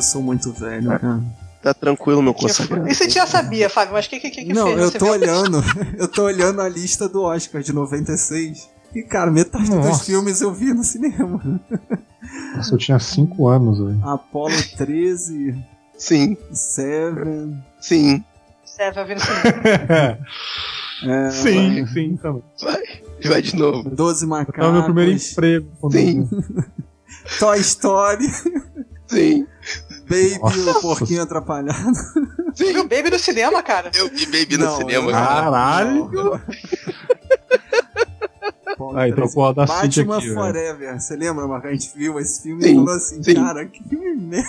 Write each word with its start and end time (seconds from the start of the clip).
eu 0.00 0.02
sou 0.02 0.22
muito 0.22 0.50
velho, 0.52 0.88
cara. 0.98 1.22
Tá 1.62 1.74
tranquilo, 1.74 2.22
meu 2.22 2.32
consagrado. 2.32 2.88
Isso 2.88 3.04
gente 3.04 3.14
já 3.14 3.26
sabia, 3.26 3.68
Fábio, 3.68 3.92
mas 3.92 4.06
o 4.06 4.08
que, 4.10 4.18
que, 4.18 4.30
que, 4.30 4.52
Não, 4.52 4.68
fez? 4.68 4.78
eu 4.78 4.90
Você 4.90 4.98
tô 4.98 5.10
olhando, 5.10 5.62
eu 5.98 6.08
tô 6.08 6.24
olhando 6.24 6.62
a 6.62 6.68
lista 6.68 7.06
do 7.06 7.22
Oscar 7.22 7.62
de 7.62 7.72
96. 7.72 8.68
E, 8.94 9.02
cara, 9.02 9.30
metade 9.30 9.66
dos 9.66 9.74
Nossa. 9.76 10.04
filmes 10.04 10.40
eu 10.40 10.52
vi 10.52 10.72
no 10.72 10.82
cinema. 10.82 11.60
Nossa, 12.56 12.74
eu 12.74 12.78
tinha 12.78 12.98
5 12.98 13.46
anos, 13.46 13.78
velho. 13.78 14.00
Apollo 14.08 14.56
13, 14.76 15.54
Sim, 15.98 16.36
Seven. 16.50 17.62
sim. 17.78 18.24
Você 18.64 18.90
vai 18.90 19.04
ver 19.04 19.14
no 19.16 19.20
cinema. 19.20 20.18
É, 21.02 21.30
sim, 21.30 21.86
sim, 21.86 22.16
também. 22.18 22.42
Vai, 22.62 22.82
vai 23.24 23.40
de 23.40 23.56
novo. 23.56 23.88
12 23.88 24.20
Tava 24.20 24.30
macacos. 24.38 24.66
no 24.66 24.72
meu 24.74 24.84
primeiro 24.84 25.12
emprego. 25.12 25.70
Sim, 25.90 26.28
Toy 27.40 27.58
Story. 27.60 28.26
sim. 29.06 29.46
Baby, 30.10 30.38
Nossa. 30.40 30.70
o 30.78 30.80
porquinho 30.80 31.22
atrapalhado. 31.22 31.92
Você 32.52 32.72
viu 32.72 32.82
Baby 32.82 33.10
no 33.10 33.18
cinema, 33.18 33.62
cara? 33.62 33.92
Eu 33.94 34.08
vi 34.08 34.26
Baby 34.26 34.58
no 34.58 34.64
Não, 34.64 34.76
cinema, 34.78 35.06
eu- 35.08 35.12
cara. 35.12 35.42
Caralho! 35.42 36.10
Pô, 38.80 38.96
Aí, 38.96 39.12
trocou 39.12 39.44
a 39.46 39.52
da 39.52 39.66
Batman 39.66 40.16
aqui, 40.16 40.28
velho. 40.28 40.34
Forever. 40.40 40.98
Você 40.98 41.14
lembra, 41.14 41.46
Marco? 41.46 41.66
A 41.66 41.70
gente 41.70 41.90
viu 41.94 42.18
esse 42.18 42.42
filme 42.42 42.62
Sim, 42.62 42.70
e 42.70 42.74
falou 42.76 42.94
assim, 42.94 43.22
sim. 43.22 43.34
cara, 43.34 43.66
que 43.66 43.84
filme 43.86 44.14
merda. 44.16 44.48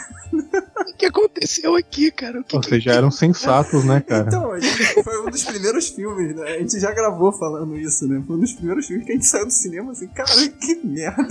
O 0.87 0.97
que 0.97 1.05
aconteceu 1.05 1.75
aqui, 1.75 2.09
cara? 2.11 2.39
O 2.39 2.43
que 2.45 2.57
que- 2.57 2.69
Vocês 2.69 2.81
já 2.81 2.93
eram 2.93 3.11
sensatos, 3.11 3.83
né, 3.83 3.99
cara? 3.99 4.27
Então, 4.29 4.53
a 4.53 4.57
gente- 4.61 5.03
foi 5.03 5.21
um 5.21 5.29
dos 5.29 5.43
primeiros 5.43 5.89
filmes, 5.89 6.33
né? 6.33 6.43
A 6.43 6.59
gente 6.59 6.79
já 6.79 6.93
gravou 6.93 7.33
falando 7.33 7.77
isso, 7.77 8.07
né? 8.07 8.23
Foi 8.25 8.37
um 8.37 8.39
dos 8.39 8.53
primeiros 8.53 8.85
filmes 8.87 9.05
que 9.05 9.11
a 9.11 9.15
gente 9.15 9.25
saiu 9.27 9.45
do 9.47 9.51
cinema 9.51 9.91
assim, 9.91 10.07
cara, 10.07 10.29
que 10.47 10.75
merda. 10.81 11.27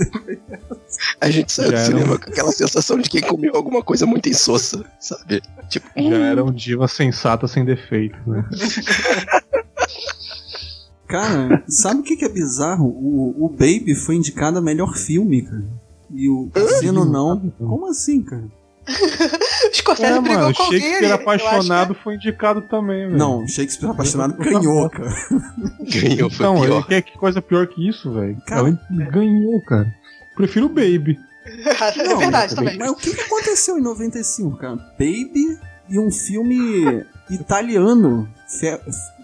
A 1.19 1.27
gente 1.31 1.51
saiu 1.51 1.71
do 1.71 1.77
Já 1.77 1.81
era 1.83 1.87
cinema 1.91 2.13
um- 2.13 2.17
com 2.19 2.29
aquela 2.29 2.51
sensação 2.51 2.99
de 2.99 3.09
quem 3.09 3.21
comeu 3.21 3.55
alguma 3.55 3.81
coisa 3.81 4.05
muito 4.05 4.29
insossa, 4.29 4.85
sabe? 4.99 5.41
Tipo, 5.69 5.87
Já 5.97 6.17
eram 6.17 6.51
divas 6.51 6.91
sensatas 6.91 7.49
sem 7.49 7.65
defeitos, 7.65 8.19
né? 8.27 8.45
Cara, 11.11 11.63
sabe 11.67 11.99
o 11.99 12.03
que, 12.03 12.15
que 12.15 12.25
é 12.25 12.29
bizarro? 12.29 12.85
O, 12.87 13.45
o 13.45 13.49
Baby 13.49 13.93
foi 13.95 14.15
indicado 14.15 14.57
a 14.57 14.61
melhor 14.61 14.95
filme, 14.95 15.41
cara. 15.43 15.63
E 16.13 16.27
o 16.29 16.49
Cassino 16.53 17.05
não. 17.05 17.51
Como 17.59 17.87
assim, 17.89 18.21
cara? 18.23 18.43
Scorsese 19.73 20.11
É, 20.11 20.19
brigou 20.19 20.41
mano, 20.41 20.55
com 20.55 20.63
alguém 20.63 20.79
Shakespeare 20.81 21.05
acho 21.11 21.17
que 21.17 21.23
Apaixonado 21.23 21.95
foi 22.03 22.15
indicado 22.15 22.61
também, 22.63 23.05
velho. 23.07 23.17
Não, 23.17 23.47
Shakespeare 23.47 23.89
Apaixonado 23.91 24.33
ganhou, 24.37 24.89
cara. 24.89 25.13
ganhou, 26.01 26.29
foi 26.29 26.45
Então, 26.45 26.61
pior. 26.61 26.87
que, 26.87 27.01
que 27.03 27.17
coisa 27.17 27.41
pior 27.41 27.67
que 27.67 27.87
isso, 27.87 28.11
velho? 28.11 28.37
Cara- 28.47 28.67
Ela 28.67 29.05
ganhou, 29.11 29.61
cara. 29.61 29.93
Prefiro 30.35 30.65
o 30.65 30.69
Baby. 30.69 31.19
é 31.45 32.03
Não, 32.07 32.17
verdade 32.17 32.55
também. 32.55 32.77
Mas 32.77 32.89
o 32.89 32.95
que, 32.95 33.13
que 33.13 33.21
aconteceu 33.21 33.77
em 33.77 33.81
95, 33.81 34.57
cara? 34.57 34.75
Baby 34.97 35.57
e 35.89 35.99
um 35.99 36.09
filme 36.11 37.03
italiano. 37.29 38.27
Fe- 38.47 38.79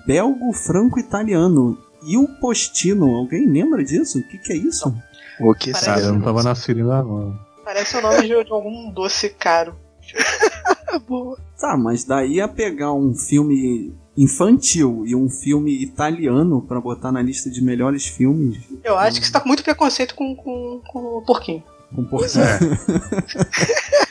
belgo 0.07 0.51
franco-italiano. 0.53 1.77
E 2.03 2.17
o 2.17 2.27
Postino, 2.39 3.15
alguém 3.15 3.45
lembra 3.47 3.83
disso? 3.83 4.19
O 4.19 4.23
que, 4.23 4.37
que 4.37 4.53
é 4.53 4.55
isso? 4.55 4.95
O 5.39 5.53
que 5.53 5.71
Parece- 5.71 5.85
Cara, 5.85 6.01
eu 6.01 6.13
não 6.13 6.21
tava 6.21 6.41
nascido 6.41 6.79
ainda 6.79 7.03
não. 7.03 7.37
Parece 7.63 7.97
o 7.97 8.01
nome 8.01 8.21
de, 8.21 8.27
de 8.43 8.51
algum 8.51 8.89
doce 8.91 9.29
caro. 9.29 9.75
Boa. 11.07 11.37
Tá, 11.59 11.75
mas 11.75 12.05
daí 12.05 12.39
a 12.39 12.47
pegar 12.47 12.93
um 12.93 13.13
filme 13.13 13.93
infantil 14.15 15.03
e 15.05 15.13
um 15.15 15.29
filme 15.29 15.83
italiano 15.83 16.61
pra 16.61 16.79
botar 16.79 17.11
na 17.11 17.21
lista 17.21 17.49
de 17.51 17.61
melhores 17.61 18.07
filmes 18.07 18.57
Eu 18.83 18.97
acho 18.97 19.19
que 19.19 19.27
você 19.27 19.31
tá 19.33 19.39
com 19.39 19.47
muito 19.47 19.63
preconceito 19.63 20.15
com, 20.15 20.33
com, 20.35 20.81
com 20.87 20.99
o 21.17 21.21
porquinho. 21.23 21.61
com 21.93 22.03
porquinho. 22.05 22.43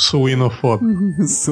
Suinofóbico. 0.00 0.92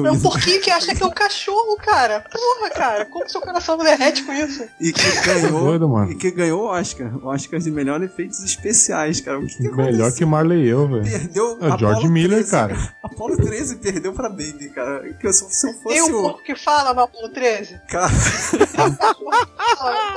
É 0.07 0.11
um 0.11 0.19
porquinho 0.21 0.61
que 0.61 0.71
acha 0.71 0.95
que 0.95 1.03
é 1.03 1.05
um 1.05 1.11
cachorro, 1.11 1.75
cara. 1.77 2.21
Porra, 2.31 2.69
cara. 2.69 3.05
Como 3.05 3.27
seu 3.29 3.41
coração 3.41 3.77
derrete 3.77 4.23
com 4.23 4.31
isso? 4.31 4.63
E 4.79 4.93
que 4.93 5.21
ganhou. 5.25 5.59
Doido, 5.65 5.89
mano. 5.89 6.11
E 6.11 6.15
que 6.15 6.31
ganhou 6.31 6.61
o 6.63 6.67
Oscar. 6.67 7.13
O 7.17 7.27
Oscar 7.27 7.59
de 7.59 7.69
melhor 7.69 8.01
efeitos 8.01 8.41
especiais, 8.43 9.19
cara. 9.19 9.39
O 9.39 9.45
que, 9.45 9.55
que 9.57 9.63
Melhor 9.63 9.81
aconteceu? 9.89 10.13
que 10.15 10.25
Marley 10.25 10.63
e 10.63 10.69
eu, 10.69 10.87
velho. 10.87 11.03
Perdeu. 11.03 11.57
É 11.61 11.65
o 11.73 11.77
George 11.77 11.85
Apollo 11.99 12.09
Miller, 12.09 12.37
13. 12.39 12.51
cara. 12.51 12.93
Apollo 13.03 13.37
13 13.37 13.75
perdeu 13.77 14.13
pra 14.13 14.29
Baby, 14.29 14.69
cara. 14.73 15.13
Que 15.13 15.27
eu, 15.27 15.33
se 15.33 15.45
se 15.53 15.67
eu 15.67 15.73
fosse 15.73 15.95
Tem 15.95 16.01
um 16.03 16.17
o. 16.17 16.21
porco 16.21 16.43
que 16.43 16.55
fala 16.55 16.93
no 16.93 17.01
Apolo 17.01 17.29
13? 17.29 17.81
Cara, 17.89 18.11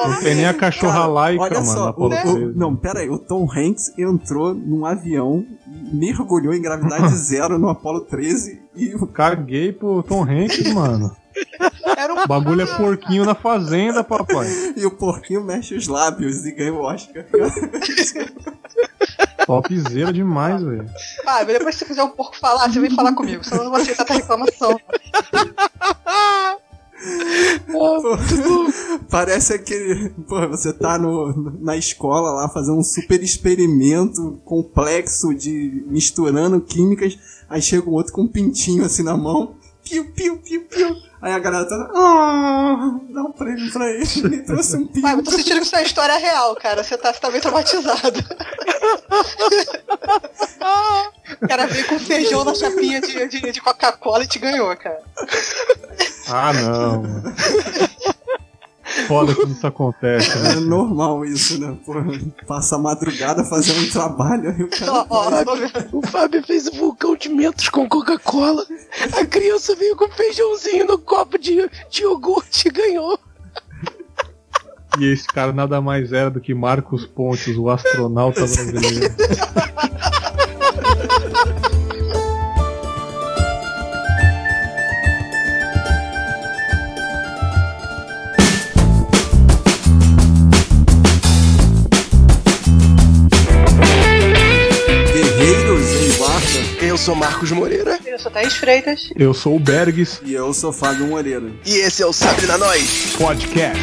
Não 0.08 0.20
tem 0.20 0.34
nem 0.36 0.46
a 0.46 0.54
cachorra 0.54 0.92
cara, 1.00 1.06
laica, 1.06 1.42
olha 1.42 1.60
mano. 1.60 1.72
só, 1.72 1.94
o, 1.96 2.06
o- 2.06 2.08
13. 2.08 2.52
não, 2.56 2.76
pera 2.76 3.00
aí, 3.00 3.10
o 3.10 3.18
Tom 3.18 3.48
Hanks 3.50 3.92
entrou 3.98 4.54
num 4.54 4.84
avião 4.86 5.44
mergulhou 5.90 6.54
em 6.54 6.62
gravidade 6.62 7.08
zero 7.18 7.58
no 7.58 7.68
Apollo 7.68 8.00
13 8.02 8.60
e 8.74 8.94
o 8.94 9.06
Caguei 9.06 9.72
pro 9.72 10.02
Tom 10.02 10.22
Hanks, 10.22 10.72
mano. 10.72 11.14
Era 11.96 12.14
um 12.14 12.22
O 12.22 12.26
bagulho 12.26 12.62
é 12.62 12.66
porquinho 12.66 13.24
na 13.24 13.34
fazenda, 13.34 14.02
papai. 14.02 14.48
E 14.76 14.84
o 14.86 14.90
porquinho 14.90 15.44
mexe 15.44 15.74
os 15.74 15.86
lábios 15.86 16.44
e 16.46 16.52
ganha 16.52 16.72
o 16.72 16.80
Oscar. 16.80 17.24
Topzera 19.46 20.12
demais, 20.12 20.62
velho. 20.62 20.86
Fábio, 21.24 21.58
depois 21.58 21.74
que 21.74 21.80
você 21.80 21.86
fizer 21.86 22.02
um 22.02 22.10
porco 22.10 22.36
falar, 22.38 22.70
você 22.70 22.80
vem 22.80 22.90
falar 22.90 23.14
comigo, 23.14 23.44
senão 23.44 23.58
eu 23.58 23.64
não 23.64 23.70
vou 23.72 23.80
aceitar 23.80 24.04
tua 24.04 24.16
reclamação. 24.16 24.78
Parece 29.10 29.54
aquele. 29.54 30.10
Pô, 30.28 30.48
você 30.48 30.72
tá 30.72 30.98
no, 30.98 31.58
na 31.60 31.76
escola 31.76 32.32
lá 32.32 32.48
fazendo 32.48 32.78
um 32.78 32.82
super 32.82 33.22
experimento 33.22 34.40
complexo 34.44 35.34
de 35.34 35.84
misturando 35.86 36.60
químicas. 36.60 37.18
Aí 37.48 37.62
chega 37.62 37.88
um 37.88 37.94
outro 37.94 38.12
com 38.12 38.22
um 38.22 38.28
pintinho 38.28 38.84
assim 38.84 39.02
na 39.02 39.16
mão. 39.16 39.56
Piu, 39.82 40.12
piu, 40.12 40.36
piu, 40.38 40.64
piu. 40.66 40.96
Aí 41.22 41.32
a 41.32 41.38
galera 41.38 41.66
tá. 41.66 41.90
Ah, 41.94 42.98
dá 43.10 43.22
um 43.22 43.32
prêmio 43.32 43.72
pra 43.72 43.90
ele. 43.90 44.04
Ele 44.24 44.42
trouxe 44.42 44.76
um 44.76 44.86
pinto. 44.86 45.00
Fábio, 45.00 45.20
eu 45.20 45.24
tô 45.24 45.30
sentindo 45.32 45.56
que 45.56 45.66
isso 45.66 45.74
é 45.74 45.78
uma 45.78 45.84
história 45.84 46.16
real, 46.16 46.54
cara. 46.56 46.84
Você 46.84 46.96
tá, 46.96 47.12
você 47.12 47.20
tá 47.20 47.30
bem 47.30 47.40
traumatizado. 47.40 48.20
O 51.40 51.48
cara 51.48 51.66
veio 51.66 51.86
com 51.86 51.98
feijão 51.98 52.44
na 52.44 52.54
chapinha 52.54 53.00
de, 53.00 53.28
de, 53.28 53.52
de 53.52 53.60
Coca-Cola 53.60 54.24
e 54.24 54.26
te 54.26 54.38
ganhou, 54.38 54.74
cara. 54.76 55.02
Ah, 56.32 56.52
não. 56.52 57.02
Foda 59.06 59.34
quando 59.34 59.52
isso 59.52 59.66
acontece, 59.66 60.36
É 60.36 60.42
né? 60.42 60.54
normal 60.56 61.24
isso, 61.24 61.60
né? 61.60 61.76
Pô, 61.86 61.94
passa 62.46 62.76
a 62.76 62.78
madrugada 62.78 63.44
fazendo 63.44 63.80
um 63.86 63.90
trabalho 63.90 64.50
aí 64.50 64.62
o 64.62 64.68
cara. 64.68 65.44
Vendo. 65.54 65.98
O 65.98 66.06
Fábio 66.06 66.42
fez 66.44 66.66
um 66.68 66.76
vulcão 66.76 67.16
de 67.16 67.28
mentos 67.28 67.68
com 67.68 67.88
Coca-Cola. 67.88 68.64
A 69.20 69.24
criança 69.24 69.74
veio 69.76 69.96
com 69.96 70.08
feijãozinho 70.10 70.86
no 70.86 70.98
copo 70.98 71.38
de, 71.38 71.70
de 71.88 72.02
iogurte 72.02 72.68
e 72.68 72.70
ganhou. 72.70 73.18
E 74.98 75.04
esse 75.06 75.26
cara 75.28 75.52
nada 75.52 75.80
mais 75.80 76.12
era 76.12 76.30
do 76.30 76.40
que 76.40 76.52
Marcos 76.52 77.06
Pontes, 77.06 77.56
o 77.56 77.70
astronauta 77.70 78.40
brasileiro. 78.40 79.14
sou 97.00 97.14
Marcos 97.14 97.50
Moreira 97.50 97.98
Eu 98.04 98.18
sou 98.18 98.30
Thaís 98.30 98.54
Freitas. 98.56 99.10
Eu 99.16 99.32
sou 99.32 99.56
o 99.56 99.60
Bergs 99.60 100.20
E 100.24 100.34
eu 100.34 100.52
sou 100.52 100.72
Fábio 100.72 101.06
Moreira. 101.06 101.50
e 101.64 101.72
esse 101.78 102.02
é 102.02 102.06
o 102.06 102.12
Sabre 102.12 102.46
na 102.46 102.58
Nós. 102.58 103.14
Podcast. 103.16 103.80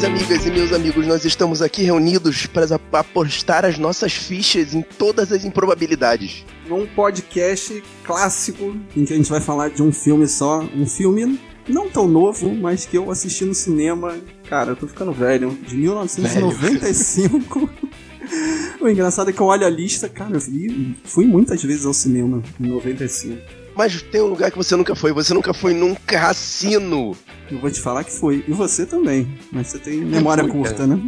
Minhas 0.00 0.04
amigas 0.04 0.46
e 0.46 0.50
meus 0.50 0.72
amigos, 0.72 1.06
nós 1.06 1.24
estamos 1.26 1.60
aqui 1.60 1.82
reunidos 1.82 2.46
para 2.46 2.64
apostar 2.92 3.66
as 3.66 3.76
nossas 3.78 4.14
fichas 4.14 4.72
em 4.72 4.80
todas 4.80 5.30
as 5.30 5.44
improbabilidades. 5.44 6.44
num 6.66 6.86
podcast 6.86 7.82
clássico 8.02 8.76
em 8.96 9.04
que 9.04 9.12
a 9.12 9.16
gente 9.16 9.28
vai 9.28 9.40
falar 9.40 9.68
de 9.68 9.82
um 9.82 9.92
filme 9.92 10.26
só, 10.26 10.60
um 10.74 10.86
filme 10.86 11.38
não 11.68 11.90
tão 11.90 12.08
novo, 12.08 12.54
mas 12.54 12.86
que 12.86 12.96
eu 12.96 13.10
assisti 13.10 13.44
no 13.44 13.54
cinema, 13.54 14.16
cara, 14.48 14.70
eu 14.70 14.76
tô 14.76 14.86
ficando 14.86 15.12
velho, 15.12 15.50
de 15.68 15.76
1995. 15.76 17.68
o 18.80 18.88
engraçado 18.88 19.28
é 19.28 19.32
que 19.34 19.40
eu 19.40 19.46
olho 19.46 19.66
a 19.66 19.70
lista, 19.70 20.08
cara, 20.08 20.36
eu 20.36 20.40
fui, 20.40 20.96
fui 21.04 21.26
muitas 21.26 21.62
vezes 21.62 21.84
ao 21.84 21.92
cinema 21.92 22.42
em 22.58 22.68
95. 22.68 23.59
Mas 23.74 24.02
tem 24.02 24.20
um 24.20 24.26
lugar 24.26 24.50
que 24.50 24.56
você 24.56 24.76
nunca 24.76 24.94
foi, 24.94 25.12
você 25.12 25.32
nunca 25.32 25.54
foi 25.54 25.72
num 25.72 25.94
cassino. 25.94 27.16
Eu 27.50 27.58
vou 27.58 27.70
te 27.70 27.80
falar 27.80 28.04
que 28.04 28.12
foi, 28.12 28.44
e 28.46 28.52
você 28.52 28.84
também, 28.84 29.38
mas 29.50 29.68
você 29.68 29.78
tem 29.78 29.98
memória 29.98 30.44
fui, 30.44 30.52
curta, 30.52 30.86
né? 30.86 31.00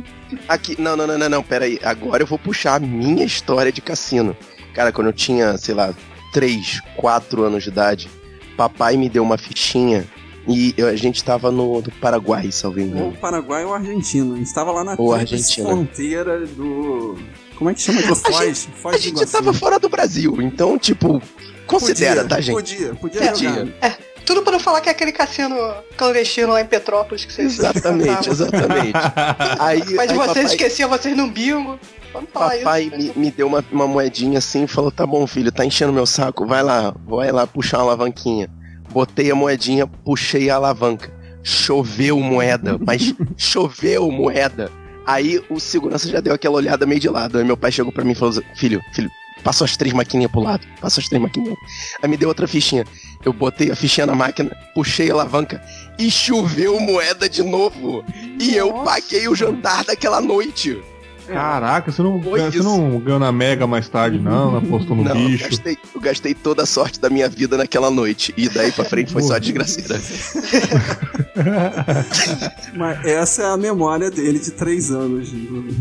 Aqui, 0.48 0.80
não, 0.80 0.96
não, 0.96 1.06
não, 1.06 1.18
não, 1.18 1.28
não, 1.28 1.42
pera 1.42 1.64
aí. 1.64 1.78
Agora 1.82 2.22
eu 2.22 2.26
vou 2.26 2.38
puxar 2.38 2.76
a 2.76 2.80
minha 2.80 3.24
história 3.24 3.70
de 3.70 3.80
cassino. 3.80 4.36
Cara, 4.74 4.90
quando 4.92 5.08
eu 5.08 5.12
tinha, 5.12 5.56
sei 5.58 5.74
lá, 5.74 5.94
3, 6.32 6.80
4 6.96 7.42
anos 7.42 7.62
de 7.62 7.68
idade, 7.68 8.10
papai 8.56 8.96
me 8.96 9.08
deu 9.08 9.22
uma 9.22 9.36
fichinha 9.36 10.06
e 10.48 10.74
a 10.82 10.96
gente 10.96 11.22
tava 11.22 11.52
no, 11.52 11.80
no 11.80 11.90
Paraguai, 12.00 12.50
salvo 12.50 12.80
Ou 12.80 12.84
engano. 12.84 13.08
o 13.08 13.12
Paraguai 13.12 13.64
ou 13.64 13.74
a 13.74 13.78
Argentina. 13.78 14.34
A 14.34 14.38
gente 14.38 14.52
tava 14.52 14.72
lá 14.72 14.82
na 14.82 14.94
Ou 14.98 15.12
Argentina. 15.12 15.68
fronteira 15.68 16.46
do. 16.46 17.16
Como 17.62 17.70
é 17.70 17.74
que 17.74 17.80
chama 17.80 18.00
aquilo? 18.00 18.14
A 18.14 18.16
Foz, 18.16 18.68
Foz 18.82 18.94
A 18.94 18.98
do 18.98 19.02
gente 19.04 19.12
Iguaçu. 19.14 19.32
tava 19.32 19.52
fora 19.52 19.78
do 19.78 19.88
Brasil, 19.88 20.36
então, 20.42 20.76
tipo, 20.76 21.22
considera, 21.64 22.22
Podia, 22.22 22.28
tá, 22.28 22.40
gente? 22.40 22.54
Podia, 22.56 22.94
podia 22.96 23.20
É, 23.22 23.34
jogar. 23.36 23.98
Tudo 24.26 24.42
pra 24.42 24.50
não 24.52 24.58
falar 24.58 24.80
que 24.80 24.88
é 24.88 24.92
aquele 24.92 25.12
cassino 25.12 25.56
clandestino 25.96 26.52
lá 26.52 26.60
em 26.60 26.66
Petrópolis 26.66 27.24
que 27.24 27.32
vocês 27.32 27.58
Exatamente, 27.58 28.28
exatamente. 28.30 28.92
Aí, 29.60 29.82
Mas 29.94 30.10
aí 30.10 30.16
vocês 30.16 30.26
papai, 30.28 30.44
esqueciam 30.44 30.88
vocês 30.88 31.16
num 31.16 31.28
bingo. 31.30 31.78
Vamos 32.12 32.30
falar 32.32 32.50
papai 32.56 32.82
isso. 32.84 32.96
me, 33.16 33.24
me 33.26 33.30
deu 33.30 33.46
uma, 33.46 33.64
uma 33.70 33.86
moedinha 33.86 34.38
assim 34.38 34.64
e 34.64 34.66
falou: 34.68 34.90
tá 34.90 35.06
bom, 35.06 35.24
filho, 35.26 35.52
tá 35.52 35.64
enchendo 35.64 35.92
meu 35.92 36.06
saco, 36.06 36.44
vai 36.46 36.62
lá, 36.64 36.92
vai 37.06 37.30
lá 37.30 37.46
puxar 37.46 37.78
uma 37.78 37.84
alavanquinha. 37.84 38.50
Botei 38.90 39.30
a 39.30 39.34
moedinha, 39.36 39.86
puxei 39.86 40.50
a 40.50 40.56
alavanca. 40.56 41.12
Choveu 41.44 42.18
moeda, 42.20 42.76
mas 42.84 43.14
choveu 43.36 44.10
moeda. 44.10 44.70
Aí 45.06 45.42
o 45.48 45.58
segurança 45.58 46.08
já 46.08 46.20
deu 46.20 46.34
aquela 46.34 46.56
olhada 46.56 46.86
meio 46.86 47.00
de 47.00 47.08
lado. 47.08 47.38
Aí 47.38 47.44
meu 47.44 47.56
pai 47.56 47.72
chegou 47.72 47.92
pra 47.92 48.04
mim 48.04 48.12
e 48.12 48.14
falou: 48.14 48.42
Filho, 48.54 48.82
filho, 48.92 49.10
passa 49.42 49.64
as 49.64 49.76
três 49.76 49.92
maquininhas 49.92 50.30
pro 50.30 50.40
lado. 50.40 50.66
Passa 50.80 51.00
as 51.00 51.08
três 51.08 51.20
maquininhas. 51.20 51.58
Aí 52.02 52.08
me 52.08 52.16
deu 52.16 52.28
outra 52.28 52.46
fichinha. 52.46 52.84
Eu 53.24 53.32
botei 53.32 53.70
a 53.70 53.76
fichinha 53.76 54.06
na 54.06 54.14
máquina, 54.14 54.50
puxei 54.74 55.10
a 55.10 55.14
alavanca 55.14 55.62
e 55.98 56.10
choveu 56.10 56.80
moeda 56.80 57.28
de 57.28 57.42
novo. 57.42 58.04
E 58.40 58.54
eu 58.54 58.68
Nossa. 58.68 58.84
paguei 58.84 59.28
o 59.28 59.34
jantar 59.34 59.84
daquela 59.84 60.20
noite. 60.20 60.82
Caraca, 61.26 61.90
você 61.92 62.02
não, 62.02 62.20
Foi 62.22 62.40
você 62.40 62.58
isso. 62.58 62.62
não 62.64 62.98
ganhou 62.98 63.18
na 63.20 63.30
Mega 63.32 63.66
mais 63.66 63.88
tarde, 63.88 64.18
não? 64.18 64.52
Não 64.52 64.58
apostou 64.58 64.96
no 64.96 65.04
Não, 65.04 65.16
eu 65.16 65.28
bicho. 65.28 65.48
gastei, 65.48 65.78
eu 65.94 66.00
gastei 66.00 66.34
toda 66.34 66.62
a 66.62 66.66
sorte 66.66 67.00
da 67.00 67.08
minha 67.08 67.28
vida 67.28 67.56
naquela 67.56 67.90
noite. 67.90 68.34
E 68.36 68.48
daí 68.48 68.72
pra 68.72 68.84
frente 68.84 69.12
foi 69.12 69.22
só 69.22 69.38
desgraceira. 69.38 70.00
Mas 72.74 73.04
essa 73.04 73.42
é 73.42 73.46
a 73.46 73.56
memória 73.56 74.10
dele 74.10 74.38
de 74.38 74.50
três 74.50 74.90
anos. 74.90 75.30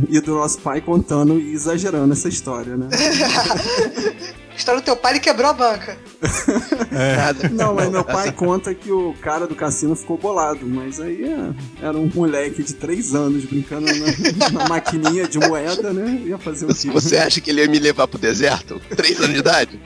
E 0.09 0.19
do 0.21 0.35
nosso 0.35 0.59
pai 0.59 0.81
contando 0.81 1.39
e 1.39 1.53
exagerando 1.53 2.13
essa 2.13 2.29
história, 2.29 2.77
né? 2.77 2.88
História 4.56 4.81
do 4.81 4.83
teu 4.83 4.95
pai, 4.95 5.13
ele 5.13 5.19
quebrou 5.19 5.50
a 5.50 5.53
banca. 5.53 5.98
Nada. 6.92 7.50
Não, 7.50 7.74
mas 7.74 7.89
meu 7.89 8.03
pai 8.03 8.31
conta 8.31 8.74
que 8.74 8.92
o 8.92 9.13
cara 9.21 9.48
do 9.48 9.56
cassino 9.56 9.95
ficou 9.95 10.18
bolado. 10.18 10.65
Mas 10.65 11.00
aí 11.00 11.24
é, 11.24 11.86
era 11.86 11.98
um 11.98 12.09
moleque 12.13 12.62
de 12.63 12.74
três 12.74 13.15
anos 13.15 13.45
brincando 13.45 13.88
na, 13.88 14.50
na 14.51 14.68
maquininha 14.68 15.27
de 15.27 15.39
moeda, 15.39 15.94
né? 15.94 16.21
Ia 16.25 16.38
fazer 16.38 16.65
o 16.65 16.75
quê? 16.75 16.89
você 16.89 17.18
acha 17.18 17.42
que 17.42 17.50
ele 17.50 17.62
ia 17.62 17.68
me 17.68 17.80
levar 17.80 18.07
pro 18.07 18.19
deserto? 18.19 18.80
Três 18.95 19.18
anos 19.19 19.33
de 19.33 19.39
idade? 19.39 19.81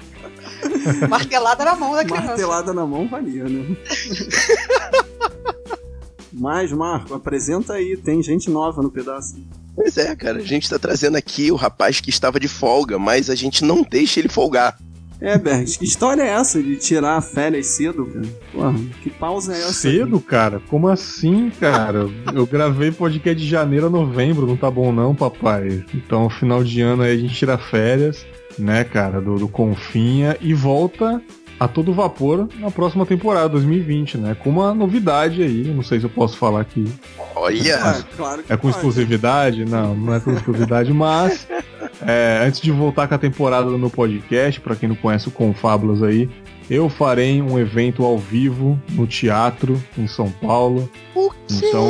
Martelada 1.08 1.64
na 1.64 1.76
mão 1.76 1.94
da 1.94 2.04
criança. 2.04 2.28
Martelada 2.28 2.74
na 2.74 2.86
mão 2.86 3.08
valia, 3.08 3.44
né? 3.46 3.78
Mas, 6.34 6.72
Marco, 6.72 7.14
apresenta 7.14 7.74
aí, 7.74 7.96
tem 7.96 8.22
gente 8.22 8.50
nova 8.50 8.82
no 8.82 8.92
pedaço. 8.92 9.36
Pois 9.75 9.98
é, 9.98 10.16
cara. 10.16 10.38
A 10.38 10.44
gente 10.44 10.69
tá 10.69 10.80
trazendo 10.80 11.18
aqui 11.18 11.51
o 11.51 11.56
rapaz 11.56 12.00
que 12.00 12.10
estava 12.10 12.39
de 12.39 12.48
folga, 12.48 12.98
mas 12.98 13.30
a 13.30 13.36
gente 13.36 13.63
não 13.63 13.83
deixa 13.83 14.19
ele 14.19 14.30
folgar. 14.30 14.77
É, 15.22 15.38
Bergs, 15.38 15.77
que 15.77 15.86
história 15.86 16.22
é 16.22 16.27
essa 16.27 16.62
de 16.62 16.75
tirar 16.75 17.22
férias 17.22 17.68
cedo, 17.68 18.06
cara? 18.06 18.27
Porra, 18.51 18.74
que 19.01 19.10
pausa 19.10 19.54
é 19.54 19.60
essa? 19.60 19.74
Cedo, 19.74 20.19
cara? 20.19 20.62
Como 20.69 20.88
assim, 20.88 21.50
cara? 21.60 22.10
Eu 22.33 22.45
gravei 22.45 22.92
podcast 22.92 23.42
de 23.42 23.50
janeiro 23.50 23.88
a 23.88 23.89
novembro, 23.89 24.45
não 24.45 24.57
tá 24.57 24.69
bom 24.69 24.92
não, 24.92 25.16
papai. 25.16 25.86
Então, 25.94 26.30
final 26.30 26.63
de 26.63 26.81
ano 26.81 27.04
aí 27.04 27.13
a 27.13 27.18
gente 27.18 27.33
tira 27.33 27.57
férias, 27.57 28.25
né, 28.60 28.83
cara, 28.83 29.21
do, 29.21 29.36
do 29.36 29.48
Confinha 29.48 30.38
e 30.42 30.54
volta 30.54 31.21
a 31.60 31.68
todo 31.68 31.94
vapor 31.94 32.48
na 32.60 32.69
próxima 32.69 33.06
temporada, 33.06 33.50
2020, 33.50 34.18
né? 34.18 34.36
Com 34.36 34.50
uma 34.50 34.74
novidade 34.74 35.42
aí, 35.42 35.63
não 35.74 35.84
sei 35.84 36.00
se 36.00 36.06
eu 36.06 36.10
posso 36.10 36.38
falar 36.38 36.62
aqui. 36.62 36.86
Olha, 37.36 37.78
Ah, 37.78 38.04
claro 38.16 38.44
que 38.44 38.52
É 38.54 38.57
com 38.57 38.63
pode. 38.63 38.75
exclusividade? 38.75 39.66
Não, 39.66 39.96
não 39.96 40.13
é 40.13 40.19
com 40.19 40.31
exclusividade, 40.31 40.92
mas 40.94 41.48
é, 42.06 42.44
antes 42.46 42.60
de 42.62 42.72
voltar 42.72 43.07
com 43.07 43.16
a 43.16 43.18
temporada 43.18 43.69
do 43.69 43.78
meu 43.80 43.90
podcast, 43.90 44.60
pra 44.62 44.75
quem 44.75 44.90
não 44.90 44.96
conhece 44.96 45.28
o 45.28 45.31
Confábulas 45.31 46.04
aí, 46.04 46.30
eu 46.69 46.90
farei 46.90 47.42
um 47.42 47.60
evento 47.60 48.04
ao 48.04 48.18
vivo 48.18 48.80
no 48.92 49.06
teatro 49.07 49.81
em 49.98 50.07
São 50.07 50.30
Paulo. 50.31 50.90
o 51.16 51.31
Então 51.52 51.88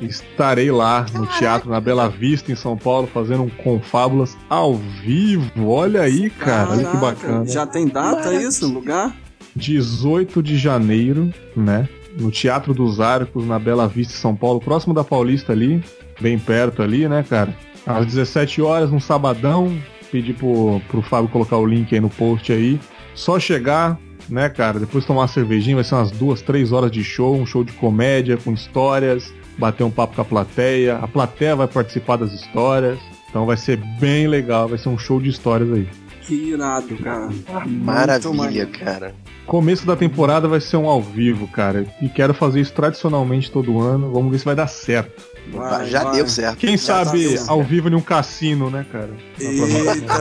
estarei 0.00 0.70
lá 0.70 1.06
no 1.14 1.26
teatro 1.26 1.70
na 1.70 1.80
Bela 1.80 2.08
Vista 2.08 2.52
em 2.52 2.56
São 2.56 2.76
Paulo 2.76 3.06
fazendo 3.06 3.42
um 3.42 3.48
Confábulas 3.48 4.36
ao 4.48 4.74
vivo. 4.74 5.68
Olha 5.68 6.02
aí, 6.02 6.30
cara, 6.30 6.70
olha 6.70 6.84
que 6.84 6.96
bacana. 6.96 7.46
Já 7.46 7.66
tem 7.66 7.86
data 7.86 8.34
isso, 8.34 8.66
lugar? 8.66 9.14
18 9.54 10.42
de 10.42 10.56
janeiro, 10.56 11.32
né? 11.56 11.88
No 12.18 12.30
Teatro 12.30 12.72
dos 12.72 13.00
Arcos, 13.00 13.46
na 13.46 13.58
Bela 13.58 13.86
Vista, 13.88 14.14
em 14.14 14.16
São 14.16 14.34
Paulo, 14.34 14.60
próximo 14.60 14.94
da 14.94 15.04
Paulista 15.04 15.52
ali, 15.52 15.82
bem 16.20 16.38
perto 16.38 16.82
ali, 16.82 17.08
né, 17.08 17.24
cara? 17.28 17.54
Às 17.86 18.06
17 18.06 18.60
horas, 18.62 18.90
um 18.90 19.00
sabadão. 19.00 19.76
Pedi 20.10 20.32
pro, 20.32 20.80
pro 20.88 21.02
Fábio 21.02 21.30
colocar 21.30 21.56
o 21.56 21.66
link 21.66 21.94
aí 21.94 22.00
no 22.00 22.08
post 22.08 22.52
aí. 22.52 22.80
Só 23.14 23.38
chegar, 23.38 23.98
né, 24.28 24.48
cara? 24.48 24.80
Depois 24.80 25.04
tomar 25.04 25.22
uma 25.22 25.28
cervejinha, 25.28 25.76
vai 25.76 25.84
ser 25.84 25.94
umas 25.94 26.10
duas, 26.10 26.42
três 26.42 26.72
horas 26.72 26.90
de 26.90 27.02
show, 27.02 27.34
um 27.34 27.46
show 27.46 27.64
de 27.64 27.72
comédia 27.72 28.36
com 28.36 28.52
histórias, 28.52 29.32
bater 29.58 29.84
um 29.84 29.90
papo 29.90 30.14
com 30.14 30.22
a 30.22 30.24
plateia. 30.24 30.96
A 30.98 31.08
plateia 31.08 31.56
vai 31.56 31.66
participar 31.66 32.16
das 32.16 32.32
histórias. 32.32 32.98
Então 33.28 33.44
vai 33.44 33.56
ser 33.56 33.76
bem 33.98 34.26
legal, 34.26 34.68
vai 34.68 34.78
ser 34.78 34.88
um 34.88 34.98
show 34.98 35.20
de 35.20 35.28
histórias 35.28 35.70
aí. 35.72 35.88
Que 36.22 36.34
irado, 36.34 36.96
cara. 36.96 37.26
Muito 37.28 37.84
maravilha, 37.84 38.66
cara. 38.66 39.14
Começo 39.46 39.86
da 39.86 39.94
temporada 39.94 40.48
vai 40.48 40.60
ser 40.60 40.76
um 40.76 40.88
ao 40.88 41.00
vivo, 41.00 41.46
cara. 41.46 41.86
E 42.02 42.08
quero 42.08 42.34
fazer 42.34 42.60
isso 42.60 42.72
tradicionalmente 42.72 43.48
todo 43.48 43.78
ano. 43.80 44.10
Vamos 44.10 44.32
ver 44.32 44.38
se 44.40 44.44
vai 44.44 44.56
dar 44.56 44.66
certo. 44.66 45.22
Vai, 45.52 45.86
Já 45.86 46.02
vai. 46.02 46.16
deu 46.16 46.28
certo. 46.28 46.56
Quem 46.56 46.76
Já 46.76 47.04
sabe 47.04 47.22
tá 47.22 47.36
certo. 47.36 47.50
ao 47.50 47.62
vivo 47.62 47.88
em 47.88 47.94
um 47.94 48.00
cassino, 48.00 48.68
né, 48.68 48.84
cara? 48.90 49.10
Eita. 49.38 50.14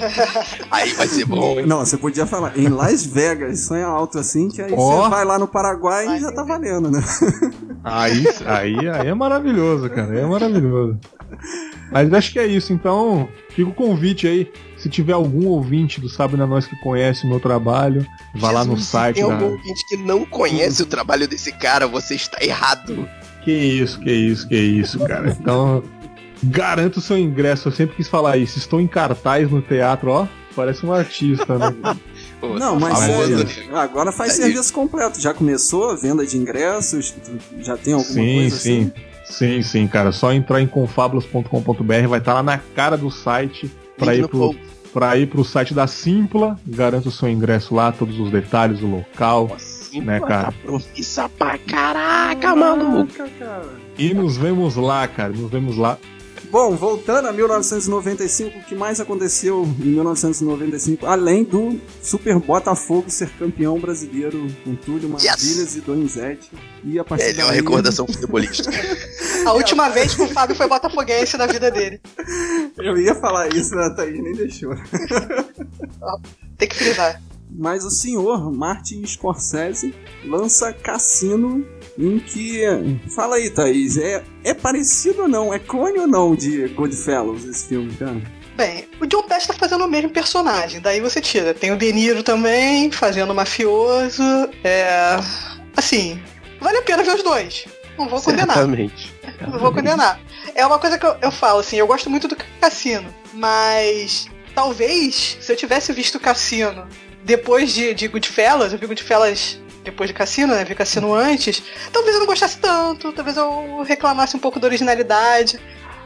Aí 0.70 0.94
vai 0.94 1.06
ser 1.06 1.26
bom, 1.26 1.60
hein? 1.60 1.66
Não, 1.66 1.80
você 1.80 1.98
podia 1.98 2.24
falar 2.24 2.56
em 2.58 2.68
Las 2.68 3.04
Vegas, 3.04 3.66
sonha 3.66 3.86
alto 3.86 4.18
assim, 4.18 4.48
que 4.48 4.62
aí 4.62 4.72
Ó. 4.74 5.02
você 5.02 5.10
vai 5.10 5.24
lá 5.26 5.38
no 5.38 5.46
Paraguai 5.46 6.16
e 6.16 6.20
já 6.20 6.32
tá 6.32 6.42
valendo, 6.42 6.90
né? 6.90 7.02
Aí, 7.84 8.24
aí, 8.44 8.88
aí 8.88 9.08
é 9.08 9.14
maravilhoso, 9.14 9.88
cara. 9.90 10.12
Aí 10.12 10.18
é 10.18 10.26
maravilhoso. 10.26 10.98
Mas 11.90 12.12
acho 12.12 12.32
que 12.32 12.38
é 12.38 12.46
isso. 12.46 12.72
Então, 12.72 13.28
fica 13.50 13.70
o 13.70 13.74
convite 13.74 14.26
aí. 14.26 14.50
Se 14.76 14.88
tiver 14.88 15.12
algum 15.12 15.46
ouvinte 15.46 16.00
do 16.00 16.08
Sabe 16.08 16.36
na 16.36 16.46
Nós 16.46 16.66
que 16.66 16.76
conhece 16.76 17.24
o 17.24 17.28
meu 17.28 17.40
trabalho, 17.40 18.06
vá 18.34 18.50
lá 18.50 18.64
no 18.64 18.78
site 18.78 19.16
Tem 19.16 19.26
da. 19.26 19.34
algum 19.34 19.52
ouvinte 19.52 19.86
que 19.88 19.96
não 19.96 20.24
conhece 20.24 20.82
o 20.82 20.86
trabalho 20.86 21.26
desse 21.26 21.52
cara, 21.52 21.86
você 21.86 22.14
está 22.14 22.38
errado. 22.40 23.08
Que 23.42 23.52
isso, 23.52 23.98
que 24.00 24.12
isso, 24.12 24.46
que 24.46 24.56
isso, 24.56 24.98
cara. 25.00 25.30
Então, 25.30 25.82
garanto 26.42 26.98
o 26.98 27.00
seu 27.00 27.18
ingresso. 27.18 27.68
Eu 27.68 27.72
sempre 27.72 27.96
quis 27.96 28.08
falar 28.08 28.36
isso. 28.36 28.58
Estou 28.58 28.80
em 28.80 28.86
cartaz 28.86 29.50
no 29.50 29.62
teatro, 29.62 30.10
ó. 30.10 30.28
Parece 30.54 30.84
um 30.84 30.92
artista, 30.92 31.58
né? 31.58 31.74
Pô, 32.40 32.58
Não, 32.58 32.78
mas 32.78 32.98
famoso, 32.98 33.38
sério, 33.38 33.72
né? 33.72 33.78
agora 33.78 34.12
faz 34.12 34.32
Aí. 34.32 34.36
serviço 34.36 34.72
completo. 34.72 35.20
Já 35.20 35.34
começou 35.34 35.90
a 35.90 35.96
venda 35.96 36.24
de 36.24 36.36
ingressos? 36.36 37.14
Já 37.60 37.76
tem 37.76 37.94
alguma 37.94 38.12
sim, 38.12 38.34
coisa 38.40 38.56
sim. 38.56 38.80
assim? 38.80 39.08
Sim, 39.24 39.62
sim, 39.62 39.86
cara. 39.86 40.12
Só 40.12 40.32
entrar 40.32 40.60
em 40.60 40.66
confabulas.com.br, 40.66 42.08
vai 42.08 42.18
estar 42.18 42.34
lá 42.34 42.42
na 42.42 42.58
cara 42.58 42.96
do 42.96 43.10
site 43.10 43.70
para 43.96 44.14
ir 44.14 44.26
pro, 44.28 44.54
pra 44.92 45.16
ir 45.16 45.26
pro 45.26 45.44
site 45.44 45.74
da 45.74 45.86
Simpla. 45.86 46.58
Garanto 46.66 47.08
o 47.08 47.12
seu 47.12 47.28
ingresso 47.28 47.74
lá, 47.74 47.92
todos 47.92 48.18
os 48.18 48.30
detalhes, 48.30 48.80
o 48.82 48.86
local. 48.86 49.54
Sim, 49.58 50.00
né, 50.02 50.20
cara? 50.20 50.44
Tá 50.44 50.52
profissa 50.62 51.28
pra 51.28 51.58
caraca, 51.58 52.54
maluco. 52.54 53.12
Cara. 53.38 53.68
E 53.98 54.14
nos 54.14 54.36
vemos 54.36 54.76
lá, 54.76 55.06
cara. 55.08 55.32
Nos 55.32 55.50
vemos 55.50 55.76
lá. 55.76 55.98
Bom, 56.50 56.74
voltando 56.76 57.28
a 57.28 57.32
1995, 57.32 58.58
o 58.58 58.62
que 58.64 58.74
mais 58.74 59.00
aconteceu 59.00 59.64
em 59.64 59.88
1995, 59.88 61.06
além 61.06 61.44
do 61.44 61.80
Super 62.02 62.38
Botafogo 62.38 63.10
ser 63.10 63.28
campeão 63.30 63.78
brasileiro 63.78 64.46
com 64.64 64.74
Túlio 64.74 65.08
Maravilhas 65.08 65.76
e 65.76 65.80
Donizete. 65.80 66.50
E 66.84 66.98
a 66.98 67.04
partir 67.04 67.26
Melhor 67.26 67.48
daí, 67.48 67.56
recordação 67.56 68.06
futebolística. 68.06 68.70
A 69.44 69.52
última 69.52 69.88
vez 69.88 70.14
que 70.14 70.22
o 70.22 70.28
Fábio 70.28 70.54
foi 70.54 70.68
botafoguense 70.68 71.36
na 71.36 71.46
vida 71.46 71.70
dele. 71.70 72.00
Eu 72.76 72.96
ia 72.98 73.14
falar 73.14 73.48
isso, 73.54 73.74
a 73.78 73.94
Thaís 73.94 74.22
nem 74.22 74.34
deixou. 74.34 74.74
Tem 76.58 76.68
que 76.68 76.76
frisar. 76.76 77.22
Mas 77.50 77.84
o 77.84 77.90
senhor 77.90 78.52
Martin 78.52 79.04
Scorsese 79.06 79.94
lança 80.24 80.72
Cassino, 80.72 81.66
em 81.98 82.18
que. 82.20 82.62
Fala 83.14 83.36
aí, 83.36 83.50
Thaís, 83.50 83.96
é, 83.96 84.22
é 84.44 84.54
parecido 84.54 85.22
ou 85.22 85.28
não? 85.28 85.52
É 85.52 85.58
clone 85.58 85.98
ou 85.98 86.06
não 86.06 86.34
de 86.36 86.68
Goodfellas 86.68 87.44
esse 87.44 87.68
filme, 87.68 87.92
cara? 87.96 88.22
Bem, 88.56 88.88
o 89.00 89.06
John 89.06 89.22
Pesci 89.22 89.48
tá 89.48 89.54
fazendo 89.54 89.84
o 89.84 89.88
mesmo 89.88 90.10
personagem, 90.10 90.80
daí 90.80 91.00
você 91.00 91.20
tira. 91.20 91.54
Tem 91.54 91.72
o 91.72 91.76
De 91.76 91.92
Niro 91.92 92.22
também, 92.22 92.90
fazendo 92.90 93.34
mafioso. 93.34 94.22
É. 94.64 95.16
Assim, 95.76 96.20
vale 96.60 96.78
a 96.78 96.82
pena 96.82 97.02
ver 97.02 97.16
os 97.16 97.22
dois. 97.22 97.66
Não 97.96 98.08
vou 98.08 98.20
condenar. 98.20 98.56
Certamente. 98.56 99.14
Não 99.40 99.58
vou 99.58 99.72
condenar. 99.72 100.20
É 100.54 100.64
uma 100.64 100.78
coisa 100.78 100.98
que 100.98 101.06
eu, 101.06 101.16
eu 101.20 101.30
falo, 101.30 101.60
assim, 101.60 101.76
eu 101.76 101.86
gosto 101.86 102.08
muito 102.08 102.28
do 102.28 102.36
Cassino, 102.60 103.12
mas 103.32 104.28
talvez 104.54 105.36
se 105.40 105.52
eu 105.52 105.56
tivesse 105.56 105.92
visto 105.92 106.16
o 106.16 106.20
Cassino 106.20 106.86
depois 107.24 107.72
de, 107.72 107.94
de 107.94 108.08
Goodfellas, 108.08 108.72
eu 108.72 108.78
vi 108.78 108.86
Goodfellas 108.86 109.60
depois 109.90 110.08
de 110.08 110.14
Cassino, 110.14 110.54
né? 110.54 110.64
Vi 110.64 110.74
Cassino 110.74 111.14
antes. 111.14 111.62
Talvez 111.92 112.14
eu 112.14 112.20
não 112.20 112.26
gostasse 112.26 112.58
tanto, 112.58 113.12
talvez 113.12 113.36
eu 113.36 113.82
reclamasse 113.82 114.36
um 114.36 114.40
pouco 114.40 114.60
da 114.60 114.66
originalidade. 114.66 115.58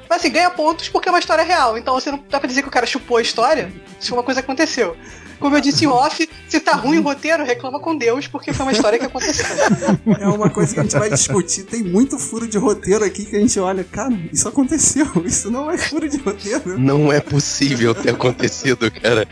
Mas 0.08 0.20
assim, 0.20 0.30
ganha 0.30 0.50
pontos 0.50 0.88
porque 0.88 1.08
é 1.08 1.12
uma 1.12 1.18
história 1.18 1.42
real. 1.42 1.78
Então 1.78 1.94
você 1.94 2.10
não 2.10 2.22
dá 2.28 2.38
pra 2.38 2.48
dizer 2.48 2.62
que 2.62 2.68
o 2.68 2.70
cara 2.70 2.86
chupou 2.86 3.16
a 3.16 3.22
história 3.22 3.72
se 3.98 4.12
uma 4.12 4.22
coisa 4.22 4.40
aconteceu. 4.40 4.96
Como 5.38 5.56
eu 5.56 5.60
disse 5.60 5.84
em 5.84 5.88
off, 5.88 6.28
se 6.48 6.60
tá 6.60 6.72
ruim 6.76 6.98
o 6.98 7.02
roteiro, 7.02 7.44
reclama 7.44 7.80
com 7.80 7.96
Deus, 7.96 8.28
porque 8.28 8.52
foi 8.52 8.64
uma 8.64 8.70
história 8.70 8.96
que 8.96 9.06
aconteceu. 9.06 9.44
É 10.20 10.28
uma 10.28 10.48
coisa 10.48 10.72
que 10.72 10.78
a 10.78 10.82
gente 10.84 10.96
vai 10.96 11.10
discutir. 11.10 11.64
Tem 11.64 11.82
muito 11.82 12.16
furo 12.16 12.46
de 12.46 12.56
roteiro 12.58 13.04
aqui 13.04 13.24
que 13.24 13.34
a 13.34 13.40
gente 13.40 13.58
olha, 13.58 13.82
cara, 13.82 14.16
isso 14.32 14.46
aconteceu. 14.46 15.04
Isso 15.24 15.50
não 15.50 15.68
é 15.68 15.76
furo 15.76 16.08
de 16.08 16.18
roteiro. 16.18 16.78
Não 16.78 17.12
é 17.12 17.18
possível 17.20 17.92
ter 17.92 18.10
acontecido, 18.10 18.88
cara. 18.90 19.26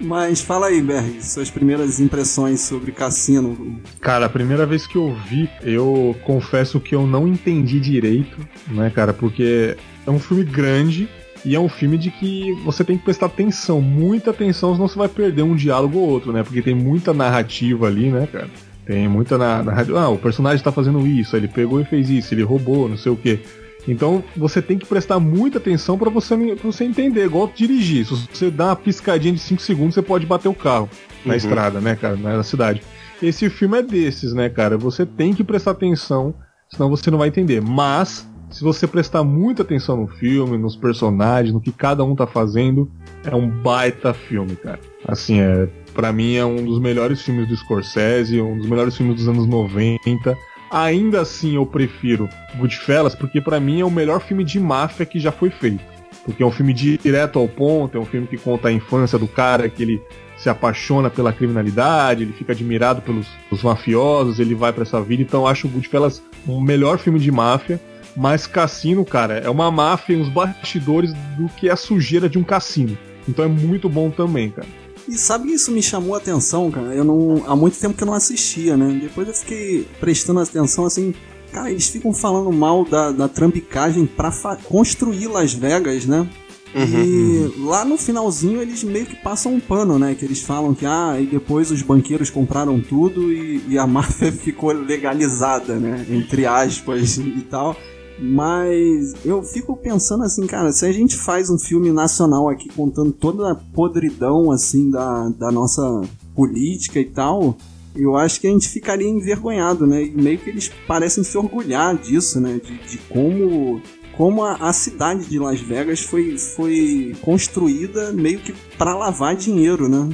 Mas 0.00 0.40
fala 0.40 0.66
aí, 0.66 0.82
Berg, 0.82 1.22
suas 1.22 1.50
primeiras 1.50 2.00
impressões 2.00 2.60
sobre 2.60 2.92
Cassino. 2.92 3.80
Cara, 4.00 4.26
a 4.26 4.28
primeira 4.28 4.66
vez 4.66 4.86
que 4.86 4.96
eu 4.96 5.14
vi, 5.28 5.48
eu 5.62 6.14
confesso 6.24 6.78
que 6.80 6.94
eu 6.94 7.06
não 7.06 7.26
entendi 7.26 7.80
direito, 7.80 8.36
né, 8.68 8.90
cara? 8.94 9.12
Porque 9.12 9.76
é 10.06 10.10
um 10.10 10.18
filme 10.18 10.44
grande 10.44 11.08
e 11.44 11.54
é 11.54 11.60
um 11.60 11.68
filme 11.68 11.96
de 11.96 12.10
que 12.10 12.52
você 12.64 12.84
tem 12.84 12.98
que 12.98 13.04
prestar 13.04 13.26
atenção, 13.26 13.80
muita 13.80 14.30
atenção, 14.30 14.74
senão 14.74 14.88
você 14.88 14.98
vai 14.98 15.08
perder 15.08 15.42
um 15.42 15.54
diálogo 15.54 15.98
ou 15.98 16.08
outro, 16.08 16.32
né? 16.32 16.42
Porque 16.42 16.60
tem 16.60 16.74
muita 16.74 17.14
narrativa 17.14 17.86
ali, 17.86 18.10
né, 18.10 18.28
cara? 18.30 18.48
Tem 18.84 19.08
muita 19.08 19.36
narrativa. 19.38 20.00
Ah, 20.00 20.08
o 20.08 20.18
personagem 20.18 20.62
tá 20.62 20.70
fazendo 20.70 21.06
isso, 21.06 21.36
ele 21.36 21.48
pegou 21.48 21.80
e 21.80 21.84
fez 21.84 22.10
isso, 22.10 22.34
ele 22.34 22.42
roubou, 22.42 22.88
não 22.88 22.96
sei 22.96 23.12
o 23.12 23.16
quê. 23.16 23.40
Então 23.86 24.22
você 24.36 24.60
tem 24.60 24.78
que 24.78 24.86
prestar 24.86 25.20
muita 25.20 25.58
atenção 25.58 25.96
para 25.96 26.10
você, 26.10 26.36
pra 26.36 26.70
você 26.70 26.84
entender, 26.84 27.24
igual 27.24 27.50
dirigir. 27.54 28.06
Se 28.06 28.26
você 28.32 28.50
dá 28.50 28.66
uma 28.66 28.76
piscadinha 28.76 29.32
de 29.32 29.40
5 29.40 29.62
segundos, 29.62 29.94
você 29.94 30.02
pode 30.02 30.26
bater 30.26 30.48
o 30.48 30.54
carro 30.54 30.88
na 31.24 31.32
uhum. 31.32 31.36
estrada, 31.36 31.80
né, 31.80 31.96
cara, 31.96 32.16
na 32.16 32.42
cidade. 32.42 32.82
Esse 33.22 33.48
filme 33.48 33.78
é 33.78 33.82
desses, 33.82 34.32
né, 34.32 34.48
cara? 34.48 34.76
Você 34.76 35.06
tem 35.06 35.32
que 35.32 35.42
prestar 35.42 35.70
atenção, 35.70 36.34
senão 36.68 36.90
você 36.90 37.10
não 37.10 37.18
vai 37.18 37.28
entender. 37.28 37.62
Mas, 37.62 38.28
se 38.50 38.62
você 38.62 38.86
prestar 38.86 39.24
muita 39.24 39.62
atenção 39.62 39.96
no 39.96 40.06
filme, 40.06 40.58
nos 40.58 40.76
personagens, 40.76 41.54
no 41.54 41.60
que 41.60 41.72
cada 41.72 42.04
um 42.04 42.14
tá 42.14 42.26
fazendo, 42.26 42.90
é 43.24 43.34
um 43.34 43.48
baita 43.48 44.12
filme, 44.12 44.54
cara. 44.56 44.80
Assim, 45.06 45.40
é, 45.40 45.66
para 45.94 46.12
mim 46.12 46.34
é 46.34 46.44
um 46.44 46.62
dos 46.62 46.78
melhores 46.78 47.22
filmes 47.22 47.48
do 47.48 47.56
Scorsese, 47.56 48.40
um 48.40 48.58
dos 48.58 48.66
melhores 48.68 48.94
filmes 48.96 49.16
dos 49.16 49.28
anos 49.28 49.46
90 49.46 50.36
Ainda 50.70 51.20
assim, 51.20 51.54
eu 51.54 51.64
prefiro 51.64 52.28
Goodfellas 52.56 53.14
porque 53.14 53.40
para 53.40 53.60
mim 53.60 53.80
é 53.80 53.84
o 53.84 53.90
melhor 53.90 54.20
filme 54.20 54.44
de 54.44 54.58
máfia 54.58 55.06
que 55.06 55.20
já 55.20 55.30
foi 55.30 55.50
feito. 55.50 55.84
Porque 56.24 56.42
é 56.42 56.46
um 56.46 56.50
filme 56.50 56.72
direto 56.72 57.38
ao 57.38 57.46
ponto, 57.46 57.96
é 57.96 58.00
um 58.00 58.04
filme 58.04 58.26
que 58.26 58.36
conta 58.36 58.68
a 58.68 58.72
infância 58.72 59.16
do 59.16 59.28
cara, 59.28 59.68
que 59.68 59.82
ele 59.82 60.02
se 60.36 60.50
apaixona 60.50 61.08
pela 61.08 61.32
criminalidade, 61.32 62.24
ele 62.24 62.32
fica 62.32 62.52
admirado 62.52 63.00
pelos, 63.00 63.26
mafiosos, 63.62 64.40
ele 64.40 64.54
vai 64.54 64.72
para 64.72 64.82
essa 64.82 65.00
vida. 65.00 65.22
Então 65.22 65.46
acho 65.46 65.68
Goodfellas 65.68 66.22
um 66.46 66.60
melhor 66.60 66.98
filme 66.98 67.20
de 67.20 67.30
máfia. 67.30 67.80
Mas 68.16 68.46
Cassino, 68.46 69.04
cara, 69.04 69.34
é 69.38 69.50
uma 69.50 69.70
máfia 69.70 70.16
uns 70.16 70.28
bastidores 70.28 71.12
do 71.36 71.48
que 71.50 71.68
é 71.68 71.72
a 71.72 71.76
sujeira 71.76 72.28
de 72.28 72.38
um 72.38 72.42
cassino. 72.42 72.96
Então 73.28 73.44
é 73.44 73.48
muito 73.48 73.88
bom 73.88 74.10
também, 74.10 74.50
cara. 74.50 74.68
E 75.08 75.16
sabe 75.16 75.48
que 75.48 75.54
isso 75.54 75.70
me 75.70 75.82
chamou 75.82 76.14
a 76.14 76.18
atenção, 76.18 76.70
cara? 76.70 76.94
Eu 76.94 77.04
não. 77.04 77.44
Há 77.46 77.54
muito 77.54 77.78
tempo 77.78 77.96
que 77.96 78.02
eu 78.02 78.06
não 78.06 78.14
assistia, 78.14 78.76
né? 78.76 78.98
Depois 79.00 79.28
eu 79.28 79.34
fiquei 79.34 79.86
prestando 80.00 80.40
atenção 80.40 80.84
assim. 80.84 81.14
Cara, 81.52 81.70
eles 81.70 81.88
ficam 81.88 82.12
falando 82.12 82.52
mal 82.52 82.84
da, 82.84 83.12
da 83.12 83.28
trampicagem 83.28 84.04
pra 84.04 84.30
construir 84.64 85.28
Las 85.28 85.54
Vegas, 85.54 86.04
né? 86.04 86.28
Uhum, 86.74 86.84
e 86.84 87.38
uhum. 87.38 87.66
lá 87.66 87.84
no 87.84 87.96
finalzinho 87.96 88.60
eles 88.60 88.84
meio 88.84 89.06
que 89.06 89.16
passam 89.16 89.54
um 89.54 89.60
pano, 89.60 89.98
né? 89.98 90.14
Que 90.14 90.24
eles 90.24 90.42
falam 90.42 90.74
que, 90.74 90.84
ah, 90.84 91.16
e 91.18 91.24
depois 91.24 91.70
os 91.70 91.80
banqueiros 91.80 92.28
compraram 92.28 92.80
tudo 92.80 93.32
e, 93.32 93.62
e 93.68 93.78
a 93.78 93.86
máfia 93.88 94.30
ficou 94.32 94.72
legalizada, 94.72 95.76
né? 95.76 96.04
Entre 96.10 96.44
aspas 96.44 97.16
e 97.16 97.46
tal. 97.48 97.76
Mas 98.18 99.14
eu 99.24 99.42
fico 99.42 99.76
pensando 99.76 100.24
assim, 100.24 100.46
cara, 100.46 100.72
se 100.72 100.86
a 100.86 100.92
gente 100.92 101.16
faz 101.16 101.50
um 101.50 101.58
filme 101.58 101.92
nacional 101.92 102.48
aqui 102.48 102.68
contando 102.70 103.12
toda 103.12 103.52
a 103.52 103.54
podridão 103.54 104.50
assim 104.50 104.90
da, 104.90 105.28
da 105.30 105.52
nossa 105.52 106.02
política 106.34 106.98
e 106.98 107.04
tal, 107.04 107.56
eu 107.94 108.16
acho 108.16 108.40
que 108.40 108.46
a 108.46 108.50
gente 108.50 108.68
ficaria 108.68 109.08
envergonhado, 109.08 109.86
né? 109.86 110.04
E 110.04 110.10
meio 110.10 110.38
que 110.38 110.50
eles 110.50 110.70
parecem 110.86 111.24
se 111.24 111.36
orgulhar 111.36 111.96
disso, 111.96 112.40
né? 112.40 112.60
De, 112.62 112.78
de 112.88 112.98
como 113.08 113.80
como 114.16 114.42
a, 114.42 114.54
a, 114.54 114.72
cidade 114.72 115.26
de 115.26 115.38
Las 115.38 115.60
Vegas 115.60 116.00
foi, 116.00 116.38
foi 116.38 117.14
construída 117.20 118.12
meio 118.12 118.38
que 118.38 118.54
para 118.78 118.94
lavar 118.94 119.36
dinheiro, 119.36 119.90
né? 119.90 120.08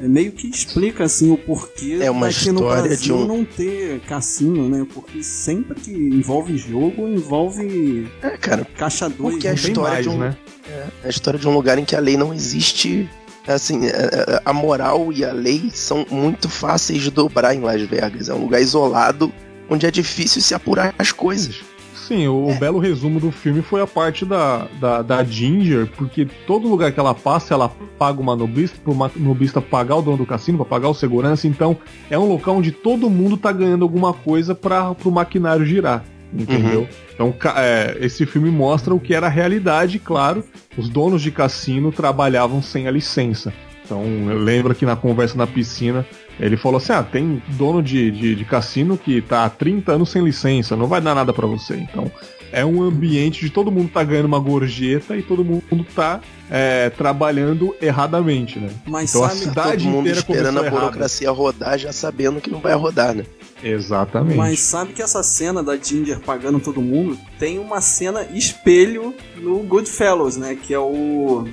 É 0.00 0.08
meio 0.08 0.32
que 0.32 0.48
explica 0.48 1.04
assim 1.04 1.30
o 1.30 1.36
porquê 1.36 1.98
é 2.00 2.10
uma 2.10 2.28
história 2.28 2.52
no 2.52 2.66
Brasil 2.66 3.16
de 3.16 3.22
um... 3.22 3.26
não 3.26 3.44
ter 3.44 4.00
cassino, 4.00 4.68
né? 4.68 4.86
Porque 4.92 5.22
sempre 5.22 5.80
que 5.80 5.92
envolve 5.92 6.56
jogo, 6.56 7.08
envolve 7.08 8.10
é, 8.22 8.30
cara, 8.36 8.64
caixa 8.76 9.08
2. 9.08 9.34
Porque 9.34 9.46
é 9.46 9.52
a 9.52 9.54
história 9.54 9.92
mais, 9.92 10.04
de 10.04 10.08
um, 10.08 10.18
né? 10.18 10.36
É, 10.68 10.86
a 11.04 11.08
história 11.08 11.38
de 11.38 11.46
um 11.46 11.54
lugar 11.54 11.78
em 11.78 11.84
que 11.84 11.94
a 11.94 12.00
lei 12.00 12.16
não 12.16 12.34
existe. 12.34 13.08
Assim, 13.46 13.86
é, 13.86 13.90
é, 13.90 14.42
a 14.42 14.52
moral 14.54 15.12
e 15.12 15.22
a 15.22 15.30
lei 15.30 15.70
são 15.72 16.06
muito 16.10 16.48
fáceis 16.48 17.02
de 17.02 17.10
dobrar 17.10 17.54
em 17.54 17.60
Las 17.60 17.82
Vegas. 17.82 18.28
É 18.28 18.34
um 18.34 18.40
lugar 18.40 18.60
isolado 18.60 19.32
onde 19.68 19.86
é 19.86 19.90
difícil 19.90 20.40
se 20.40 20.54
apurar 20.54 20.94
as 20.98 21.12
coisas. 21.12 21.62
Sim, 22.06 22.28
o, 22.28 22.50
é. 22.50 22.58
belo 22.58 22.78
resumo 22.78 23.18
do 23.18 23.30
filme 23.30 23.62
foi 23.62 23.80
a 23.80 23.86
parte 23.86 24.26
da, 24.26 24.68
da, 24.78 25.00
da, 25.00 25.24
Ginger, 25.24 25.86
porque 25.96 26.26
todo 26.46 26.68
lugar 26.68 26.92
que 26.92 27.00
ela 27.00 27.14
passa, 27.14 27.54
ela 27.54 27.70
paga 27.98 28.20
uma 28.20 28.36
nobista, 28.36 28.78
pro 28.82 28.94
nobista 29.16 29.60
pagar 29.60 29.96
o 29.96 30.02
dono 30.02 30.18
do 30.18 30.26
cassino, 30.26 30.58
pra 30.58 30.66
pagar 30.66 30.88
o 30.88 30.94
segurança, 30.94 31.48
então 31.48 31.78
é 32.10 32.18
um 32.18 32.28
local 32.28 32.56
onde 32.56 32.72
todo 32.72 33.08
mundo 33.08 33.38
tá 33.38 33.50
ganhando 33.50 33.84
alguma 33.84 34.12
coisa 34.12 34.54
para 34.54 34.94
pro 34.94 35.10
maquinário 35.10 35.64
girar. 35.64 36.04
Entendeu? 36.32 36.80
Uhum. 36.80 36.86
Então, 37.14 37.34
é, 37.56 37.96
esse 38.00 38.26
filme 38.26 38.50
mostra 38.50 38.92
o 38.92 38.98
que 38.98 39.14
era 39.14 39.28
a 39.28 39.30
realidade, 39.30 40.00
claro. 40.00 40.44
Os 40.76 40.88
donos 40.88 41.22
de 41.22 41.30
cassino 41.30 41.92
trabalhavam 41.92 42.60
sem 42.60 42.88
a 42.88 42.90
licença. 42.90 43.52
Então, 43.84 44.02
eu 44.02 44.38
lembro 44.38 44.74
que 44.74 44.84
na 44.84 44.96
conversa 44.96 45.38
na 45.38 45.46
piscina, 45.46 46.04
ele 46.38 46.56
falou 46.56 46.78
assim: 46.78 46.92
ah, 46.92 47.02
tem 47.02 47.42
dono 47.50 47.82
de, 47.82 48.10
de, 48.10 48.34
de, 48.34 48.44
cassino 48.44 48.98
que 48.98 49.20
tá 49.20 49.44
há 49.44 49.50
30 49.50 49.92
anos 49.92 50.10
sem 50.10 50.22
licença, 50.22 50.76
não 50.76 50.86
vai 50.86 51.00
dar 51.00 51.14
nada 51.14 51.32
para 51.32 51.46
você. 51.46 51.76
Então, 51.76 52.10
é 52.52 52.64
um 52.64 52.82
ambiente 52.82 53.40
de 53.40 53.50
todo 53.50 53.70
mundo 53.70 53.90
tá 53.92 54.02
ganhando 54.04 54.26
uma 54.26 54.38
gorjeta 54.38 55.16
e 55.16 55.22
todo 55.22 55.44
mundo 55.44 55.84
tá 55.94 56.20
é, 56.50 56.90
trabalhando 56.90 57.74
erradamente, 57.80 58.58
né? 58.58 58.70
Mas 58.86 59.10
então 59.10 59.22
sabe, 59.22 59.32
a 59.32 59.36
cidade 59.36 59.84
todo 59.84 59.92
mundo 59.92 60.08
inteira 60.08 60.18
esperando 60.18 60.60
a 60.60 60.70
burocracia 60.70 61.26
errado. 61.26 61.36
rodar, 61.36 61.78
já 61.78 61.92
sabendo 61.92 62.40
que 62.40 62.50
não 62.50 62.60
vai 62.60 62.74
rodar, 62.74 63.14
né? 63.14 63.24
Exatamente. 63.62 64.36
Mas 64.36 64.60
sabe 64.60 64.92
que 64.92 65.02
essa 65.02 65.22
cena 65.22 65.62
da 65.62 65.76
Ginger 65.76 66.20
pagando 66.20 66.60
todo 66.60 66.82
mundo 66.82 67.18
tem 67.38 67.58
uma 67.58 67.80
cena 67.80 68.22
espelho 68.32 69.14
no 69.36 69.58
Goodfellas, 69.60 70.36
né? 70.36 70.54
Que 70.54 70.74
é 70.74 70.78
o. 70.78 71.48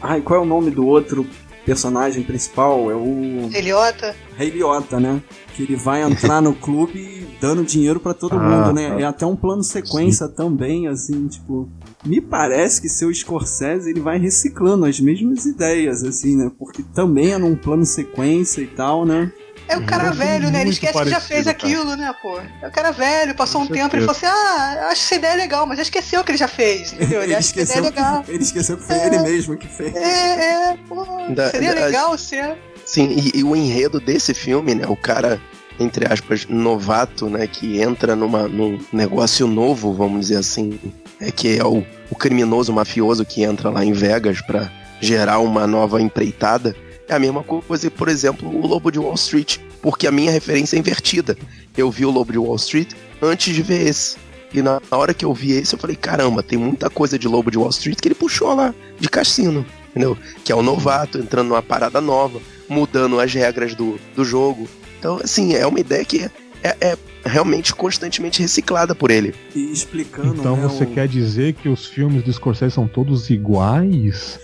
Ai, 0.00 0.20
qual 0.20 0.40
é 0.40 0.42
o 0.42 0.46
nome 0.46 0.70
do 0.70 0.86
outro 0.86 1.26
personagem 1.68 2.22
principal 2.22 2.90
é 2.90 2.94
o. 2.94 3.50
Eliota. 3.52 4.16
Rei 4.36 4.48
Liotta, 4.48 4.98
né? 4.98 5.22
Que 5.54 5.64
ele 5.64 5.76
vai 5.76 6.02
entrar 6.02 6.40
no 6.40 6.54
clube 6.56 7.28
dando 7.40 7.62
dinheiro 7.62 8.00
para 8.00 8.14
todo 8.14 8.36
ah, 8.36 8.38
mundo, 8.38 8.72
né? 8.72 8.94
Ah. 8.94 9.00
É 9.00 9.04
até 9.04 9.26
um 9.26 9.36
plano 9.36 9.62
sequência 9.62 10.26
sim. 10.26 10.34
também, 10.34 10.88
assim, 10.88 11.28
tipo. 11.28 11.68
Me 12.06 12.22
parece 12.22 12.80
que 12.80 12.88
seu 12.88 13.12
Scorsese 13.12 13.90
ele 13.90 14.00
vai 14.00 14.18
reciclando 14.18 14.86
as 14.86 14.98
mesmas 14.98 15.44
ideias, 15.44 16.02
assim, 16.02 16.36
né? 16.36 16.50
Porque 16.58 16.82
também 16.94 17.32
é 17.32 17.38
num 17.38 17.54
plano 17.54 17.84
sequência 17.84 18.62
e 18.62 18.66
tal, 18.66 19.04
né? 19.04 19.30
É 19.68 19.76
o 19.76 19.84
cara 19.84 20.10
velho, 20.10 20.50
né? 20.50 20.62
Ele 20.62 20.70
esquece 20.70 20.98
que 20.98 21.10
já 21.10 21.20
fez 21.20 21.44
cara. 21.44 21.56
aquilo, 21.56 21.94
né, 21.94 22.14
pô? 22.22 22.40
É 22.62 22.68
o 22.68 22.70
cara 22.70 22.90
velho, 22.90 23.34
passou 23.34 23.60
Com 23.60 23.66
um 23.66 23.70
tempo 23.70 23.94
e 23.96 24.00
falou 24.00 24.12
assim: 24.12 24.26
ah, 24.26 24.88
acho 24.90 25.02
essa 25.02 25.14
ideia 25.14 25.34
legal, 25.34 25.66
mas 25.66 25.76
já 25.76 25.82
esqueceu 25.82 26.24
que 26.24 26.30
ele 26.30 26.38
já 26.38 26.48
fez, 26.48 26.94
entendeu? 26.94 27.22
Ele, 27.22 27.32
ele 27.32 27.34
acha 27.36 27.52
que 27.52 27.60
a 27.60 27.62
ideia 27.62 27.78
é 27.78 27.82
legal. 27.82 28.24
Ele 28.26 28.42
esqueceu 28.42 28.78
que 28.78 28.84
foi 28.84 28.96
é, 28.96 29.06
ele 29.06 29.18
mesmo 29.18 29.56
que 29.56 29.68
fez. 29.68 29.94
É, 29.94 30.70
é, 30.70 30.78
pô. 30.88 31.04
Da, 31.30 31.50
seria 31.50 31.74
da, 31.74 31.84
legal 31.86 32.16
ser. 32.16 32.56
Sim, 32.84 33.10
e, 33.10 33.40
e, 33.40 33.44
o 33.44 33.54
enredo 33.54 34.00
desse 34.00 34.32
filme, 34.32 34.74
né? 34.74 34.86
O 34.88 34.96
cara, 34.96 35.38
entre 35.78 36.10
aspas, 36.10 36.46
novato, 36.48 37.28
né? 37.28 37.46
Que 37.46 37.80
entra 37.80 38.16
numa, 38.16 38.48
num 38.48 38.80
negócio 38.90 39.46
novo, 39.46 39.92
vamos 39.92 40.20
dizer 40.20 40.38
assim. 40.38 40.80
É 41.20 41.30
que 41.30 41.58
é 41.58 41.64
o, 41.64 41.84
o 42.08 42.16
criminoso 42.16 42.72
mafioso 42.72 43.24
que 43.24 43.42
entra 43.42 43.68
lá 43.68 43.84
em 43.84 43.92
Vegas 43.92 44.40
para 44.40 44.70
gerar 45.00 45.40
uma 45.40 45.66
nova 45.66 46.00
empreitada 46.00 46.74
é 47.08 47.14
a 47.14 47.18
mesma 47.18 47.42
coisa, 47.42 47.90
por 47.90 48.08
exemplo, 48.08 48.48
o 48.48 48.66
Lobo 48.66 48.90
de 48.90 48.98
Wall 48.98 49.14
Street, 49.14 49.58
porque 49.80 50.06
a 50.06 50.12
minha 50.12 50.30
referência 50.30 50.76
é 50.76 50.78
invertida. 50.78 51.36
Eu 51.76 51.90
vi 51.90 52.04
o 52.04 52.10
Lobo 52.10 52.32
de 52.32 52.38
Wall 52.38 52.56
Street 52.56 52.92
antes 53.22 53.54
de 53.54 53.62
ver 53.62 53.86
esse. 53.86 54.16
E 54.52 54.62
na 54.62 54.80
hora 54.90 55.12
que 55.12 55.24
eu 55.24 55.32
vi 55.34 55.52
esse, 55.52 55.74
eu 55.74 55.78
falei: 55.78 55.96
caramba, 55.96 56.42
tem 56.42 56.58
muita 56.58 56.88
coisa 56.88 57.18
de 57.18 57.28
Lobo 57.28 57.50
de 57.50 57.58
Wall 57.58 57.70
Street 57.70 57.98
que 58.00 58.08
ele 58.08 58.14
puxou 58.14 58.54
lá, 58.54 58.74
de 58.98 59.08
cassino, 59.08 59.64
entendeu? 59.90 60.16
Que 60.44 60.52
é 60.52 60.54
o 60.54 60.62
novato 60.62 61.18
entrando 61.18 61.48
numa 61.48 61.62
parada 61.62 62.00
nova, 62.00 62.40
mudando 62.68 63.20
as 63.20 63.32
regras 63.32 63.74
do, 63.74 63.98
do 64.14 64.24
jogo. 64.24 64.68
Então, 64.98 65.20
assim, 65.22 65.54
é 65.54 65.66
uma 65.66 65.78
ideia 65.78 66.04
que 66.04 66.28
é, 66.62 66.76
é 66.80 66.98
realmente 67.24 67.74
constantemente 67.74 68.40
reciclada 68.40 68.94
por 68.94 69.10
ele. 69.10 69.34
E 69.54 69.70
explicando. 69.70 70.34
Então 70.34 70.56
né, 70.56 70.62
você 70.62 70.86
quer 70.86 71.06
dizer 71.06 71.54
que 71.54 71.68
os 71.68 71.86
filmes 71.86 72.22
do 72.22 72.32
Scorsese 72.32 72.74
são 72.74 72.88
todos 72.88 73.30
iguais? 73.30 74.40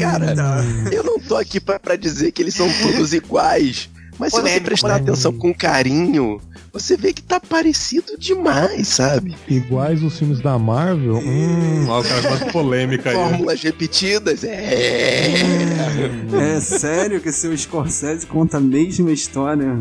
Cara, 0.00 0.34
eu 0.92 1.02
não 1.04 1.18
tô 1.18 1.36
aqui 1.36 1.60
pra, 1.60 1.78
pra 1.78 1.96
dizer 1.96 2.32
que 2.32 2.42
eles 2.42 2.54
são 2.54 2.68
todos 2.82 3.12
iguais. 3.14 3.88
Mas 4.18 4.30
se 4.32 4.36
você 4.36 4.42
Polêmico, 4.42 4.66
prestar 4.66 4.88
polêmico. 4.88 5.10
atenção 5.12 5.32
com 5.32 5.52
carinho, 5.54 6.40
você 6.74 6.96
vê 6.96 7.12
que 7.12 7.22
tá 7.22 7.40
parecido 7.40 8.18
demais, 8.18 8.88
sabe? 8.88 9.34
Iguais 9.48 10.02
os 10.02 10.18
filmes 10.18 10.40
da 10.40 10.58
Marvel? 10.58 11.16
Hum, 11.18 11.86
ó, 11.88 12.00
o 12.00 12.04
cara 12.04 12.20
gosta 12.20 12.44
de 12.46 12.52
polêmica 12.52 13.10
aí. 13.10 13.14
Fórmulas 13.16 13.62
repetidas, 13.62 14.44
é. 14.44 15.32
É 16.56 16.60
sério 16.60 17.20
que 17.20 17.30
seu 17.32 17.56
Scorsese 17.56 18.26
conta 18.26 18.56
a 18.56 18.60
mesma 18.60 19.12
história 19.12 19.76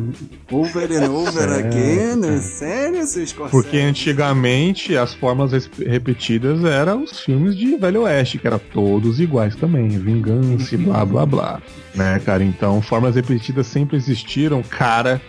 over 0.52 0.92
and 0.92 1.10
over 1.12 1.50
É. 1.50 1.60
again? 1.60 2.36
É 2.36 2.40
sério, 2.40 3.06
seu 3.06 3.26
Scorsese? 3.26 3.52
Porque 3.52 3.78
antigamente 3.78 4.96
as 4.96 5.14
formas 5.14 5.52
res- 5.52 5.70
repetidas 5.78 6.64
eram 6.64 7.04
os 7.04 7.20
filmes 7.20 7.56
de 7.58 7.76
Velho 7.76 8.02
Oeste, 8.04 8.38
que 8.38 8.48
eram 8.48 8.60
todos 8.72 9.20
iguais 9.20 9.56
também. 9.56 9.88
Vingança 9.90 10.76
e 10.76 10.78
blá 10.78 11.04
blá 11.06 11.26
blá. 11.26 11.62
Né, 11.96 12.20
cara? 12.26 12.44
Então, 12.44 12.82
formas 12.82 13.16
repetidas 13.16 13.68
sempre 13.68 13.98
existiram, 13.98 14.62
cara. 14.64 15.22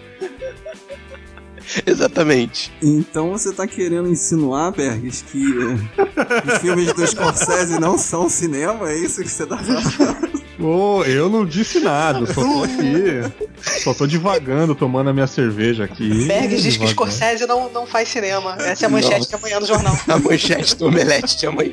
Exatamente. 1.86 2.72
Então 2.82 3.30
você 3.30 3.52
tá 3.52 3.66
querendo 3.66 4.08
insinuar, 4.08 4.72
Bergs, 4.72 5.24
que 5.24 5.42
eh, 5.42 6.52
os 6.52 6.58
filmes 6.58 6.92
do 6.92 7.06
Scorsese 7.06 7.78
não 7.78 7.96
são 7.98 8.28
cinema? 8.28 8.90
É 8.90 8.98
isso 8.98 9.22
que 9.22 9.28
você 9.28 9.46
tá 9.46 9.56
falando? 9.56 10.44
Ô, 10.60 11.02
eu 11.04 11.28
não 11.28 11.44
disse 11.44 11.80
nada, 11.80 12.24
só 12.26 12.40
tô 12.40 12.62
aqui. 12.62 13.44
Só 13.82 13.92
tô 13.92 14.06
divagando, 14.06 14.74
tomando 14.74 15.10
a 15.10 15.12
minha 15.12 15.26
cerveja 15.26 15.84
aqui. 15.84 16.26
Bergs 16.26 16.62
diz 16.62 16.76
que 16.76 16.84
Devagando. 16.84 16.90
Scorsese 16.90 17.46
não, 17.46 17.70
não 17.72 17.86
faz 17.86 18.08
cinema. 18.08 18.56
Essa 18.60 18.84
é 18.84 18.86
a 18.86 18.90
manchete 18.90 19.18
Nossa. 19.18 19.28
de 19.30 19.34
amanhã 19.34 19.60
no 19.60 19.66
jornal. 19.66 19.98
A 20.08 20.18
manchete 20.18 20.76
do 20.76 20.86
Omelete 20.86 21.36
de 21.38 21.46
amanhã. 21.46 21.72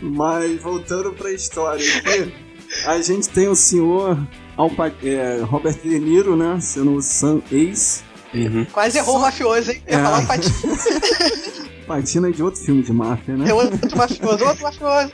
Mas 0.00 0.60
voltando 0.60 1.12
pra 1.12 1.30
história 1.30 1.84
aqui, 1.98 2.32
a 2.86 3.00
gente 3.00 3.28
tem 3.28 3.48
o 3.48 3.54
senhor 3.54 4.18
Alpa, 4.56 4.92
é, 5.02 5.40
Robert 5.42 5.76
De 5.82 5.98
Niro, 5.98 6.36
né? 6.36 6.58
Sendo 6.60 6.94
o 6.96 7.02
Sam 7.02 7.40
Ace. 7.50 8.02
Quase 8.72 8.98
errou 8.98 9.16
o 9.16 9.20
mafioso, 9.20 9.70
hein? 9.70 9.82
Eu 9.86 9.92
ia 9.94 10.00
É. 10.00 10.04
falar 10.04 10.26
patinho. 10.26 10.52
Patina 11.86 12.30
de 12.30 12.42
outro 12.42 12.60
filme 12.60 12.82
de 12.82 12.92
máfia, 12.92 13.36
né? 13.36 13.50
É 13.50 13.54
outro 13.54 13.78
mafioso, 13.96 14.44
outro 14.44 14.62
mafioso. 14.62 15.12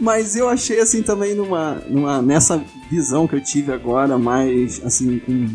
Mas 0.00 0.34
eu 0.36 0.48
achei 0.48 0.80
assim 0.80 1.02
também 1.02 1.34
numa, 1.34 1.74
numa 1.88 2.20
nessa 2.20 2.62
visão 2.90 3.26
que 3.28 3.36
eu 3.36 3.42
tive 3.42 3.72
agora, 3.72 4.18
mais 4.18 4.82
assim, 4.84 5.18
com 5.20 5.48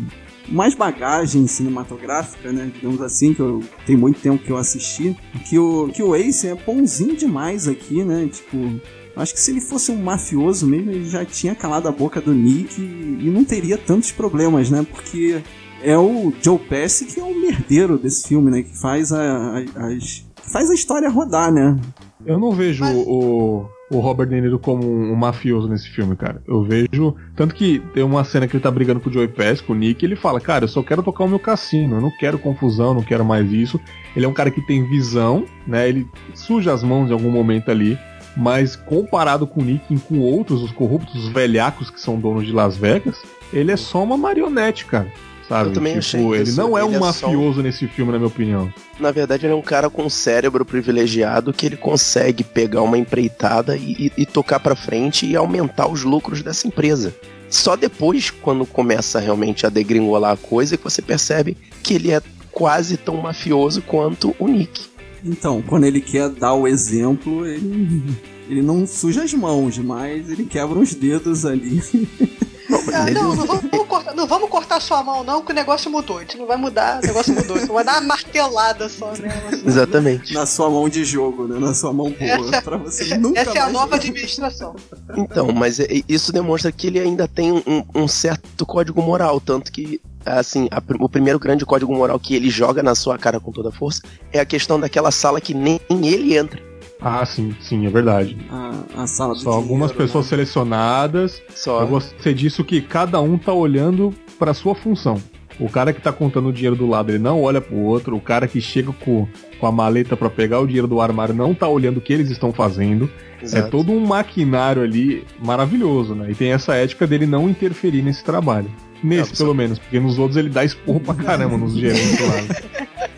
mais 0.48 0.74
bagagem 0.74 1.46
cinematográfica, 1.46 2.50
né? 2.50 2.70
Digamos 2.74 3.00
assim, 3.02 3.34
que 3.34 3.40
eu 3.40 3.62
tem 3.86 3.96
muito 3.96 4.18
tempo 4.20 4.42
que 4.42 4.50
eu 4.50 4.56
assisti, 4.56 5.14
que 5.48 5.58
o, 5.58 5.88
que 5.88 6.02
o 6.02 6.16
Ace 6.16 6.48
é 6.48 6.54
bonzinho 6.54 7.14
demais 7.14 7.68
aqui, 7.68 8.02
né? 8.02 8.28
Tipo, 8.32 8.80
acho 9.20 9.34
que 9.34 9.40
se 9.40 9.50
ele 9.50 9.60
fosse 9.60 9.90
um 9.90 10.02
mafioso 10.02 10.66
mesmo, 10.66 10.90
ele 10.90 11.08
já 11.08 11.24
tinha 11.24 11.54
calado 11.54 11.88
a 11.88 11.92
boca 11.92 12.20
do 12.20 12.32
Nick 12.32 12.80
e, 12.80 13.26
e 13.26 13.30
não 13.30 13.44
teria 13.44 13.76
tantos 13.76 14.10
problemas, 14.12 14.70
né? 14.70 14.86
Porque 14.90 15.40
é 15.82 15.96
o 15.96 16.32
Joe 16.42 16.58
Pesci 16.58 17.04
que 17.06 17.20
é 17.20 17.22
o 17.24 17.40
merdeiro 17.40 17.98
desse 17.98 18.26
filme, 18.28 18.50
né? 18.50 18.62
Que 18.62 18.76
faz 18.78 19.12
a, 19.12 19.20
a- 19.58 19.86
as 19.88 20.24
que 20.42 20.50
faz 20.52 20.70
a 20.70 20.74
história 20.74 21.08
rodar, 21.10 21.52
né? 21.52 21.76
Eu 22.24 22.38
não 22.38 22.52
vejo 22.52 22.84
o, 22.84 23.68
o 23.90 24.00
Robert 24.00 24.28
De 24.28 24.40
Niro 24.40 24.58
como 24.58 24.84
um, 24.84 25.12
um 25.12 25.14
mafioso 25.16 25.68
nesse 25.68 25.88
filme, 25.90 26.16
cara. 26.16 26.42
Eu 26.48 26.62
vejo. 26.64 27.14
Tanto 27.36 27.54
que 27.54 27.80
tem 27.94 28.02
uma 28.02 28.24
cena 28.24 28.46
que 28.48 28.56
ele 28.56 28.62
tá 28.62 28.70
brigando 28.70 28.98
com 29.00 29.08
o 29.08 29.12
Joey 29.12 29.28
Pass, 29.28 29.60
com 29.60 29.72
o 29.72 29.76
Nick, 29.76 30.02
e 30.02 30.06
ele 30.06 30.16
fala: 30.16 30.40
Cara, 30.40 30.64
eu 30.64 30.68
só 30.68 30.82
quero 30.82 31.02
tocar 31.02 31.24
o 31.24 31.28
meu 31.28 31.38
cassino, 31.38 31.96
eu 31.96 32.00
não 32.00 32.10
quero 32.18 32.38
confusão, 32.38 32.92
não 32.94 33.02
quero 33.02 33.24
mais 33.24 33.50
isso. 33.52 33.78
Ele 34.16 34.24
é 34.24 34.28
um 34.28 34.32
cara 34.32 34.50
que 34.50 34.60
tem 34.66 34.88
visão, 34.88 35.44
né? 35.66 35.88
Ele 35.88 36.06
suja 36.34 36.72
as 36.72 36.82
mãos 36.82 37.08
em 37.10 37.12
algum 37.12 37.30
momento 37.30 37.70
ali. 37.70 37.96
Mas 38.36 38.76
comparado 38.76 39.46
com 39.46 39.60
o 39.60 39.64
Nick 39.64 39.82
e 39.92 39.98
com 39.98 40.18
outros, 40.20 40.62
os 40.62 40.70
corruptos, 40.70 41.14
os 41.24 41.32
velhacos 41.32 41.90
que 41.90 42.00
são 42.00 42.18
donos 42.18 42.46
de 42.46 42.52
Las 42.52 42.76
Vegas, 42.76 43.16
ele 43.52 43.72
é 43.72 43.76
só 43.76 44.02
uma 44.02 44.16
marionete, 44.16 44.84
cara. 44.84 45.10
Sabe? 45.48 45.70
Eu 45.70 45.72
também 45.72 45.92
tipo, 45.94 45.98
achei 46.00 46.20
ele 46.40 46.42
isso. 46.50 46.60
não 46.60 46.76
é 46.76 46.82
Ele 46.84 46.90
um 46.90 46.96
é 46.96 47.12
só 47.12 47.26
mafioso 47.28 47.62
nesse 47.62 47.86
filme, 47.88 48.12
na 48.12 48.18
minha 48.18 48.28
opinião. 48.28 48.70
Na 49.00 49.10
verdade, 49.10 49.46
ele 49.46 49.54
é 49.54 49.56
um 49.56 49.62
cara 49.62 49.88
com 49.88 50.04
um 50.04 50.10
cérebro 50.10 50.62
privilegiado 50.62 51.54
que 51.54 51.64
ele 51.64 51.76
consegue 51.76 52.44
pegar 52.44 52.82
uma 52.82 52.98
empreitada 52.98 53.74
e, 53.74 53.92
e- 53.92 54.12
e 54.18 54.26
tocar 54.26 54.60
pra 54.60 54.76
frente 54.76 55.24
e 55.24 55.34
aumentar 55.34 55.88
os 55.88 56.04
lucros 56.04 56.42
dessa 56.42 56.68
empresa. 56.68 57.14
Só 57.48 57.76
depois, 57.76 58.28
quando 58.30 58.66
começa 58.66 59.18
realmente 59.18 59.64
a 59.64 59.70
degringolar 59.70 60.32
a 60.32 60.36
coisa, 60.36 60.76
que 60.76 60.84
você 60.84 61.00
percebe 61.00 61.56
que 61.82 61.94
ele 61.94 62.12
é 62.12 62.20
quase 62.52 62.98
tão 62.98 63.16
mafioso 63.16 63.80
quanto 63.80 64.36
o 64.38 64.46
Nick. 64.46 64.82
Então, 65.24 65.62
quando 65.62 65.84
ele 65.84 66.00
quer 66.00 66.28
dar 66.28 66.54
o 66.54 66.66
exemplo, 66.66 67.46
ele, 67.46 68.02
ele 68.48 68.62
não 68.62 68.86
suja 68.86 69.22
as 69.22 69.34
mãos, 69.34 69.78
mas 69.78 70.30
ele 70.30 70.44
quebra 70.44 70.78
os 70.78 70.94
dedos 70.94 71.44
ali. 71.44 71.82
Ah, 72.92 73.10
não, 73.10 73.34
não 73.34 73.46
vamos, 73.46 73.70
vamos 73.70 73.86
cortar, 73.86 74.14
não 74.14 74.26
vamos 74.26 74.50
cortar 74.50 74.80
sua 74.80 75.02
mão, 75.02 75.24
não, 75.24 75.42
que 75.42 75.52
o 75.52 75.54
negócio 75.54 75.90
mudou. 75.90 76.18
A 76.18 76.20
gente 76.20 76.36
não 76.36 76.46
vai 76.46 76.56
mudar, 76.56 77.00
o 77.02 77.06
negócio 77.06 77.34
mudou. 77.34 77.58
Só 77.58 77.72
vai 77.72 77.84
dar 77.84 77.92
uma 78.00 78.08
martelada 78.08 78.88
só, 78.88 79.12
né? 79.12 79.28
Exatamente. 79.64 80.34
Na 80.34 80.46
sua 80.46 80.68
mão 80.68 80.88
de 80.88 81.04
jogo, 81.04 81.46
né? 81.46 81.58
Na 81.58 81.74
sua 81.74 81.92
mão 81.92 82.10
boa. 82.10 82.62
Pra 82.62 82.76
você 82.76 83.16
nunca 83.16 83.40
Essa 83.40 83.58
é 83.58 83.60
a 83.60 83.70
nova 83.70 83.96
administração. 83.96 84.76
Então, 85.16 85.52
mas 85.52 85.80
é- 85.80 85.86
isso 86.08 86.32
demonstra 86.32 86.70
que 86.70 86.86
ele 86.86 86.98
ainda 86.98 87.26
tem 87.26 87.52
um, 87.52 87.84
um 87.94 88.08
certo 88.08 88.66
código 88.66 89.00
moral, 89.02 89.40
tanto 89.40 89.72
que 89.72 90.00
assim, 90.26 90.68
a 90.70 90.82
o 91.00 91.08
primeiro 91.08 91.38
grande 91.38 91.64
código 91.64 91.94
moral 91.94 92.18
que 92.20 92.34
ele 92.34 92.50
joga 92.50 92.82
na 92.82 92.94
sua 92.94 93.16
cara 93.16 93.40
com 93.40 93.50
toda 93.50 93.70
a 93.70 93.72
força 93.72 94.02
é 94.32 94.38
a 94.40 94.44
questão 94.44 94.78
daquela 94.78 95.10
sala 95.10 95.40
que 95.40 95.54
nem 95.54 95.80
ele 95.90 96.36
entra. 96.36 96.67
Ah, 97.00 97.24
sim, 97.24 97.54
sim, 97.60 97.86
é 97.86 97.90
verdade. 97.90 98.36
A, 98.50 99.02
a 99.02 99.06
sala 99.06 99.34
Só 99.34 99.50
algumas 99.50 99.90
dinheiro, 99.90 99.94
pessoas 100.06 100.24
né? 100.26 100.30
selecionadas. 100.30 101.42
Só. 101.54 101.82
Eu 101.82 101.86
gostei 101.88 102.34
disso 102.34 102.64
que 102.64 102.80
cada 102.80 103.20
um 103.20 103.38
tá 103.38 103.52
olhando 103.52 104.12
pra 104.38 104.52
sua 104.52 104.74
função. 104.74 105.20
O 105.60 105.68
cara 105.68 105.92
que 105.92 106.00
tá 106.00 106.12
contando 106.12 106.48
o 106.48 106.52
dinheiro 106.52 106.76
do 106.76 106.86
lado, 106.86 107.10
ele 107.10 107.18
não 107.18 107.42
olha 107.42 107.60
pro 107.60 107.76
outro. 107.76 108.16
O 108.16 108.20
cara 108.20 108.46
que 108.46 108.60
chega 108.60 108.92
com, 108.92 109.26
com 109.58 109.66
a 109.66 109.72
maleta 109.72 110.16
pra 110.16 110.30
pegar 110.30 110.60
o 110.60 110.66
dinheiro 110.66 110.86
do 110.86 111.00
armário 111.00 111.34
não 111.34 111.52
tá 111.52 111.66
olhando 111.68 111.96
o 111.96 112.00
que 112.00 112.12
eles 112.12 112.30
estão 112.30 112.52
fazendo. 112.52 113.10
É 113.40 113.44
Exato. 113.44 113.70
todo 113.70 113.92
um 113.92 114.00
maquinário 114.04 114.82
ali 114.82 115.24
maravilhoso, 115.44 116.14
né? 116.14 116.30
E 116.30 116.34
tem 116.34 116.52
essa 116.52 116.74
ética 116.74 117.06
dele 117.06 117.26
não 117.26 117.48
interferir 117.48 118.02
nesse 118.02 118.22
trabalho. 118.24 118.70
Nesse, 119.02 119.30
Não, 119.30 119.36
pelo 119.38 119.54
menos, 119.54 119.78
porque 119.78 119.98
nos 120.00 120.18
outros 120.18 120.36
ele 120.36 120.48
dá 120.48 120.64
esporro 120.64 121.00
pra 121.00 121.14
caramba 121.14 121.56
nos 121.56 121.74
gerentes 121.74 122.20
lá. 122.20 122.78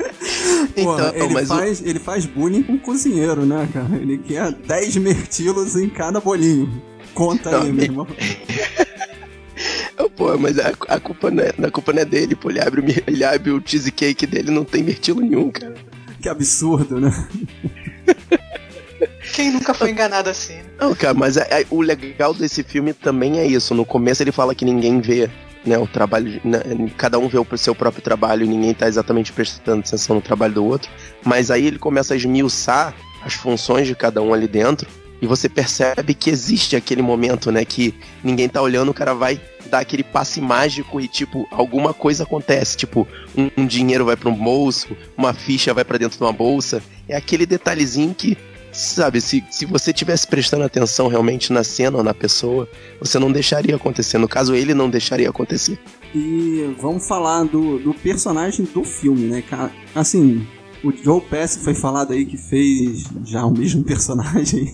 Pô, 0.74 0.94
Então, 0.94 1.14
ele, 1.14 1.34
mas 1.34 1.50
o- 1.50 1.54
faz, 1.56 1.82
ele 1.84 1.98
faz 1.98 2.26
bullying 2.26 2.62
com 2.62 2.74
o 2.74 2.78
cozinheiro, 2.78 3.44
né, 3.46 3.68
cara? 3.72 3.96
Ele 3.96 4.18
quer 4.18 4.52
10 4.52 4.96
mirtilos 4.96 5.76
em 5.76 5.88
cada 5.88 6.20
bolinho. 6.20 6.82
Conta 7.14 7.50
Não, 7.50 7.62
aí, 7.62 7.72
meu 7.72 7.74
ele- 7.74 7.84
irmão. 7.84 8.06
Oh, 9.98 10.08
Pô, 10.10 10.36
mas 10.38 10.58
a, 10.58 10.72
a 10.88 11.00
culpa 11.00 11.30
não 11.30 11.42
é, 11.42 11.52
a 11.66 11.70
culpa 11.70 11.92
não 11.92 12.02
é 12.02 12.04
dele, 12.04 12.34
pô. 12.34 12.50
Ele 12.50 12.60
abre, 12.60 12.80
o 12.80 12.84
ele 13.10 13.24
abre 13.24 13.50
o 13.50 13.62
cheesecake 13.64 14.26
dele 14.26 14.50
não 14.50 14.64
tem 14.64 14.82
mirtilo 14.82 15.20
nenhum, 15.20 15.50
cara. 15.50 15.74
Que 16.20 16.28
absurdo, 16.28 17.00
né? 17.00 17.10
Quem 19.34 19.50
nunca 19.52 19.72
foi 19.72 19.90
enganado 19.90 20.28
assim? 20.28 20.54
né? 20.54 20.64
Não, 20.78 20.94
cara, 20.94 21.14
mas 21.14 21.36
é- 21.36 21.46
é- 21.62 21.66
o 21.70 21.80
legal 21.80 22.34
desse 22.34 22.62
filme 22.62 22.92
também 22.92 23.38
é 23.38 23.46
isso. 23.46 23.74
No 23.74 23.84
começo 23.84 24.22
ele 24.22 24.32
fala 24.32 24.54
que 24.54 24.64
ninguém 24.64 25.00
vê, 25.00 25.30
né, 25.64 25.78
o 25.78 25.86
trabalho, 25.86 26.40
né, 26.44 26.60
cada 26.96 27.18
um 27.18 27.28
vê 27.28 27.38
o 27.38 27.46
seu 27.56 27.74
próprio 27.74 28.02
trabalho 28.02 28.44
e 28.44 28.48
ninguém 28.48 28.74
tá 28.74 28.88
exatamente 28.88 29.32
prestando 29.32 29.80
atenção 29.80 30.16
no 30.16 30.22
trabalho 30.22 30.54
do 30.54 30.64
outro. 30.64 30.90
Mas 31.24 31.50
aí 31.50 31.66
ele 31.66 31.78
começa 31.78 32.14
a 32.14 32.16
esmiuçar 32.16 32.94
as 33.22 33.34
funções 33.34 33.86
de 33.86 33.94
cada 33.94 34.22
um 34.22 34.32
ali 34.32 34.48
dentro 34.48 34.88
e 35.22 35.26
você 35.26 35.48
percebe 35.48 36.14
que 36.14 36.30
existe 36.30 36.74
aquele 36.74 37.02
momento, 37.02 37.52
né, 37.52 37.64
que 37.64 37.94
ninguém 38.24 38.48
tá 38.48 38.62
olhando, 38.62 38.90
o 38.90 38.94
cara 38.94 39.12
vai 39.12 39.38
dar 39.66 39.80
aquele 39.80 40.02
passe 40.02 40.40
mágico 40.40 41.00
e 41.00 41.06
tipo 41.06 41.46
alguma 41.50 41.92
coisa 41.92 42.24
acontece, 42.24 42.76
tipo 42.76 43.06
um, 43.36 43.50
um 43.56 43.66
dinheiro 43.66 44.04
vai 44.04 44.16
para 44.16 44.30
um 44.30 44.34
bolso, 44.34 44.96
uma 45.16 45.34
ficha 45.34 45.74
vai 45.74 45.84
para 45.84 45.98
dentro 45.98 46.16
de 46.16 46.24
uma 46.24 46.32
bolsa. 46.32 46.82
É 47.06 47.16
aquele 47.16 47.44
detalhezinho 47.44 48.14
que 48.14 48.36
Sabe, 48.72 49.20
se, 49.20 49.44
se 49.50 49.66
você 49.66 49.92
tivesse 49.92 50.26
prestando 50.26 50.64
atenção 50.64 51.08
realmente 51.08 51.52
na 51.52 51.64
cena 51.64 51.98
ou 51.98 52.04
na 52.04 52.14
pessoa, 52.14 52.68
você 53.00 53.18
não 53.18 53.32
deixaria 53.32 53.74
acontecer. 53.74 54.18
No 54.18 54.28
caso, 54.28 54.54
ele 54.54 54.74
não 54.74 54.88
deixaria 54.88 55.28
acontecer. 55.28 55.78
E 56.14 56.74
vamos 56.80 57.06
falar 57.06 57.44
do, 57.44 57.78
do 57.78 57.92
personagem 57.94 58.64
do 58.66 58.84
filme, 58.84 59.26
né, 59.26 59.42
cara? 59.42 59.72
Assim, 59.94 60.46
o 60.82 60.92
Joe 60.92 61.20
Pesci 61.20 61.58
foi 61.58 61.74
falado 61.74 62.12
aí 62.12 62.24
que 62.24 62.36
fez 62.36 63.04
já 63.24 63.44
o 63.44 63.50
mesmo 63.50 63.82
personagem 63.84 64.70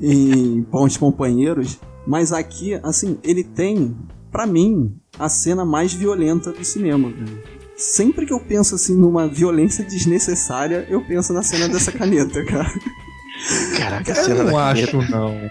em 0.00 0.60
Bons 0.62 0.96
Companheiros, 0.96 1.78
mas 2.06 2.32
aqui, 2.32 2.78
assim, 2.82 3.18
ele 3.22 3.42
tem, 3.42 3.96
pra 4.30 4.46
mim, 4.46 4.94
a 5.18 5.28
cena 5.28 5.64
mais 5.64 5.92
violenta 5.92 6.52
do 6.52 6.64
cinema. 6.64 7.10
cara. 7.10 7.64
Sempre 7.76 8.24
que 8.24 8.32
eu 8.32 8.38
penso 8.38 8.76
assim 8.76 8.96
numa 8.96 9.26
violência 9.26 9.84
desnecessária, 9.84 10.86
eu 10.88 11.04
penso 11.04 11.32
na 11.32 11.42
cena 11.42 11.68
dessa 11.68 11.90
caneta, 11.90 12.42
cara. 12.46 12.72
Caraca, 13.76 14.12
a 14.12 14.16
Eu 14.16 14.24
cena 14.24 14.44
não 14.44 14.52
da 14.52 14.70
acho, 14.70 14.86
caneta. 14.98 15.10
não. 15.16 15.50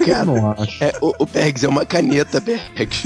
Eu 0.00 0.06
Cara, 0.06 0.24
não 0.24 0.50
acho. 0.52 0.84
é, 0.84 0.92
o, 1.00 1.14
o 1.18 1.26
Bergs 1.26 1.64
é 1.64 1.68
uma 1.68 1.84
caneta, 1.86 2.38
Bergs. 2.40 3.04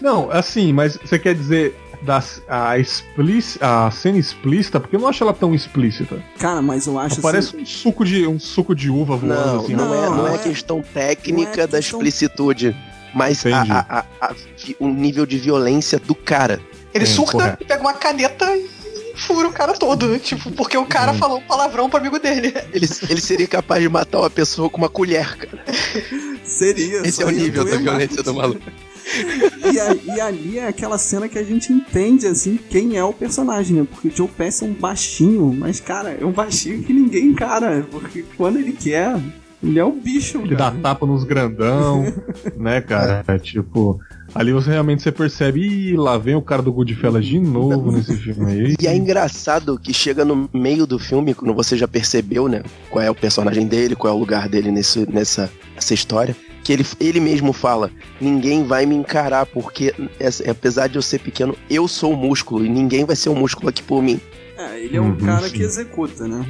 Não, 0.00 0.30
assim, 0.30 0.72
mas 0.72 0.96
você 0.96 1.18
quer 1.18 1.34
dizer 1.34 1.76
da 2.02 2.22
a, 2.48 2.78
explic, 2.78 3.58
a 3.60 3.90
cena 3.90 4.18
explícita, 4.18 4.80
porque 4.80 4.96
eu 4.96 5.00
não 5.00 5.08
acho 5.08 5.22
ela 5.22 5.32
tão 5.32 5.54
explícita. 5.54 6.22
Cara, 6.38 6.60
mas 6.62 6.86
eu 6.86 6.98
acho 6.98 7.20
Parece 7.20 7.48
assim... 7.48 7.62
um 7.62 7.66
suco 7.66 8.04
de 8.04 8.26
um 8.26 8.38
suco 8.40 8.74
de 8.74 8.88
uva 8.90 9.16
voando 9.16 9.34
não, 9.34 9.60
assim. 9.64 9.74
Não, 9.74 9.88
não, 9.88 9.94
é, 10.04 10.08
não 10.08 10.28
é, 10.28 10.34
é 10.34 10.38
questão 10.38 10.82
técnica 10.82 11.62
é 11.62 11.66
da 11.66 11.78
questão- 11.78 12.00
explicitude, 12.00 12.76
mas 13.14 13.44
a, 13.46 13.62
a- 13.88 14.04
a- 14.20 14.34
o 14.80 14.88
nível 14.88 15.26
de 15.26 15.38
violência 15.38 15.98
do 15.98 16.14
cara. 16.14 16.60
Ele 16.94 17.04
É, 17.04 17.06
surta 17.06 17.32
correto. 17.32 17.62
e 17.62 17.66
pega 17.66 17.80
uma 17.80 17.94
caneta 17.94 18.44
e 18.56 18.68
fura 19.26 19.48
o 19.48 19.52
cara 19.52 19.72
todo. 19.74 20.18
Tipo, 20.18 20.50
porque 20.52 20.76
o 20.76 20.84
cara 20.86 21.12
Hum. 21.12 21.18
falou 21.18 21.38
um 21.38 21.42
palavrão 21.42 21.88
pro 21.88 21.98
amigo 21.98 22.18
dele. 22.18 22.48
Ele, 22.72 22.88
ele 23.08 23.20
seria 23.20 23.46
capaz 23.46 23.82
de 23.82 23.88
matar 23.88 24.20
uma 24.20 24.30
pessoa 24.30 24.68
com 24.70 24.78
uma 24.78 24.88
colher, 24.88 25.36
cara. 25.36 25.64
Seria. 26.44 27.06
Esse 27.06 27.22
é 27.22 27.26
o 27.26 27.30
nível 27.30 27.64
da 27.64 27.76
violência 27.76 28.16
mais. 28.16 28.24
do 28.24 28.34
maluco. 28.34 28.60
E, 29.72 29.80
a- 29.80 30.14
e 30.16 30.20
ali 30.20 30.58
é 30.58 30.68
aquela 30.68 30.96
cena 30.96 31.28
que 31.28 31.38
a 31.38 31.42
gente 31.42 31.72
entende, 31.72 32.26
assim, 32.26 32.58
quem 32.70 32.96
é 32.96 33.04
o 33.04 33.12
personagem, 33.12 33.76
né? 33.76 33.86
Porque 33.90 34.08
o 34.08 34.16
Joe 34.16 34.28
Pesci 34.28 34.64
é 34.64 34.66
um 34.68 34.72
baixinho, 34.72 35.52
mas, 35.52 35.80
cara, 35.80 36.16
é 36.20 36.24
um 36.24 36.30
baixinho 36.32 36.82
que 36.82 36.92
ninguém 36.92 37.26
encara. 37.26 37.86
Porque 37.90 38.24
quando 38.36 38.58
ele 38.58 38.72
quer, 38.72 39.20
ele 39.62 39.78
é 39.78 39.84
o 39.84 39.92
bicho, 39.92 40.38
Ele 40.38 40.54
dá 40.56 40.70
cara. 40.70 40.76
tapa 40.82 41.06
nos 41.06 41.24
grandão, 41.24 42.04
né, 42.56 42.80
cara? 42.80 43.24
É 43.26 43.38
tipo. 43.38 44.00
Ali 44.34 44.52
você 44.52 44.70
realmente 44.70 45.02
você 45.02 45.12
percebe, 45.12 45.60
ih, 45.60 45.96
lá 45.96 46.16
vem 46.16 46.34
o 46.34 46.40
cara 46.40 46.62
do 46.62 46.72
Goodfellas 46.72 47.26
de 47.26 47.38
novo 47.38 47.92
nesse 47.92 48.16
filme 48.16 48.50
aí. 48.50 48.74
E 48.80 48.86
é 48.86 48.96
engraçado 48.96 49.78
que 49.78 49.92
chega 49.92 50.24
no 50.24 50.48
meio 50.54 50.86
do 50.86 50.98
filme, 50.98 51.34
quando 51.34 51.52
você 51.54 51.76
já 51.76 51.86
percebeu, 51.86 52.48
né, 52.48 52.62
qual 52.88 53.04
é 53.04 53.10
o 53.10 53.14
personagem 53.14 53.66
dele, 53.66 53.94
qual 53.94 54.12
é 54.12 54.16
o 54.16 54.18
lugar 54.18 54.48
dele 54.48 54.70
nesse, 54.70 55.06
nessa, 55.10 55.52
nessa 55.74 55.92
história, 55.92 56.34
que 56.64 56.72
ele, 56.72 56.86
ele 56.98 57.20
mesmo 57.20 57.52
fala: 57.52 57.90
ninguém 58.18 58.64
vai 58.64 58.86
me 58.86 58.94
encarar, 58.94 59.44
porque 59.44 59.94
apesar 60.48 60.86
de 60.86 60.96
eu 60.96 61.02
ser 61.02 61.18
pequeno, 61.18 61.54
eu 61.68 61.86
sou 61.86 62.14
o 62.14 62.16
músculo, 62.16 62.64
e 62.64 62.70
ninguém 62.70 63.04
vai 63.04 63.16
ser 63.16 63.28
o 63.28 63.34
músculo 63.34 63.68
aqui 63.68 63.82
por 63.82 64.02
mim. 64.02 64.18
É, 64.56 64.80
ele 64.80 64.96
é 64.96 65.00
um 65.00 65.10
Uhum, 65.10 65.16
cara 65.16 65.46
sim. 65.48 65.56
que 65.56 65.62
executa, 65.62 66.26
né? 66.26 66.46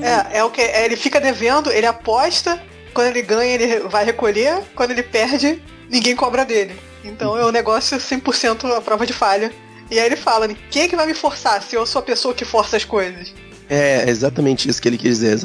É, 0.00 0.38
é 0.38 0.44
o 0.44 0.50
que 0.50 0.60
é, 0.60 0.84
ele 0.84 0.96
fica 0.96 1.20
devendo, 1.20 1.70
ele 1.70 1.86
aposta, 1.86 2.60
quando 2.92 3.08
ele 3.08 3.22
ganha 3.22 3.54
ele 3.54 3.80
vai 3.88 4.04
recolher, 4.04 4.62
quando 4.74 4.90
ele 4.90 5.02
perde, 5.02 5.62
ninguém 5.88 6.16
cobra 6.16 6.44
dele. 6.44 6.72
Então 7.04 7.36
é 7.36 7.44
um 7.46 7.50
negócio 7.50 7.96
100% 7.98 8.70
a 8.76 8.80
prova 8.80 9.06
de 9.06 9.12
falha. 9.12 9.52
E 9.90 9.98
aí 9.98 10.06
ele 10.06 10.16
fala, 10.16 10.46
né, 10.46 10.56
quem 10.70 10.82
é 10.82 10.88
que 10.88 10.94
vai 10.96 11.06
me 11.06 11.14
forçar 11.14 11.60
se 11.62 11.74
eu 11.74 11.84
sou 11.84 12.00
a 12.00 12.02
pessoa 12.02 12.32
que 12.34 12.44
força 12.44 12.76
as 12.76 12.84
coisas? 12.84 13.34
É 13.68 14.08
exatamente 14.08 14.68
isso 14.68 14.80
que 14.82 14.88
ele 14.88 14.98
quis 14.98 15.18
dizer, 15.18 15.38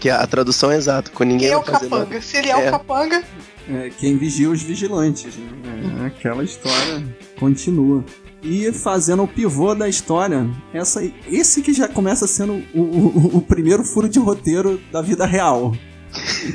que 0.00 0.08
a, 0.10 0.20
a 0.20 0.26
tradução 0.26 0.70
é 0.70 0.76
exata, 0.76 1.10
quando 1.14 1.30
ninguém 1.30 1.48
Quem 1.48 1.54
é 1.54 1.58
o 1.58 1.62
fazer 1.62 1.88
nada. 1.88 2.04
capanga? 2.04 2.20
Se 2.22 2.36
ele 2.36 2.48
é, 2.48 2.52
É. 2.52 2.68
o 2.68 2.70
capanga, 2.70 3.22
É, 3.70 3.90
quem 3.98 4.16
vigia 4.16 4.48
os 4.50 4.62
vigilantes, 4.62 5.34
né? 5.36 6.02
É, 6.02 6.06
aquela 6.06 6.42
história 6.44 7.04
continua. 7.38 8.02
E 8.42 8.72
fazendo 8.72 9.22
o 9.24 9.28
pivô 9.28 9.74
da 9.74 9.88
história, 9.88 10.48
essa, 10.72 11.02
esse 11.30 11.60
que 11.60 11.72
já 11.74 11.88
começa 11.88 12.26
sendo 12.26 12.62
o, 12.74 12.80
o- 12.80 13.36
o 13.38 13.40
primeiro 13.42 13.84
furo 13.84 14.08
de 14.08 14.18
roteiro 14.18 14.80
da 14.92 15.02
vida 15.02 15.26
real. 15.26 15.74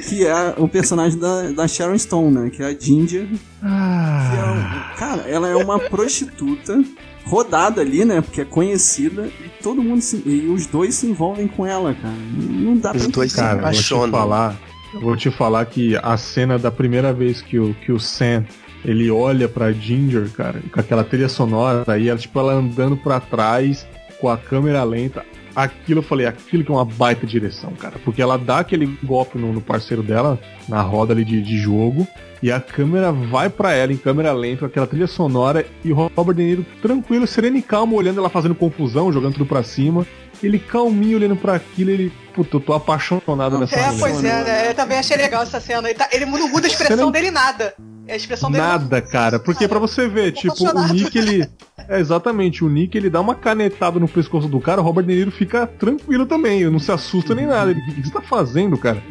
Que 0.10 0.26
é 0.26 0.56
o 0.58 0.68
personagem 0.68 1.20
da, 1.20 1.52
da 1.52 1.68
Sharon 1.68 1.98
Stone, 1.98 2.32
né? 2.32 2.50
Que 2.50 2.63
é 2.63 2.68
a 2.68 2.74
Ginger. 2.78 3.24
É 3.24 3.28
Ah, 3.62 4.92
um- 4.96 4.98
cara, 4.98 5.22
ela 5.28 5.48
é 5.48 5.56
uma 5.56 5.80
prostituta 5.80 6.84
rodada 7.26 7.82
ali, 7.82 8.04
né? 8.04 8.22
Porque 8.22 8.42
é 8.42 8.46
conhecida 8.46 9.28
e 9.44 9.50
todo 9.62 9.82
mundo 9.82 10.02
se, 10.02 10.18
e 10.26 10.48
os 10.54 10.66
dois 10.66 10.96
se 10.96 11.06
envolvem 11.08 11.48
com 11.48 11.66
ela, 11.66 11.94
cara. 11.94 12.13
Não 12.36 12.76
dá 12.78 12.92
Os 12.92 13.04
pra 13.04 13.12
dois 13.12 13.32
se 13.32 13.38
cara, 13.38 13.60
eu 13.60 13.62
vou 13.63 13.72
te 13.74 14.12
falar. 14.12 14.58
Eu 14.94 15.02
vou 15.02 15.18
te 15.18 15.32
falar 15.32 15.66
que 15.66 15.98
a 16.04 16.18
cena 16.18 16.60
da 16.60 16.70
primeira 16.72 17.12
vez 17.13 17.42
que 17.42 17.58
o, 17.58 17.74
que 17.86 17.92
o 17.92 18.00
Sam 18.00 18.46
ele 18.86 19.10
olha 19.10 19.48
pra 19.48 19.72
Ginger, 19.72 20.30
cara, 20.32 20.62
com 20.72 20.80
aquela 20.80 21.04
trilha 21.04 21.30
sonora, 21.30 21.84
aí 21.88 22.10
ela, 22.10 22.20
tipo, 22.20 22.38
ela 22.38 22.54
andando 22.54 22.98
pra 22.98 23.20
trás 23.20 23.88
com 24.20 24.30
a 24.30 24.38
câmera 24.38 24.84
lenta. 24.84 25.24
Aquilo 25.56 26.00
eu 26.00 26.04
falei, 26.04 26.26
aquilo 26.26 26.63
que 26.63 26.72
é 26.72 26.74
uma 26.74 26.86
baita 26.86 27.28
direção, 27.28 27.72
cara. 27.74 27.96
Porque 28.04 28.22
ela 28.22 28.38
dá 28.38 28.60
aquele 28.60 28.86
golpe 29.04 29.38
no, 29.38 29.54
no 29.54 29.62
parceiro 29.62 30.02
dela, 30.02 30.39
na 30.68 30.82
roda 30.82 31.13
ali 31.13 31.24
de, 31.24 31.42
de 31.42 31.58
jogo, 31.58 32.08
e 32.42 32.52
a 32.52 32.60
câmera 32.60 33.12
vai 33.12 33.50
pra 33.50 33.74
ela 33.74 33.94
em 33.94 33.98
câmera 33.98 34.34
lenta, 34.34 34.66
aquela 34.66 34.88
trilha 34.88 35.08
sonora, 35.08 35.66
e 35.84 35.92
o 35.92 35.96
Robert 35.96 36.36
De 36.36 36.44
Niro 36.44 36.66
tranquilo, 36.82 37.26
sereno 37.26 37.58
e 37.58 37.62
calmo, 37.62 37.96
olhando 37.96 38.20
ela 38.20 38.30
fazendo 38.30 38.56
confusão, 38.56 39.13
jogando 39.13 39.34
tudo 39.34 39.46
pra 39.46 39.63
cima. 39.63 40.06
Ele 40.45 40.60
calminho 40.60 41.17
olhando 41.17 41.36
pra 41.36 41.56
aquilo, 41.56 41.89
ele. 41.89 42.12
Puta, 42.34 42.58
eu 42.58 42.62
tô 42.62 42.73
apaixonado 42.73 43.60
nessa 43.60 43.75
é, 43.75 43.86
mulher. 43.91 43.99
pois 43.99 44.23
é, 44.23 44.43
né? 44.43 44.69
Eu 44.69 44.73
também 44.73 44.97
achei 44.97 45.15
legal 45.15 45.43
essa 45.43 45.60
cena. 45.60 45.88
Ele, 45.88 45.97
tá- 45.97 46.10
ele 46.12 46.25
não 46.25 46.49
muda 46.49 46.65
a 46.65 46.69
expressão 46.69 46.97
Cena- 46.97 47.12
dele 47.12 47.29
nada. 47.29 47.75
A 48.10 48.15
expressão 48.15 48.51
dele 48.51 48.63
Nada, 48.63 49.01
cara. 49.01 49.39
Porque 49.39 49.67
pra 49.67 49.79
você 49.79 50.08
ver, 50.08 50.32
tipo, 50.34 50.53
o. 50.62 50.88
Nick, 50.93 51.17
ele. 51.17 51.47
É, 51.88 51.99
exatamente, 51.99 52.63
o 52.63 52.69
Nick 52.69 52.97
ele 52.97 53.10
dá 53.10 53.21
uma 53.21 53.36
canetada 53.36 53.99
no 53.99 54.08
pescoço 54.08 54.47
do 54.47 54.60
cara, 54.60 54.82
o 54.82 54.84
Robert 54.84 55.06
De 55.06 55.13
Niro 55.13 55.32
fica 55.32 55.67
tranquilo 55.67 56.25
também, 56.25 56.63
não 56.65 56.79
se 56.79 56.91
assusta 56.91 57.34
nem 57.36 57.45
nada. 57.45 57.71
Ele, 57.71 57.79
o 57.79 57.86
que 57.95 58.03
você 58.03 58.12
tá 58.12 58.21
fazendo, 58.21 58.77
cara? 58.77 59.01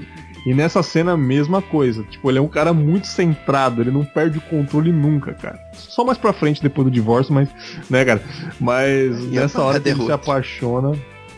E 0.44 0.52
nessa 0.52 0.82
cena, 0.82 1.12
a 1.12 1.16
mesma 1.16 1.62
coisa. 1.62 2.02
Tipo, 2.04 2.28
ele 2.30 2.38
é 2.38 2.42
um 2.42 2.48
cara 2.48 2.72
muito 2.72 3.06
centrado, 3.06 3.80
ele 3.80 3.92
não 3.92 4.04
perde 4.04 4.38
o 4.38 4.40
controle 4.40 4.90
nunca, 4.92 5.32
cara. 5.32 5.58
Só 5.72 6.04
mais 6.04 6.18
pra 6.18 6.32
frente, 6.32 6.60
depois 6.62 6.84
do 6.84 6.90
divórcio, 6.90 7.32
mas. 7.32 7.48
Né, 7.88 8.04
cara? 8.04 8.20
Mas 8.58 9.18
E 9.24 9.28
nessa 9.28 9.62
hora 9.62 9.78
que 9.78 9.88
ele 9.88 10.04
se 10.04 10.12
apaixona. 10.12 10.92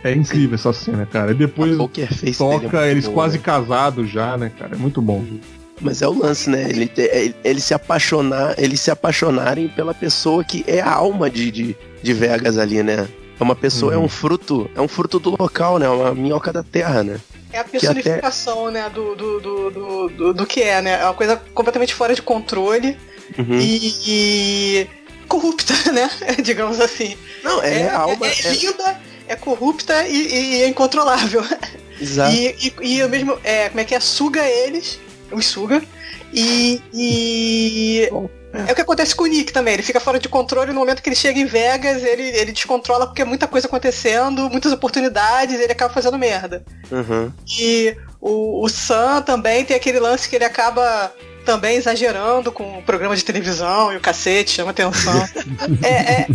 É 0.04 0.12
incrível 0.12 0.54
essa 0.54 0.72
cena, 0.72 1.06
cara. 1.06 1.30
E 1.30 1.34
depois 1.34 1.72
é 1.72 2.32
toca 2.36 2.58
muito 2.60 2.76
eles 2.76 3.04
boa, 3.06 3.14
quase 3.14 3.38
né? 3.38 3.42
casados 3.44 4.10
já, 4.10 4.36
né, 4.36 4.52
cara? 4.56 4.74
É 4.74 4.78
muito 4.78 5.00
bom. 5.00 5.24
Mas 5.80 6.02
é 6.02 6.06
o 6.06 6.12
lance, 6.16 6.48
né? 6.50 6.68
Ele, 6.68 6.90
ele, 6.96 7.34
ele 7.42 7.60
se 7.60 7.72
apaixonar, 7.74 8.54
eles 8.58 8.80
se 8.80 8.90
apaixonarem 8.90 9.66
pela 9.68 9.92
pessoa 9.94 10.44
que 10.44 10.62
é 10.68 10.80
a 10.80 10.92
alma 10.92 11.28
de, 11.30 11.50
de, 11.50 11.76
de 12.02 12.12
Vegas 12.12 12.58
ali, 12.58 12.82
né? 12.82 13.08
É 13.40 13.42
uma 13.42 13.56
pessoa, 13.56 13.96
Uhum. 13.96 14.02
é 14.02 14.04
um 14.04 14.08
fruto, 14.08 14.70
é 14.76 14.80
um 14.80 14.86
fruto 14.86 15.18
do 15.18 15.30
local, 15.30 15.78
né? 15.78 15.88
Uma 15.88 16.14
minhoca 16.14 16.52
da 16.52 16.62
terra, 16.62 17.02
né? 17.02 17.18
É 17.52 17.58
a 17.60 17.64
personificação, 17.64 18.70
né, 18.70 18.90
do, 18.90 19.14
do, 19.14 19.40
do, 19.40 19.70
do, 19.70 20.08
do, 20.08 20.34
do 20.34 20.46
que 20.46 20.60
é, 20.60 20.82
né? 20.82 21.00
É 21.00 21.04
uma 21.04 21.14
coisa 21.14 21.36
completamente 21.54 21.94
fora 21.94 22.14
de 22.14 22.20
controle 22.22 22.96
Uhum. 23.38 23.58
e, 23.58 23.94
e 24.06 24.86
corrupta, 25.26 25.72
né? 25.92 26.10
Digamos 26.44 26.78
assim. 26.80 27.16
Não, 27.42 27.62
é, 27.62 27.88
a 27.88 27.98
alma. 28.00 28.26
é 28.26 28.30
é- 28.30 28.52
linda, 28.52 29.00
é 29.28 29.36
corrupta 29.36 30.06
e, 30.06 30.56
e 30.58 30.62
é 30.62 30.68
incontrolável. 30.68 31.42
exato. 32.00 32.34
E, 32.34 32.74
e, 32.80 32.96
e 32.96 33.02
o 33.02 33.08
mesmo, 33.08 33.38
é, 33.42 33.68
como 33.68 33.80
é 33.80 33.84
que 33.84 33.94
é? 33.94 34.00
Suga 34.00 34.44
eles, 34.44 34.98
os 35.32 35.46
suga. 35.46 35.82
E, 36.32 36.82
e 36.92 38.08
Bom, 38.10 38.28
é. 38.52 38.72
o 38.72 38.74
que 38.74 38.80
acontece 38.80 39.14
com 39.14 39.24
o 39.24 39.26
Nick 39.26 39.52
também. 39.52 39.74
Ele 39.74 39.82
fica 39.82 40.00
fora 40.00 40.18
de 40.18 40.28
controle 40.28 40.72
no 40.72 40.80
momento 40.80 41.02
que 41.02 41.08
ele 41.08 41.16
chega 41.16 41.38
em 41.38 41.44
Vegas, 41.44 42.02
ele, 42.02 42.22
ele 42.22 42.52
descontrola 42.52 43.06
porque 43.06 43.22
é 43.22 43.24
muita 43.24 43.46
coisa 43.46 43.66
acontecendo, 43.66 44.48
muitas 44.50 44.72
oportunidades, 44.72 45.60
ele 45.60 45.72
acaba 45.72 45.92
fazendo 45.92 46.18
merda. 46.18 46.64
Uhum. 46.90 47.32
E 47.58 47.96
o, 48.20 48.64
o 48.64 48.68
Sam 48.68 49.22
também 49.22 49.64
tem 49.64 49.76
aquele 49.76 49.98
lance 49.98 50.28
que 50.28 50.36
ele 50.36 50.44
acaba 50.44 51.12
também 51.44 51.76
exagerando 51.76 52.50
com 52.50 52.78
o 52.78 52.82
programa 52.82 53.14
de 53.14 53.24
televisão 53.24 53.92
e 53.92 53.96
o 53.96 54.00
cacete, 54.00 54.50
chama 54.52 54.70
atenção. 54.70 55.14
é, 55.82 56.22
é- 56.22 56.26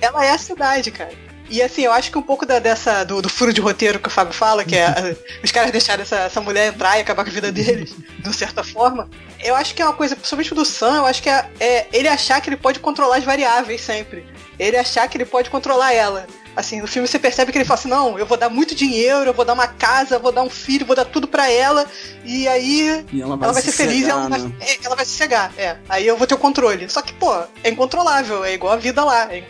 ela 0.00 0.24
é 0.24 0.30
a 0.30 0.38
cidade, 0.38 0.90
cara. 0.90 1.12
E 1.50 1.60
assim, 1.60 1.82
eu 1.82 1.92
acho 1.92 2.10
que 2.12 2.16
um 2.18 2.22
pouco 2.22 2.46
da- 2.46 2.60
dessa, 2.60 3.02
do, 3.04 3.20
do 3.20 3.28
furo 3.28 3.52
de 3.52 3.60
roteiro 3.60 3.98
que 3.98 4.06
o 4.08 4.10
Fábio 4.10 4.32
fala, 4.32 4.64
que 4.64 4.76
é 4.76 4.86
a- 4.86 5.16
os 5.42 5.50
caras 5.50 5.70
deixarem 5.72 6.02
essa, 6.02 6.16
essa 6.20 6.40
mulher 6.40 6.68
entrar 6.72 6.96
e 6.98 7.00
acabar 7.02 7.24
com 7.24 7.30
a 7.30 7.32
vida 7.32 7.50
deles, 7.50 7.90
de 7.90 8.28
uma 8.28 8.32
certa 8.32 8.62
forma, 8.62 9.08
eu 9.42 9.54
acho 9.56 9.74
que 9.74 9.82
é 9.82 9.84
uma 9.84 9.94
coisa, 9.94 10.14
principalmente 10.14 10.54
do 10.54 10.64
Sam, 10.64 10.98
eu 10.98 11.06
acho 11.06 11.20
que 11.22 11.28
é, 11.28 11.46
é 11.58 11.86
ele 11.92 12.06
achar 12.08 12.40
que 12.40 12.48
ele 12.48 12.56
pode 12.56 12.78
controlar 12.78 13.16
as 13.16 13.24
variáveis 13.24 13.80
sempre. 13.80 14.24
Ele 14.58 14.76
achar 14.76 15.08
que 15.08 15.16
ele 15.16 15.24
pode 15.24 15.50
controlar 15.50 15.92
ela. 15.92 16.26
Assim, 16.54 16.80
no 16.80 16.86
filme 16.86 17.06
você 17.08 17.18
percebe 17.18 17.50
que 17.52 17.56
ele 17.58 17.64
fala 17.64 17.78
assim, 17.78 17.88
não, 17.88 18.18
eu 18.18 18.26
vou 18.26 18.36
dar 18.36 18.48
muito 18.50 18.74
dinheiro, 18.74 19.30
eu 19.30 19.32
vou 19.32 19.44
dar 19.44 19.52
uma 19.54 19.68
casa, 19.68 20.16
eu 20.16 20.20
vou 20.20 20.32
dar 20.32 20.42
um 20.42 20.50
filho, 20.50 20.84
vou 20.84 20.96
dar 20.96 21.04
tudo 21.04 21.26
pra 21.28 21.48
ela, 21.50 21.86
e 22.24 22.46
aí 22.48 23.04
E 23.12 23.22
ela 23.22 23.36
vai, 23.36 23.44
ela 23.46 23.52
vai 23.54 23.62
ser 23.62 23.70
se 23.70 23.76
feliz 23.76 23.98
e 23.98 24.00
cegar, 24.02 24.18
ela 24.18 24.28
vai, 24.28 24.38
né? 24.40 24.52
é, 24.60 24.76
ela 24.84 24.96
vai 24.96 25.04
se 25.04 25.12
cegar, 25.12 25.52
é. 25.56 25.76
Aí 25.88 26.06
eu 26.06 26.16
vou 26.16 26.26
ter 26.26 26.34
o 26.34 26.38
controle. 26.38 26.88
Só 26.90 27.00
que, 27.02 27.12
pô, 27.14 27.32
é 27.64 27.70
incontrolável, 27.70 28.44
é 28.44 28.52
igual 28.52 28.72
a 28.72 28.76
vida 28.76 29.02
lá. 29.04 29.32
é- 29.32 29.44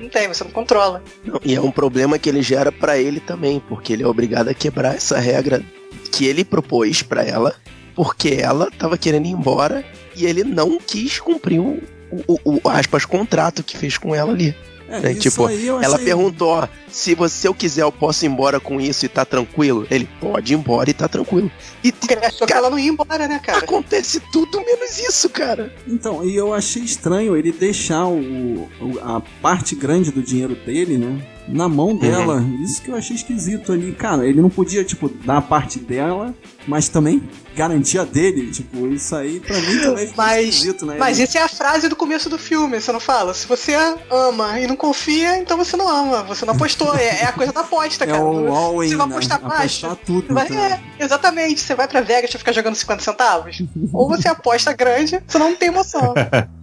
não, 0.00 0.08
tem, 0.08 0.28
você 0.28 0.44
não 0.44 0.50
controla. 0.50 1.02
E 1.44 1.54
é 1.54 1.60
um 1.60 1.70
problema 1.70 2.18
que 2.18 2.28
ele 2.28 2.42
gera 2.42 2.70
pra 2.72 2.98
ele 2.98 3.20
também, 3.20 3.60
porque 3.68 3.92
ele 3.92 4.02
é 4.02 4.06
obrigado 4.06 4.48
a 4.48 4.54
quebrar 4.54 4.94
essa 4.96 5.18
regra 5.18 5.62
que 6.10 6.26
ele 6.26 6.44
propôs 6.44 7.02
pra 7.02 7.22
ela, 7.24 7.54
porque 7.94 8.38
ela 8.40 8.70
tava 8.78 8.98
querendo 8.98 9.26
ir 9.26 9.30
embora 9.30 9.84
e 10.16 10.26
ele 10.26 10.44
não 10.44 10.78
quis 10.78 11.18
cumprir 11.18 11.60
o, 11.60 11.80
o, 12.10 12.38
o- 12.44 12.60
o, 12.64 12.68
aspas, 12.68 13.04
contrato 13.04 13.62
que 13.62 13.76
fez 13.76 13.96
com 13.96 14.14
ela 14.14 14.32
ali. 14.32 14.54
É, 14.92 15.08
É, 15.08 15.12
isso 15.12 15.20
tipo, 15.20 15.46
aí 15.46 15.66
eu 15.66 15.82
Ela 15.82 15.98
perguntou, 15.98 16.48
ó, 16.50 16.68
se 16.90 17.14
você 17.14 17.48
eu 17.48 17.54
quiser, 17.54 17.82
eu 17.82 17.92
posso 17.92 18.24
ir 18.24 18.28
embora 18.28 18.60
com 18.60 18.80
isso 18.80 19.04
e 19.06 19.08
tá 19.08 19.24
tranquilo? 19.24 19.86
Ele 19.90 20.08
pode 20.20 20.52
ir 20.52 20.56
embora 20.56 20.90
e 20.90 20.94
tá 20.94 21.08
tranquilo. 21.08 21.50
E 21.82 21.92
achou 22.26 22.46
que 22.46 22.52
ela 22.52 22.68
não 22.70 22.78
ia 22.78 22.90
embora, 22.90 23.26
né, 23.26 23.40
cara? 23.42 23.58
acontece 23.58 24.20
tudo 24.32 24.58
menos 24.60 24.98
isso, 24.98 25.28
cara. 25.30 25.74
Então, 25.88 26.24
e 26.24 26.36
eu 26.36 26.52
achei 26.52 26.82
estranho 26.82 27.36
ele 27.36 27.52
deixar 27.52 28.06
o, 28.06 28.68
o- 28.80 28.98
a 29.02 29.22
parte 29.40 29.74
grande 29.74 30.10
do 30.10 30.22
dinheiro 30.22 30.54
dele, 30.54 30.98
né? 30.98 31.18
Na 31.48 31.68
mão 31.68 31.96
dela. 31.96 32.36
Uhum. 32.36 32.62
Isso 32.62 32.82
que 32.82 32.90
eu 32.90 32.96
achei 32.96 33.16
esquisito 33.16 33.72
ali. 33.72 33.92
Cara, 33.92 34.26
ele 34.26 34.40
não 34.40 34.50
podia, 34.50 34.84
tipo, 34.84 35.08
dar 35.08 35.38
a 35.38 35.42
parte 35.42 35.78
dela, 35.78 36.34
mas 36.66 36.88
também 36.88 37.22
garantia 37.54 38.04
dele. 38.04 38.50
Tipo, 38.50 38.86
isso 38.88 39.14
aí 39.14 39.40
pra 39.40 39.56
mim 39.60 39.78
também 39.80 40.06
ficou 40.06 40.24
mas, 40.24 40.48
esquisito, 40.48 40.86
né? 40.86 40.96
Mas 40.98 41.18
isso 41.18 41.36
é 41.36 41.42
a 41.42 41.48
frase 41.48 41.88
do 41.88 41.96
começo 41.96 42.28
do 42.28 42.38
filme, 42.38 42.80
você 42.80 42.92
não 42.92 43.00
fala? 43.00 43.34
Se 43.34 43.46
você 43.46 43.74
ama 44.10 44.60
e 44.60 44.66
não 44.66 44.76
confia, 44.76 45.38
então 45.38 45.56
você 45.56 45.76
não 45.76 45.88
ama. 45.88 46.22
Você 46.24 46.44
não 46.44 46.54
apostou. 46.54 46.94
é, 46.96 47.22
é, 47.22 47.24
a 47.24 47.32
coisa 47.32 47.52
da 47.52 47.60
aposta, 47.60 48.04
é 48.04 48.06
cara. 48.06 48.22
O 48.22 48.54
all 48.54 48.74
você 48.76 48.96
vai 48.96 49.06
né? 49.06 49.14
apostar 49.14 49.42
né? 49.42 49.48
baixo. 49.48 49.86
Apostar 49.86 50.06
tudo. 50.06 50.34
Vai, 50.34 50.48
é, 50.48 50.80
exatamente. 50.98 51.60
Você 51.60 51.74
vai 51.74 51.88
pra 51.88 52.00
Vegas 52.00 52.30
pra 52.30 52.38
ficar 52.38 52.52
jogando 52.52 52.74
50 52.74 53.02
centavos. 53.02 53.62
Ou 53.92 54.08
você 54.08 54.28
aposta 54.28 54.72
grande, 54.72 55.22
você 55.26 55.38
não 55.38 55.54
tem 55.54 55.68
emoção. 55.68 56.14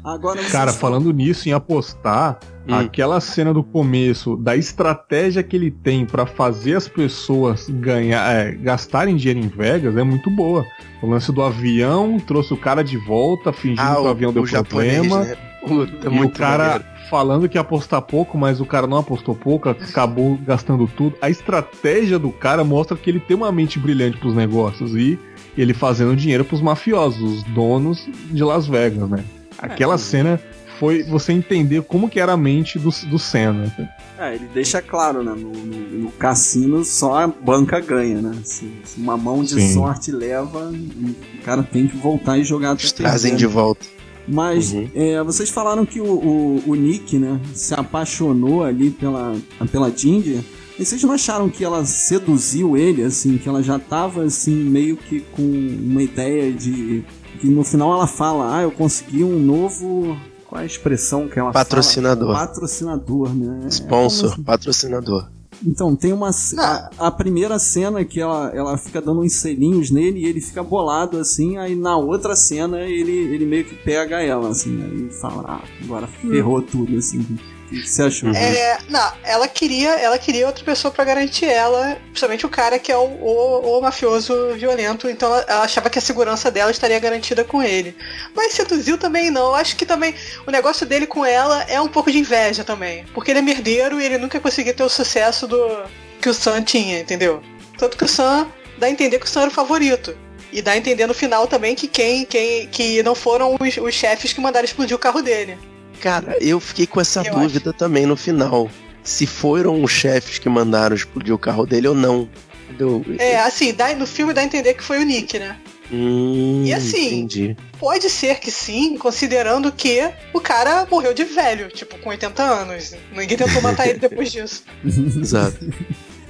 Agora, 0.04 0.44
Cara, 0.46 0.74
falando 0.74 1.12
nisso, 1.12 1.48
em 1.48 1.52
apostar, 1.52 2.40
hum. 2.70 2.80
aquela 2.80 3.20
cena 3.20 3.54
do 3.54 3.64
começo, 3.64 4.36
da 4.36 4.56
estratégia 4.56 5.44
que 5.44 5.56
ele 5.56 5.72
tem 5.72 6.06
para 6.06 6.26
fazer 6.26 6.76
as 6.76 6.88
pessoas 6.88 7.70
ganhar, 7.70 8.32
é, 8.32 8.52
gastarem 8.52 9.16
dinheiro 9.16 9.40
em 9.40 9.48
Vegas 9.48 9.96
é 9.98 10.04
muito 10.04 10.30
boa. 10.30 10.66
O 11.02 11.08
lance 11.10 11.32
do 11.32 11.42
avião 11.42 12.20
trouxe 12.20 12.54
o 12.54 12.58
cara 12.58 12.84
de 12.84 12.98
volta, 12.98 13.54
fingindo 13.54 13.82
ah, 13.82 13.96
que 13.96 14.02
o 14.02 14.08
avião 14.08 14.34
deu 14.34 14.44
problema. 14.44 15.04
Japonês, 15.04 15.28
né? 15.30 15.50
Puta, 15.66 16.10
e 16.10 16.24
o 16.24 16.30
cara 16.30 16.64
maneiro. 16.64 16.86
falando 17.10 17.50
que 17.50 17.58
ia 17.58 17.62
apostar 17.62 18.02
pouco, 18.02 18.38
mas 18.38 18.62
o 18.62 18.66
cara 18.66 18.88
não 18.88 18.98
apostou 18.98 19.36
pouco, 19.36 19.70
acabou 19.70 20.38
gastando 20.46 20.88
tudo. 20.88 21.16
A 21.22 21.30
estratégia 21.30 22.18
do 22.18 22.32
cara 22.32 22.64
mostra 22.64 22.96
que 22.96 23.10
ele 23.10 23.20
tem 23.20 23.36
uma 23.36 23.52
mente 23.52 23.78
brilhante 23.78 24.18
pros 24.18 24.34
negócios 24.34 24.96
e 24.96 25.20
ele 25.58 25.74
fazendo 25.74 26.16
dinheiro 26.16 26.46
pros 26.46 26.62
mafiosos, 26.62 27.22
os 27.22 27.44
donos 27.44 28.08
de 28.32 28.44
Las 28.44 28.68
Vegas, 28.68 29.10
né? 29.10 29.24
Aquela 29.58 29.96
é, 29.96 29.98
cena 29.98 30.40
foi 30.80 31.04
você 31.04 31.34
entender 31.34 31.82
como 31.84 32.10
que 32.10 32.20
era 32.20 32.34
a 32.34 32.38
mente 32.38 32.80
do, 32.80 32.90
do 33.10 33.20
Senna. 33.20 33.72
É, 34.18 34.36
ele 34.36 34.50
deixa 34.54 34.82
claro, 34.82 35.22
né? 35.22 35.34
No, 35.36 35.52
no, 35.52 36.00
no 36.04 36.12
cassino 36.12 36.84
só 36.86 37.20
a 37.20 37.28
banca 37.28 37.80
ganha, 37.80 38.22
né? 38.22 38.36
Se, 38.44 38.72
se 38.86 39.00
uma 39.00 39.18
mão 39.18 39.44
de 39.44 39.56
Sim. 39.56 39.74
sorte 39.74 40.12
leva, 40.12 40.72
o 40.72 41.44
cara 41.44 41.64
tem 41.64 41.88
que 41.88 41.98
voltar 41.98 42.38
e 42.38 42.44
jogar 42.44 42.72
até 42.72 42.88
Trazem 42.88 43.36
de 43.36 43.46
volta. 43.46 43.86
Mas 44.28 44.74
uhum. 44.74 44.90
é, 44.94 45.22
vocês 45.24 45.50
falaram 45.50 45.86
que 45.86 46.00
o, 46.00 46.06
o, 46.06 46.64
o, 46.68 46.76
Nick, 46.76 47.18
né, 47.18 47.40
se 47.54 47.74
apaixonou 47.74 48.64
ali 48.64 48.92
pela, 48.92 49.36
pela 49.72 49.92
Ginger. 49.92 50.42
E 50.78 50.86
vocês 50.86 51.04
não 51.04 51.12
acharam 51.12 51.50
que 51.50 51.64
ela 51.64 51.84
seduziu 51.84 52.78
ele, 52.78 53.04
assim, 53.04 53.38
que 53.38 53.50
ela 53.50 53.62
já 53.62 53.78
tava, 53.78 54.24
assim, 54.24 54.54
meio 54.54 54.96
que 54.96 55.20
com 55.32 55.42
uma 55.42 56.02
ideia 56.02 56.54
de 56.54 57.04
que 57.40 57.48
no 57.48 57.64
final 57.64 57.94
ela 57.94 58.08
fala, 58.08 58.58
ah, 58.58 58.62
eu 58.62 58.72
consegui 58.72 59.24
um 59.24 59.40
novo. 59.40 60.16
Qual 60.50 60.60
é 60.60 60.64
a 60.64 60.66
expressão 60.66 61.28
que 61.28 61.38
ela 61.38 61.52
Patrocinador. 61.52 62.34
fala? 62.34 62.48
Patrocinador. 62.48 63.30
né? 63.36 63.68
Sponsor, 63.70 64.34
é 64.34 64.44
patrocinador. 64.44 65.28
Então, 65.64 65.96
tem 65.96 66.12
uma. 66.12 66.32
A, 66.58 66.90
a, 66.98 67.12
primeira 67.12 67.60
cena 67.60 68.04
que 68.04 68.20
ela, 68.20 68.50
ela 68.50 68.76
fica 68.76 69.00
dando 69.00 69.22
uns 69.22 69.34
selinhos 69.34 69.92
nele 69.92 70.22
e 70.22 70.26
ele 70.26 70.42
fica 70.42 70.64
bolado 70.64 71.20
assim, 71.20 71.58
aí 71.58 71.76
na 71.76 71.98
outra 71.98 72.36
cena 72.36 72.80
ele, 72.82 73.12
ele 73.12 73.46
meio 73.46 73.66
que 73.66 73.76
pega 73.76 74.22
ela, 74.22 74.50
assim, 74.50 74.82
aí 74.82 75.10
fala, 75.22 75.44
ah, 75.48 75.62
agora 75.84 76.08
ferrou 76.08 76.62
tudo, 76.64 76.98
assim. 76.98 77.24
O 77.72 77.76
que 77.76 77.88
você 77.88 78.04
achou? 78.04 78.32
É, 78.32 78.80
não, 78.90 79.14
ela 79.24 79.48
queria, 79.48 79.92
ela 79.92 80.18
queria 80.18 80.48
outra 80.48 80.64
pessoa 80.64 80.92
para 80.92 81.04
garantir 81.06 81.46
ela, 81.46 81.98
principalmente 82.06 82.46
o 82.46 82.50
cara 82.50 82.80
que 82.80 82.92
é 82.92 82.98
o, 82.98 83.02
o, 83.02 83.78
o, 83.78 83.82
mafioso 83.82 84.54
violento, 84.56 85.08
então 85.08 85.32
ela 85.48 85.64
achava 85.64 85.90
que 85.90 86.00
a 86.00 86.02
segurança 86.02 86.50
dela 86.50 86.72
estaria 86.72 86.98
garantida 87.00 87.44
com 87.44 87.62
ele. 87.62 87.96
Mas 88.36 88.54
seduziu 88.54 88.98
também 88.98 89.30
não. 89.30 89.54
Acho 89.54 89.76
que 89.76 89.86
também 89.86 90.16
o 90.48 90.52
negócio 90.52 90.86
dele 90.86 91.06
com 91.06 91.24
ela 91.24 91.64
é 91.64 91.80
um 91.80 91.88
pouco 91.88 92.12
de 92.12 92.18
inveja 92.18 92.64
também, 92.64 93.06
porque 93.14 93.32
ele 93.32 93.40
é 93.40 93.44
merdeiro 93.44 94.02
e 94.02 94.06
ele 94.06 94.18
nunca 94.18 94.40
conseguiu 94.40 94.74
ter 94.74 94.84
o 94.84 94.90
sucesso 94.90 95.48
do 95.48 95.84
que 96.20 96.28
o 96.28 96.34
Sam 96.34 96.64
tinha, 96.64 97.00
entendeu? 97.00 97.42
Tanto 97.78 97.98
que 97.98 98.04
o 98.04 98.08
Sam 98.08 98.48
dá 98.80 98.88
a 98.88 98.90
entender 98.90 99.20
que 99.20 99.26
o 99.26 99.30
Sam 99.30 99.42
era 99.42 99.52
o 99.52 99.54
favorito. 99.54 100.18
E 100.52 100.64
dá 100.64 100.72
a 100.72 100.78
entender 100.78 101.06
no 101.06 101.14
final 101.14 101.46
também 101.46 101.76
que 101.76 101.88
quem, 101.88 102.26
quem 102.26 102.68
que 102.68 103.04
não 103.04 103.14
foram 103.14 103.56
os, 103.60 103.78
os 103.78 103.94
chefes 103.94 104.34
que 104.34 104.42
mandaram 104.42 104.66
explodir 104.66 104.96
o 104.96 105.00
carro 105.00 105.22
dele. 105.22 105.58
Cara, 106.00 106.38
eu 106.42 106.60
fiquei 106.60 106.88
com 106.88 107.02
essa 107.02 107.22
eu 107.22 107.34
dúvida 107.34 107.70
acho. 107.70 107.80
também 107.80 108.06
no 108.06 108.16
final. 108.16 108.70
Se 109.04 109.26
foram 109.26 109.84
os 109.84 109.92
chefes 109.92 110.40
que 110.40 110.50
mandaram 110.50 110.96
explodir 110.96 111.34
o 111.34 111.38
carro 111.38 111.66
dele 111.66 111.88
ou 111.88 111.96
não. 111.96 112.30
Entendeu? 112.66 113.04
É, 113.18 113.40
assim, 113.40 113.74
dá, 113.74 113.94
no 113.96 114.06
filme 114.06 114.34
dá 114.34 114.42
a 114.42 114.44
entender 114.44 114.74
que 114.76 114.84
foi 114.84 115.00
o 115.00 115.06
Nick, 115.06 115.40
né? 115.40 115.58
Hum, 115.92 116.64
e 116.66 116.72
assim, 116.72 117.22
entendi. 117.22 117.58
pode 117.80 118.10
ser 118.12 118.40
que 118.40 118.52
sim, 118.52 118.96
considerando 118.96 119.72
que 119.72 120.08
o 120.32 120.40
cara 120.40 120.88
morreu 120.90 121.16
de 121.16 121.24
velho, 121.24 121.68
tipo, 121.70 121.98
com 121.98 122.10
80 122.10 122.44
anos. 122.44 122.94
Ninguém 123.12 123.36
tentou 123.36 123.60
matar 123.62 123.88
ele 123.88 123.98
depois 123.98 124.32
disso. 124.32 124.64
Exato. 124.86 125.58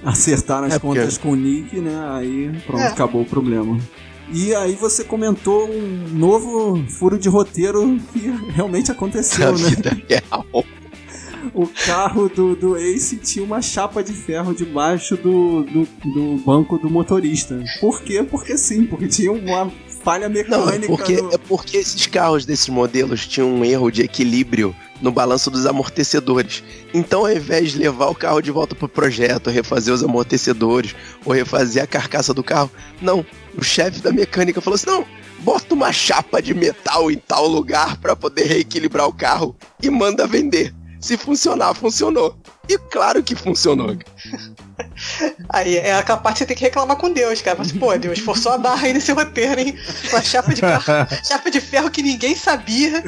Acertaram 0.04 0.68
as 0.68 0.76
é 0.76 0.80
contas 0.80 1.18
porque... 1.18 1.28
com 1.28 1.34
o 1.34 1.36
Nick, 1.36 1.78
né? 1.82 1.94
Aí 2.14 2.62
pronto, 2.66 2.82
é. 2.82 2.88
acabou 2.88 3.24
o 3.24 3.26
problema. 3.26 3.78
E 4.32 4.54
aí 4.54 4.76
você 4.76 5.04
comentou 5.04 5.68
um 5.68 6.08
novo 6.14 6.84
furo 6.88 7.18
de 7.18 7.28
roteiro 7.28 8.00
que 8.14 8.20
realmente 8.54 8.92
aconteceu, 8.92 9.58
né? 9.58 9.70
Vida 9.70 9.98
real. 10.08 10.46
O 11.54 11.68
carro 11.68 12.30
do, 12.30 12.56
do 12.56 12.78
Ace 12.78 13.18
tinha 13.18 13.44
uma 13.44 13.62
chapa 13.62 14.04
de 14.04 14.14
ferro 14.14 14.54
debaixo 14.54 15.16
do, 15.18 15.64
do, 15.64 15.88
do 16.14 16.38
banco 16.46 16.78
do 16.78 16.90
motorista. 16.90 17.64
Por 17.80 18.02
quê? 18.02 18.24
Porque 18.24 18.58
sim, 18.58 18.86
porque 18.86 19.08
tinha 19.08 19.32
uma 19.32 19.72
falha 20.04 20.30
mecânica. 20.30 20.58
Não, 20.58 20.70
é 20.70 20.80
porque, 20.98 21.22
no... 21.22 21.34
é 21.34 21.38
porque 21.38 21.78
esses 21.78 22.06
carros 22.08 22.46
desses 22.46 22.70
modelos 22.70 23.26
tinham 23.26 23.50
um 23.50 23.66
erro 23.66 23.90
de 23.90 24.02
equilíbrio 24.02 24.76
no 25.02 25.12
balanço 25.12 25.50
dos 25.50 25.66
amortecedores. 25.66 26.64
Então, 26.94 27.22
ao 27.22 27.32
invés 27.32 27.72
de 27.72 27.78
levar 27.78 28.08
o 28.08 28.16
carro 28.16 28.42
de 28.42 28.52
volta 28.52 28.76
pro 28.76 28.88
projeto, 28.88 29.50
refazer 29.50 29.94
os 29.94 30.04
amortecedores 30.04 30.96
ou 31.26 31.34
refazer 31.34 31.84
a 31.84 31.88
carcaça 31.88 32.34
do 32.34 32.44
carro, 32.44 32.72
não. 33.02 33.26
O 33.58 33.64
chefe 33.64 34.02
da 34.02 34.12
mecânica 34.12 34.62
falou 34.62 34.76
assim: 34.76 34.88
não, 34.88 35.06
bota 35.40 35.74
uma 35.74 35.92
chapa 35.92 36.42
de 36.42 36.54
metal 36.54 37.10
em 37.12 37.18
tal 37.18 37.48
lugar 37.48 37.98
para 37.98 38.16
poder 38.16 38.46
reequilibrar 38.46 39.08
o 39.08 39.14
carro 39.14 39.56
e 39.82 39.90
manda 39.90 40.28
vender. 40.28 40.74
Se 41.00 41.18
funcionar, 41.18 41.74
funcionou. 41.74 42.36
E 42.68 42.78
claro 42.78 43.24
que 43.24 43.36
funcionou. 43.36 43.98
Aí 45.50 45.78
é 45.78 45.94
a 45.94 46.04
parte 46.18 46.34
que 46.34 46.40
você 46.40 46.46
tem 46.46 46.58
que 46.58 46.64
reclamar 46.64 46.98
com 46.98 47.12
Deus, 47.12 47.42
cara. 47.42 47.58
Mas, 47.58 47.72
pô, 47.72 47.98
Deus 47.98 48.20
forçou 48.20 48.52
a 48.52 48.58
barra 48.58 48.88
aí 48.88 48.94
nesse 48.94 49.12
roteiro, 49.12 49.60
hein? 49.60 49.76
Uma 50.10 50.22
chapa 50.22 50.54
de, 50.54 50.62
ferro, 50.62 50.84
chapa 51.26 51.52
de 51.52 51.62
ferro 51.62 51.90
que 51.90 52.04
ninguém 52.04 52.36
sabia. 52.36 53.04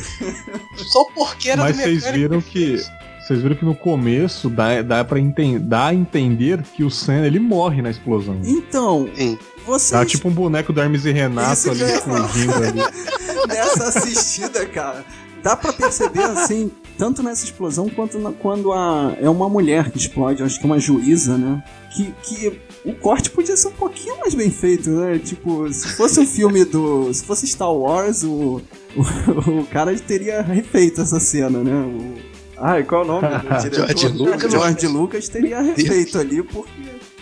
Só 0.92 1.04
porqueira 1.14 1.62
Mas 1.62 1.76
do 1.76 1.78
mecânico. 1.78 2.02
vocês 2.02 2.16
viram 2.16 2.42
que. 2.42 3.02
Vocês 3.22 3.42
viram 3.42 3.56
que 3.56 3.64
no 3.64 3.76
começo 3.76 4.50
dá, 4.50 4.82
dá 4.82 5.06
pra 5.06 5.20
enten 5.20 5.60
dá 5.60 5.88
a 5.88 5.94
entender 5.94 6.62
que 6.76 6.84
o 6.84 6.90
Sam 6.90 7.26
ele 7.26 7.40
morre 7.40 7.82
na 7.82 7.90
explosão. 7.90 8.42
Então, 8.44 9.10
Sim. 9.16 9.38
Vocês... 9.66 9.92
Tá 9.92 10.06
tipo 10.06 10.28
um 10.28 10.32
boneco 10.32 10.74
do 10.74 10.82
Hermes 10.82 11.06
e 11.06 11.12
Renato 11.12 11.54
Isso 11.54 11.70
ali 11.70 11.84
explodindo 11.84 12.54
ali. 12.56 12.82
Nessa 13.48 13.88
assistida, 13.90 14.66
cara, 14.66 15.06
dá 15.42 15.56
para 15.56 15.74
perceber 15.74 16.24
assim, 16.24 16.72
tanto 16.98 17.24
nessa 17.24 17.44
explosão 17.44 17.90
quanto 17.90 18.20
na, 18.20 18.32
quando 18.32 18.72
a, 18.72 19.16
é 19.20 19.30
uma 19.30 19.50
mulher 19.50 19.92
que 19.92 19.98
explode, 19.98 20.44
acho 20.44 20.60
que 20.60 20.66
é 20.66 20.68
uma 20.68 20.80
juíza, 20.80 21.38
né? 21.38 21.64
Que, 21.96 22.14
que 22.24 22.62
o 22.86 22.94
corte 22.94 23.30
podia 23.30 23.58
ser 23.58 23.68
um 23.68 23.74
pouquinho 23.74 24.20
mais 24.20 24.34
bem 24.34 24.50
feito, 24.50 24.90
né? 24.90 25.20
Tipo, 25.20 25.72
se 25.72 25.90
fosse 25.90 26.20
um 26.20 26.26
filme 26.26 26.64
do. 26.64 27.14
Se 27.14 27.24
fosse 27.24 27.48
Star 27.48 27.74
Wars, 27.74 28.24
o, 28.24 28.62
o, 28.96 29.60
o 29.62 29.66
cara 29.66 29.94
teria 30.00 30.42
refeito 30.42 31.02
essa 31.02 31.20
cena, 31.20 31.64
né? 31.64 31.74
O, 31.74 32.16
ai, 32.58 32.84
qual 32.84 33.02
é 33.02 33.06
o 33.06 33.08
nome 33.08 33.28
do 33.28 33.58
diretor? 33.58 33.98
George 33.98 34.18
Lucas. 34.18 34.52
George 34.52 34.88
Lucas 34.88 35.30
teria 35.30 35.62
refeito 35.62 36.18
ali, 36.18 36.44
porque 36.44 36.72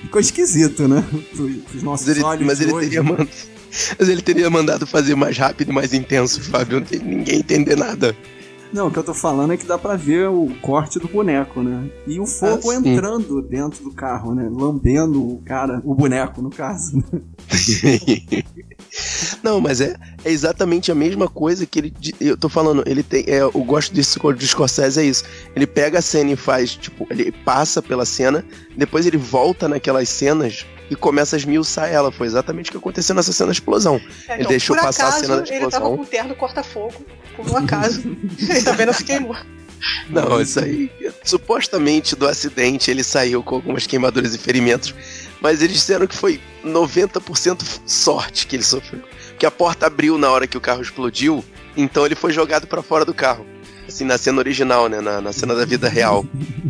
ficou 0.01 0.21
esquisito, 0.21 0.87
né? 0.87 1.03
Pros 1.35 1.83
nossos 1.83 2.07
mas 2.07 2.17
ele, 2.17 2.25
olhos. 2.25 2.47
Mas 2.47 2.61
ele 2.61 2.73
teria 2.73 3.03
mandado. 3.03 3.29
Mas 3.97 4.09
ele 4.09 4.21
teria 4.21 4.49
mandado 4.49 4.87
fazer 4.87 5.15
mais 5.15 5.37
rápido, 5.37 5.73
mais 5.73 5.93
intenso, 5.93 6.41
Fábio. 6.41 6.79
Não 6.79 6.85
tem 6.85 6.99
ninguém 6.99 7.39
entender 7.39 7.75
nada. 7.75 8.15
Não, 8.71 8.87
o 8.87 8.91
que 8.91 8.99
eu 8.99 9.03
tô 9.03 9.15
falando 9.15 9.51
é 9.51 9.57
que 9.57 9.65
dá 9.65 9.79
pra 9.79 9.95
ver 9.95 10.29
o 10.29 10.47
corte 10.61 10.99
do 10.99 11.07
boneco, 11.07 11.63
né? 11.63 11.89
E 12.05 12.19
o 12.19 12.25
fogo 12.25 12.69
ah, 12.69 12.75
entrando 12.75 13.41
dentro 13.41 13.83
do 13.83 13.91
carro, 13.91 14.35
né? 14.35 14.47
Lambendo 14.51 15.27
o 15.27 15.41
cara, 15.43 15.81
o 15.83 15.95
boneco, 15.95 16.39
no 16.39 16.51
caso. 16.51 16.97
Né? 16.97 17.21
Não, 19.41 19.59
mas 19.59 19.81
é, 19.81 19.95
é 20.23 20.31
exatamente 20.31 20.91
a 20.91 20.95
mesma 20.95 21.27
coisa 21.27 21.65
que 21.65 21.79
ele. 21.79 21.93
Eu 22.21 22.37
tô 22.37 22.47
falando, 22.47 22.83
ele 22.85 23.01
tem. 23.01 23.23
É, 23.27 23.39
eu 23.39 23.51
gosto 23.51 23.93
desse 23.93 24.19
de 24.37 24.47
Scorsese, 24.47 24.99
é 24.99 25.03
isso. 25.03 25.23
Ele 25.55 25.65
pega 25.65 25.97
a 25.97 26.01
cena 26.01 26.31
e 26.31 26.35
faz, 26.35 26.75
tipo, 26.75 27.07
ele 27.09 27.31
passa 27.31 27.81
pela 27.81 28.05
cena, 28.05 28.45
depois 28.77 29.05
ele 29.07 29.17
volta 29.17 29.67
naquelas 29.67 30.09
cenas 30.09 30.65
e 30.89 30.95
começa 30.95 31.35
a 31.35 31.37
esmiuçar 31.37 31.89
ela. 31.89 32.11
Foi 32.11 32.27
exatamente 32.27 32.69
o 32.69 32.71
que 32.71 32.77
aconteceu 32.77 33.15
nessa 33.15 33.31
cena 33.31 33.47
da 33.47 33.53
explosão. 33.53 34.01
É, 34.27 34.35
ele 34.35 34.47
deixou 34.47 34.75
passar 34.75 35.07
acaso, 35.07 35.17
a 35.17 35.19
cena 35.19 35.37
da 35.37 35.43
explosão. 35.43 35.63
Ele 35.63 35.71
tava 35.71 35.89
com 35.97 36.01
o 36.01 36.05
terno 36.05 36.35
corta-fogo, 36.35 37.05
por 37.35 37.49
um 37.49 37.57
acaso. 37.57 38.01
ele 38.49 38.61
também 38.61 38.85
não 38.85 38.93
se 38.93 39.03
queimou. 39.03 39.35
Não, 40.09 40.41
isso 40.41 40.59
aí. 40.59 40.91
Supostamente 41.23 42.15
do 42.15 42.27
acidente 42.27 42.91
ele 42.91 43.03
saiu 43.03 43.41
com 43.41 43.55
algumas 43.55 43.87
queimaduras 43.87 44.33
e 44.33 44.37
ferimentos, 44.37 44.93
mas 45.39 45.61
eles 45.61 45.77
disseram 45.77 46.05
que 46.05 46.15
foi 46.15 46.41
90% 46.65 47.81
sorte 47.85 48.45
que 48.45 48.55
ele 48.55 48.63
sofreu. 48.63 49.01
Que 49.37 49.45
a 49.45 49.51
porta 49.51 49.87
abriu 49.87 50.17
na 50.17 50.29
hora 50.29 50.47
que 50.47 50.57
o 50.57 50.61
carro 50.61 50.81
explodiu, 50.81 51.43
então 51.77 52.05
ele 52.05 52.15
foi 52.15 52.33
jogado 52.33 52.67
para 52.67 52.83
fora 52.83 53.05
do 53.05 53.13
carro. 53.13 53.45
Assim, 53.89 54.05
na 54.05 54.19
cena 54.19 54.37
original, 54.37 54.87
né? 54.87 55.01
Na, 55.01 55.19
na 55.19 55.33
cena 55.33 55.55
da 55.55 55.65
vida 55.65 55.89
real. 55.89 56.23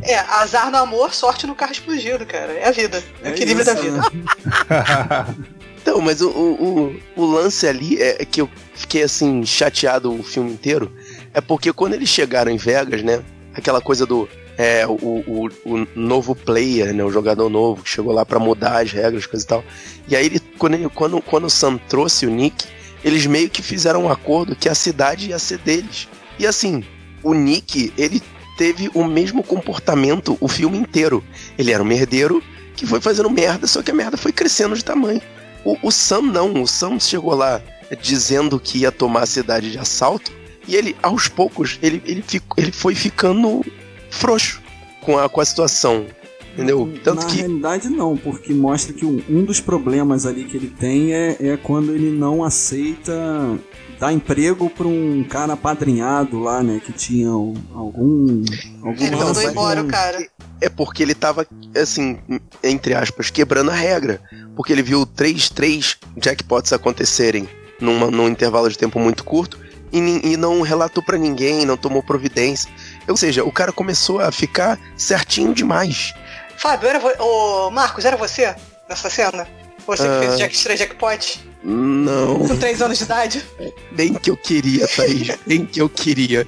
É, 0.04 0.18
azar 0.20 0.72
no 0.72 0.78
amor, 0.78 1.14
sorte 1.14 1.46
no 1.46 1.54
carro 1.54 1.74
explodido, 1.74 2.26
cara. 2.26 2.54
É 2.54 2.70
a 2.70 2.72
vida. 2.72 3.04
É 3.22 3.30
o 3.30 3.34
equilíbrio 3.34 3.66
da 3.66 3.74
vida. 3.74 3.98
Né? 3.98 4.06
então, 5.82 6.00
mas 6.00 6.22
o, 6.22 6.30
o, 6.30 6.96
o, 7.18 7.26
lance 7.26 7.68
ali 7.68 8.02
é 8.02 8.24
que 8.24 8.40
eu 8.40 8.50
fiquei 8.74 9.04
assim, 9.04 9.46
chateado 9.46 10.18
o 10.18 10.24
filme 10.24 10.50
inteiro. 10.54 10.96
É 11.34 11.42
porque 11.42 11.74
quando 11.74 11.94
eles 11.94 12.08
chegaram 12.08 12.50
em 12.50 12.56
Vegas, 12.56 13.04
né? 13.04 13.22
Aquela 13.54 13.82
coisa 13.82 14.06
do. 14.06 14.28
É, 14.58 14.88
o, 14.88 14.94
o, 14.94 15.50
o 15.66 15.88
novo 15.96 16.34
player, 16.34 16.94
né? 16.94 17.04
O 17.04 17.12
jogador 17.12 17.50
novo 17.50 17.84
que 17.84 17.90
chegou 17.90 18.14
lá 18.14 18.26
para 18.26 18.40
mudar 18.40 18.82
as 18.82 18.94
regras, 18.94 19.26
coisa 19.26 19.46
e 19.46 19.48
tal. 19.48 19.64
E 20.08 20.16
aí, 20.16 20.26
ele, 20.26 20.40
quando, 20.58 20.74
ele, 20.76 20.88
quando, 20.88 21.22
quando 21.22 21.46
o 21.46 21.50
Sam 21.50 21.78
trouxe 21.90 22.26
o 22.26 22.30
Nick, 22.30 22.66
eles 23.04 23.26
meio 23.26 23.50
que 23.50 23.62
fizeram 23.62 24.06
um 24.06 24.10
acordo 24.10 24.56
que 24.56 24.70
a 24.70 24.76
cidade 24.76 25.32
ia 25.32 25.40
ser 25.40 25.58
deles. 25.58 26.08
E 26.38 26.48
assim, 26.48 26.82
o 27.24 27.34
Nick, 27.34 27.94
ele 27.98 28.22
teve 28.58 28.90
o 28.94 29.04
mesmo 29.06 29.44
comportamento 29.44 30.38
o 30.42 30.48
filme 30.48 30.78
inteiro. 30.78 31.24
Ele 31.58 31.72
era 31.72 31.82
um 31.82 31.86
merdeiro 31.86 32.44
que 32.76 32.86
foi 32.86 33.00
fazendo 33.02 33.30
merda, 33.30 33.68
só 33.68 33.82
que 33.82 33.92
a 33.92 33.94
merda 33.94 34.18
foi 34.18 34.32
crescendo 34.32 34.76
de 34.76 34.84
tamanho. 34.84 35.22
O, 35.64 35.78
o 35.84 35.92
Sam 35.92 36.22
não, 36.24 36.62
o 36.62 36.68
Sam 36.68 37.00
chegou 37.00 37.36
lá 37.36 37.62
dizendo 38.02 38.60
que 38.60 38.80
ia 38.80 38.92
tomar 38.92 39.24
a 39.24 39.26
cidade 39.26 39.72
de 39.72 39.78
assalto, 39.78 40.32
e 40.68 40.76
ele, 40.76 40.96
aos 41.02 41.28
poucos, 41.28 41.80
ele, 41.82 42.02
ele, 42.06 42.22
fico, 42.22 42.60
ele 42.60 42.72
foi 42.72 42.94
ficando 42.94 43.66
frouxo 44.10 44.62
com 45.02 45.18
a, 45.18 45.28
com 45.28 45.42
a 45.42 45.46
situação. 45.46 46.06
Entendeu? 46.54 46.92
Tanto 47.04 47.22
Na 47.22 47.28
que... 47.28 47.38
realidade, 47.38 47.90
não, 47.90 48.18
porque 48.18 48.54
mostra 48.54 48.94
que 48.94 49.06
um, 49.06 49.22
um 49.30 49.44
dos 49.44 49.60
problemas 49.60 50.26
ali 50.26 50.44
que 50.44 50.58
ele 50.58 50.68
tem 50.68 51.14
é, 51.14 51.38
é 51.40 51.58
quando 51.58 51.94
ele 51.94 52.12
não 52.12 52.44
aceita 52.44 53.58
dar 54.00 54.14
emprego 54.14 54.70
pra 54.70 54.88
um 54.88 55.24
cara 55.24 55.54
apadrinhado 55.54 56.40
lá, 56.40 56.64
né? 56.64 56.82
Que 56.84 56.94
tinha 56.94 57.30
algum. 57.30 57.64
algum 57.74 59.06
ele 59.06 59.16
mandou 59.16 59.44
embora 59.44 59.82
o 59.82 59.88
cara. 59.88 60.26
É 60.62 60.70
porque 60.70 61.04
ele 61.04 61.14
tava, 61.14 61.46
assim, 61.76 62.20
entre 62.64 62.94
aspas, 62.94 63.30
quebrando 63.30 63.72
a 63.72 63.76
regra. 63.76 64.22
Porque 64.56 64.72
ele 64.74 64.82
viu 64.82 65.06
três, 65.06 65.50
três 65.50 65.98
jackpots 66.22 66.74
acontecerem 66.74 67.48
numa, 67.80 68.10
num 68.10 68.28
intervalo 68.28 68.70
de 68.70 68.78
tempo 68.78 69.00
muito 69.00 69.24
curto 69.24 69.60
e, 69.92 69.98
e 70.34 70.38
não 70.38 70.62
relatou 70.62 71.02
para 71.04 71.18
ninguém, 71.18 71.66
não 71.66 71.78
tomou 71.78 72.04
providência. 72.04 72.70
Ou 73.08 73.18
seja, 73.18 73.44
o 73.44 73.52
cara 73.52 73.72
começou 73.72 74.20
a 74.20 74.32
ficar 74.32 74.80
certinho 74.98 75.54
demais. 75.54 76.14
Fábio, 76.58 76.90
era 76.90 77.00
vo... 77.00 77.72
Marcos, 77.72 78.06
era 78.06 78.18
você 78.18 78.54
nessa 78.88 79.10
cena? 79.10 79.48
Você 79.88 80.04
que 80.04 80.10
uh... 80.10 80.20
fez 80.20 80.34
ah. 80.34 80.38
Jack, 80.38 80.64
três 80.64 80.80
jackpots? 80.80 81.49
Não. 81.64 82.40
Com 82.48 82.58
três 82.58 82.82
anos 82.82 82.98
de 82.98 83.04
idade? 83.04 83.46
Bem 83.92 84.14
que 84.14 84.30
eu 84.30 84.38
queria, 84.38 84.88
Thaís. 84.88 85.38
bem 85.46 85.66
que 85.66 85.82
eu 85.82 85.90
queria. 85.90 86.48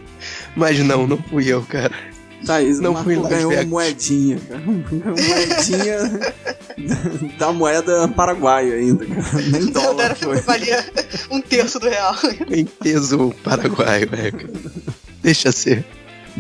Mas 0.56 0.80
não, 0.80 1.06
não 1.06 1.18
fui 1.18 1.48
eu, 1.48 1.62
cara. 1.64 1.94
Thaís, 2.46 2.80
não 2.80 2.96
fui 3.04 3.16
lá. 3.16 3.30
ganhou 3.30 3.52
uma 3.52 3.64
moedinha, 3.64 4.40
cara. 4.40 4.62
moedinha 4.66 5.98
da 7.38 7.52
moeda 7.52 8.08
paraguaia 8.08 8.76
ainda, 8.76 9.06
cara. 9.06 9.42
Nem 9.52 9.66
dólar 9.72 10.06
era, 10.06 10.16
foi. 10.16 10.42
valia 10.42 10.86
um 11.30 11.42
terço 11.42 11.80
do 11.80 11.90
real. 11.90 12.16
Em 12.50 12.66
peso 12.66 13.34
paraguaio, 13.44 14.10
é, 14.14 14.32
cara. 14.32 14.50
Deixa 15.22 15.52
ser. 15.52 15.86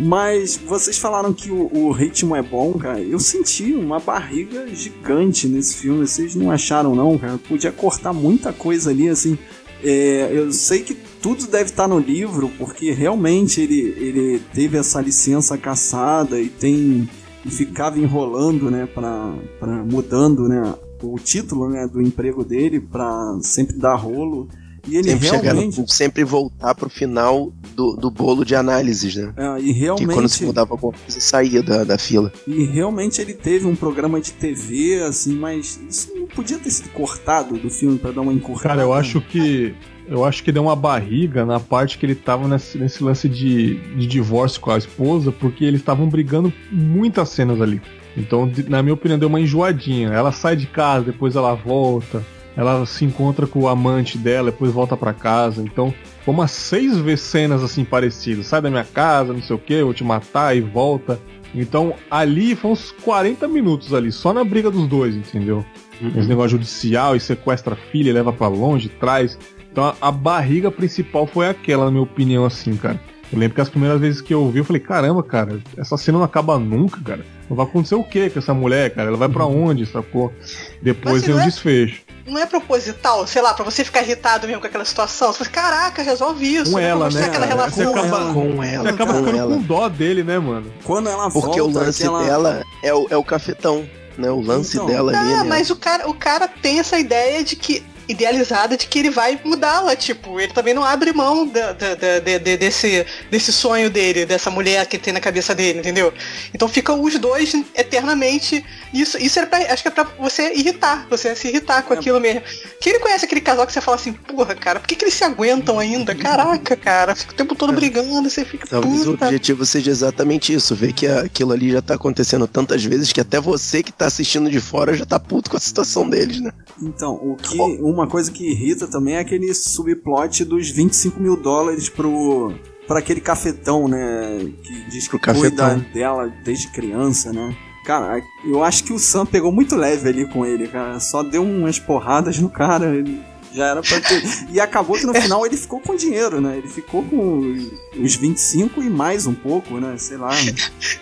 Mas 0.04 0.58
vocês 0.58 0.98
falaram 0.98 1.32
que 1.32 1.52
o, 1.52 1.70
o, 1.72 1.92
ritmo 1.92 2.36
é 2.36 2.42
bom, 2.42 2.74
cara. 2.74 3.00
Eu 3.00 3.20
senti 3.20 3.72
uma 3.74 4.00
barriga 4.00 4.68
gigante 4.74 5.48
nesse 5.48 5.76
filme. 5.76 6.08
Vocês 6.08 6.34
não 6.34 6.50
acharam, 6.50 6.96
não, 6.96 7.20
cara? 7.20 7.38
Podia 7.38 7.72
cortar 7.72 8.12
muita 8.12 8.52
coisa 8.52 8.90
ali, 8.90 9.08
assim. 9.08 9.38
É, 9.84 10.32
eu 10.34 10.52
sei 10.52 10.82
que 10.82 10.96
tudo 11.22 11.46
deve 11.46 11.66
estar 11.66 11.88
no 11.88 12.00
livro, 12.00 12.50
porque 12.58 12.92
realmente 12.92 13.62
ele, 13.62 13.80
ele 13.80 14.42
teve 14.56 14.76
essa 14.76 15.00
licença 15.00 15.56
caçada 15.56 16.42
e 16.42 16.50
tem. 16.50 17.08
e 17.46 17.52
ficava 17.52 18.00
enrolando, 18.00 18.72
né, 18.72 18.88
pra, 18.88 19.36
pra 19.60 19.84
mudando, 19.84 20.48
né, 20.50 20.74
o 21.04 21.16
título, 21.20 21.70
né, 21.70 21.88
do 21.88 22.02
emprego 22.02 22.44
dele 22.44 22.80
pra 22.80 23.38
sempre 23.42 23.78
dar 23.78 23.96
rolo. 23.96 24.50
E 24.88 24.96
ele 24.96 25.10
sempre 25.10 25.28
realmente... 25.28 25.76
chegar, 25.76 25.88
sempre 25.88 26.24
voltar 26.24 26.74
pro 26.76 26.90
final 26.90 27.52
do, 27.76 27.96
do 27.96 28.10
bolo 28.10 28.44
de 28.44 28.56
análises, 28.56 29.16
né? 29.16 29.34
É, 29.38 29.60
e 29.60 29.72
realmente... 29.72 30.08
Que 30.08 30.14
quando 30.14 30.30
se 30.30 30.46
mudava 30.46 30.74
alguma 30.74 30.94
coisa, 30.94 31.20
saía 31.20 31.62
da, 31.62 31.84
da 31.84 31.98
fila. 31.98 32.32
E 32.48 32.66
realmente 32.66 33.22
ele 33.22 33.34
teve 33.34 33.66
um 33.68 33.76
programa 33.76 34.20
de 34.20 34.32
TV, 34.32 35.04
assim, 35.04 35.34
mas 35.34 35.80
isso 35.90 36.12
não 36.16 36.28
podia 36.28 36.58
ter 36.58 36.72
sido 36.72 36.90
cortado 36.90 37.58
do 37.58 37.70
filme 37.70 37.98
para 37.98 38.12
dar 38.12 38.22
uma 38.22 38.34
encurtada. 38.34 38.70
Cara, 38.70 38.82
eu 38.82 38.94
acho 38.94 39.22
que... 39.22 39.74
Eu 40.08 40.26
acho 40.26 40.44
que 40.44 40.52
deu 40.52 40.64
uma 40.64 40.76
barriga 40.76 41.46
na 41.46 41.58
parte 41.58 41.98
que 41.98 42.06
ele 42.06 42.16
tava 42.16 42.46
nesse, 42.46 42.78
nesse 42.78 43.02
lance 43.02 43.30
de, 43.30 43.76
de 43.96 44.06
divórcio 44.08 44.60
com 44.60 44.72
a 44.72 44.78
esposa, 44.78 45.32
porque 45.32 45.64
eles 45.64 45.80
estavam 45.80 46.10
brigando 46.10 46.52
muitas 46.70 47.30
cenas 47.30 47.62
ali. 47.62 47.82
Então, 48.18 48.52
na 48.68 48.84
minha 48.84 48.94
opinião, 48.94 49.18
deu 49.18 49.30
uma 49.30 49.40
enjoadinha. 49.40 50.10
Ela 50.10 50.34
sai 50.34 50.58
de 50.58 50.68
casa, 50.68 51.06
depois 51.06 51.38
ela 51.38 51.54
volta 51.54 52.26
ela 52.56 52.86
se 52.86 53.06
encontra 53.06 53.48
com 53.48 53.62
o 53.62 53.68
amante 53.68 54.18
dela, 54.18 54.52
depois 54.52 54.72
volta 54.72 54.98
para 54.98 55.14
casa. 55.14 55.62
Então, 55.62 55.94
foi 56.24 56.34
umas 56.34 56.52
seis 56.52 56.98
vezes 56.98 57.26
cenas 57.26 57.64
assim 57.64 57.84
parecidas. 57.84 58.48
Sai 58.48 58.62
da 58.62 58.70
minha 58.70 58.84
casa, 58.84 59.34
não 59.34 59.42
sei 59.42 59.56
o 59.56 59.60
que, 59.60 59.84
vou 59.84 59.94
te 59.94 60.04
matar 60.04 60.56
e 60.56 60.62
volta. 60.62 61.20
Então, 61.54 61.96
ali 62.10 62.56
foi 62.56 62.72
uns 62.72 62.92
40 62.92 63.48
minutos 63.48 63.94
ali, 63.94 64.12
só 64.12 64.34
na 64.34 64.44
briga 64.44 64.72
dos 64.72 64.88
dois, 64.88 65.16
entendeu? 65.16 65.66
Uhum. 66.02 66.12
Esse 66.16 66.28
negócio 66.28 66.52
judicial 66.52 67.16
e 67.16 67.20
sequestra 67.20 67.74
a 67.74 67.78
filha, 67.78 68.14
leva 68.14 68.32
para 68.32 68.48
longe, 68.48 68.90
traz. 68.90 69.38
Então, 69.72 69.84
a, 69.84 69.96
a 70.02 70.12
barriga 70.12 70.72
principal 70.72 71.28
foi 71.28 71.48
aquela, 71.48 71.86
na 71.86 71.92
minha 71.92 72.04
opinião, 72.04 72.46
assim, 72.46 72.76
cara. 72.76 73.00
Eu 73.32 73.40
lembro 73.40 73.56
que 73.56 73.62
as 73.62 73.70
primeiras 73.70 74.00
vezes 74.00 74.22
que 74.22 74.34
eu 74.34 74.50
vi, 74.50 74.60
eu 74.60 74.66
falei, 74.66 74.82
caramba, 74.82 75.24
cara, 75.24 75.60
essa 75.78 75.98
cena 75.98 76.18
não 76.18 76.26
acaba 76.26 76.60
nunca, 76.60 77.00
cara. 77.02 77.26
Vai 77.50 77.66
acontecer 77.66 77.96
o 77.96 78.04
que 78.04 78.30
com 78.30 78.40
essa 78.40 78.54
mulher, 78.54 78.94
cara? 78.94 79.10
Ela 79.10 79.18
vai 79.18 79.30
para 79.30 79.46
uhum. 79.46 79.68
onde, 79.68 79.86
sacou? 79.86 80.34
Depois 80.82 81.24
tem 81.24 81.34
o 81.34 81.38
um 81.38 81.42
é... 81.42 81.46
desfecho 81.46 82.02
não 82.26 82.40
é 82.40 82.46
proposital, 82.46 83.26
sei 83.28 83.42
lá, 83.42 83.54
pra 83.54 83.66
você 83.66 83.84
ficar 83.84 84.02
irritado 84.02 84.48
mesmo 84.48 84.62
com 84.62 84.68
aquela 84.68 84.86
situação. 84.86 85.32
Você 85.34 85.40
fala, 85.40 85.50
caraca, 85.50 86.02
resolve 86.02 86.56
isso. 86.56 86.72
Com 86.72 86.80
ela, 86.80 87.10
né? 87.10 87.26
Aquela 87.26 87.46
relação. 87.46 87.94
Você 87.94 88.00
acaba, 88.00 88.34
com 88.34 88.64
ela. 88.64 88.84
Você 88.84 88.90
acaba 88.90 89.14
com 89.14 89.20
ficando 89.20 89.38
ela. 89.38 89.56
com 89.56 89.62
dó 89.62 89.90
dele, 89.90 90.24
né, 90.24 90.40
mano? 90.40 90.72
Quando 90.84 91.10
ela 91.10 91.30
Porque 91.30 91.60
volta, 91.60 91.80
o 91.80 91.84
lance 91.84 92.04
aquela... 92.04 92.24
dela 92.24 92.64
é 92.84 92.94
o, 92.94 93.08
é 93.10 93.18
o 93.18 93.24
cafetão. 93.24 93.88
Né, 94.18 94.30
o 94.30 94.42
lance 94.42 94.76
então, 94.76 94.88
dela 94.88 95.18
ali. 95.18 95.34
Ah, 95.34 95.44
né? 95.44 95.50
mas 95.50 95.70
o 95.70 95.76
cara, 95.76 96.08
o 96.08 96.14
cara 96.14 96.46
tem 96.48 96.80
essa 96.80 97.00
ideia 97.00 97.44
de 97.44 97.56
que 97.56 97.82
idealizada 98.12 98.78
de 98.78 98.88
que 98.88 99.00
ele 99.00 99.10
vai 99.10 99.40
mudá-la. 99.44 99.96
Tipo, 99.96 100.40
ele 100.40 100.54
também 100.54 100.74
não 100.74 100.84
abre 100.84 101.14
mão 101.14 101.48
da, 101.48 101.74
da, 101.74 101.96
da, 101.96 102.20
de, 102.20 102.58
desse, 102.58 103.06
desse 103.30 103.52
sonho 103.52 103.90
dele, 103.90 104.26
dessa 104.26 104.50
mulher 104.50 104.86
que 104.86 104.98
tem 104.98 105.14
na 105.14 105.20
cabeça 105.20 105.56
dele, 105.56 105.80
entendeu? 105.80 106.14
Então 106.54 106.68
ficam 106.68 107.02
os 107.02 107.18
dois 107.18 107.54
eternamente. 107.76 108.64
Isso, 108.94 109.18
isso 109.18 109.40
é 109.40 109.46
pra, 109.46 109.58
acho 109.74 109.82
que 109.82 109.88
é 109.88 109.92
pra 109.92 110.04
você 110.20 110.54
irritar, 110.54 111.08
você 111.10 111.36
se 111.36 111.48
irritar 111.48 111.84
com 111.84 111.94
é. 111.94 111.98
aquilo 111.98 112.20
mesmo. 112.20 112.42
Que 112.80 112.90
ele 112.90 113.00
conhece 113.00 113.26
aquele 113.26 113.42
casal 113.42 113.66
que 113.66 113.74
você 113.74 113.82
fala 113.82 113.96
assim, 113.96 114.14
porra, 114.14 114.56
cara, 114.56 114.80
por 114.80 114.88
que, 114.88 114.96
que 114.96 115.06
eles 115.06 115.14
se 115.14 115.24
aguentam 115.24 115.80
ainda? 115.80 116.14
Caraca, 116.14 116.76
cara, 116.76 117.16
fica 117.16 117.34
o 117.34 117.36
tempo 117.36 117.56
todo 117.56 117.74
brigando, 117.74 118.30
você 118.30 118.44
fica. 118.46 118.68
Talvez 118.68 119.04
puta. 119.06 119.26
o 119.26 119.28
objetivo 119.28 119.66
seja 119.66 119.92
exatamente 119.92 120.54
isso, 120.54 120.76
ver 120.76 120.94
que 120.94 121.08
aquilo 121.08 121.54
ali 121.54 121.72
já 121.72 121.82
tá 121.82 121.96
acontecendo 121.96 122.48
tantas 122.48 122.84
vezes 122.84 123.12
que 123.12 123.22
até 123.22 123.40
você 123.40 123.82
que 123.82 123.92
tá 123.92 124.08
assistindo 124.08 124.50
de 124.50 124.60
fora 124.60 124.94
já 124.94 125.06
tá 125.06 125.20
puto 125.20 125.50
com 125.50 125.58
a 125.58 125.60
situação 125.60 126.10
deles, 126.10 126.40
né? 126.42 126.52
Então, 126.82 127.14
o 127.14 127.36
que. 127.36 127.58
Uma 127.58 128.01
uma 128.02 128.08
coisa 128.08 128.32
que 128.32 128.50
irrita 128.52 128.88
também 128.88 129.16
é 129.16 129.20
aquele 129.20 129.54
subplot 129.54 130.44
dos 130.46 130.70
25 130.70 131.20
mil 131.20 131.36
dólares 131.38 131.90
pro 131.90 132.54
para 132.88 133.00
aquele 133.00 133.22
cafetão, 133.22 133.88
né? 133.88 134.52
Que 134.64 134.90
diz 134.90 135.08
que 135.08 135.18
Pro 135.18 135.34
cuida 135.34 135.56
cafetão. 135.56 135.86
dela 135.94 136.34
desde 136.44 136.68
criança, 136.72 137.32
né? 137.32 137.56
Cara, 137.86 138.22
eu 138.46 138.64
acho 138.64 138.84
que 138.84 138.92
o 138.94 139.00
Sam 139.00 139.26
pegou 139.26 139.52
muito 139.52 139.76
leve 139.76 140.10
ali 140.10 140.26
com 140.28 140.46
ele, 140.46 140.68
cara. 140.68 141.00
Só 141.00 141.24
deu 141.24 141.42
umas 141.44 141.80
porradas 141.80 142.38
no 142.38 142.50
cara. 142.50 142.94
Ele 142.96 143.22
já 143.54 143.68
era 143.68 143.82
pra 143.82 144.00
ter. 144.02 144.24
E 144.50 144.60
acabou 144.60 144.98
que 144.98 145.06
no 145.06 145.14
final 145.14 145.46
ele 145.46 145.58
ficou 145.58 145.80
com 145.80 145.96
dinheiro, 145.96 146.40
né? 146.40 146.58
Ele 146.58 146.68
ficou 146.68 147.04
com 147.04 147.70
os 147.98 148.16
25 148.16 148.82
e 148.82 148.90
mais 148.90 149.28
um 149.28 149.34
pouco, 149.34 149.80
né? 149.80 149.96
Sei 149.98 150.18
lá. 150.18 150.32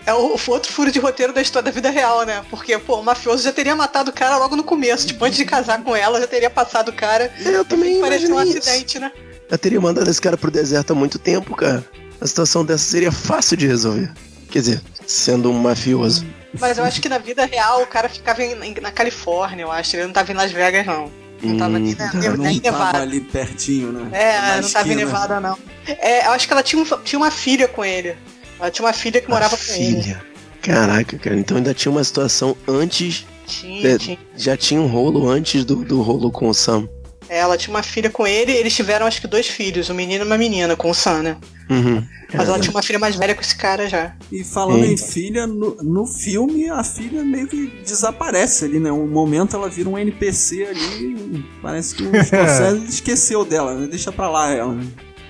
É 0.05 0.13
o 0.13 0.39
outro 0.47 0.71
furo 0.71 0.91
de 0.91 0.99
roteiro 0.99 1.33
da 1.33 1.41
história 1.41 1.65
da 1.65 1.71
vida 1.71 1.89
real, 1.89 2.25
né? 2.25 2.43
Porque, 2.49 2.77
pô, 2.77 2.99
o 2.99 3.03
mafioso 3.03 3.43
já 3.43 3.51
teria 3.51 3.75
matado 3.75 4.11
o 4.11 4.13
cara 4.13 4.37
logo 4.37 4.55
no 4.55 4.63
começo. 4.63 5.07
Tipo, 5.07 5.25
antes 5.25 5.37
de 5.37 5.45
casar 5.45 5.83
com 5.83 5.95
ela, 5.95 6.19
já 6.19 6.27
teria 6.27 6.49
passado 6.49 6.89
o 6.89 6.93
cara. 6.93 7.31
Eu 7.43 7.63
também 7.63 7.99
Parecia 7.99 8.33
um 8.33 8.37
acidente, 8.37 8.99
né? 8.99 9.11
Eu 9.49 9.57
teria 9.57 9.81
mandado 9.81 10.09
esse 10.09 10.21
cara 10.21 10.37
pro 10.37 10.51
deserto 10.51 10.91
há 10.91 10.95
muito 10.95 11.17
tempo, 11.17 11.55
cara. 11.55 11.83
A 12.21 12.27
situação 12.27 12.65
dessa 12.65 12.83
seria 12.83 13.11
fácil 13.11 13.57
de 13.57 13.67
resolver. 13.67 14.11
Quer 14.49 14.59
dizer, 14.59 14.81
sendo 15.05 15.49
um 15.49 15.53
mafioso. 15.53 16.25
Mas 16.59 16.77
eu 16.77 16.83
acho 16.83 17.01
que 17.01 17.09
na 17.09 17.17
vida 17.17 17.45
real 17.45 17.83
o 17.83 17.87
cara 17.87 18.09
ficava 18.09 18.43
em, 18.43 18.73
na 18.81 18.91
Califórnia, 18.91 19.63
eu 19.63 19.71
acho. 19.71 19.95
Ele 19.95 20.05
não 20.05 20.13
tava 20.13 20.31
em 20.31 20.35
Las 20.35 20.51
Vegas, 20.51 20.85
não. 20.85 21.11
Não 21.41 21.57
tava 21.57 21.77
hum, 21.77 21.79
nem, 21.79 21.95
não 22.37 22.61
nevada. 22.61 23.01
ali 23.01 23.21
pertinho, 23.21 23.91
né? 23.91 24.09
É, 24.11 24.41
na 24.41 24.61
não 24.61 24.69
tava 24.69 24.89
em 24.89 24.95
Nevada, 24.95 25.39
não. 25.39 25.57
É, 25.87 26.27
eu 26.27 26.31
acho 26.31 26.47
que 26.47 26.53
ela 26.53 26.63
tinha, 26.63 26.81
um, 26.81 26.85
tinha 27.03 27.19
uma 27.19 27.31
filha 27.31 27.67
com 27.67 27.83
ele. 27.83 28.15
Ela 28.59 28.69
tinha 28.69 28.85
uma 28.85 28.93
filha 28.93 29.21
que 29.21 29.29
morava 29.29 29.55
com 29.55 29.63
filha. 29.63 30.21
ele. 30.21 30.29
Caraca, 30.61 31.17
cara, 31.17 31.37
então 31.37 31.57
ainda 31.57 31.73
tinha 31.73 31.91
uma 31.91 32.03
situação 32.03 32.57
antes. 32.67 33.25
Tinha, 33.47 33.97
tinha. 33.97 34.17
Já 34.35 34.57
tinha 34.57 34.81
um 34.81 34.87
rolo 34.87 35.29
antes 35.29 35.63
do, 35.63 35.77
do 35.77 36.01
rolo 36.01 36.29
com 36.31 36.49
o 36.49 36.53
Sam. 36.53 36.87
Ela 37.29 37.57
tinha 37.57 37.73
uma 37.73 37.83
filha 37.83 38.09
com 38.09 38.25
ele, 38.25 38.51
eles 38.51 38.75
tiveram 38.75 39.05
acho 39.05 39.21
que 39.21 39.27
dois 39.27 39.47
filhos, 39.47 39.89
um 39.89 39.93
menino 39.93 40.23
e 40.23 40.27
uma 40.27 40.37
menina, 40.37 40.75
com 40.75 40.89
o 40.89 40.93
Sam, 40.93 41.21
né? 41.21 41.37
Uhum. 41.69 42.03
Mas 42.33 42.47
ela 42.47 42.59
tinha 42.59 42.71
uma 42.71 42.81
filha 42.81 42.97
mais 42.97 43.15
velha 43.15 43.35
com 43.35 43.41
esse 43.41 43.55
cara 43.55 43.87
já. 43.87 44.13
E 44.31 44.43
falando 44.43 44.83
Sim. 44.83 44.93
em 44.93 44.97
filha, 44.97 45.45
no, 45.47 45.75
no 45.81 46.05
filme 46.05 46.69
a 46.69 46.83
filha 46.83 47.23
meio 47.23 47.47
que 47.47 47.67
desaparece 47.85 48.65
ali, 48.65 48.79
né? 48.79 48.91
Um 48.91 49.07
momento 49.07 49.55
ela 49.55 49.69
vira 49.69 49.87
um 49.87 49.97
NPC 49.97 50.65
ali, 50.65 51.45
parece 51.61 51.95
que 51.95 52.03
o 52.03 52.09
Scorsese 52.23 52.85
esqueceu 52.87 53.45
dela, 53.45 53.75
né? 53.75 53.87
Deixa 53.87 54.11
pra 54.11 54.29
lá 54.29 54.51
ela. 54.51 54.73
né? 54.73 54.83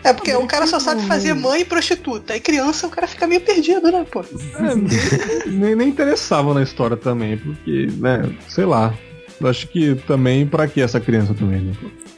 É, 0.03 0.13
porque 0.13 0.33
o 0.33 0.47
cara 0.47 0.65
só 0.65 0.79
sabe 0.79 1.05
fazer 1.05 1.33
mãe 1.33 1.61
e 1.61 1.65
prostituta. 1.65 2.33
Aí 2.33 2.39
criança 2.39 2.87
o 2.87 2.89
cara 2.89 3.05
fica 3.05 3.27
meio 3.27 3.41
perdido, 3.41 3.91
né, 3.91 4.05
pô? 4.09 4.21
É, 4.21 5.49
nem, 5.49 5.75
nem 5.75 5.89
interessava 5.89 6.53
na 6.53 6.63
história 6.63 6.95
também, 6.95 7.37
porque, 7.37 7.87
né, 7.97 8.33
sei 8.47 8.65
lá. 8.65 8.93
Eu 9.39 9.47
acho 9.47 9.67
que 9.67 9.95
também, 10.07 10.45
pra 10.45 10.67
que 10.67 10.81
essa 10.81 10.99
criança 10.99 11.33
também, 11.33 11.61
né? 11.61 11.73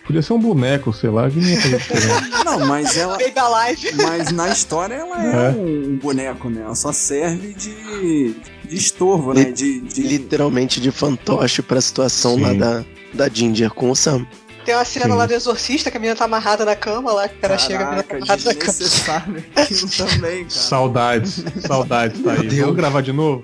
Podia 0.05 0.21
ser 0.23 0.33
um 0.33 0.39
boneco, 0.39 0.91
sei 0.91 1.09
lá, 1.11 1.29
que 1.29 1.37
nem 1.37 1.53
ia 1.53 1.61
fazer 1.61 1.77
diferença. 1.77 2.43
Não, 2.43 2.65
mas 2.65 2.97
ela. 2.97 3.17
Baby 3.17 3.37
Alive. 3.39 3.91
Mas 3.95 4.31
na 4.31 4.49
história 4.49 4.95
ela 4.95 5.23
é, 5.23 5.47
É. 5.47 5.49
um 5.51 5.97
boneco, 6.01 6.49
né? 6.49 6.61
Ela 6.65 6.73
só 6.75 6.91
serve 6.91 7.53
de, 7.53 8.33
de 8.67 8.75
estorvo, 8.75 9.33
né? 9.33 9.45
De, 9.45 9.79
de- 9.81 10.01
Literalmente 10.01 10.81
de 10.81 10.91
fantoche 10.91 11.61
pra 11.61 11.79
situação 11.79 12.35
Sim. 12.35 12.41
lá 12.41 12.53
da, 12.53 12.85
da 13.13 13.29
Ginger 13.29 13.69
com 13.69 13.91
o 13.91 13.95
Sam. 13.95 14.25
Tem 14.65 14.75
uma 14.75 14.85
cena 14.85 15.05
Sim. 15.05 15.11
lá 15.13 15.25
do 15.25 15.33
Exorcista 15.33 15.89
que 15.89 15.97
a 15.97 15.99
menina 15.99 16.15
tá 16.15 16.25
amarrada 16.25 16.63
na 16.65 16.75
cama 16.75 17.11
lá, 17.13 17.27
que 17.27 17.35
o 17.37 17.39
cara 17.39 17.57
chega, 17.57 17.83
a 17.83 17.85
menina 17.85 18.03
tá 18.03 18.09
Caraca, 18.19 18.25
amarrada 18.25 18.43
na 18.43 18.55
cama. 18.55 19.35
aquilo 19.55 19.89
também, 19.97 20.37
cara. 20.45 20.49
Saudades, 20.49 21.43
saudades, 21.65 22.21
tá 22.23 22.31
aí. 22.33 22.59
Vamos 22.59 22.75
gravar 22.75 23.01
de 23.01 23.11
novo? 23.11 23.43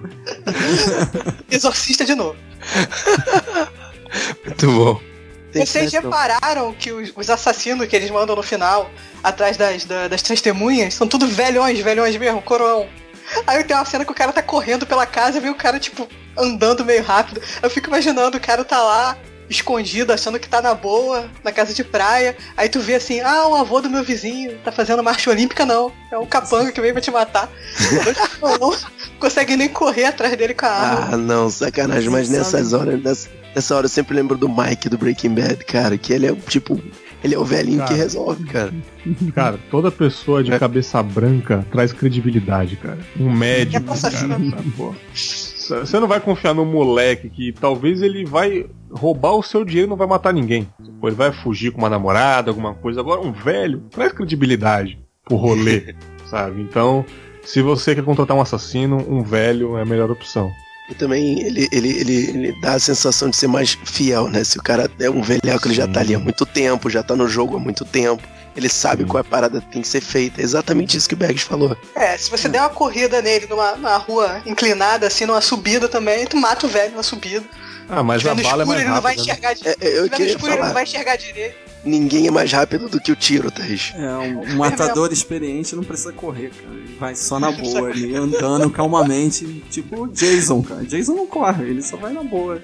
Exorcista 1.50 2.06
de 2.06 2.16
novo. 2.16 2.36
Muito 4.46 4.72
bom. 4.72 5.02
Vocês 5.66 5.92
repararam 6.04 6.74
que 6.74 6.92
os, 6.92 7.12
os 7.16 7.30
assassinos 7.30 7.88
que 7.88 7.96
eles 7.96 8.12
mandam 8.12 8.36
no 8.36 8.44
final, 8.44 8.90
atrás 9.24 9.58
das, 9.58 9.86
da- 9.86 10.08
das 10.08 10.22
testemunhas, 10.22 10.94
são 10.94 11.08
tudo 11.08 11.28
velhões, 11.28 11.80
velhões 11.80 12.16
mesmo, 12.18 12.42
coroão. 12.42 12.88
Aí 13.46 13.64
tem 13.64 13.76
uma 13.76 13.86
cena 13.86 14.06
que 14.06 14.12
o 14.12 14.16
cara 14.16 14.32
tá 14.32 14.42
correndo 14.42 14.86
pela 14.86 15.06
casa 15.06 15.38
e 15.38 15.42
vê 15.42 15.50
o 15.50 15.56
cara, 15.56 15.80
tipo, 15.80 16.08
andando 16.38 16.86
meio 16.86 17.04
rápido. 17.04 17.42
Eu 17.62 17.70
fico 17.70 17.88
imaginando, 17.88 18.38
o 18.38 18.42
cara 18.42 18.64
tá 18.64 18.82
lá, 18.82 19.18
escondido, 19.50 20.14
achando 20.14 20.40
que 20.40 20.48
tá 20.48 20.62
na 20.62 20.74
boa, 20.74 21.30
na 21.44 21.52
casa 21.52 21.74
de 21.74 21.84
praia. 21.84 22.38
Aí 22.56 22.70
tu 22.70 22.80
vê 22.80 22.96
assim, 22.96 23.20
ah, 23.22 23.48
o 23.48 23.56
avô 23.56 23.82
do 23.82 23.90
meu 23.90 24.04
vizinho 24.04 24.58
tá 24.64 24.72
fazendo 24.72 25.04
marcha 25.04 25.30
olímpica, 25.30 25.66
não. 25.66 25.92
É 26.12 26.18
um 26.18 26.26
capanga 26.26 26.72
que 26.72 26.80
veio 26.80 26.94
pra 26.94 27.02
te 27.02 27.12
matar. 27.12 27.50
Consegue 29.20 29.56
nem 29.58 29.70
correr 29.70 30.06
atrás 30.06 30.36
dele 30.38 30.54
com 30.54 30.66
a 30.66 30.70
arma. 30.70 31.08
Ah, 31.14 31.18
não, 31.18 31.50
sacanagem. 31.50 32.10
Mas 32.10 32.30
nessas 32.30 32.74
horas, 32.74 33.02
nessa, 33.02 33.30
nessa 33.56 33.76
hora 33.76 33.86
eu 33.86 33.90
sempre 33.90 34.16
lembro 34.16 34.38
do 34.38 34.48
Mike 34.48 34.90
do 34.90 34.98
Breaking 34.98 35.34
Bad, 35.34 35.64
cara. 35.66 35.98
Que 35.98 36.14
ele 36.14 36.28
é 36.28 36.32
o 36.32 36.36
tipo. 36.36 36.80
Ele 37.24 37.34
é 37.34 37.40
o 37.40 37.44
velhinho 37.44 37.80
que 37.82 37.88
Cara. 37.88 37.96
resolve, 37.96 38.44
cara. 38.46 38.72
Cara, 39.34 39.60
toda 39.72 39.90
pessoa 39.90 40.44
de 40.44 40.58
cabeça 40.60 41.02
branca 41.02 41.66
traz 41.72 41.92
credibilidade, 41.92 42.76
cara. 42.76 43.00
Um 43.20 43.32
médico, 43.32 43.92
É 43.92 43.98
cara. 43.98 44.96
Você 45.86 46.00
não 46.00 46.08
vai 46.08 46.20
confiar 46.20 46.54
no 46.54 46.64
moleque 46.64 47.28
que 47.30 47.52
talvez 47.52 48.02
ele 48.04 48.24
vai 48.24 48.68
roubar 48.92 49.34
o 49.34 49.44
seu 49.44 49.66
dinheiro 49.66 49.88
e 49.88 49.90
não 49.90 49.98
vai 49.98 50.08
matar 50.08 50.32
ninguém. 50.32 50.68
Pô, 51.02 51.08
ele 51.08 51.16
vai 51.16 51.32
fugir 51.32 51.72
com 51.72 51.80
uma 51.80 51.90
namorada, 51.90 52.52
alguma 52.52 52.74
coisa. 52.76 53.00
Agora, 53.00 53.20
um 53.20 53.32
velho 53.32 53.82
traz 53.90 54.14
credibilidade 54.14 55.00
pro 55.26 55.36
rolê, 55.38 55.96
sabe? 56.30 56.62
Então, 56.62 57.04
se 57.48 57.62
você 57.62 57.96
quer 57.96 58.04
contratar 58.04 58.36
um 58.36 58.42
assassino, 58.42 58.98
um 59.10 59.24
velho 59.24 59.78
é 59.78 59.82
a 59.82 59.86
melhor 59.86 60.12
opção. 60.12 60.54
E 60.90 60.94
também 60.94 61.40
ele, 61.42 61.68
ele, 61.72 61.90
ele, 62.00 62.14
ele 62.30 62.62
dá 62.62 62.74
a 62.74 62.80
sensação 62.80 63.30
de 63.30 63.38
ser 63.38 63.48
mais 63.48 63.78
fiel, 63.86 64.28
né? 64.28 64.44
Se 64.44 64.58
o 64.58 64.64
cara 64.64 64.92
é 65.00 65.10
um 65.10 65.22
velhaco, 65.22 65.68
ele 65.68 65.74
já 65.74 65.88
tá 65.88 66.02
ali 66.02 66.14
há 66.14 66.20
muito 66.20 66.46
tempo, 66.46 66.90
já 66.90 67.02
tá 67.02 67.16
no 67.16 67.28
jogo 67.28 67.56
há 67.56 67.60
muito 67.60 67.86
tempo. 67.86 68.22
Ele 68.56 68.68
sabe 68.68 69.04
Sim. 69.04 69.08
qual 69.08 69.20
é 69.20 69.22
a 69.22 69.30
parada 69.30 69.62
que 69.62 69.68
tem 69.68 69.82
que 69.82 69.88
ser 69.88 70.02
feita. 70.02 70.42
É 70.42 70.44
exatamente 70.44 70.98
isso 70.98 71.08
que 71.08 71.14
o 71.14 71.18
Bergs 71.18 71.44
falou. 71.44 71.78
É, 71.96 72.18
se 72.18 72.30
você 72.30 72.50
der 72.50 72.60
uma 72.60 72.70
corrida 72.70 73.22
nele 73.22 73.48
numa, 73.48 73.76
numa 73.76 73.98
rua 73.98 74.42
inclinada, 74.46 75.08
assim, 75.08 75.26
numa 75.26 75.42
subida 75.42 75.88
também, 75.88 76.26
tu 76.26 76.36
mata 76.36 76.66
o 76.66 76.70
velho 76.70 76.96
na 76.96 77.04
subida. 77.04 77.46
Ah, 77.90 78.04
mas 78.04 78.26
a 78.26 78.36
bala 78.36 78.42
é 78.42 78.44
escuro, 78.44 78.68
mais 78.68 78.82
ele 78.82 78.90
não 78.90 79.02
vai 79.02 79.16
rápida. 79.16 79.16
né? 79.16 79.22
enxergar 79.22 79.54
direito. 79.54 79.84
É, 79.84 79.88
é, 79.88 80.00
eu 80.00 80.10
no 80.10 80.26
escuro, 80.26 80.54
ele 80.54 80.64
não 80.64 80.74
vai 80.74 80.84
enxergar 80.84 81.16
direito. 81.16 81.67
Ninguém 81.88 82.28
é 82.28 82.32
mais 82.32 82.52
rápido 82.52 82.90
do 82.90 83.00
que 83.00 83.12
o 83.12 83.16
tiro, 83.16 83.50
Thaís. 83.50 83.94
É, 83.96 84.16
um, 84.18 84.42
um 84.42 84.56
matador 84.58 85.12
experiente 85.12 85.76
não 85.76 85.84
precisa 85.84 86.12
correr, 86.12 86.50
cara. 86.52 86.76
Ele 86.76 86.96
vai 87.00 87.16
só 87.16 87.40
na 87.40 87.50
boa 87.54 87.90
ali, 87.90 88.14
andando 88.16 88.70
calmamente. 88.70 89.46
Tipo 89.72 90.04
o 90.04 90.08
Jason, 90.08 90.62
cara. 90.62 90.84
Jason 90.84 91.14
não 91.14 91.26
corre, 91.28 91.64
ele 91.70 91.82
só 91.82 91.96
vai 91.98 92.12
na 92.14 92.24
boa. 92.24 92.62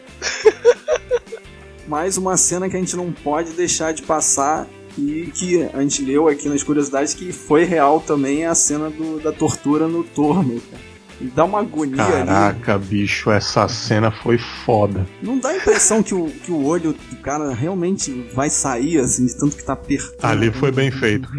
Mais 1.88 2.18
uma 2.18 2.38
cena 2.38 2.70
que 2.70 2.76
a 2.76 2.80
gente 2.80 2.96
não 2.96 3.12
pode 3.12 3.52
deixar 3.52 3.94
de 3.94 4.02
passar 4.04 4.68
e 4.98 5.32
que 5.34 5.64
a 5.74 5.82
gente 5.82 6.04
leu 6.04 6.28
aqui 6.28 6.48
nas 6.48 6.64
curiosidades 6.64 7.14
que 7.14 7.32
foi 7.32 7.64
real 7.66 8.00
também 8.00 8.44
é 8.44 8.48
a 8.48 8.56
cena 8.56 8.90
do- 8.90 9.20
da 9.20 9.32
tortura 9.32 9.88
no 9.88 10.04
torno, 10.04 10.62
cara. 10.72 10.93
E 11.22 11.26
dá 11.26 11.46
uma 11.46 11.60
agonia 11.60 12.04
ali. 12.04 12.26
Caraca, 12.28 12.78
bicho, 12.78 13.32
essa 13.32 13.68
cena 13.68 14.12
foi 14.12 14.38
foda. 14.38 15.06
Não 15.22 15.38
dá 15.40 15.50
a 15.50 15.58
impressão 15.58 16.02
que 16.04 16.14
o, 16.14 16.26
que 16.30 16.52
o 16.52 16.66
olho 16.66 16.94
do 16.94 17.16
cara 17.18 17.54
realmente 17.54 18.12
vai 18.34 18.50
sair, 18.50 19.00
assim, 19.00 19.26
de 19.26 19.38
tanto 19.38 19.56
que 19.56 19.64
tá 19.64 19.74
apertando. 19.74 20.30
Ali 20.30 20.52
foi 20.52 20.72
bem 20.72 20.92
feito. 20.92 21.30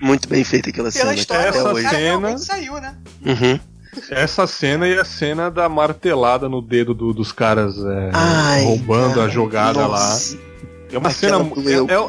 Muito 0.00 0.28
bem 0.28 0.44
feita 0.44 0.70
aquela 0.70 0.90
Pela 0.90 1.04
cena. 1.10 1.14
história, 1.14 1.48
até 1.48 1.58
essa 1.58 1.68
o 1.68 1.72
hoje. 1.74 1.88
cena- 1.88 2.38
saiu, 2.38 2.74
né? 2.80 2.94
Uhum. 3.24 3.60
Essa 4.10 4.46
cena 4.46 4.86
e 4.86 4.98
a 4.98 5.04
cena 5.04 5.50
da 5.50 5.68
martelada 5.70 6.48
no 6.50 6.60
dedo 6.60 6.92
do- 6.94 7.14
dos 7.14 7.32
caras 7.32 7.76
é, 7.78 8.10
Ai, 8.12 8.62
roubando 8.64 9.14
cara, 9.14 9.26
a 9.26 9.28
jogada 9.28 9.88
nossa. 9.88 10.34
lá. 10.36 10.42
É 10.92 10.98
uma 10.98 11.08
Aquela 11.08 11.44
cena. 11.44 11.50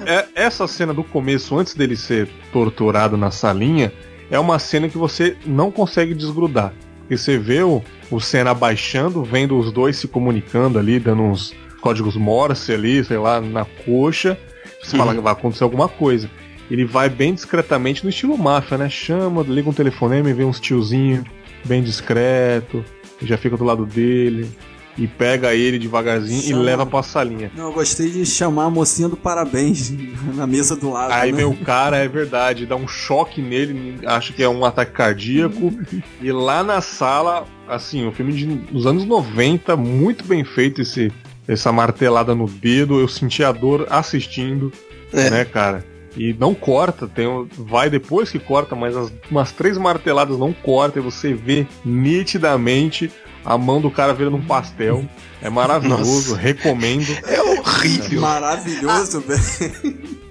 é- 0.05 0.11
é- 0.13 0.15
é- 0.17 0.27
essa 0.35 0.67
cena 0.67 0.93
do 0.93 1.03
começo, 1.03 1.57
antes 1.57 1.73
dele 1.73 1.95
ser 1.95 2.27
torturado 2.51 3.15
na 3.17 3.31
salinha, 3.31 3.91
é 4.29 4.37
uma 4.37 4.59
cena 4.59 4.89
que 4.89 4.97
você 4.97 5.37
não 5.45 5.71
consegue 5.71 6.13
desgrudar. 6.13 6.73
Porque 7.07 7.17
você 7.17 7.37
vê 7.37 7.63
o, 7.63 7.81
o 8.11 8.19
Senna 8.19 8.51
abaixando, 8.51 9.23
vendo 9.23 9.57
os 9.57 9.71
dois 9.71 9.95
se 9.95 10.09
comunicando 10.09 10.77
ali, 10.77 10.99
dando 10.99 11.21
uns 11.23 11.53
códigos 11.79 12.17
Morse 12.17 12.73
ali, 12.73 13.01
sei 13.03 13.17
lá, 13.17 13.39
na 13.39 13.63
coxa. 13.85 14.37
Você 14.83 14.91
Uhum. 14.97 14.97
fala 14.99 15.15
que 15.15 15.21
vai 15.21 15.31
acontecer 15.31 15.63
alguma 15.63 15.87
coisa. 15.87 16.29
Ele 16.69 16.83
vai 16.83 17.07
bem 17.09 17.33
discretamente 17.33 18.03
no 18.03 18.09
estilo 18.09 18.37
máfia, 18.37 18.77
né? 18.77 18.89
Chama, 18.89 19.41
liga 19.41 19.69
um 19.69 19.73
telefonema 19.73 20.29
e 20.29 20.33
vê 20.33 20.43
uns 20.43 20.59
tiozinho 20.59 21.23
bem 21.63 21.81
discreto, 21.81 22.83
já 23.21 23.37
fica 23.37 23.55
do 23.55 23.63
lado 23.63 23.85
dele 23.85 24.49
e 24.97 25.07
pega 25.07 25.53
ele 25.53 25.77
devagarzinho 25.77 26.41
Chama. 26.41 26.61
e 26.61 26.65
leva 26.65 26.85
pra 26.85 27.03
salinha. 27.03 27.51
Não, 27.55 27.65
eu 27.65 27.73
gostei 27.73 28.09
de 28.09 28.25
chamar 28.25 28.65
a 28.65 28.69
mocinha 28.69 29.07
do 29.07 29.15
parabéns 29.15 29.91
na 30.35 30.47
mesa 30.47 30.75
do 30.75 30.89
lado. 30.89 31.11
Aí 31.11 31.31
né? 31.31 31.37
vem 31.37 31.45
o 31.45 31.55
cara, 31.55 31.97
é 31.97 32.07
verdade, 32.07 32.65
dá 32.65 32.75
um 32.75 32.87
choque 32.87 33.41
nele, 33.41 33.99
acha 34.05 34.33
que 34.33 34.41
é 34.41 34.49
um 34.49 34.65
ataque 34.65 34.91
cardíaco. 34.93 35.71
e 36.21 36.31
lá 36.31 36.63
na 36.63 36.81
sala, 36.81 37.45
assim, 37.67 38.07
o 38.07 38.11
filme 38.11 38.33
de, 38.33 38.45
dos 38.47 38.85
anos 38.87 39.05
90, 39.05 39.75
muito 39.77 40.23
bem 40.25 40.43
feito 40.43 40.81
esse, 40.81 41.11
essa 41.47 41.71
martelada 41.71 42.33
no 42.33 42.47
dedo. 42.47 42.99
Eu 42.99 43.07
senti 43.07 43.43
a 43.43 43.51
dor 43.51 43.85
assistindo, 43.89 44.71
É. 45.13 45.29
né, 45.29 45.45
cara? 45.45 45.85
E 46.19 46.33
não 46.39 46.55
corta, 46.55 47.07
tem, 47.07 47.27
um- 47.27 47.47
vai 47.59 47.91
depois 47.91 48.31
que 48.31 48.39
corta, 48.39 48.75
mas 48.75 48.97
as, 48.97 49.13
umas 49.29 49.51
três 49.51 49.77
marteladas 49.77 50.39
não 50.39 50.51
corta 50.51 50.97
e 50.97 51.01
você 51.01 51.31
vê 51.35 51.67
nitidamente 51.85 53.11
a 53.47 53.57
mão 53.57 53.79
do 53.79 53.89
cara 53.89 54.13
virando 54.13 54.35
um 54.35 54.45
pastel. 54.45 55.05
É 55.41 55.49
maravilhoso, 55.49 56.31
Nossa. 56.31 56.35
recomendo. 56.35 57.07
É 57.25 57.41
horrível. 57.41 58.21
Maravilhoso, 58.21 59.21
velho. 59.21 59.41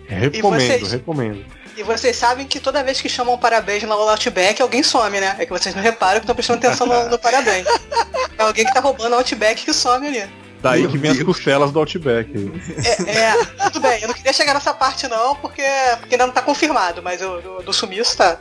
Recomendo, 0.07 0.61
vocês? 0.61 0.93
recomendo. 0.93 1.45
E 1.77 1.83
vocês 1.83 2.17
sabem 2.17 2.47
que 2.47 2.61
toda 2.61 2.83
vez 2.83 3.01
que 3.01 3.09
chamam 3.09 3.39
parabéns 3.39 3.83
na 3.85 3.95
Outback, 3.95 4.61
alguém 4.61 4.83
some, 4.83 5.19
né? 5.19 5.35
É 5.39 5.47
que 5.47 5.53
vocês 5.53 5.75
não 5.75 5.83
reparam 5.83 6.21
que 6.21 6.25
estão 6.25 6.35
prestando 6.35 6.59
atenção 6.59 6.87
no, 6.87 7.11
no 7.11 7.19
parabéns. 7.19 7.67
É 8.39 8.43
alguém 8.43 8.67
que 8.67 8.73
tá 8.73 8.81
roubando 8.81 9.15
a 9.15 9.19
Outback 9.19 9.65
que 9.65 9.73
some 9.73 10.07
ali. 10.07 10.29
Daí 10.63 10.83
Meu 10.83 10.91
que 10.91 10.99
vem 10.99 11.11
as 11.11 11.17
Deus. 11.19 11.27
costelas 11.29 11.71
do 11.71 11.79
Outback. 11.79 12.31
É, 13.07 13.11
é, 13.31 13.45
tudo 13.71 13.81
bem, 13.81 14.01
eu 14.03 14.09
não 14.09 14.15
queria 14.15 14.33
chegar 14.33 14.55
nessa 14.55 14.73
parte 14.75 15.07
não, 15.09 15.35
porque, 15.37 15.63
porque 16.01 16.15
ainda 16.15 16.27
não 16.27 16.33
tá 16.33 16.43
confirmado, 16.43 17.03
mas 17.03 17.21
o 17.23 17.41
do, 17.41 17.63
do 17.65 17.73
sumiço 17.73 18.17
tá. 18.17 18.39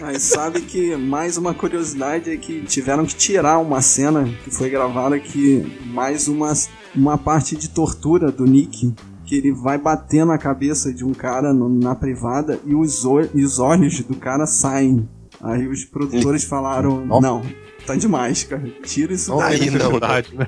Mas 0.00 0.22
sabe 0.22 0.62
que 0.62 0.96
mais 0.96 1.36
uma 1.36 1.54
curiosidade 1.54 2.30
é 2.30 2.36
que 2.36 2.62
tiveram 2.62 3.04
que 3.04 3.14
tirar 3.14 3.58
uma 3.58 3.80
cena 3.82 4.24
que 4.44 4.50
foi 4.50 4.68
gravada 4.70 5.18
que 5.18 5.78
mais 5.86 6.28
uma, 6.28 6.52
uma 6.94 7.16
parte 7.18 7.56
de 7.56 7.68
tortura 7.68 8.30
do 8.32 8.44
Nick. 8.44 8.92
Que 9.24 9.36
ele 9.36 9.52
vai 9.52 9.78
bater 9.78 10.26
na 10.26 10.36
cabeça 10.36 10.92
de 10.92 11.04
um 11.04 11.14
cara 11.14 11.54
no- 11.54 11.68
na 11.68 11.94
privada 11.94 12.58
e 12.66 12.74
os, 12.74 13.02
e 13.34 13.42
os 13.44 13.58
olhos 13.58 14.00
do 14.00 14.14
cara 14.16 14.46
saem. 14.46 15.08
Aí 15.40 15.66
os 15.68 15.84
produtores 15.84 16.44
falaram: 16.44 17.06
Nossa. 17.06 17.20
Não, 17.26 17.42
tá 17.82 17.94
demais, 17.94 18.44
cara. 18.44 18.62
Tira 18.84 19.12
isso 19.12 19.30
Não 19.30 19.38
daí. 19.38 19.70
não, 19.70 19.78
necessidade, 19.78 20.34
né? 20.34 20.46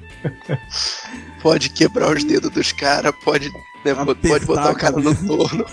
Pode 1.43 1.70
quebrar 1.70 2.16
os 2.16 2.24
dedos 2.24 2.51
dos 2.51 2.72
caras, 2.72 3.12
pode, 3.22 3.51
né, 3.85 3.93
Apertar 3.93 4.28
pode 4.28 4.47
botar 4.47 4.68
a 4.68 4.72
o 4.72 4.76
cara 4.76 4.97
no 4.97 5.14
torno, 5.26 5.64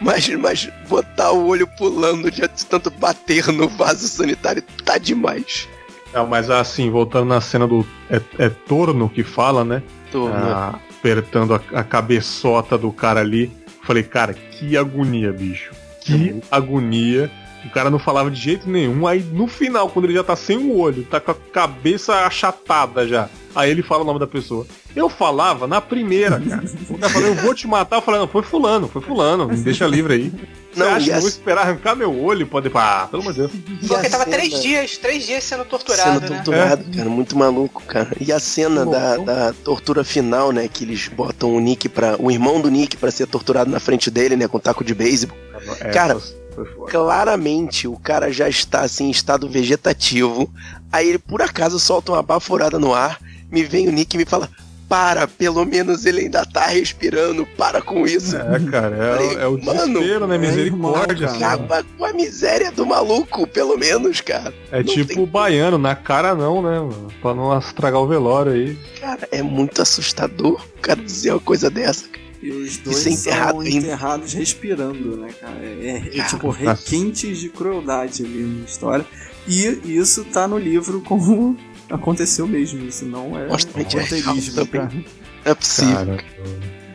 mas, 0.00 0.28
mas 0.28 0.70
botar 0.88 1.32
o 1.32 1.46
olho 1.46 1.66
pulando 1.76 2.30
de 2.30 2.46
tanto 2.68 2.90
bater 2.90 3.48
no 3.48 3.68
vaso 3.68 4.06
sanitário 4.06 4.62
tá 4.84 4.98
demais. 4.98 5.68
Não, 6.12 6.26
mas 6.26 6.48
assim, 6.48 6.90
voltando 6.90 7.26
na 7.26 7.40
cena 7.40 7.66
do. 7.66 7.86
É, 8.08 8.20
é 8.38 8.48
torno 8.48 9.08
que 9.08 9.22
fala, 9.22 9.64
né? 9.64 9.82
Torno. 10.10 10.34
A, 10.34 10.78
apertando 10.98 11.54
a, 11.54 11.60
a 11.72 11.84
cabeçota 11.84 12.78
do 12.78 12.90
cara 12.92 13.20
ali. 13.20 13.52
Falei, 13.82 14.02
cara, 14.02 14.32
que 14.32 14.76
agonia, 14.76 15.32
bicho. 15.32 15.72
Que 16.00 16.40
agonia. 16.50 17.30
O 17.66 17.70
cara 17.70 17.90
não 17.90 17.98
falava 17.98 18.30
de 18.30 18.40
jeito 18.40 18.68
nenhum. 18.70 19.06
Aí 19.06 19.20
no 19.20 19.46
final, 19.46 19.88
quando 19.90 20.06
ele 20.06 20.14
já 20.14 20.24
tá 20.24 20.36
sem 20.36 20.56
o 20.56 20.76
olho, 20.78 21.02
tá 21.04 21.20
com 21.20 21.32
a 21.32 21.34
cabeça 21.34 22.14
achatada 22.26 23.06
já. 23.06 23.28
Aí 23.54 23.70
ele 23.70 23.82
fala 23.82 24.02
o 24.02 24.06
nome 24.06 24.18
da 24.20 24.26
pessoa. 24.26 24.66
Eu 24.94 25.08
falava 25.08 25.66
na 25.66 25.80
primeira, 25.80 26.38
cara. 26.40 26.64
O 26.90 26.98
cara 26.98 27.12
falou, 27.12 27.28
eu 27.28 27.34
vou 27.36 27.54
te 27.54 27.66
matar. 27.66 27.96
Eu 27.96 28.02
falei, 28.02 28.20
não, 28.20 28.28
foi 28.28 28.42
fulano, 28.42 28.86
foi 28.88 29.00
fulano. 29.02 29.48
Me 29.48 29.56
deixa 29.56 29.86
livre 29.86 30.14
aí. 30.14 30.32
Você 30.72 30.80
Não, 30.80 30.88
acha 30.92 31.04
que 31.06 31.10
eu 31.10 31.20
vou 31.20 31.28
esperar 31.28 31.62
arrancar 31.62 31.94
meu 31.96 32.22
olho? 32.22 32.46
Pode. 32.46 32.70
Ah, 32.74 33.08
pelo 33.10 33.22
amor 33.22 33.32
de 33.32 33.38
Deus. 33.40 33.52
Porque 33.88 34.10
tava 34.10 34.24
cena- 34.24 34.36
três 34.36 34.60
dias, 34.62 34.98
três 34.98 35.24
dias 35.26 35.42
sendo 35.42 35.64
torturado, 35.64 36.20
Sendo 36.20 36.30
né? 36.30 36.36
torturado, 36.36 36.84
cara, 36.94 37.08
muito 37.08 37.36
maluco, 37.36 37.82
cara. 37.84 38.10
E 38.20 38.30
a 38.30 38.38
cena 38.38 38.84
Bom, 38.84 38.90
da, 38.90 39.12
então- 39.14 39.24
da 39.24 39.52
tortura 39.54 40.04
final, 40.04 40.52
né? 40.52 40.68
Que 40.68 40.84
eles 40.84 41.08
botam 41.08 41.54
o 41.54 41.60
Nick 41.60 41.88
para 41.88 42.20
o 42.22 42.30
irmão 42.30 42.60
do 42.60 42.70
Nick 42.70 42.96
pra 42.98 43.10
ser 43.10 43.26
torturado 43.26 43.70
na 43.70 43.80
frente 43.80 44.10
dele, 44.10 44.36
né? 44.36 44.46
Com 44.46 44.58
taco 44.58 44.84
de 44.84 44.94
beisebol. 44.94 45.36
É, 45.80 45.90
Cara, 45.90 46.18
foi 46.56 46.64
foda. 46.74 46.90
Claramente 46.90 47.86
o 47.86 47.96
cara 47.96 48.32
já 48.32 48.48
está 48.48 48.80
assim 48.80 49.04
em 49.06 49.10
estado 49.10 49.48
vegetativo. 49.48 50.50
Aí 50.92 51.08
ele 51.10 51.18
por 51.18 51.40
acaso 51.42 51.78
solta 51.78 52.12
uma 52.12 52.22
baforada 52.22 52.78
no 52.78 52.92
ar. 52.94 53.20
Me 53.50 53.62
vem 53.62 53.88
o 53.88 53.92
Nick 53.92 54.16
e 54.16 54.18
me 54.18 54.24
fala: 54.24 54.48
Para, 54.88 55.26
pelo 55.28 55.64
menos 55.64 56.04
ele 56.06 56.22
ainda 56.22 56.44
tá 56.46 56.66
respirando. 56.66 57.46
Para 57.56 57.80
com 57.82 58.06
isso. 58.06 58.36
É, 58.36 58.58
cara, 58.70 58.96
é, 58.96 59.14
Falei, 59.16 59.36
é 59.42 59.46
o 59.46 59.64
mano, 59.64 59.94
desespero, 60.00 60.26
né? 60.26 60.34
é 60.34 60.38
Misericórdia. 60.38 61.26
cara. 61.28 61.36
Acaba 61.54 61.84
com 61.98 62.04
a 62.04 62.12
miséria 62.12 62.70
do 62.72 62.84
maluco, 62.86 63.46
pelo 63.46 63.76
menos, 63.76 64.20
cara. 64.20 64.52
É 64.72 64.78
Não 64.82 64.84
tipo 64.94 65.14
tem- 65.14 65.22
o 65.22 65.26
baiano, 65.26 65.76
na 65.78 65.94
cara 65.94 66.34
não, 66.34 66.62
né? 66.62 66.78
mano? 66.80 67.08
Pra 67.20 67.34
não 67.34 67.56
estragar 67.58 68.00
o 68.00 68.06
velório 68.06 68.52
aí. 68.52 68.76
Cara, 69.00 69.28
é 69.30 69.42
muito 69.42 69.80
assustador 69.82 70.60
o 70.76 70.80
cara 70.80 71.00
dizer 71.02 71.30
uma 71.32 71.40
coisa 71.40 71.68
dessa. 71.70 72.04
E 72.42 72.50
os 72.50 72.76
dois 72.78 73.06
enterrado 73.06 73.50
são 73.52 73.60
ainda. 73.60 73.76
enterrados 73.86 74.32
respirando, 74.32 75.16
né, 75.16 75.28
cara? 75.40 75.56
É, 75.62 76.10
é- 76.14 76.18
é 76.18 76.24
tipo 76.24 76.50
requintes 76.50 77.38
de 77.38 77.48
crueldade 77.48 78.24
ali 78.24 78.42
na 78.42 78.64
história. 78.64 79.06
E 79.48 79.64
isso 79.84 80.24
tá 80.24 80.46
no 80.46 80.58
livro 80.58 81.00
como 81.00 81.56
aconteceu 81.90 82.46
mesmo. 82.46 82.84
Isso 82.84 83.04
não 83.04 83.38
é 83.38 83.44
é 83.44 83.48
roteirismo, 83.48 84.54
também. 84.54 84.80
cara. 84.88 84.92
É 85.46 85.54
possível. 85.54 85.94
Cara, 85.94 86.24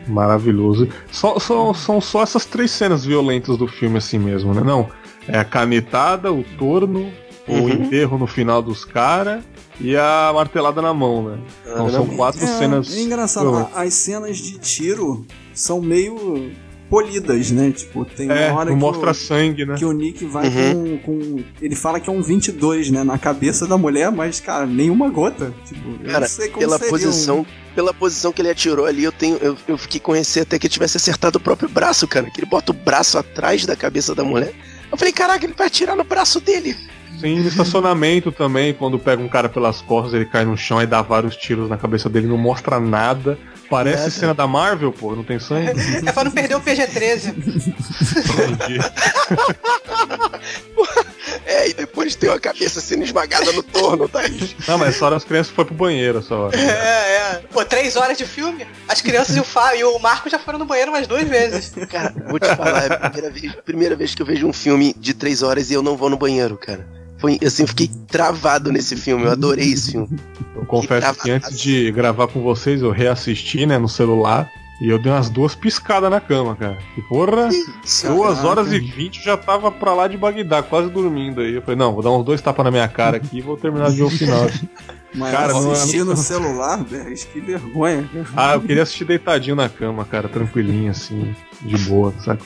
maravilhoso. 0.06 0.88
Só, 1.10 1.38
só- 1.38 1.72
são 1.74 2.00
só 2.00 2.22
essas 2.22 2.44
três 2.44 2.70
cenas 2.70 3.04
violentas 3.04 3.56
do 3.56 3.66
filme 3.66 3.98
assim 3.98 4.18
mesmo, 4.18 4.52
né? 4.54 4.62
Não, 4.62 4.90
é 5.26 5.38
a 5.38 5.44
canetada, 5.44 6.32
o 6.32 6.44
torno, 6.58 7.10
o 7.46 7.52
Uhum. 7.54 7.68
enterro 7.70 8.18
no 8.18 8.26
final 8.26 8.62
dos 8.62 8.84
caras 8.84 9.42
e 9.80 9.96
a 9.96 10.30
martelada 10.34 10.80
na 10.82 10.92
mão, 10.94 11.22
né? 11.30 11.38
Então 11.66 11.90
são 11.90 12.06
quatro 12.08 12.42
É, 12.44 12.46
cenas. 12.58 12.96
é 12.96 13.00
engraçado, 13.00 13.68
as 13.74 13.94
cenas 13.94 14.36
de 14.38 14.58
tiro 14.58 15.24
são 15.54 15.80
meio 15.80 16.50
polidas, 16.88 17.50
né? 17.50 17.70
Tipo, 17.70 18.04
tem 18.04 18.26
uma 18.26 18.34
É, 18.38 18.52
hora 18.52 18.70
que 18.70 18.76
mostra 18.76 19.10
o, 19.10 19.14
sangue, 19.14 19.64
né? 19.64 19.76
que 19.76 19.84
o 19.84 19.92
Nick 19.92 20.26
vai 20.26 20.46
Uhum. 20.48 20.98
com, 20.98 21.18
com. 21.38 21.44
Ele 21.62 21.74
fala 21.74 21.98
que 21.98 22.10
é 22.10 22.12
um 22.12 22.20
22, 22.20 22.90
né? 22.90 23.02
Na 23.02 23.16
cabeça 23.16 23.66
da 23.66 23.78
mulher, 23.78 24.12
mas, 24.12 24.40
cara, 24.40 24.66
nenhuma 24.66 25.08
gota. 25.08 25.54
Tipo, 25.66 25.88
eu 26.04 26.10
Cara, 26.10 26.20
não 26.20 26.28
sei 26.28 26.48
como 26.48 26.58
pela 26.60 26.76
seria 26.78 26.88
um- 26.88 26.90
posição, 26.90 27.46
pela 27.74 27.94
posição 27.94 28.30
que 28.30 28.42
ele 28.42 28.50
atirou 28.50 28.84
ali, 28.84 29.04
eu 29.04 29.12
tenho, 29.12 29.38
eu, 29.38 29.56
eu 29.66 29.78
fiquei 29.78 29.98
com 29.98 30.12
receio 30.12 30.42
até 30.42 30.58
que 30.58 30.66
ele 30.66 30.72
tivesse 30.74 30.98
acertado 30.98 31.38
o 31.38 31.40
próprio 31.40 31.66
braço, 31.68 32.06
cara. 32.06 32.30
Que 32.30 32.40
ele 32.40 32.46
bota 32.50 32.72
o 32.72 32.74
braço 32.74 33.16
atrás 33.16 33.64
da 33.64 33.74
cabeça 33.74 34.14
da 34.14 34.22
mulher. 34.22 34.52
Eu 34.90 34.98
falei, 34.98 35.14
caraca, 35.14 35.46
ele 35.46 35.54
vai 35.56 35.68
atirar 35.68 35.96
no 35.96 36.04
braço 36.04 36.40
dele. 36.40 36.76
Sim, 37.22 37.40
no 37.40 37.48
estacionamento 37.48 38.30
também, 38.32 38.74
quando 38.74 38.98
pega 38.98 39.22
um 39.22 39.28
cara 39.28 39.48
pelas 39.48 39.80
costas, 39.80 40.14
ele 40.14 40.26
cai 40.26 40.44
no 40.44 40.56
chão 40.56 40.82
e 40.82 40.86
dá 40.86 41.00
vários 41.02 41.36
tiros 41.36 41.70
na 41.70 41.78
cabeça 41.78 42.08
dele, 42.08 42.26
não 42.26 42.36
mostra 42.36 42.80
nada. 42.80 43.38
Parece 43.70 43.98
Nada. 43.98 44.10
cena 44.10 44.34
da 44.34 44.46
Marvel, 44.46 44.92
pô, 44.92 45.14
não 45.16 45.24
tem 45.24 45.38
sangue? 45.38 45.70
É 46.04 46.12
pra 46.12 46.24
não 46.24 46.30
perder 46.30 46.56
o 46.56 46.60
PG-13. 46.60 47.32
É, 51.46 51.68
e 51.68 51.74
depois 51.74 52.14
tem 52.14 52.30
a 52.30 52.38
cabeça 52.38 52.80
sendo 52.80 53.04
esmagada 53.04 53.52
no 53.52 53.62
torno, 53.62 54.08
tá? 54.08 54.20
Não, 54.66 54.78
mas 54.78 54.90
essa 54.90 55.04
hora 55.06 55.16
as 55.16 55.24
crianças 55.24 55.52
foram 55.52 55.68
pro 55.68 55.76
banheiro 55.76 56.18
essa 56.18 56.34
hora. 56.34 56.56
É, 56.56 57.36
é. 57.36 57.42
Pô, 57.52 57.64
três 57.64 57.96
horas 57.96 58.18
de 58.18 58.26
filme, 58.26 58.66
as 58.88 59.00
crianças 59.00 59.36
e 59.36 59.40
o 59.40 59.44
Fábio 59.44 59.80
e 59.80 59.84
o 59.84 59.98
Marco 59.98 60.28
já 60.28 60.38
foram 60.38 60.58
no 60.58 60.64
banheiro 60.64 60.90
umas 60.90 61.06
duas 61.06 61.24
vezes. 61.28 61.72
Cara, 61.88 62.14
vou 62.28 62.38
te 62.38 62.54
falar, 62.56 62.84
é 62.84 62.94
a 62.94 63.10
primeira 63.10 63.30
vez, 63.30 63.54
primeira 63.64 63.96
vez 63.96 64.14
que 64.14 64.22
eu 64.22 64.26
vejo 64.26 64.46
um 64.46 64.52
filme 64.52 64.94
de 64.98 65.14
três 65.14 65.42
horas 65.42 65.70
e 65.70 65.74
eu 65.74 65.82
não 65.82 65.96
vou 65.96 66.10
no 66.10 66.16
banheiro, 66.16 66.56
cara. 66.56 66.86
Foi, 67.18 67.38
assim, 67.46 67.62
eu 67.62 67.68
fiquei 67.68 67.88
travado 68.08 68.72
nesse 68.72 68.96
filme, 68.96 69.24
eu 69.24 69.30
adorei 69.30 69.72
esse 69.72 69.92
filme. 69.92 70.08
Eu 70.56 70.66
confesso 70.66 71.14
que 71.14 71.30
antes 71.30 71.56
de 71.56 71.92
gravar 71.92 72.26
com 72.26 72.42
vocês, 72.42 72.82
eu 72.82 72.90
reassisti, 72.90 73.64
né, 73.64 73.78
no 73.78 73.88
celular. 73.88 74.50
E 74.84 74.88
eu 74.90 74.98
dei 74.98 75.12
umas 75.12 75.30
duas 75.30 75.54
piscadas 75.54 76.10
na 76.10 76.20
cama, 76.20 76.56
cara. 76.56 76.76
E 76.98 77.02
porra, 77.02 77.48
duas 77.48 78.02
Caraca. 78.38 78.46
horas 78.48 78.72
e 78.72 78.80
vinte 78.80 79.22
já 79.24 79.36
tava 79.36 79.70
pra 79.70 79.94
lá 79.94 80.08
de 80.08 80.16
Bagdá, 80.16 80.60
quase 80.60 80.90
dormindo 80.90 81.40
aí. 81.40 81.54
Eu 81.54 81.62
falei, 81.62 81.76
não, 81.76 81.92
vou 81.94 82.02
dar 82.02 82.10
uns 82.10 82.24
dois 82.24 82.40
tapas 82.40 82.64
na 82.64 82.70
minha 82.72 82.88
cara 82.88 83.18
aqui 83.18 83.38
e 83.38 83.40
vou 83.40 83.56
terminar 83.56 83.90
de 83.90 83.96
ver 83.98 84.02
o 84.02 84.10
final. 84.10 84.44
Mas 85.14 85.30
Cara, 85.30 85.52
é- 85.52 85.72
assistir 85.72 86.04
no 86.04 86.16
celular, 86.16 86.82
velho, 86.82 87.14
que 87.14 87.38
vergonha. 87.40 88.08
ah, 88.36 88.54
eu 88.54 88.60
queria 88.62 88.82
assistir 88.82 89.04
deitadinho 89.04 89.54
na 89.54 89.68
cama, 89.68 90.04
cara, 90.04 90.26
tranquilinho, 90.28 90.90
assim, 90.90 91.32
de 91.60 91.76
boa, 91.78 92.12
saca? 92.24 92.42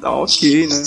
Tá 0.00 0.10
ok, 0.10 0.66
né? 0.66 0.82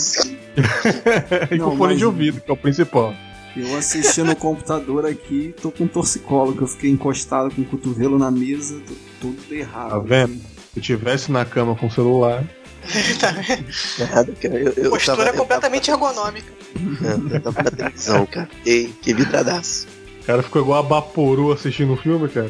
e 1.52 1.56
Não, 1.58 1.70
com 1.72 1.78
fone 1.78 1.92
mas- 1.94 2.00
de 2.00 2.06
ouvido, 2.06 2.42
que 2.42 2.50
é 2.50 2.54
o 2.54 2.58
principal. 2.58 3.14
Eu 3.56 3.76
assisti 3.78 4.22
no 4.22 4.36
computador 4.36 5.06
aqui, 5.06 5.54
tô 5.62 5.72
com 5.72 5.88
torcicolo, 5.88 6.56
que 6.56 6.62
eu 6.62 6.68
fiquei 6.68 6.90
encostado 6.90 7.54
com 7.54 7.62
o 7.62 7.66
cotovelo 7.66 8.18
na 8.18 8.30
mesa, 8.32 8.80
tô 8.88 8.94
tudo 9.20 9.54
errado. 9.54 9.90
Tá 9.90 10.00
vendo? 10.00 10.36
Se 10.74 10.80
eu 10.80 10.84
tivesse 10.84 11.32
na 11.32 11.44
cama 11.46 11.76
com 11.76 11.88
o 11.88 11.92
celular. 11.92 12.44
Tá 13.20 13.32
vendo? 13.32 13.66
Eu, 14.42 14.74
eu 14.86 14.90
Postura 14.92 15.18
tava, 15.18 15.30
eu 15.30 15.34
completamente 15.34 15.92
ergonômica. 15.92 16.52
tava, 17.02 17.36
eu 17.36 17.42
tava 17.42 17.64
na 17.64 17.72
televisão, 17.72 18.26
cara. 18.26 18.50
Ei, 18.66 18.94
que 19.02 19.14
vidradaço. 19.14 19.88
O 20.22 20.26
cara 20.26 20.42
ficou 20.42 20.62
igual 20.62 20.80
a 20.80 20.84
Baporu 20.84 21.52
assistindo 21.52 21.94
o 21.94 21.98
filme, 21.98 22.30
cara. 22.30 22.50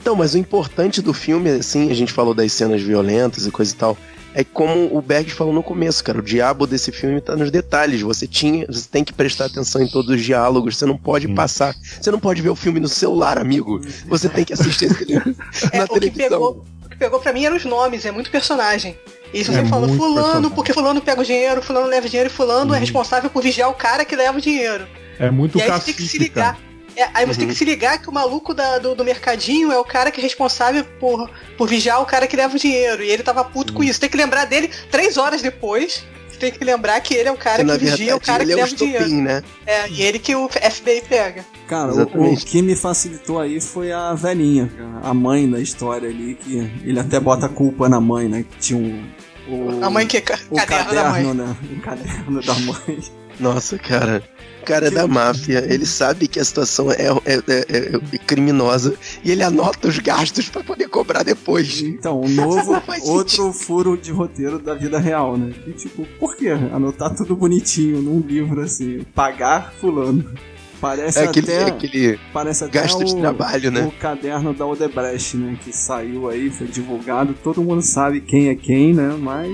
Então, 0.00 0.14
mas 0.16 0.34
o 0.34 0.38
importante 0.38 1.02
do 1.02 1.12
filme, 1.12 1.50
assim, 1.50 1.90
a 1.90 1.94
gente 1.94 2.12
falou 2.12 2.34
das 2.34 2.52
cenas 2.52 2.80
violentas 2.82 3.46
e 3.46 3.50
coisa 3.50 3.72
e 3.72 3.76
tal, 3.76 3.96
é 4.34 4.44
como 4.44 4.96
o 4.96 5.02
Berg 5.02 5.30
falou 5.30 5.52
no 5.52 5.62
começo, 5.62 6.02
cara, 6.04 6.18
o 6.18 6.22
diabo 6.22 6.66
desse 6.66 6.92
filme 6.92 7.20
tá 7.20 7.34
nos 7.36 7.50
detalhes. 7.50 8.00
Você 8.02 8.26
tinha, 8.26 8.66
você 8.66 8.88
tem 8.88 9.02
que 9.04 9.12
prestar 9.12 9.46
atenção 9.46 9.82
em 9.82 9.88
todos 9.88 10.14
os 10.14 10.22
diálogos, 10.24 10.76
você 10.76 10.86
não 10.86 10.96
pode 10.96 11.26
Sim. 11.26 11.34
passar, 11.34 11.74
você 12.00 12.10
não 12.10 12.20
pode 12.20 12.40
ver 12.40 12.50
o 12.50 12.56
filme 12.56 12.78
no 12.80 12.88
celular, 12.88 13.38
amigo. 13.38 13.80
Você 14.08 14.28
tem 14.28 14.44
que 14.44 14.52
assistir 14.52 14.86
esse 14.86 15.04
É, 15.72 15.78
na 15.78 15.84
o 15.84 16.00
que 16.00 16.10
pegou, 16.10 16.64
o 16.84 16.88
que 16.88 16.96
pegou 16.96 17.18
pra 17.20 17.32
mim 17.32 17.44
eram 17.44 17.56
os 17.56 17.64
nomes, 17.64 18.04
é 18.06 18.12
muito 18.12 18.30
personagem. 18.30 18.96
E 19.32 19.44
você 19.44 19.60
É 19.60 19.64
fala, 19.66 19.86
fulano, 19.88 20.14
personagem. 20.24 20.50
porque 20.50 20.72
fulano 20.72 21.00
pega 21.00 21.20
o 21.20 21.24
dinheiro, 21.24 21.62
fulano 21.62 21.86
leva 21.86 22.06
o 22.06 22.10
dinheiro 22.10 22.30
e 22.30 22.32
fulano 22.32 22.72
é 22.72 22.76
Uhum. 22.76 22.80
responsável 22.80 23.30
por 23.30 23.42
vigiar 23.42 23.68
o 23.68 23.74
cara 23.74 24.04
que 24.04 24.14
leva 24.16 24.38
o 24.38 24.40
dinheiro. 24.40 24.86
É 25.18 25.30
muito 25.30 25.58
e 25.58 25.62
aí 25.62 25.70
você 25.70 25.92
tem 25.92 25.94
que 25.94 26.02
se 26.02 26.28
cara. 26.30 26.56
É, 26.96 27.08
aí 27.14 27.24
você 27.26 27.38
tem 27.38 27.46
Uhum. 27.46 27.52
que 27.52 27.58
se 27.58 27.64
ligar 27.64 28.00
que 28.00 28.08
o 28.08 28.12
maluco 28.12 28.52
da- 28.54 28.78
do, 28.78 28.94
do 28.94 29.04
mercadinho 29.04 29.70
é 29.72 29.78
o 29.78 29.84
cara 29.84 30.10
que 30.10 30.20
é 30.20 30.22
responsável 30.22 30.84
por, 30.98 31.30
por 31.56 31.68
vigiar 31.68 32.00
o 32.02 32.06
cara 32.06 32.26
que 32.26 32.36
leva 32.36 32.54
o 32.54 32.58
dinheiro. 32.58 33.02
E 33.02 33.10
ele 33.10 33.22
tava 33.22 33.44
puto 33.44 33.72
Uhum. 33.72 33.78
com 33.78 33.84
isso. 33.84 34.00
Tem 34.00 34.08
que 34.10 34.16
lembrar 34.16 34.44
dele 34.44 34.70
três 34.90 35.16
horas 35.16 35.40
depois. 35.42 36.04
Você 36.28 36.36
tem 36.38 36.50
que 36.52 36.64
lembrar 36.64 37.00
que 37.00 37.14
ele 37.14 37.28
é 37.28 37.32
o 37.32 37.36
cara 37.36 37.64
Que, 37.64 37.70
vigia 37.78 37.96
verdade, 37.96 38.12
o 38.14 38.20
cara 38.20 38.42
ele 38.42 38.54
que 38.54 38.60
é 38.60 38.62
o 38.62 38.66
leva 38.66 38.74
o 38.74 38.76
dinheiro. 38.78 39.08
né? 39.08 39.42
É, 39.66 39.88
e 39.88 40.02
ele 40.02 40.18
que 40.18 40.34
o 40.34 40.48
FBI 40.48 41.02
pega. 41.08 41.44
Cara, 41.68 41.92
o, 41.94 42.32
o 42.32 42.36
que 42.36 42.62
me 42.62 42.74
facilitou 42.74 43.38
aí 43.40 43.60
foi 43.60 43.92
a 43.92 44.14
velhinha, 44.14 44.70
a 45.02 45.12
mãe 45.14 45.48
da 45.48 45.60
história 45.60 46.08
ali, 46.08 46.34
que 46.34 46.56
ele 46.84 46.98
até 46.98 47.20
bota 47.20 47.46
a 47.46 47.48
culpa 47.48 47.88
na 47.88 48.00
mãe, 48.00 48.28
né? 48.28 48.44
Que 48.50 48.58
tinha 48.58 48.78
um, 48.78 49.04
o, 49.48 49.84
A 49.84 49.90
mãe 49.90 50.06
que 50.06 50.16
é 50.16 50.22
o 50.50 50.56
caderno 50.56 50.94
da 50.94 51.04
mãe. 51.10 51.22
caderno, 51.24 51.34
né? 51.34 51.56
O 51.76 51.80
caderno 51.80 52.42
da 52.42 52.54
mãe. 52.54 53.02
Nossa, 53.40 53.78
cara. 53.78 54.22
O 54.62 54.64
cara 54.66 54.88
é 54.88 54.90
da 54.90 55.06
máfia, 55.06 55.64
ele 55.68 55.86
sabe 55.86 56.28
que 56.28 56.38
a 56.38 56.44
situação 56.44 56.92
é, 56.92 57.06
é- 57.24 57.42
é- 57.48 57.96
é 57.96 58.18
criminosa 58.18 58.94
e 59.24 59.30
ele 59.30 59.42
anota 59.42 59.88
os 59.88 59.98
gastos 59.98 60.50
pra 60.50 60.62
poder 60.62 60.86
cobrar 60.88 61.22
depois. 61.22 61.80
Então, 61.80 62.20
um 62.20 62.28
novo, 62.28 62.80
outro 63.04 63.52
furo 63.54 63.96
de 63.96 64.12
roteiro 64.12 64.58
da 64.58 64.74
vida 64.74 64.98
real, 64.98 65.38
né? 65.38 65.50
E 65.66 65.72
tipo, 65.72 66.06
por 66.18 66.36
que 66.36 66.48
anotar 66.48 67.14
tudo 67.16 67.34
bonitinho 67.34 68.02
num 68.02 68.20
livro 68.20 68.60
assim? 68.60 69.00
Pagar 69.14 69.72
fulano. 69.80 70.30
Parece 70.78 71.18
É 71.18 71.24
aquele, 71.24 71.52
até, 71.52 71.64
aquele 71.64 72.18
parece 72.32 72.64
até 72.64 72.80
gasto 72.80 73.04
de 73.04 73.12
o, 73.12 73.20
trabalho, 73.20 73.70
né? 73.70 73.82
o 73.82 73.90
caderno 74.00 74.54
da 74.54 74.66
Odebrecht, 74.66 75.36
né? 75.36 75.58
Que 75.62 75.74
saiu 75.76 76.28
aí, 76.28 76.48
foi 76.50 76.66
divulgado, 76.66 77.34
todo 77.42 77.62
mundo 77.62 77.82
sabe 77.82 78.20
quem 78.22 78.48
é 78.48 78.54
quem, 78.54 78.94
né? 78.94 79.14
Mas 79.20 79.50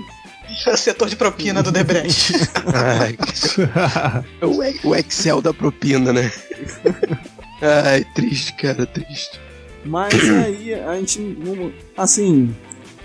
setor 0.77 1.09
de 1.09 1.17
propina 1.17 1.63
do 1.63 1.71
Debrecht. 1.73 2.33
Ai, 2.75 3.17
é 4.41 4.47
o, 4.47 4.89
o 4.91 4.95
Excel 4.95 5.41
da 5.41 5.53
propina, 5.53 6.13
né? 6.13 6.31
Ai, 7.61 8.05
triste, 8.15 8.55
cara, 8.57 8.87
triste. 8.87 9.41
Mas 9.85 10.13
aí 10.31 10.75
a 10.75 10.95
gente. 10.97 11.21
Assim, 11.97 12.55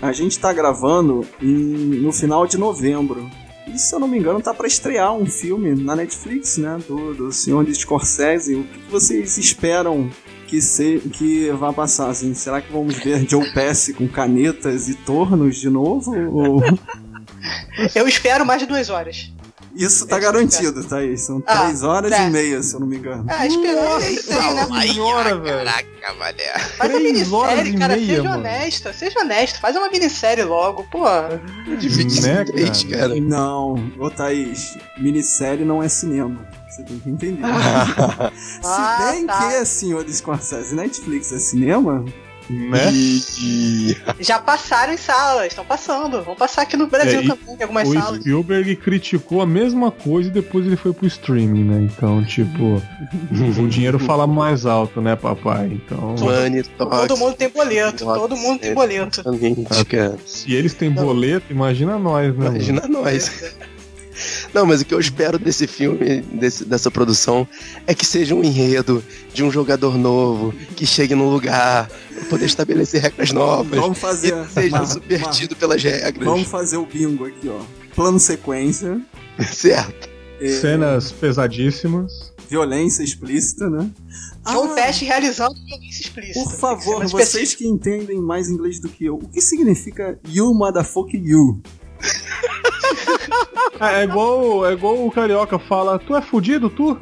a 0.00 0.12
gente 0.12 0.38
tá 0.38 0.52
gravando 0.52 1.26
em- 1.40 2.00
no 2.00 2.12
final 2.12 2.46
de 2.46 2.58
novembro. 2.58 3.30
E 3.72 3.78
se 3.78 3.94
eu 3.94 4.00
não 4.00 4.08
me 4.08 4.18
engano, 4.18 4.40
tá 4.42 4.52
pra 4.52 4.66
estrear 4.66 5.12
um 5.14 5.24
filme 5.24 5.74
na 5.74 5.94
Netflix, 5.94 6.58
né? 6.58 6.78
Do, 6.88 7.14
do 7.14 7.32
senhor 7.32 7.64
de 7.64 7.72
Scorsese. 7.74 8.56
O 8.56 8.64
que 8.64 8.90
vocês 8.90 9.38
esperam 9.38 10.10
que, 10.48 10.60
se, 10.60 10.98
que 11.12 11.48
vai 11.52 11.72
passar, 11.72 12.10
assim? 12.10 12.34
Será 12.34 12.60
que 12.60 12.72
vamos 12.72 12.96
ver 12.96 13.26
Joe 13.28 13.48
Pesci 13.54 13.94
com 13.94 14.08
canetas 14.08 14.88
e 14.88 14.94
tornos 14.94 15.56
de 15.56 15.70
novo? 15.70 16.12
Ou... 16.30 16.60
Eu 17.94 18.06
espero 18.08 18.44
mais 18.46 18.60
de 18.60 18.66
duas 18.66 18.88
horas. 18.90 19.32
Isso 19.74 20.06
tá 20.06 20.18
garantido, 20.18 20.84
tá 20.84 20.98
aí. 20.98 21.16
São 21.16 21.42
Ah, 21.46 21.62
três 21.62 21.82
horas 21.82 22.12
é. 22.12 22.26
e 22.26 22.30
meia, 22.30 22.62
se 22.62 22.74
eu 22.74 22.80
não 22.80 22.86
me 22.86 22.98
engano. 22.98 23.24
Ah, 23.28 23.46
é 23.46 23.48
isso 23.48 24.30
aí, 24.30 24.54
né? 24.54 24.66
Senhora, 24.92 25.38
velho. 25.38 25.64
Caraca, 25.64 26.14
mané. 26.18 26.58
Faz 26.76 26.90
uma 26.90 27.00
Três 27.00 27.32
horas 27.32 27.54
minissérie, 27.64 27.78
cara. 27.78 27.96
meia, 27.96 28.06
seja 28.06 28.22
mano. 28.22 28.38
honesta, 28.38 28.92
seja 28.92 29.20
honesto. 29.20 29.60
Faz 29.60 29.74
uma 29.74 29.88
minissérie 29.88 30.44
logo, 30.44 30.84
pô. 30.90 31.04
De 31.78 31.88
Né, 31.88 31.94
23, 32.44 32.84
cara? 32.84 32.98
cara. 33.08 33.20
Não, 33.20 33.74
ô 33.98 34.10
Thaís, 34.10 34.76
minissérie 34.98 35.64
não 35.64 35.82
é 35.82 35.88
cinema. 35.88 36.46
Você 36.68 36.82
tem 36.82 36.98
que 36.98 37.08
entender. 37.08 37.42
Ah, 38.64 38.98
Se 38.98 39.12
bem 39.12 39.26
tá. 39.26 39.38
que, 39.48 39.64
senhor 39.64 40.04
Scorsese, 40.08 40.74
Netflix 40.74 41.32
é 41.32 41.38
cinema, 41.38 42.04
Né? 42.50 42.92
E... 42.92 43.96
Já 44.20 44.38
passaram 44.38 44.92
em 44.92 44.96
salas, 44.96 45.46
estão 45.46 45.64
passando. 45.64 46.22
Vão 46.22 46.34
passar 46.34 46.62
aqui 46.62 46.76
no 46.76 46.86
Brasil 46.86 47.20
É, 47.20 47.24
e 47.24 47.28
também, 47.28 47.56
em 47.56 47.62
algumas 47.62 47.88
O 47.88 47.92
salas. 47.92 48.20
Spielberg 48.20 48.76
criticou 48.76 49.40
a 49.40 49.46
mesma 49.46 49.90
coisa 49.90 50.28
e 50.28 50.32
depois 50.32 50.66
ele 50.66 50.76
foi 50.76 50.92
pro 50.92 51.06
streaming, 51.06 51.64
né? 51.64 51.88
Então, 51.92 52.24
tipo, 52.24 52.82
o 53.60 53.68
dinheiro 53.68 53.98
fala 53.98 54.26
mais 54.26 54.66
alto, 54.66 55.00
né, 55.00 55.16
papai? 55.16 55.80
Então, 55.84 56.14
Money 56.18 56.62
Todo 56.62 56.90
talks. 56.90 57.18
mundo 57.18 57.34
tem 57.34 57.48
boleto, 57.48 58.04
Nossa, 58.04 58.20
todo 58.20 58.36
mundo 58.36 58.60
tem 58.60 58.70
é. 58.70 58.74
boleto. 58.74 59.20
Exatamente, 59.20 59.84
cara. 59.86 60.16
se 60.26 60.52
eles 60.52 60.74
têm 60.74 60.90
boleto, 60.90 61.46
imagina 61.50 61.98
nós, 61.98 62.28
né? 62.28 62.44
mano? 62.44 62.56
Imagina 62.56 62.88
nós. 62.88 63.54
Não, 64.54 64.66
mas 64.66 64.80
o 64.82 64.84
que 64.84 64.92
eu 64.92 65.00
espero 65.00 65.38
desse 65.38 65.66
filme, 65.66 66.20
desse- 66.22 66.64
dessa 66.64 66.90
produção, 66.90 67.48
é 67.86 67.94
que 67.94 68.04
seja 68.04 68.34
um 68.34 68.44
enredo 68.44 69.02
de 69.32 69.42
um 69.42 69.50
jogador 69.50 69.96
novo, 69.96 70.52
que 70.76 70.84
chegue 70.86 71.14
num 71.14 71.30
lugar, 71.30 71.88
pra 71.88 72.24
poder 72.26 72.44
estabelecer 72.46 73.00
regras 73.00 73.32
novas, 73.32 73.78
vamos 73.80 73.98
fazer. 73.98 74.34
e 74.34 74.48
seja 74.52 74.76
Mar- 74.76 74.86
subvertido 74.86 75.56
pelas 75.56 75.82
regras. 75.82 76.24
Vamos 76.26 76.48
fazer 76.48 76.76
o 76.76 76.84
bingo 76.84 77.24
aqui, 77.24 77.48
ó. 77.48 77.60
Plano 77.94 78.20
sequência, 78.20 79.00
Certo. 79.50 80.08
é, 80.40 80.48
Cenas 80.48 81.10
pesadíssimas. 81.12 82.32
violência 82.48 83.02
explícista, 83.02 83.70
né? 83.70 83.88
John 84.46 84.72
Ah, 84.72 84.74
Teste 84.74 85.06
realizando 85.06 85.54
violência 85.64 86.02
explícita. 86.02 86.42
Por 86.50 86.52
favor, 86.58 87.00
que 87.06 87.10
vocês 87.10 87.54
que 87.54 87.66
entendem 87.66 88.20
mais 88.20 88.50
inglês 88.50 88.78
do 88.80 88.88
que 88.90 89.06
eu, 89.06 89.14
o 89.14 89.28
que 89.28 89.40
significa 89.40 90.18
you 90.28 90.52
motherfucker 90.52 91.18
you? 91.24 91.62
É, 93.82 94.00
é 94.00 94.04
igual, 94.04 94.66
é 94.66 94.72
igual 94.72 95.06
o 95.06 95.10
carioca 95.10 95.58
fala: 95.58 95.98
Tu 95.98 96.16
é 96.16 96.22
fudido, 96.22 96.70
tu? 96.70 97.00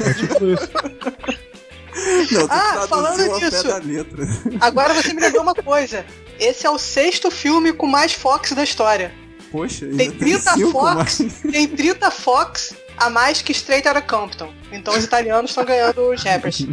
É 0.00 0.14
tipo 0.14 0.46
isso. 0.46 0.68
Não, 2.30 2.46
tem 2.46 2.46
Ah, 2.50 2.86
falando 2.88 3.38
nisso. 3.40 3.66
Agora 4.60 4.92
você 4.92 5.14
me 5.14 5.20
lembrou 5.20 5.42
uma 5.42 5.54
coisa. 5.54 6.04
Esse 6.38 6.66
é 6.66 6.70
o 6.70 6.78
sexto 6.78 7.30
filme 7.30 7.72
com 7.72 7.86
mais 7.86 8.12
Fox 8.12 8.52
da 8.52 8.62
história. 8.62 9.12
Poxa, 9.50 9.86
Tem 9.96 10.10
30 10.10 10.52
cinco 10.54 10.72
Fox, 10.72 11.20
mais. 11.20 11.40
tem 11.50 11.66
30 11.68 12.10
Fox 12.10 12.74
a 12.98 13.08
mais 13.08 13.40
que 13.40 13.52
Straight 13.52 13.88
Outta 13.88 14.02
Compton. 14.02 14.52
Então 14.72 14.94
os 14.94 15.04
italianos 15.04 15.50
estão 15.52 15.64
ganhando 15.64 16.10
os 16.10 16.22
rappers. 16.22 16.66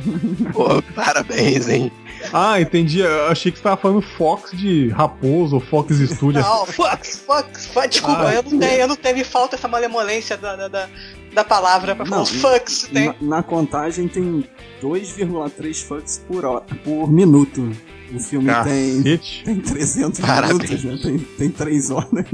Pô, 0.52 0.82
parabéns, 0.94 1.70
hein? 1.70 1.90
Ah, 2.34 2.60
entendi. 2.60 3.00
Eu 3.00 3.28
achei 3.28 3.52
que 3.52 3.58
você 3.60 3.64
tava 3.64 3.78
falando 3.78 4.02
Fox 4.02 4.52
de 4.58 4.90
Raposo 4.90 5.56
ou 5.56 5.62
Fox 5.62 5.96
Studio. 5.98 6.42
Não, 6.42 6.66
Fox, 6.66 7.18
Fox, 7.26 7.66
Fox. 7.68 7.90
Desculpa, 7.92 8.28
Ah, 8.30 8.34
eu, 8.34 8.44
não 8.44 8.58
tenho, 8.60 8.82
eu 8.82 8.88
não 8.88 8.96
tenho, 8.96 9.16
me 9.18 9.24
falta 9.24 9.56
essa 9.56 9.68
malemolência 9.68 10.36
da, 10.36 10.56
da, 10.56 10.68
da, 10.68 10.90
da 11.34 11.44
palavra 11.44 11.96
pra 11.96 12.06
falar 12.06 12.18
Não, 12.18 12.24
os 12.24 12.32
fucks. 12.32 12.90
Tem. 12.92 13.08
Na, 13.08 13.38
na 13.38 13.44
contagem 13.44 14.08
tem 14.08 14.44
2,3 14.82 15.84
fucks 15.86 16.22
por, 16.28 16.44
hora, 16.46 16.66
por 16.84 17.12
minuto. 17.12 17.72
O 18.14 18.20
filme 18.20 18.48
tem, 18.64 18.98
Cacete. 18.98 19.42
tem 19.44 19.56
300 19.60 20.20
Parabéns. 20.20 20.60
minutos, 20.82 20.84
né? 20.84 21.00
Tem, 21.02 21.18
tem 21.20 21.50
3 21.50 21.90
horas. 21.92 22.26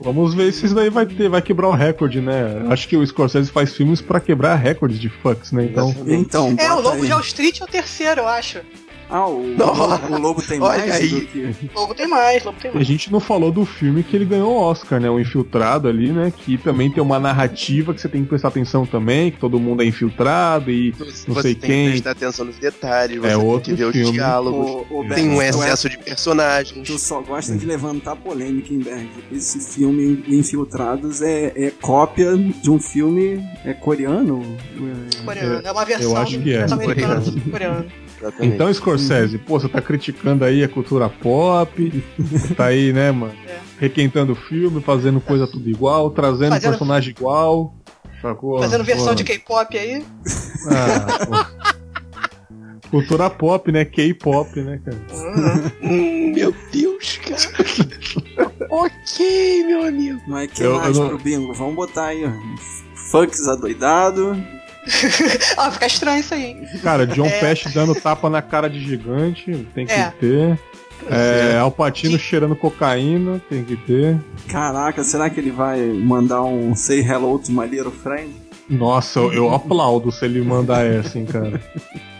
Vamos 0.00 0.34
ver 0.34 0.52
se 0.52 0.66
isso 0.66 0.74
daí 0.74 0.90
vai 0.90 1.06
ter, 1.06 1.28
vai 1.30 1.40
quebrar 1.40 1.68
o 1.68 1.72
recorde, 1.72 2.20
né? 2.20 2.66
Acho 2.68 2.86
que 2.88 2.96
o 2.96 3.06
Scorsese 3.06 3.50
faz 3.50 3.74
filmes 3.74 4.02
pra 4.02 4.20
quebrar 4.20 4.54
recordes 4.56 4.98
de 5.00 5.08
fucks, 5.08 5.52
né? 5.52 5.64
Então, 5.64 5.94
Então, 6.06 6.54
É, 6.58 6.70
o 6.72 6.80
Lobo 6.80 6.96
aí. 6.96 7.06
de 7.06 7.12
Wall 7.12 7.20
Street 7.22 7.60
é 7.60 7.64
o 7.64 7.66
terceiro, 7.66 8.22
eu 8.22 8.28
acho. 8.28 8.60
Ah, 9.08 9.26
o, 9.28 9.40
o, 9.42 10.14
o 10.14 10.18
lobo 10.18 10.40
tem 10.42 10.60
Olha 10.60 10.78
mais 10.78 10.90
aí. 10.96 11.08
do 11.08 11.20
que... 11.26 11.68
O 11.74 11.80
Lobo 11.80 11.94
tem 11.94 12.08
mais, 12.08 12.42
Lobo 12.42 12.58
tem 12.60 12.70
a 12.70 12.74
mais. 12.74 12.86
gente 12.86 13.12
não 13.12 13.20
falou 13.20 13.52
do 13.52 13.64
filme 13.64 14.02
que 14.02 14.16
ele 14.16 14.24
ganhou 14.24 14.52
o 14.52 14.56
Oscar, 14.60 14.98
né? 14.98 15.10
O 15.10 15.20
Infiltrado 15.20 15.88
ali, 15.88 16.10
né? 16.10 16.32
Que 16.36 16.56
também 16.58 16.90
tem 16.90 17.02
uma 17.02 17.18
narrativa 17.20 17.92
que 17.94 18.00
você 18.00 18.08
tem 18.08 18.22
que 18.22 18.28
prestar 18.28 18.48
atenção 18.48 18.86
também, 18.86 19.30
que 19.30 19.38
todo 19.38 19.60
mundo 19.60 19.82
é 19.82 19.86
infiltrado 19.86 20.70
e 20.70 20.90
Você 20.92 21.24
Não 21.28 21.40
sei 21.40 21.54
tem 21.54 21.70
quem. 21.70 21.84
que 21.86 21.90
prestar 21.92 22.10
atenção 22.12 22.44
nos 22.46 22.56
detalhes, 22.56 23.20
você 23.20 23.26
É 23.26 23.36
tem 23.36 23.44
outro 23.44 23.70
que 23.70 23.74
ver 23.78 23.84
os 23.86 23.92
filme. 23.92 24.12
diálogos. 24.12 24.86
O, 24.90 25.00
o 25.00 25.08
Tem 25.08 25.28
um 25.28 25.34
tu 25.36 25.42
é- 25.42 25.48
excesso 25.50 25.88
de 25.90 25.98
personagens. 25.98 26.86
Tu 26.88 26.98
só 26.98 27.20
gosta 27.20 27.54
de 27.56 27.66
levantar 27.66 28.16
polêmica 28.16 28.72
em 28.72 28.78
Berg. 28.78 29.08
Esse 29.30 29.60
filme 29.60 30.24
Infiltrados 30.28 31.20
é, 31.22 31.52
é 31.54 31.70
cópia 31.80 32.36
de 32.36 32.70
um 32.70 32.78
filme 32.78 33.44
é 33.64 33.72
coreano? 33.74 34.42
É- 35.20 35.24
Coreano. 35.24 35.60
É 35.66 35.72
uma 35.72 35.84
versão 35.84 36.10
eu 36.10 36.16
acho 36.16 36.38
que 36.40 36.52
é. 36.54 36.64
americana 36.64 37.22
coreano. 37.50 37.86
Exatamente. 38.28 38.54
Então, 38.54 38.72
Scorsese, 38.72 39.38
pô, 39.38 39.58
você 39.60 39.68
tá 39.68 39.80
criticando 39.80 40.44
aí 40.44 40.62
a 40.64 40.68
cultura 40.68 41.08
pop, 41.08 42.04
tá 42.56 42.66
aí, 42.66 42.92
né, 42.92 43.10
mano? 43.12 43.34
É. 43.46 43.58
Requentando 43.78 44.32
o 44.32 44.36
filme, 44.36 44.80
fazendo 44.80 45.20
coisa 45.20 45.46
tudo 45.46 45.68
igual, 45.68 46.10
trazendo 46.10 46.52
Fazendo- 46.52 46.70
personagem 46.70 47.10
igual. 47.10 47.74
Sacou? 48.22 48.58
Fazendo 48.60 48.84
versão 48.84 49.08
Pô, 49.08 49.14
de 49.14 49.24
K-pop 49.24 49.76
aí. 49.78 50.04
ah, 50.70 51.26
pô. 51.26 51.64
Cultura 52.90 53.28
pop, 53.28 53.72
né? 53.72 53.84
K-pop, 53.84 54.60
né, 54.62 54.80
cara? 54.84 54.96
Hum, 55.82 56.32
meu 56.32 56.54
Deus, 56.72 57.18
cara. 57.18 58.46
ok, 58.70 59.64
meu 59.66 59.86
amigo. 59.86 60.20
Mas 60.28 60.50
que 60.52 60.62
Eu- 60.62 60.76
mais 60.78 60.96
eu 60.96 61.02
não- 61.02 61.08
pro 61.10 61.18
bingo? 61.18 61.52
Vamos 61.54 61.74
botar 61.74 62.06
aí, 62.06 62.24
ó. 62.24 62.30
Fucks 63.10 63.46
adoidado. 63.48 64.36
Ah, 65.56 65.70
fica 65.70 65.86
estranho 65.86 66.20
isso 66.20 66.34
aí. 66.34 66.44
hein? 66.44 66.68
Cara, 66.82 67.06
John 67.06 67.26
É. 67.26 67.40
Pesci 67.40 67.68
dando 67.70 67.94
tapa 67.94 68.28
na 68.30 68.42
cara 68.42 68.68
de 68.68 68.80
gigante, 68.80 69.66
tem 69.74 69.86
que 69.86 69.92
É. 69.92 70.10
ter. 70.20 70.58
É, 71.10 71.58
Alpatino 71.58 72.18
cheirando 72.18 72.54
cocaína, 72.56 73.40
tem 73.48 73.62
que 73.64 73.76
ter. 73.76 74.18
Caraca, 74.48 75.02
será 75.04 75.28
que 75.28 75.38
ele 75.40 75.50
vai 75.50 75.80
mandar 75.80 76.42
um 76.44 76.74
Say 76.74 77.00
Hello 77.00 77.38
to 77.38 77.52
My 77.52 77.66
Little 77.66 77.90
Friend? 77.92 78.32
Nossa, 78.70 79.18
eu, 79.18 79.32
eu 79.34 79.54
aplaudo 79.54 80.10
se 80.10 80.24
ele 80.24 80.40
mandar 80.40 80.84
essa, 80.86 81.18
hein, 81.18 81.26
cara. 81.26 81.60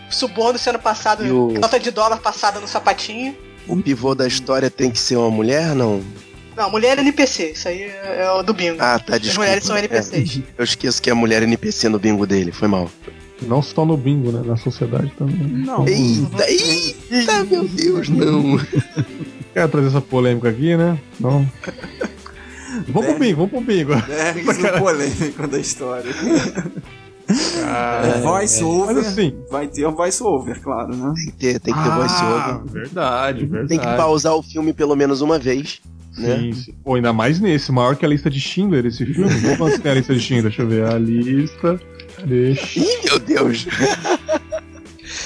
Suborno 0.09 0.59
sendo 0.59 0.77
passado, 0.77 1.25
E 1.25 1.31
o- 1.31 1.53
nota 1.59 1.79
de 1.79 1.89
dólar 1.89 2.17
passada 2.17 2.59
no 2.59 2.67
sapatinho. 2.67 3.35
O 3.67 3.75
pivô 3.77 4.13
da 4.13 4.27
história 4.27 4.69
tem 4.69 4.91
que 4.91 4.99
ser 4.99 5.15
uma 5.15 5.31
mulher, 5.31 5.73
não? 5.73 6.03
Não, 6.55 6.69
mulher 6.71 6.97
é 6.97 7.01
NPC, 7.01 7.51
isso 7.51 7.67
aí 7.67 7.81
é 7.83 8.21
é 8.21 8.31
o 8.31 8.41
do 8.41 8.53
bingo. 8.53 8.77
Ah, 8.79 8.97
tá, 8.99 9.15
As 9.15 9.21
desculpa. 9.21 9.41
mulheres 9.45 9.63
são 9.65 9.77
NPCs. 9.77 10.37
É, 10.37 10.41
eu 10.57 10.63
esqueço 10.63 11.01
que 11.01 11.09
é 11.09 11.13
mulher 11.13 11.43
NPC 11.43 11.89
no 11.89 11.99
bingo 11.99 12.25
dele, 12.25 12.51
foi 12.51 12.67
mal. 12.67 12.89
Não 13.41 13.61
só 13.61 13.85
no 13.85 13.97
bingo, 13.97 14.31
né? 14.31 14.41
Na 14.45 14.55
sociedade 14.55 15.11
também. 15.17 15.35
Não. 15.37 15.85
Eita, 15.87 16.49
eita, 16.49 17.43
meu 17.43 17.67
Deus, 17.67 18.07
não. 18.07 18.57
Quer 19.53 19.67
trazer 19.69 19.87
essa 19.87 19.99
polêmica 20.01 20.49
aqui, 20.49 20.77
né? 20.77 20.97
Não. 21.19 21.45
Vamos 22.87 23.09
pro 23.09 23.19
bingo, 23.19 23.35
vamos 23.47 23.51
pro 23.51 23.61
bingo. 23.61 23.93
O 24.75 24.79
polêmico 24.79 25.47
da 25.47 25.59
história. 25.59 26.11
Ah, 27.65 28.19
voice 28.21 28.63
over. 28.63 28.95
Mas 28.95 29.07
assim. 29.07 29.35
Vai 29.49 29.67
ter 29.67 29.87
um 29.87 29.95
voice 29.95 30.21
over, 30.23 30.61
claro, 30.61 30.95
né? 30.95 31.13
Tem 31.15 31.25
que 31.25 31.31
ter, 31.33 31.59
tem 31.59 31.73
que 31.73 31.83
ter 31.83 31.89
voice 31.89 32.15
Ah, 32.19 32.59
over. 32.61 32.71
verdade, 32.71 33.45
verdade. 33.45 33.67
Tem 33.69 33.79
que 33.79 33.85
pausar 33.97 34.33
o 34.35 34.43
filme 34.43 34.73
pelo 34.73 34.95
menos 34.95 35.21
uma 35.21 35.39
vez. 35.39 35.81
Né? 36.17 36.37
Sim, 36.39 36.53
sim. 36.53 36.73
Pô, 36.83 36.95
ainda 36.95 37.11
mais 37.13 37.39
nesse, 37.39 37.71
maior 37.71 37.95
que 37.95 38.05
a 38.05 38.09
lista 38.09 38.29
de 38.29 38.39
Schindler, 38.39 38.85
esse 38.85 39.05
filme. 39.05 39.55
Quantos 39.57 39.79
tem 39.79 39.91
a 39.91 39.95
lista 39.95 40.13
de 40.13 40.19
Schindler? 40.19 40.43
Deixa 40.49 40.61
eu 40.61 40.67
ver. 40.67 40.85
A 40.85 40.97
lista 40.97 41.79
de 42.25 42.51
Ih, 42.77 43.09
meu 43.09 43.19
Deus. 43.19 43.65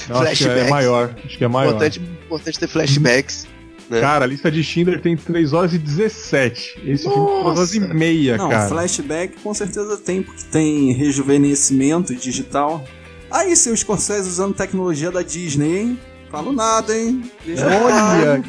Não, 0.08 0.20
acho 0.22 0.36
que 0.36 0.44
é 0.44 0.46
Flashbacks. 0.46 0.70
maior. 0.70 1.14
Acho 1.24 1.38
que 1.38 1.44
é 1.44 1.48
maior. 1.48 1.70
Importante, 1.70 2.00
importante 2.26 2.58
ter 2.58 2.66
flashbacks. 2.68 3.46
né? 3.88 4.00
Cara, 4.00 4.24
a 4.24 4.28
lista 4.28 4.50
de 4.50 4.62
Schindler 4.62 5.00
tem 5.00 5.16
3 5.16 5.52
horas 5.52 5.74
e 5.74 5.78
17. 5.78 6.80
Esse 6.84 7.04
filme 7.04 7.26
tem 7.26 7.42
3 7.42 7.56
horas 7.58 7.74
e 7.74 7.80
Nossa. 7.80 7.94
meia, 7.94 8.36
Não, 8.36 8.48
cara. 8.48 8.68
flashback 8.68 9.40
com 9.42 9.52
certeza 9.54 9.96
tem, 9.96 10.22
porque 10.22 10.42
tem 10.50 10.92
rejuvenescimento 10.92 12.14
digital. 12.14 12.84
Aí, 13.30 13.54
seu 13.56 13.76
Scorsese 13.76 14.28
usando 14.28 14.54
tecnologia 14.54 15.10
da 15.10 15.22
Disney, 15.22 15.78
hein? 15.78 15.98
Falo 16.30 16.52
nada, 16.52 16.96
hein? 16.96 17.22
Deixa. 17.44 17.64
Olha, 17.66 18.42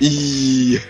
Ih, 0.00 0.80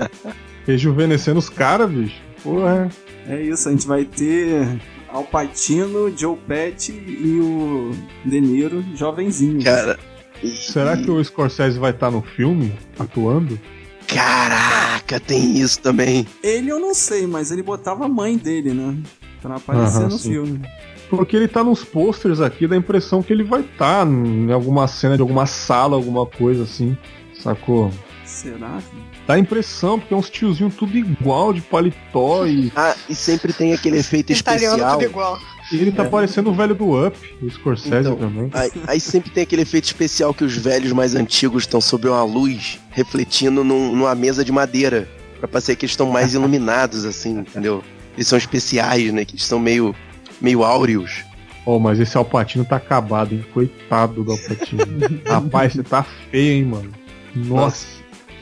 rejuvenescendo 0.66 1.38
os 1.38 1.48
caras, 1.48 1.90
bicho. 1.90 2.20
Porra. 2.42 2.88
É 3.28 3.42
isso, 3.42 3.68
a 3.68 3.72
gente 3.72 3.86
vai 3.86 4.04
ter 4.04 4.80
Al 5.08 5.24
Pacino, 5.24 6.12
Joe 6.16 6.36
Pesci 6.46 6.92
e 6.92 7.40
o 7.40 7.90
De 8.24 8.40
Niro 8.40 8.84
jovenzinho. 8.94 9.62
cara. 9.62 9.98
Será 10.44 10.96
que 10.96 11.10
o 11.10 11.22
Scorsese 11.24 11.78
vai 11.78 11.92
estar 11.92 12.10
no 12.10 12.20
filme, 12.22 12.72
atuando? 12.98 13.58
Caraca, 14.06 15.18
tem 15.18 15.58
isso 15.58 15.80
também. 15.80 16.26
Ele 16.42 16.70
eu 16.70 16.78
não 16.78 16.94
sei, 16.94 17.26
mas 17.26 17.50
ele 17.50 17.62
botava 17.62 18.04
a 18.04 18.08
mãe 18.08 18.36
dele, 18.36 18.72
né? 18.72 18.96
Pra 19.40 19.56
aparecer 19.56 19.98
Aham, 19.98 20.08
no 20.08 20.18
sim. 20.18 20.30
filme. 20.30 20.60
Porque 21.08 21.36
ele 21.36 21.48
tá 21.48 21.62
nos 21.62 21.84
posters 21.84 22.40
aqui, 22.40 22.66
dá 22.66 22.74
a 22.74 22.78
impressão 22.78 23.22
que 23.22 23.32
ele 23.32 23.44
vai 23.44 23.60
estar 23.60 24.04
tá 24.04 24.10
em 24.10 24.52
alguma 24.52 24.86
cena 24.88 25.16
de 25.16 25.22
alguma 25.22 25.46
sala, 25.46 25.96
alguma 25.96 26.26
coisa 26.26 26.64
assim, 26.64 26.96
sacou? 27.42 27.90
Será? 28.26 28.82
Dá 29.26 29.34
a 29.34 29.38
impressão, 29.38 29.98
porque 29.98 30.12
é 30.12 30.16
uns 30.16 30.28
tiozinhos 30.28 30.74
tudo 30.74 30.96
igual, 30.98 31.52
de 31.52 31.60
paletó 31.60 32.46
e. 32.46 32.72
Ah, 32.74 32.94
e 33.08 33.14
sempre 33.14 33.52
tem 33.52 33.72
aquele 33.72 33.98
efeito 33.98 34.32
Italiano 34.32 34.74
especial. 34.76 34.98
tudo 34.98 35.04
igual. 35.08 35.38
E 35.72 35.76
ele 35.76 35.90
tá 35.92 36.04
parecendo 36.04 36.50
o 36.50 36.54
velho 36.54 36.74
do 36.74 37.06
Up, 37.06 37.16
o 37.42 37.50
Scorsese 37.50 37.96
Então, 38.08 38.16
também. 38.16 38.50
Aí, 38.52 38.70
aí 38.86 39.00
sempre 39.00 39.30
tem 39.30 39.42
aquele 39.42 39.62
efeito 39.62 39.84
especial 39.84 40.32
que 40.34 40.44
os 40.44 40.56
velhos 40.56 40.92
mais 40.92 41.14
antigos 41.16 41.64
estão 41.64 41.80
sob 41.80 42.08
uma 42.08 42.22
luz 42.22 42.78
refletindo 42.90 43.64
num- 43.64 43.94
numa 43.94 44.14
mesa 44.14 44.44
de 44.44 44.52
madeira. 44.52 45.08
Pra 45.40 45.48
parecer 45.48 45.74
que 45.76 45.84
eles 45.84 45.92
estão 45.92 46.08
mais 46.10 46.34
iluminados, 46.34 47.04
assim, 47.04 47.38
entendeu? 47.40 47.82
Eles 48.14 48.26
são 48.28 48.38
especiais, 48.38 49.12
né? 49.12 49.24
Que 49.24 49.34
eles 49.34 49.44
são 49.44 49.58
meio, 49.58 49.94
meio 50.40 50.62
áureos. 50.64 51.24
Oh, 51.64 51.80
mas 51.80 51.98
esse 51.98 52.16
Alpatino 52.16 52.64
tá 52.64 52.76
acabado, 52.76 53.34
hein? 53.34 53.44
Coitado 53.52 54.22
do 54.22 54.32
Alpatino. 54.32 54.82
Rapaz, 55.26 55.72
você 55.72 55.82
tá 55.82 56.04
feio, 56.30 56.58
hein, 56.58 56.64
mano? 56.64 56.92
Nossa. 57.34 57.86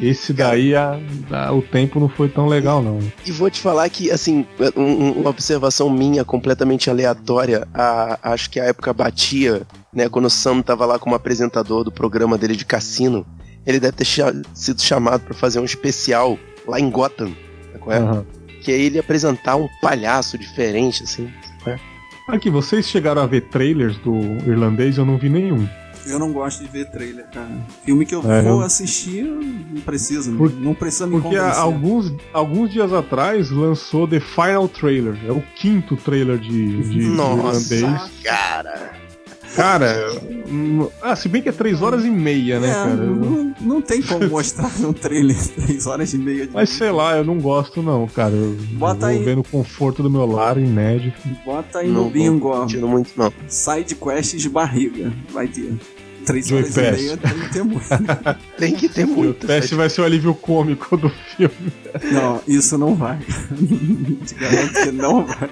Esse 0.00 0.32
daí, 0.32 0.74
a, 0.74 0.98
a- 1.30 1.52
o 1.52 1.62
tempo 1.62 2.00
não 2.00 2.08
foi 2.08 2.28
tão 2.28 2.46
legal, 2.46 2.82
não. 2.82 2.98
E 3.24 3.30
vou 3.30 3.48
te 3.48 3.60
falar 3.60 3.88
que, 3.88 4.10
assim, 4.10 4.44
um- 4.76 4.80
um- 4.82 5.12
uma 5.20 5.30
observação 5.30 5.88
minha 5.88 6.24
completamente 6.24 6.90
aleatória, 6.90 7.66
a- 7.72 8.18
acho 8.22 8.50
que 8.50 8.58
a 8.58 8.64
época 8.64 8.92
batia, 8.92 9.62
né, 9.92 10.08
quando 10.08 10.24
o 10.26 10.30
Sam 10.30 10.62
tava 10.62 10.84
lá 10.84 10.98
como 10.98 11.14
apresentador 11.14 11.84
do 11.84 11.92
programa 11.92 12.36
dele 12.36 12.56
de 12.56 12.64
cassino, 12.64 13.24
ele 13.64 13.78
deve 13.78 13.96
ter 13.96 14.04
cha- 14.04 14.34
sido 14.52 14.82
chamado 14.82 15.20
pra 15.20 15.34
fazer 15.34 15.60
um 15.60 15.64
especial 15.64 16.36
lá 16.66 16.80
em 16.80 16.90
Gotham, 16.90 17.32
é? 17.88 17.96
Aham. 17.98 18.24
que 18.62 18.72
é 18.72 18.78
ele 18.80 18.98
apresentar 18.98 19.56
um 19.56 19.68
palhaço 19.82 20.38
diferente, 20.38 21.02
assim. 21.04 21.30
Aqui, 22.26 22.48
vocês 22.48 22.88
chegaram 22.88 23.20
a 23.20 23.26
ver 23.26 23.42
trailers 23.42 23.98
do 23.98 24.16
irlandês? 24.50 24.96
Eu 24.96 25.04
não 25.04 25.18
vi 25.18 25.28
nenhum. 25.28 25.68
Eu 26.06 26.18
não 26.18 26.32
gosto 26.32 26.60
de 26.62 26.68
ver 26.68 26.90
trailer, 26.90 27.26
cara. 27.32 27.50
Filme 27.84 28.04
que 28.04 28.14
eu 28.14 28.20
É, 28.30 28.42
vou 28.42 28.52
eu- 28.52 28.60
assistir, 28.62 29.24
não 29.24 29.80
precisa. 29.82 30.32
Por- 30.32 30.52
não 30.52 30.74
precisa 30.74 31.06
me 31.06 31.20
Porque 31.20 31.36
convencer. 31.36 31.60
alguns, 31.60 32.12
alguns 32.32 32.70
dias 32.70 32.92
atrás 32.92 33.50
lançou 33.50 34.06
The 34.06 34.20
Final 34.20 34.68
Trailer. 34.68 35.16
É 35.26 35.32
o 35.32 35.42
quinto 35.56 35.96
trailer 35.96 36.38
de, 36.38 36.82
de, 36.82 37.06
Nossa, 37.06 37.74
irlandês. 37.74 38.10
cara. 38.22 39.04
Cara, 39.54 40.10
hum, 40.50 40.88
ah, 41.00 41.14
se 41.14 41.28
bem 41.28 41.40
que 41.40 41.48
é 41.48 41.52
três 41.52 41.80
horas 41.80 42.04
e 42.04 42.10
meia, 42.10 42.58
né, 42.58 42.70
É, 42.70 42.72
cara? 42.72 42.96
Não, 42.96 43.54
não 43.60 43.80
tem 43.80 44.02
como 44.02 44.26
mostrar 44.28 44.68
no 44.80 44.92
trailer 44.92 45.36
3 45.54 45.86
horas 45.86 46.12
e 46.12 46.18
meia 46.18 46.48
de 46.48 46.52
Mas 46.52 46.70
sei 46.70 46.90
lá, 46.90 47.16
eu 47.16 47.22
não 47.24 47.38
gosto 47.38 47.80
não, 47.80 48.04
cara. 48.08 48.32
Eu 48.34 48.56
Bota 48.72 49.00
vou 49.02 49.08
aí. 49.10 49.22
ver 49.22 49.36
no 49.36 49.44
conforto 49.44 50.02
do 50.02 50.10
meu 50.10 50.26
lar, 50.26 50.58
inédito. 50.58 51.16
Bota 51.44 51.78
aí 51.78 51.88
Não 51.88 52.04
no 52.04 52.10
bingo, 52.10 52.48
ó. 52.48 52.58
curtindo 52.62 52.88
muito, 52.88 53.10
não. 53.16 53.32
Side 53.46 53.94
quests 53.94 54.42
de 54.42 54.48
barriga. 54.48 55.12
Vai 55.32 55.46
ter. 55.46 55.72
3 56.24 56.46
Joey 56.46 56.62
horas 56.62 56.76
e 56.76 56.80
meia 56.80 57.16
tem 57.16 57.32
que 57.38 57.52
ter 57.52 57.62
muito. 57.62 57.84
Tem 58.58 58.74
que 58.74 58.88
ter 58.88 59.04
O 59.04 59.08
muito. 59.08 59.46
teste 59.46 59.74
vai 59.74 59.88
ser 59.90 60.00
o 60.00 60.04
alívio 60.04 60.34
cômico 60.34 60.96
do 60.96 61.08
filme. 61.36 61.72
Não, 62.12 62.40
isso 62.48 62.76
não 62.78 62.94
vai. 62.94 63.18
Te 64.26 64.34
garanto 64.38 64.72
que 64.72 64.92
não 64.92 65.24
vai. 65.26 65.50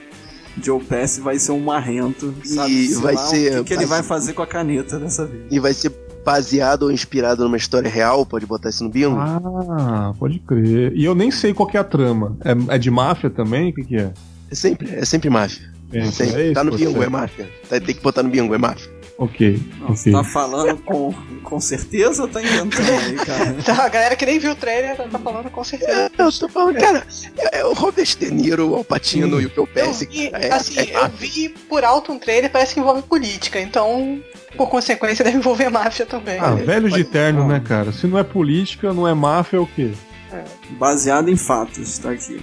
Joe 0.62 0.83
Pesci 0.85 1.20
vai 1.20 1.39
ser 1.39 1.53
um 1.53 1.61
marrento. 1.61 2.35
Sabe, 2.45 2.73
E 2.73 2.95
vai 2.95 3.14
lá, 3.14 3.23
ser- 3.27 3.61
O 3.61 3.64
que, 3.64 3.75
que 3.75 3.81
ele 3.81 3.87
vai- 3.87 4.03
fazer 4.03 4.33
com 4.35 4.43
a 4.43 4.47
caneta 4.47 4.99
dessa 4.99 5.25
vez? 5.27 5.45
E 5.51 5.59
vai 5.59 5.73
ser 5.73 5.91
baseado 6.25 6.85
ou 6.85 6.93
inspirado 6.93 7.43
numa 7.43 7.57
história 7.57 7.89
real, 7.91 8.25
pode 8.27 8.47
botar 8.47 8.68
isso 8.70 8.85
no 8.85 8.91
bingo? 8.91 9.16
Ah, 9.18 10.12
pode 10.18 10.39
crer. 10.41 10.93
E 10.95 11.05
eu 11.05 11.14
nem 11.14 11.31
sei 11.31 11.53
qual 11.55 11.66
que 11.68 11.77
é 11.77 11.81
a 11.81 11.85
trama. 11.85 12.37
É, 12.45 12.75
é 12.75 12.79
de 12.79 12.91
máfia 12.91 13.31
também? 13.31 13.70
O 13.70 13.75
que, 13.75 13.83
que 13.83 13.97
é? 13.97 14.12
É 14.51 14.55
sempre, 14.55 14.91
é 14.95 15.05
sempre 15.05 15.31
máfia. 15.31 15.73
É, 15.95 16.05
Sempre. 16.11 16.51
é 16.51 16.53
tá 16.53 16.62
no 16.64 16.70
isso, 16.75 16.79
bingo, 16.87 17.03
é 17.03 17.09
máfia. 17.09 17.51
Tá- 17.68 17.79
Tem 17.81 17.95
que 17.95 18.01
botar 18.03 18.23
no 18.23 18.31
bingo, 18.31 18.55
é 18.55 18.59
máfia. 18.59 18.91
Ok, 19.18 19.60
Nossa, 19.80 20.08
ok. 20.08 20.12
tá 20.12 20.24
falando 20.24 20.76
com, 20.78 21.12
com 21.44 21.60
certeza 21.60 22.22
ou 22.22 22.28
tá 22.28 22.42
inventando 22.42 22.90
aí, 22.90 23.14
cara? 23.24 23.54
Então, 23.58 23.74
a 23.80 23.88
galera 23.88 24.16
que 24.16 24.26
nem 24.26 24.38
viu 24.38 24.52
o 24.52 24.56
trailer 24.56 24.96
tá 24.96 25.06
falando 25.18 25.48
com 25.50 25.62
certeza. 25.62 26.10
Eu 26.18 26.32
tô 26.32 26.48
falando, 26.48 26.76
cara, 26.80 27.06
é, 27.38 27.58
é 27.60 27.64
o 27.64 27.72
Robert 27.72 28.06
De 28.18 28.30
Niro, 28.32 28.70
o 28.70 28.74
Alpatino 28.76 29.40
e 29.40 29.46
o 29.46 29.52
Eu 29.76 29.92
vi, 29.92 30.30
cara, 30.30 30.44
é- 30.44 30.52
assim, 30.52 30.80
é 30.80 30.96
eu 31.04 31.08
vi 31.10 31.48
por 31.68 31.84
alto 31.84 32.10
um 32.10 32.18
trailer, 32.18 32.50
parece 32.50 32.74
que 32.74 32.80
envolve 32.80 33.02
política, 33.02 33.60
então, 33.60 34.20
por 34.56 34.68
consequência, 34.68 35.22
deve 35.24 35.36
envolver 35.36 35.68
máfia 35.70 36.06
também. 36.06 36.38
Ah, 36.40 36.54
velhos 36.54 36.92
de 36.92 37.04
terno, 37.04 37.42
Ah. 37.42 37.48
né, 37.48 37.60
cara? 37.64 37.92
Se 37.92 38.06
não 38.06 38.18
é 38.18 38.24
política, 38.24 38.92
não 38.92 39.06
é 39.06 39.14
máfia, 39.14 39.58
é 39.58 39.60
o 39.60 39.66
quê? 39.66 39.92
Baseado 40.70 41.28
em 41.28 41.36
fatos, 41.36 41.98
tá 41.98 42.10
aqui. 42.10 42.40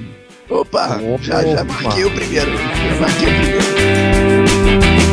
Opa, 0.48 0.98
Opa. 1.02 1.24
já, 1.24 1.42
já 1.44 1.64
marquei 1.64 2.06
o 2.06 2.12
primeiro. 2.12 2.52
Já 2.58 3.00
marquei 3.02 3.28
o 3.28 3.32
primeiro. 3.40 5.09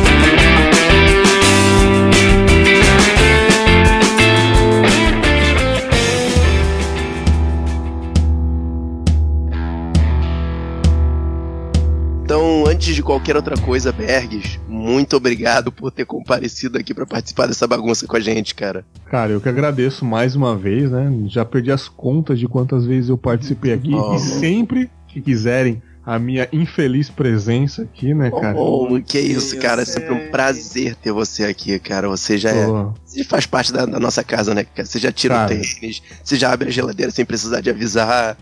Então, 12.27 12.65
antes 12.67 12.93
de 12.93 13.01
qualquer 13.01 13.37
outra 13.37 13.55
coisa, 13.55 13.89
Bergs, 13.93 14.59
muito 14.67 15.15
obrigado 15.15 15.71
por 15.71 15.89
ter 15.89 16.03
comparecido 16.03 16.77
aqui 16.77 16.93
pra 16.93 17.05
participar 17.05 17.47
dessa 17.47 17.65
bagunça 17.65 18.05
com 18.05 18.17
a 18.17 18.19
gente, 18.19 18.53
cara. 18.53 18.83
Cara, 19.05 19.31
eu 19.31 19.39
que 19.39 19.47
agradeço 19.47 20.03
mais 20.03 20.35
uma 20.35 20.53
vez, 20.53 20.91
né? 20.91 21.09
Já 21.27 21.45
perdi 21.45 21.71
as 21.71 21.87
contas 21.87 22.37
de 22.37 22.45
quantas 22.45 22.85
vezes 22.85 23.09
eu 23.09 23.17
participei 23.17 23.71
aqui. 23.71 23.93
Oh. 23.93 24.13
E 24.13 24.19
sempre 24.19 24.91
que 25.07 25.21
quiserem 25.21 25.81
a 26.05 26.19
minha 26.19 26.49
infeliz 26.51 27.09
presença 27.09 27.83
aqui, 27.83 28.13
né, 28.13 28.29
cara? 28.29 28.59
Oh, 28.59 29.01
que 29.01 29.17
isso, 29.21 29.55
isso, 29.55 29.59
cara. 29.59 29.83
É 29.83 29.85
sempre 29.85 30.11
um 30.11 30.29
prazer 30.29 30.95
ter 30.95 31.13
você 31.13 31.45
aqui, 31.45 31.79
cara. 31.79 32.09
Você 32.09 32.37
já 32.37 32.49
é. 32.49 32.65
Pô, 32.65 32.91
Você 33.05 33.23
faz 33.23 33.45
parte 33.45 33.71
da, 33.71 33.85
da 33.85 34.01
nossa 34.01 34.21
casa, 34.21 34.53
né? 34.53 34.65
cara? 34.65 34.85
Você 34.85 34.99
já 34.99 35.13
tira 35.13 35.35
Cara. 35.35 35.45
o 35.45 35.57
tênis, 35.57 36.03
você 36.21 36.35
já 36.35 36.51
abre 36.51 36.67
a 36.67 36.71
geladeira 36.71 37.09
sem 37.09 37.23
precisar 37.23 37.61
de 37.61 37.69
avisar. 37.69 38.37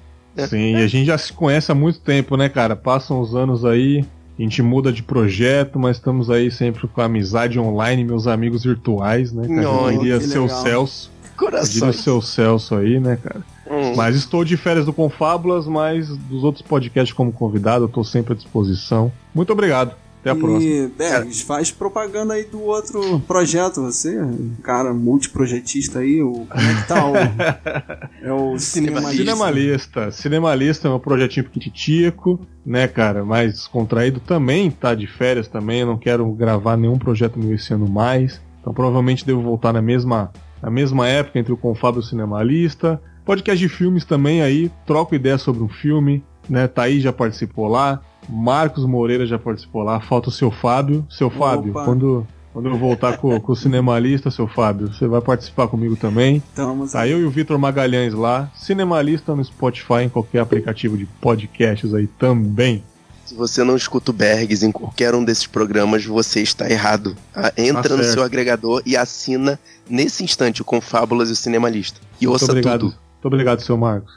Sim, 0.48 0.76
e 0.76 0.84
a 0.84 0.88
gente 0.88 1.06
já 1.06 1.18
se 1.18 1.32
conhece 1.32 1.72
há 1.72 1.76
muito 1.76 2.00
tempo, 2.00 2.36
né, 2.36 2.50
cara? 2.50 2.76
Passam 2.76 3.20
os 3.22 3.36
anos 3.36 3.64
aí, 3.64 4.06
a 4.38 4.42
gente 4.42 4.62
muda 4.62 4.92
de 4.92 5.02
projeto, 5.02 5.80
mas 5.80 5.98
estamos 5.98 6.30
aí 6.30 6.52
sempre 6.52 6.88
com 6.88 7.02
a 7.02 7.06
amizade 7.06 7.60
online, 7.60 8.04
meus 8.04 8.28
amigos 8.28 8.64
virtuais, 8.64 9.32
né, 9.32 9.48
cara? 9.48 9.62
Nhoi, 9.62 9.96
eu 9.96 10.00
diria 10.00 10.22
seu 10.22 10.44
legal. 10.44 10.62
Celso. 10.62 11.12
Eu 11.24 11.30
diria 11.32 11.38
Coração. 11.38 11.94
seu 11.94 12.22
Celso 12.22 12.76
aí, 12.76 13.00
né, 13.00 13.18
cara? 13.22 13.42
Hum. 13.70 13.94
Mas 13.96 14.16
estou 14.16 14.44
de 14.44 14.58
férias 14.58 14.86
do 14.86 14.94
Confábulas, 14.94 15.66
mas 15.68 16.10
dos 16.10 16.44
outros 16.44 16.62
podcasts 16.62 17.14
como 17.14 17.32
convidado, 17.32 17.86
eu 17.86 17.90
tô 17.90 18.04
sempre 18.04 18.34
à 18.34 18.36
disposição. 18.36 19.12
Muito 19.34 19.52
obrigado. 19.52 19.96
Até 20.26 20.32
a 20.32 20.36
próxima. 20.36 20.64
E, 20.64 20.88
Bergs, 20.88 21.42
faz 21.44 21.70
propaganda 21.70 22.34
aí 22.34 22.46
do 22.46 22.60
outro 22.64 23.20
projeto, 23.22 23.84
você, 23.84 24.18
cara 24.64 24.92
multiprojetista 24.92 26.00
aí, 26.00 26.24
o, 26.24 26.48
como 26.50 26.68
é 26.68 26.82
que 26.82 26.88
tá 26.88 27.06
o... 27.06 27.14
É 28.26 28.34
o 28.34 28.58
cinemalista. 28.58 29.16
Cinemalista. 29.16 30.12
Cinemalista 30.12 30.88
é 30.88 30.92
um 30.92 31.00
projetinho 31.00 31.46
piquititico, 31.46 32.40
né, 32.66 32.88
cara? 32.88 33.24
Mais 33.24 33.54
descontraído 33.54 34.20
também, 34.20 34.72
tá 34.72 34.96
de 34.96 35.06
férias 35.06 35.48
também. 35.48 35.82
Eu 35.82 35.88
não 35.88 35.98
quero 35.98 36.28
gravar 36.32 36.76
nenhum 36.76 36.98
projeto 36.98 37.38
meu 37.38 37.54
esse 37.54 37.72
ano 37.72 37.88
mais. 37.88 38.42
Então 38.60 38.74
provavelmente 38.74 39.24
devo 39.24 39.44
voltar 39.44 39.72
na 39.72 39.82
mesma, 39.82 40.34
na 40.60 40.72
mesma 40.72 41.08
época 41.08 41.38
entre 41.38 41.54
o 41.54 41.58
Confábio 41.58 42.00
e 42.00 42.04
o 42.04 42.04
Cinemalista. 42.04 43.00
Podcast 43.24 43.60
de 43.60 43.70
filmes 43.70 44.04
também 44.04 44.42
aí, 44.42 44.72
troco 44.88 45.14
ideia 45.14 45.38
sobre 45.38 45.62
um 45.62 45.70
filme, 45.70 46.24
né? 46.50 46.68
Thaís 46.68 47.04
já 47.04 47.14
participou 47.14 47.68
lá, 47.68 48.02
Marcos 48.30 48.86
Moreira 48.86 49.26
já 49.26 49.38
participou 49.40 49.84
lá, 49.84 50.00
falta 50.00 50.30
o 50.30 50.32
seu 50.32 50.52
Fábio. 50.52 51.06
Seu 51.10 51.30
Fábio, 51.30 51.72
Opa. 51.72 51.86
quando, 51.86 52.28
quando 52.54 52.70
eu 52.70 52.78
voltar 52.78 53.18
com, 53.18 53.40
com 53.40 53.52
o 53.52 53.56
Cinemalista, 53.56 54.30
seu 54.32 54.48
Fábio, 54.48 54.88
você 54.94 55.08
vai 55.08 55.22
participar 55.22 55.68
comigo 55.68 55.96
também. 55.96 56.38
Estamos 56.50 56.92
Tá 56.92 57.08
eu 57.08 57.20
e 57.20 57.26
o 57.26 57.30
Vitor 57.30 57.58
Magalhães 57.60 58.14
lá, 58.14 58.52
Cinemalista 58.56 59.36
no 59.36 59.44
Spotify, 59.44 60.04
em 60.04 60.10
qualquer 60.10 60.40
aplicativo 60.40 60.98
de 60.98 61.06
podcasts 61.06 61.94
aí 61.94 62.08
também. 62.08 62.84
Se 63.26 63.34
você 63.34 63.64
não 63.64 63.76
escuta 63.76 64.12
o 64.12 64.14
Bergs 64.14 64.64
em 64.64 64.72
qualquer 64.72 65.16
um 65.16 65.24
desses 65.26 65.48
programas, 65.48 66.06
você 66.06 66.42
está 66.44 66.70
errado. 66.70 67.16
tá? 67.34 67.52
Entra 67.58 67.90
Tá 67.90 67.98
no 67.98 68.04
seu 68.04 68.22
agregador 68.22 68.84
e 68.86 68.96
assina 68.96 69.60
nesse 69.90 70.24
instante 70.24 70.62
o 70.62 70.66
Confábulas 70.66 71.30
e 71.30 71.32
o 71.32 71.36
Cinemalista. 71.36 72.00
E 72.22 72.28
Muito 72.28 72.34
ouça 72.34 72.52
obrigado. 72.52 72.80
tudo. 72.82 72.92
Muito 72.92 73.26
obrigado, 73.26 73.62
seu 73.62 73.76
Marcos. 73.76 74.14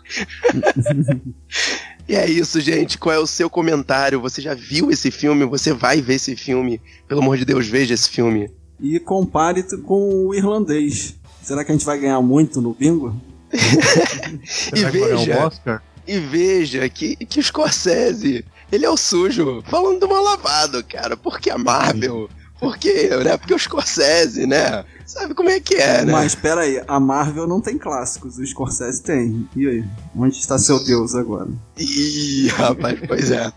E 2.08 2.16
é 2.16 2.28
isso, 2.28 2.58
gente. 2.58 2.96
Qual 2.96 3.14
é 3.14 3.18
o 3.18 3.26
seu 3.26 3.50
comentário? 3.50 4.20
Você 4.22 4.40
já 4.40 4.54
viu 4.54 4.90
esse 4.90 5.10
filme? 5.10 5.44
Você 5.44 5.74
vai 5.74 6.00
ver 6.00 6.14
esse 6.14 6.34
filme? 6.34 6.80
Pelo 7.06 7.20
amor 7.20 7.36
de 7.36 7.44
Deus, 7.44 7.66
veja 7.66 7.92
esse 7.92 8.08
filme. 8.08 8.50
E 8.80 8.98
compare 8.98 9.62
com 9.82 10.26
o 10.26 10.34
irlandês. 10.34 11.16
Será 11.42 11.62
que 11.62 11.70
a 11.70 11.74
gente 11.74 11.84
vai 11.84 11.98
ganhar 11.98 12.20
muito 12.22 12.62
no 12.62 12.72
bingo? 12.72 13.14
Ganhar 14.72 14.90
veja. 14.90 15.16
um 15.16 15.46
Oscar? 15.46 15.82
E 16.06 16.18
veja 16.18 16.88
que, 16.88 17.16
que 17.16 17.40
o 17.40 17.42
Scorsese, 17.42 18.44
ele 18.72 18.84
é 18.84 18.90
o 18.90 18.96
sujo, 18.96 19.62
falando 19.66 20.00
do 20.00 20.08
mal 20.08 20.22
lavado, 20.22 20.82
cara. 20.84 21.16
Por 21.16 21.38
que 21.38 21.50
a 21.50 21.58
Marvel? 21.58 22.28
Por 22.58 22.76
quê, 22.76 23.08
né? 23.24 23.36
Porque 23.36 23.54
o 23.54 23.58
Scorsese, 23.58 24.46
né? 24.46 24.84
Sabe 25.06 25.32
como 25.32 25.48
é 25.48 25.60
que 25.60 25.76
é, 25.76 26.04
né? 26.04 26.12
Mas 26.12 26.32
espera 26.32 26.62
aí, 26.62 26.82
a 26.86 26.98
Marvel 26.98 27.46
não 27.46 27.60
tem 27.60 27.78
clássicos, 27.78 28.36
o 28.38 28.46
Scorsese 28.46 29.02
tem. 29.02 29.48
E 29.56 29.66
aí? 29.66 29.84
Onde 30.16 30.36
está 30.36 30.58
seu 30.58 30.82
Deus 30.84 31.14
agora? 31.14 31.48
Ih, 31.78 32.48
rapaz, 32.48 32.98
pois 33.06 33.30
é. 33.30 33.52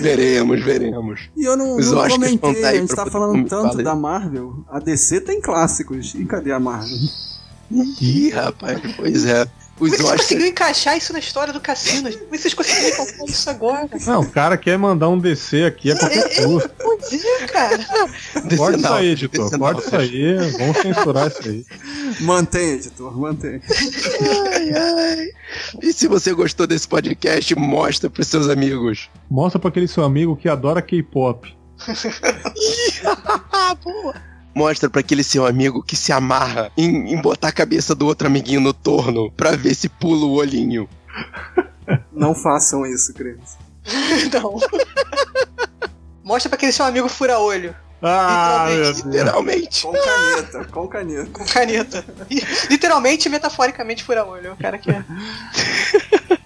veremos, 0.00 0.62
veremos. 0.62 1.30
E 1.36 1.44
eu 1.44 1.56
não, 1.56 1.76
Os 1.76 1.90
não 1.90 2.08
comentei, 2.08 2.64
a 2.64 2.74
gente 2.74 2.94
tá 2.94 3.06
falando 3.06 3.48
tanto 3.48 3.68
fala 3.68 3.78
aí. 3.78 3.84
da 3.84 3.94
Marvel. 3.94 4.64
A 4.68 4.78
DC 4.78 5.20
tem 5.20 5.40
clássicos. 5.40 6.14
E 6.14 6.24
cadê 6.24 6.52
a 6.52 6.60
Marvel? 6.60 6.98
Ih, 7.70 8.30
rapaz, 8.30 8.80
pois 8.96 9.24
é. 9.24 9.46
Os 9.78 9.78
Como 9.78 9.86
é 9.86 9.90
que 9.90 9.96
você 9.96 10.02
Oscars. 10.04 10.20
conseguiu 10.22 10.46
encaixar 10.46 10.96
isso 10.96 11.12
na 11.12 11.18
história 11.18 11.52
do 11.52 11.60
cassino? 11.60 12.10
Como 12.12 12.34
é 12.34 12.38
vocês 12.38 12.54
conseguiram 12.54 12.88
encaixar 12.90 13.24
isso 13.26 13.50
agora? 13.50 13.88
Não, 14.06 14.20
o 14.20 14.30
cara 14.30 14.56
quer 14.56 14.78
mandar 14.78 15.08
um 15.08 15.18
DC 15.18 15.64
aqui 15.64 15.90
a 15.90 15.98
qualquer 15.98 16.44
custo. 16.44 16.70
Pois 16.80 17.24
é, 17.24 17.46
cara. 17.48 17.78
Corta 17.78 18.46
isso 18.46 18.46
Decenal, 18.46 18.94
aí, 18.94 19.06
editor. 19.08 19.50
isso 19.80 19.96
aí. 19.96 20.36
Vamos 20.58 20.76
censurar 20.78 21.26
isso 21.28 21.48
aí. 21.48 21.66
Mantém, 22.20 22.68
editor, 22.74 23.18
mantém. 23.18 23.60
Ai, 24.52 24.70
ai. 24.72 25.28
E 25.82 25.92
se 25.92 26.06
você 26.06 26.32
gostou 26.32 26.66
desse 26.66 26.86
podcast, 26.86 27.54
mostra 27.56 28.08
pros 28.08 28.28
seus 28.28 28.48
amigos. 28.48 29.10
Mostra 29.28 29.58
pra 29.58 29.70
aquele 29.70 29.88
seu 29.88 30.04
amigo 30.04 30.36
que 30.36 30.48
adora 30.48 30.80
K-pop. 30.80 31.52
Boa. 33.82 34.33
Mostra 34.54 34.88
pra 34.88 35.00
aquele 35.00 35.24
seu 35.24 35.46
amigo 35.46 35.82
que 35.82 35.96
se 35.96 36.12
amarra 36.12 36.70
em, 36.76 37.12
em 37.12 37.20
botar 37.20 37.48
a 37.48 37.52
cabeça 37.52 37.94
do 37.94 38.06
outro 38.06 38.26
amiguinho 38.26 38.60
no 38.60 38.72
torno 38.72 39.30
pra 39.32 39.52
ver 39.56 39.74
se 39.74 39.88
pula 39.88 40.24
o 40.26 40.34
olhinho. 40.34 40.88
Não 42.12 42.34
façam 42.34 42.86
isso, 42.86 43.12
criança. 43.12 43.58
Não. 44.32 44.58
Mostra 46.22 46.48
pra 46.48 46.56
aquele 46.56 46.72
seu 46.72 46.84
amigo 46.84 47.08
fura-olho. 47.08 47.74
Ah, 48.06 48.66
meu 48.68 48.82
Deus. 48.82 48.98
Literalmente. 49.00 49.82
Com 49.82 49.92
caneta, 49.92 50.64
com 50.70 50.88
caneta. 50.88 51.30
Com 51.32 51.44
caneta. 51.46 52.04
Literalmente 52.70 53.28
e 53.28 53.30
metaforicamente 53.30 54.04
fura-olho. 54.04 54.52
O 54.52 54.56
cara 54.56 54.76
que 54.76 54.90
é. 54.90 55.04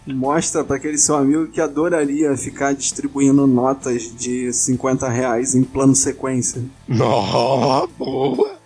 Mostra 0.06 0.62
pra 0.64 0.76
aquele 0.76 0.96
seu 0.96 1.16
amigo 1.16 1.48
que 1.48 1.60
adoraria 1.60 2.36
ficar 2.36 2.72
distribuindo 2.74 3.46
notas 3.46 4.04
de 4.16 4.52
50 4.52 5.08
reais 5.08 5.54
em 5.54 5.62
plano 5.64 5.94
sequência. 5.94 6.62
Nó, 6.86 7.86
boa. 7.98 8.56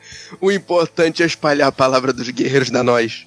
O 0.41 0.53
importante 0.53 1.23
é 1.23 1.27
espalhar 1.27 1.69
a 1.69 1.73
palavra 1.73 2.13
dos 2.13 2.29
guerreiros 2.29 2.71
da 2.71 2.83
nós. 2.83 3.25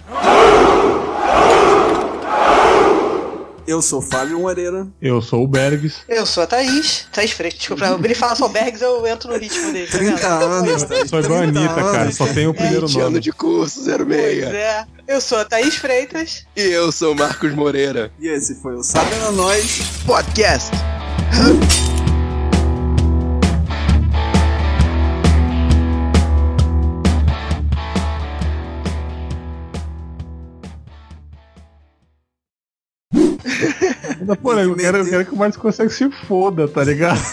Eu 3.68 3.82
sou 3.82 3.99
Fábio 4.01 4.39
Moreira. 4.39 4.88
Eu 5.01 5.22
sou 5.22 5.43
o 5.43 5.47
Bergs. 5.47 5.95
Eu 6.07 6.26
sou 6.26 6.43
a 6.43 6.47
Thaís. 6.47 7.07
Thaís 7.11 7.32
Freitas. 7.32 7.57
Desculpa, 7.59 7.99
ele 8.03 8.13
fala 8.13 8.36
só 8.36 8.47
Bergs, 8.47 8.82
eu 8.84 9.05
entro 9.07 9.32
no 9.32 9.38
ritmo 9.39 9.72
dele. 9.74 9.88
tá 9.88 9.97
30 9.97 10.16
vendo? 10.16 10.51
anos, 10.51 10.84
tá? 10.84 10.95
Eu 10.95 11.07
sou 11.07 11.20
igual 11.20 11.39
a 11.39 11.43
30 11.43 11.59
Anitta, 11.59 11.76
cara. 11.76 12.01
anos. 12.01 12.16
Só 12.16 12.28
tem 12.28 12.47
o 12.47 12.53
primeiro 12.53 12.86
20 12.88 12.95
anos 12.97 13.09
nome. 13.11 13.20
de 13.22 13.32
curso, 13.32 13.84
06. 13.84 13.97
Pois 14.05 14.53
é. 14.53 14.86
Eu 15.07 15.20
sou 15.22 15.39
a 15.39 15.45
Thaís 15.45 15.76
Freitas. 15.76 16.45
E 16.55 16.61
eu 16.61 16.91
sou 16.91 17.13
o 17.13 17.16
Marcos 17.16 17.53
Moreira. 17.53 18.11
E 18.20 18.28
esse 18.28 18.55
foi 18.61 18.76
o 18.76 18.84
Sabendo 18.84 19.32
Nós. 19.32 19.82
Podcast. 20.05 20.72
Pô, 34.41 34.53
eu 34.53 34.76
quero, 34.76 34.97
eu 34.99 35.05
quero 35.05 35.26
que 35.26 35.34
o 35.34 35.38
Marcos 35.38 35.57
consegue 35.59 35.91
se 35.93 36.09
foda, 36.28 36.67
tá 36.67 36.84
ligado? 36.84 37.19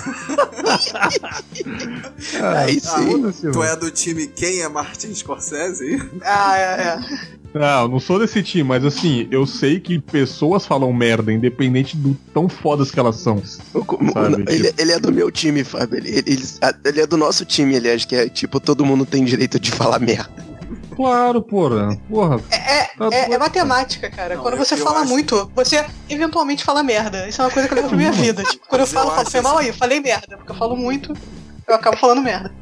Aí 2.56 2.80
sim. 2.80 3.22
Tu 3.32 3.48
mano. 3.58 3.62
é 3.64 3.76
do 3.76 3.90
time 3.90 4.26
Quem 4.26 4.60
é 4.62 4.68
Martin 4.68 5.14
Scorsese? 5.14 6.02
Ah, 6.24 6.56
é, 6.58 6.62
é. 6.62 7.32
Não, 7.54 7.86
não 7.86 8.00
sou 8.00 8.18
desse 8.18 8.42
time, 8.42 8.64
mas 8.64 8.82
assim, 8.82 9.28
eu 9.30 9.46
sei 9.46 9.78
que 9.78 9.98
pessoas 9.98 10.64
falam 10.64 10.90
merda, 10.92 11.30
independente 11.30 11.94
do 11.96 12.14
tão 12.32 12.48
fodas 12.48 12.90
que 12.90 12.98
elas 12.98 13.16
são. 13.16 13.42
Sabe, 13.44 14.44
ele, 14.48 14.68
tipo- 14.68 14.80
ele 14.80 14.92
é 14.92 14.98
do 14.98 15.12
meu 15.12 15.30
time, 15.30 15.62
Fábio. 15.62 15.98
Ele, 15.98 16.08
ele- 16.10 16.38
ele 16.84 17.00
é 17.02 17.06
do 17.06 17.18
nosso 17.18 17.44
time, 17.44 17.76
aliás, 17.76 18.06
que 18.06 18.16
é 18.16 18.26
tipo, 18.28 18.58
todo 18.58 18.86
mundo 18.86 19.04
tem 19.04 19.22
direito 19.24 19.60
de 19.60 19.70
falar 19.70 19.98
merda. 19.98 20.51
Claro, 20.94 21.42
porra. 21.42 21.96
Porra. 22.08 22.40
É, 22.50 22.82
Tá 22.96 23.08
é, 23.10 23.32
é 23.32 23.38
matemática, 23.38 24.10
cara. 24.10 24.34
Não, 24.36 24.42
Quando 24.42 24.56
você 24.58 24.76
fala 24.76 25.00
acho- 25.00 25.08
muito, 25.08 25.50
você 25.54 25.84
eventualmente 26.08 26.62
fala 26.62 26.82
merda. 26.82 27.26
Isso 27.28 27.40
é 27.40 27.44
uma 27.46 27.50
coisa 27.50 27.66
que 27.66 27.74
eu 27.74 27.76
levo 27.76 27.88
pra 27.88 27.96
minha 27.96 28.12
vida. 28.12 28.42
Tipo, 28.44 28.66
quando 28.68 28.82
eu 28.82 28.86
falo, 28.86 29.08
eu 29.10 29.14
falo, 29.14 29.30
foi 29.30 29.40
mal 29.40 29.58
assim- 29.58 29.66
aí, 29.68 29.72
falei 29.72 30.00
merda. 30.00 30.36
Porque 30.36 30.52
eu 30.52 30.56
falo 30.56 30.76
muito, 30.76 31.12
eu 31.66 31.74
acabo 31.74 31.96
falando 31.96 32.20
merda. 32.22 32.52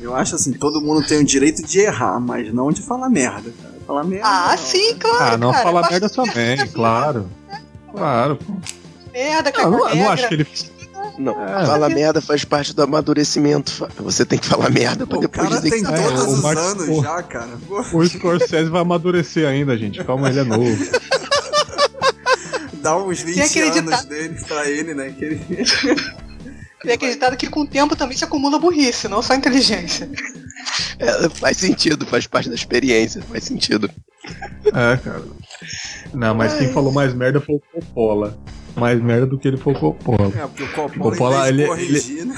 Eu 0.00 0.14
acho 0.14 0.34
assim, 0.34 0.52
todo 0.52 0.80
mundo 0.80 1.06
tem 1.06 1.18
o 1.18 1.24
direito 1.24 1.62
de 1.62 1.80
errar, 1.80 2.20
mas 2.20 2.52
não 2.52 2.70
de 2.70 2.82
falar 2.82 3.08
merda, 3.08 3.50
cara. 3.62 3.74
Falar 3.86 4.04
merda. 4.04 4.26
Ah, 4.28 4.48
não. 4.50 4.58
sim, 4.58 4.94
claro. 4.98 5.18
Ah, 5.24 5.36
não 5.38 5.50
cara. 5.52 5.62
falar 5.64 5.90
merda 5.90 6.08
também, 6.10 6.66
claro. 6.68 7.28
Claro, 7.92 8.36
pô. 8.36 8.52
Merda, 9.12 9.50
Não, 9.50 9.56
caga 9.56 9.70
não, 9.70 9.88
eu 9.88 9.96
não 9.96 10.10
acho 10.10 10.28
que 10.28 10.34
ele. 10.34 10.46
Não, 11.18 11.32
É. 11.44 11.66
falar 11.66 11.88
merda 11.88 12.20
faz 12.20 12.44
parte 12.44 12.72
do 12.74 12.82
amadurecimento. 12.82 13.88
Você 13.98 14.24
tem 14.24 14.38
que 14.38 14.46
falar 14.46 14.70
merda 14.70 15.06
pra 15.06 15.18
o 15.18 15.20
depois 15.20 15.48
cara 15.48 15.60
dizer 15.60 15.70
tem 15.70 15.82
que 15.84 15.92
É, 15.92 15.96
todos 16.02 16.24
o 16.24 16.28
os 16.34 16.40
Marcos- 16.42 16.64
anos 16.64 16.86
pô. 16.86 17.02
já, 17.02 17.22
cara. 17.24 17.50
O 17.92 18.06
Scorsese 18.06 18.70
vai 18.70 18.80
amadurecer 18.82 19.46
ainda, 19.48 19.76
gente. 19.76 20.02
Calma, 20.04 20.28
ele 20.28 20.40
é 20.40 20.44
novo. 20.44 20.84
dá 22.74 22.96
uns 22.96 23.20
20 23.20 23.34
Tem 23.34 23.44
aquele 23.44 23.66
anos 23.70 23.82
ditado- 23.84 24.08
dele 24.08 24.38
pra 24.46 24.70
ele, 24.70 24.94
né? 24.94 25.10
Que 25.18 25.24
ele... 25.24 25.40
Tem 26.80 26.92
acreditado 26.94 27.36
que 27.36 27.48
com 27.50 27.62
o 27.62 27.66
tempo 27.66 27.96
também 27.96 28.16
se 28.16 28.22
acumula 28.22 28.56
burrice, 28.56 29.08
não 29.08 29.20
só 29.20 29.34
inteligência. 29.34 30.08
É, 31.00 31.28
faz 31.28 31.56
sentido, 31.56 32.06
faz 32.06 32.26
parte 32.28 32.48
da 32.48 32.54
experiência, 32.54 33.20
faz 33.22 33.42
sentido. 33.44 33.90
É, 34.66 34.96
cara. 34.96 35.24
Não, 36.14 36.34
mas 36.36 36.54
quem 36.54 36.72
falou 36.72 36.92
mais 36.92 37.12
merda 37.12 37.40
foi 37.40 37.56
o 37.56 37.62
Coppola. 37.72 38.38
Mais 38.78 39.00
merda 39.02 39.26
do 39.26 39.38
que 39.38 39.48
ele 39.48 39.56
foi 39.56 39.74
o 39.74 39.78
Coppola. 39.78 40.32
É, 40.36 40.46
porque 40.46 40.62
o 40.62 40.68
Coppola, 41.00 41.48
ele- 41.48 41.66
corrigir, 41.66 42.24
né? 42.26 42.34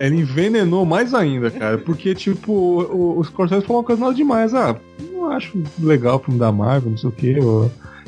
Ele 0.00 0.16
envenenou 0.16 0.84
mais 0.84 1.14
ainda, 1.14 1.50
cara. 1.52 1.78
Porque, 1.78 2.14
tipo, 2.16 2.52
o, 2.52 3.18
o 3.18 3.24
Scorsese 3.24 3.64
falou 3.64 3.80
uma 3.82 3.86
coisa 3.86 4.00
nada 4.00 4.14
demais. 4.14 4.52
Ah, 4.52 4.76
não 5.12 5.30
acho 5.30 5.62
legal 5.78 6.16
o 6.16 6.18
filme 6.18 6.40
da 6.40 6.50
Marvel, 6.50 6.90
não 6.90 6.98
sei 6.98 7.08
o 7.08 7.12
que. 7.12 7.36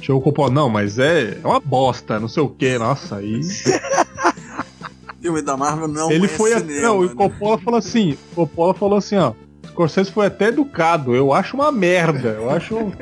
Chegou 0.00 0.20
o 0.20 0.24
Coppola, 0.24 0.50
não, 0.50 0.68
mas 0.68 0.98
é, 0.98 1.38
é 1.42 1.46
uma 1.46 1.60
bosta, 1.60 2.18
não 2.18 2.26
sei 2.28 2.42
o 2.42 2.48
que. 2.48 2.76
Nossa, 2.76 3.16
aí. 3.16 3.40
filme 5.20 5.42
da 5.42 5.56
Marvel 5.56 5.88
não 5.88 6.10
ele 6.10 6.26
é 6.26 6.28
foi. 6.28 6.52
a- 6.52 6.58
cinema, 6.60 6.82
não, 6.82 7.02
e 7.04 7.06
né? 7.06 7.12
o 7.12 7.16
Coppola 7.16 7.58
falou 7.58 7.78
assim: 7.78 8.12
o 8.32 8.34
Coppola 8.34 8.74
falou 8.74 8.98
assim, 8.98 9.16
ó. 9.16 9.32
Scorsese 9.76 10.10
foi 10.10 10.26
até 10.26 10.46
educado, 10.46 11.14
eu 11.14 11.34
acho 11.34 11.54
uma 11.54 11.70
merda, 11.70 12.30
eu 12.30 12.48
acho 12.48 12.92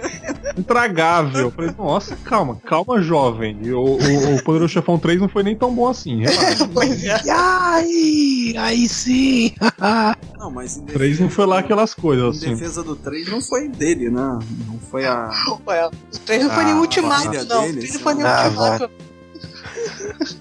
intragável. 0.59 1.43
Eu 1.43 1.51
falei, 1.53 1.73
nossa, 1.79 2.17
calma, 2.25 2.57
calma, 2.67 3.01
jovem. 3.01 3.57
E 3.63 3.73
o, 3.73 3.81
o, 3.81 4.35
o 4.35 4.43
Poderoso 4.43 4.73
Chefão 4.73 4.99
3 4.99 5.21
não 5.21 5.29
foi 5.29 5.45
nem 5.45 5.55
tão 5.55 5.73
bom 5.73 5.89
assim, 5.89 6.23
relaxa. 6.25 6.69
Pois 6.75 7.05
é. 7.05 7.21
Ai, 7.31 8.55
aí 8.59 8.89
sim. 8.89 9.55
Não, 10.37 10.51
mas 10.51 10.77
em 10.77 10.83
O 10.83 10.87
3 10.87 11.21
não 11.21 11.31
foi 11.31 11.47
lá 11.47 11.61
aquelas 11.61 11.95
coisas, 11.95 12.43
Em 12.43 12.47
assim. 12.47 12.55
defesa 12.55 12.83
do 12.83 12.97
3 12.97 13.29
não 13.31 13.41
foi 13.41 13.69
dele, 13.69 14.11
né? 14.11 14.39
Não 14.67 14.79
foi 14.91 15.07
a. 15.07 15.31
Ué, 15.67 15.87
o 15.87 16.19
3 16.27 16.43
não 16.43 16.51
foi 16.51 16.65
Ah, 16.65 16.73
a 16.73 16.77
ultimato, 16.81 17.45
não. 17.47 17.61
O 17.61 17.67
dele, 17.67 17.79
3 17.79 17.95
não 17.95 18.01
foi 18.01 18.15
lá. 18.15 18.43
Ah, 18.43 18.49
ultimato. 18.49 18.91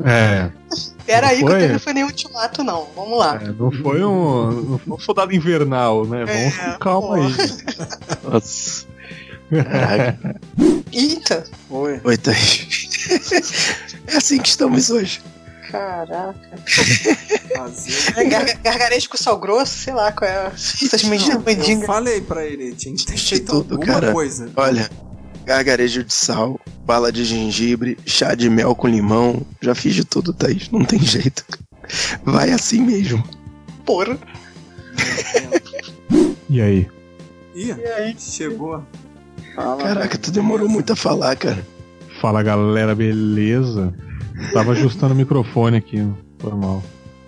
É, 0.04 0.52
Pera 1.06 1.28
aí, 1.28 1.40
que? 1.40 1.46
3 1.46 1.72
não 1.74 1.80
foi 1.80 1.94
nenhum 1.94 2.08
ultimato, 2.08 2.64
não. 2.64 2.88
Vamos 2.96 3.18
lá. 3.20 3.40
é, 3.44 3.48
não 3.52 3.72
foi 3.72 4.04
um. 4.04 4.52
Não 4.52 4.78
foi 4.80 4.94
um 4.94 5.00
soldado 5.00 5.34
invernal, 5.36 6.06
né? 6.06 6.26
Vamos 6.26 6.58
É, 6.60 6.72
com 6.74 6.80
calma 6.80 7.16
aí. 7.18 7.24
Nossa. 8.24 8.86
Caraca. 9.50 10.42
Eita! 10.92 11.44
Foi. 11.70 12.02
Oi, 12.04 12.18
Thaís. 12.18 13.76
É 14.08 14.18
assim 14.18 14.40
que 14.42 14.48
estamos 14.50 14.90
hoje. 14.90 15.22
Caraca. 15.70 16.36
É 18.16 18.24
gar- 18.26 18.58
gargarejo 18.64 19.10
com 19.10 19.18
sal 19.18 19.38
grosso, 19.40 19.74
sei 19.78 19.94
lá 19.94 20.12
qual 20.12 20.30
é. 20.30 20.52
Essas 20.54 21.04
Não, 21.04 21.10
medidas 21.10 21.68
eu 21.70 21.82
falei 21.86 22.22
pra 22.22 22.46
ele, 22.46 22.74
tinha 22.76 22.96
que 22.96 23.06
ter 23.06 23.14
De 23.16 23.22
feito 23.30 23.46
tudo, 23.52 23.76
alguma 23.76 23.94
cara. 23.94 24.12
coisa. 24.12 24.50
Olha, 24.56 24.90
gargarejo 25.46 26.04
de 26.04 26.14
sal, 26.14 26.60
bala 26.86 27.12
de 27.12 27.24
gengibre, 27.24 27.98
chá 28.06 28.36
de 28.36 28.50
mel 28.50 28.76
com 28.76 28.88
limão. 28.88 29.42
Já 29.62 29.74
fiz 29.74 29.96
de 29.96 30.04
tudo, 30.04 30.34
Thaís. 30.34 30.70
Não 30.72 30.84
tem 30.84 31.00
jeito. 31.00 31.44
Vai 32.24 32.52
assim 32.52 32.82
mesmo. 32.82 33.24
Porra. 33.86 34.18
E 36.50 36.62
aí? 36.62 36.88
Ih, 37.56 37.72
aí? 37.72 38.16
chegou. 38.18 38.84
Fala. 39.56 39.84
Caraca, 39.84 40.18
tu 40.18 40.32
demorou 40.32 40.68
muito 40.68 40.94
a 40.94 40.96
falar, 40.96 41.36
cara. 41.36 41.66
Fala 42.20 42.42
galera, 42.42 42.96
beleza? 42.96 43.94
Tava 44.54 44.72
ajustando 44.72 45.14
o 45.14 45.18
microfone 45.18 45.78
aqui, 45.78 46.08
foi 46.40 46.54
mal. 46.54 46.84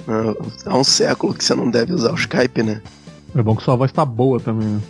Ah, 0.08 0.34
Há 0.66 0.78
um 0.78 0.84
século 0.84 1.34
que 1.34 1.44
você 1.44 1.54
não 1.54 1.70
deve 1.70 1.94
usar 1.94 2.12
o 2.12 2.16
Skype, 2.16 2.64
né? 2.64 2.82
É 3.36 3.42
bom 3.42 3.56
que 3.56 3.64
sua 3.64 3.76
voz 3.76 3.92
tá 3.92 4.06
boa 4.06 4.40
também. 4.40 4.68
Né? 4.68 4.82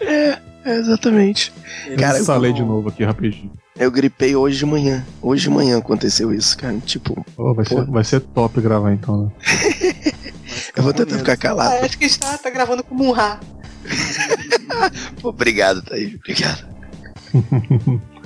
É, 0.00 0.38
exatamente. 0.76 1.52
Eles 1.86 2.00
Cara, 2.00 2.16
eu 2.18 2.20
Instalei 2.20 2.50
são- 2.50 2.56
de 2.60 2.64
novo 2.64 2.88
aqui 2.88 3.04
rapidinho. 3.04 3.50
Eu 3.78 3.90
gripei 3.90 4.34
hoje 4.34 4.58
de 4.58 4.66
manhã. 4.66 5.06
Hoje 5.22 5.42
de 5.44 5.50
manhã 5.50 5.78
aconteceu 5.78 6.34
isso, 6.34 6.56
cara. 6.58 6.76
Tipo, 6.84 7.24
Ô, 7.36 7.54
vai, 7.54 7.64
ser, 7.64 7.84
vai 7.84 8.04
ser 8.04 8.20
top 8.20 8.60
gravar 8.60 8.92
então, 8.92 9.26
né? 9.26 9.32
eu 10.76 10.82
vou 10.82 10.92
tentar 10.92 11.16
ficar 11.18 11.36
calado. 11.36 11.76
Ah, 11.80 11.84
acho 11.84 11.96
que 11.96 12.04
a 12.04 12.08
gente 12.08 12.18
tá, 12.18 12.36
tá 12.38 12.50
gravando 12.50 12.82
com 12.82 12.94
Munha. 12.94 13.38
Obrigado, 15.22 15.82
Thaís. 15.82 16.14
Obrigado. 16.14 16.66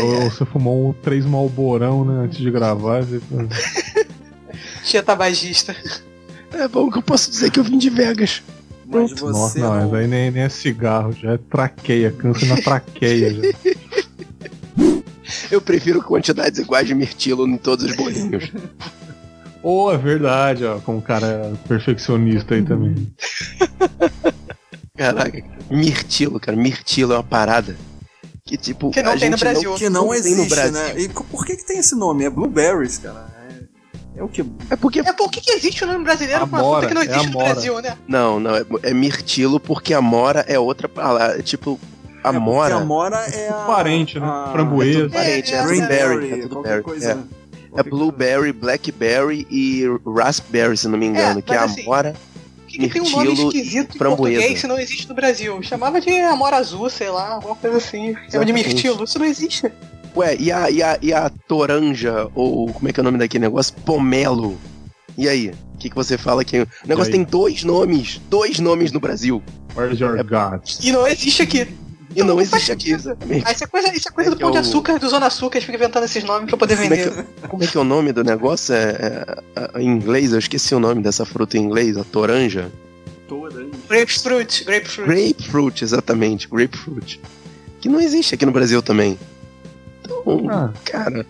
Ou, 0.00 0.22
ou 0.24 0.30
você 0.30 0.46
fumou 0.46 0.90
um 0.90 0.92
três 0.92 1.26
malborão, 1.26 2.04
né, 2.04 2.24
antes 2.24 2.38
de 2.38 2.50
gravar. 2.50 3.02
Você... 3.02 3.20
Tia 4.84 5.02
tabagista. 5.02 5.76
É 6.52 6.66
bom 6.66 6.90
que 6.90 6.98
eu 6.98 7.02
posso 7.02 7.30
dizer 7.30 7.50
que 7.50 7.60
eu 7.60 7.64
vim 7.64 7.76
de 7.76 7.90
Vegas. 7.90 8.42
Mas 8.90 9.10
você 9.12 9.24
Nossa, 9.24 9.58
não, 9.58 9.74
não- 9.80 9.90
mas 9.90 10.00
aí 10.00 10.06
nem, 10.06 10.30
nem 10.30 10.42
é 10.44 10.48
cigarro, 10.48 11.12
já 11.12 11.32
é 11.34 11.38
traqueia, 11.38 12.10
câncer 12.10 12.46
na 12.46 12.56
traqueia. 12.56 13.34
já. 13.34 13.42
Eu 15.50 15.60
prefiro 15.60 16.02
quantidades 16.02 16.58
iguais 16.58 16.86
de 16.86 16.94
mirtilo 16.94 17.46
em 17.46 17.56
todos 17.58 17.84
os 17.84 17.94
bolinhos. 17.96 18.50
Ou 19.62 19.92
é 19.92 19.96
verdade, 19.98 20.64
ó, 20.64 20.78
como 20.80 20.98
o 20.98 21.02
cara 21.02 21.26
é 21.26 21.52
perfeccionista 21.68 22.54
aí 22.54 22.62
também. 22.62 23.12
Caraca, 24.96 25.42
mirtilo, 25.70 26.40
cara. 26.40 26.56
Mirtilo 26.56 27.12
é 27.12 27.16
uma 27.16 27.22
parada 27.24 27.76
que, 28.44 28.56
tipo. 28.56 28.90
Que 28.90 29.02
não 29.02 29.12
a 29.12 29.16
tem 29.16 29.30
no 29.30 29.36
gente 29.36 29.40
Brasil. 29.46 29.74
Que 29.74 29.88
não, 29.90 30.02
Não 30.06 30.10
tem 30.10 30.18
existe, 30.18 30.38
no 30.42 30.48
Brasil. 30.48 30.72
né? 30.72 31.00
E 31.00 31.08
por 31.08 31.44
que, 31.44 31.56
que 31.56 31.66
tem 31.66 31.78
esse 31.78 31.94
nome? 31.94 32.24
É 32.24 32.30
Blueberries, 32.30 32.98
cara. 32.98 33.26
É, 34.18 34.20
é 34.20 34.24
o 34.24 34.28
que? 34.28 34.44
É 34.70 34.76
porque. 34.76 35.00
É 35.00 35.12
por 35.12 35.30
que, 35.30 35.50
existe 35.52 35.84
o 35.84 35.86
nome 35.86 36.04
brasileiro 36.04 36.46
pra 36.46 36.58
uma 36.58 36.58
Amora, 36.58 36.88
fruta 36.88 36.88
que 36.88 36.94
não 36.94 37.02
é 37.02 37.04
existe 37.16 37.32
no 37.32 37.38
amora. 37.38 37.52
Brasil, 37.54 37.80
né? 37.82 37.98
Não, 38.06 38.40
não. 38.40 38.56
É, 38.56 38.64
é 38.82 38.92
mirtilo 38.94 39.60
porque 39.60 39.94
amora 39.94 40.44
é 40.48 40.58
outra 40.58 40.88
palavra. 40.88 41.38
É 41.38 41.42
tipo. 41.42 41.78
Amora. 42.24 42.70
É 42.70 42.72
porque 42.74 42.82
Amora 42.84 43.16
é 43.32 43.48
a. 43.48 43.52
Parente, 43.54 44.18
né? 44.18 44.26
a- 44.26 44.48
Framboesa. 44.52 44.98
É 44.98 45.02
tudo 45.02 45.12
parente, 45.12 45.54
é, 45.54 45.56
É, 45.56 45.62
tudo 45.62 45.72
é, 45.72 46.38
É 46.38 46.42
tudo 46.48 46.62
berry. 46.62 46.82
coisa. 46.82 47.12
É. 47.34 47.38
É 47.76 47.82
blueberry, 47.82 48.50
blackberry 48.52 49.46
e 49.50 49.84
raspberry, 50.16 50.76
se 50.76 50.88
não 50.88 50.98
me 50.98 51.06
engano. 51.06 51.38
É, 51.38 51.42
que 51.42 51.52
é 51.52 51.58
assim, 51.58 51.82
amora. 51.82 52.14
Por 52.56 52.66
que, 52.66 52.78
que 52.78 52.88
tem 52.88 53.02
um 53.02 53.10
nome 53.10 53.28
Mirtilo 53.28 53.48
esquisito 53.48 53.92
e 53.92 53.94
em 53.94 53.98
framboesa. 53.98 54.36
português 54.38 54.60
se 54.60 54.66
não 54.66 54.78
existe 54.78 55.08
no 55.08 55.14
Brasil? 55.14 55.62
Chamava 55.62 56.00
de 56.00 56.10
amora 56.20 56.56
azul, 56.56 56.88
sei 56.90 57.08
lá, 57.10 57.34
alguma 57.34 57.54
coisa 57.54 57.76
assim. 57.76 58.14
Chama 58.30 58.44
de 58.44 58.52
mirtilo. 58.52 59.04
Isso 59.04 59.18
não 59.18 59.26
existe. 59.26 59.70
Ué, 60.16 60.36
e 60.38 60.50
a, 60.50 60.70
e, 60.70 60.82
a, 60.82 60.98
e 61.00 61.12
a 61.12 61.30
toranja, 61.46 62.28
ou 62.34 62.72
como 62.72 62.88
é 62.88 62.92
que 62.92 63.00
é 63.00 63.02
o 63.02 63.04
nome 63.04 63.18
daquele 63.18 63.42
negócio? 63.44 63.74
Pomelo. 63.84 64.58
E 65.16 65.28
aí? 65.28 65.50
O 65.74 65.78
que, 65.78 65.88
que 65.90 65.94
você 65.96 66.18
fala 66.18 66.44
que. 66.44 66.60
O 66.60 66.68
negócio 66.86 67.12
tem 67.12 67.22
dois 67.22 67.62
nomes. 67.64 68.20
Dois 68.28 68.58
nomes 68.58 68.90
no 68.92 68.98
Brasil. 69.00 69.42
Where's 69.76 70.00
your 70.00 70.18
É- 70.18 70.22
God? 70.22 70.62
E 70.82 70.90
não 70.90 71.06
existe 71.06 71.42
aqui. 71.42 71.68
E 72.16 72.22
não 72.22 72.36
faz 72.36 72.48
existe 72.52 72.72
aqui, 72.72 72.92
exatamente. 72.92 73.44
Ah, 73.46 73.52
isso 73.52 73.62
é 73.62 73.66
coisa, 73.66 73.94
isso 73.94 74.08
é 74.08 74.10
coisa 74.10 74.30
É 74.30 74.34
do 74.34 74.38
Pão 74.40 74.50
de 74.50 74.56
eu- 74.56 74.60
Açúcar, 74.62 74.98
do 74.98 75.08
Zona 75.08 75.26
Açúcar, 75.26 75.58
eles 75.58 75.66
ficam 75.66 75.78
inventando 75.78 76.04
esses 76.04 76.24
nomes 76.24 76.48
pra 76.48 76.56
poder 76.56 76.74
Como 76.76 76.92
é, 76.92 76.96
vender. 76.96 77.24
que, 77.42 77.48
como 77.48 77.62
é 77.62 77.66
que 77.66 77.76
é 77.76 77.80
o 77.80 77.84
nome 77.84 78.12
do 78.12 78.24
negócio? 78.24 78.74
É, 78.74 79.36
é- 79.54 79.70
é- 79.76 79.82
em 79.82 79.86
inglês, 79.86 80.32
eu 80.32 80.38
esqueci 80.38 80.74
o 80.74 80.80
nome 80.80 81.02
dessa 81.02 81.24
fruta 81.24 81.56
em 81.58 81.60
inglês, 81.62 81.96
a 81.96 82.02
toranja. 82.04 82.72
Toranja. 83.28 83.70
Grapefruit, 83.88 84.64
grapefruit. 84.64 85.06
Grapefruit, 85.08 85.84
exatamente, 85.84 86.48
grapefruit. 86.48 87.20
Que 87.80 87.88
não 87.88 88.00
existe 88.00 88.34
aqui 88.34 88.46
no 88.46 88.52
Brasil 88.52 88.82
também. 88.82 89.18
Então, 90.08 90.46
Ah, 90.50 90.70
cara, 90.84 91.26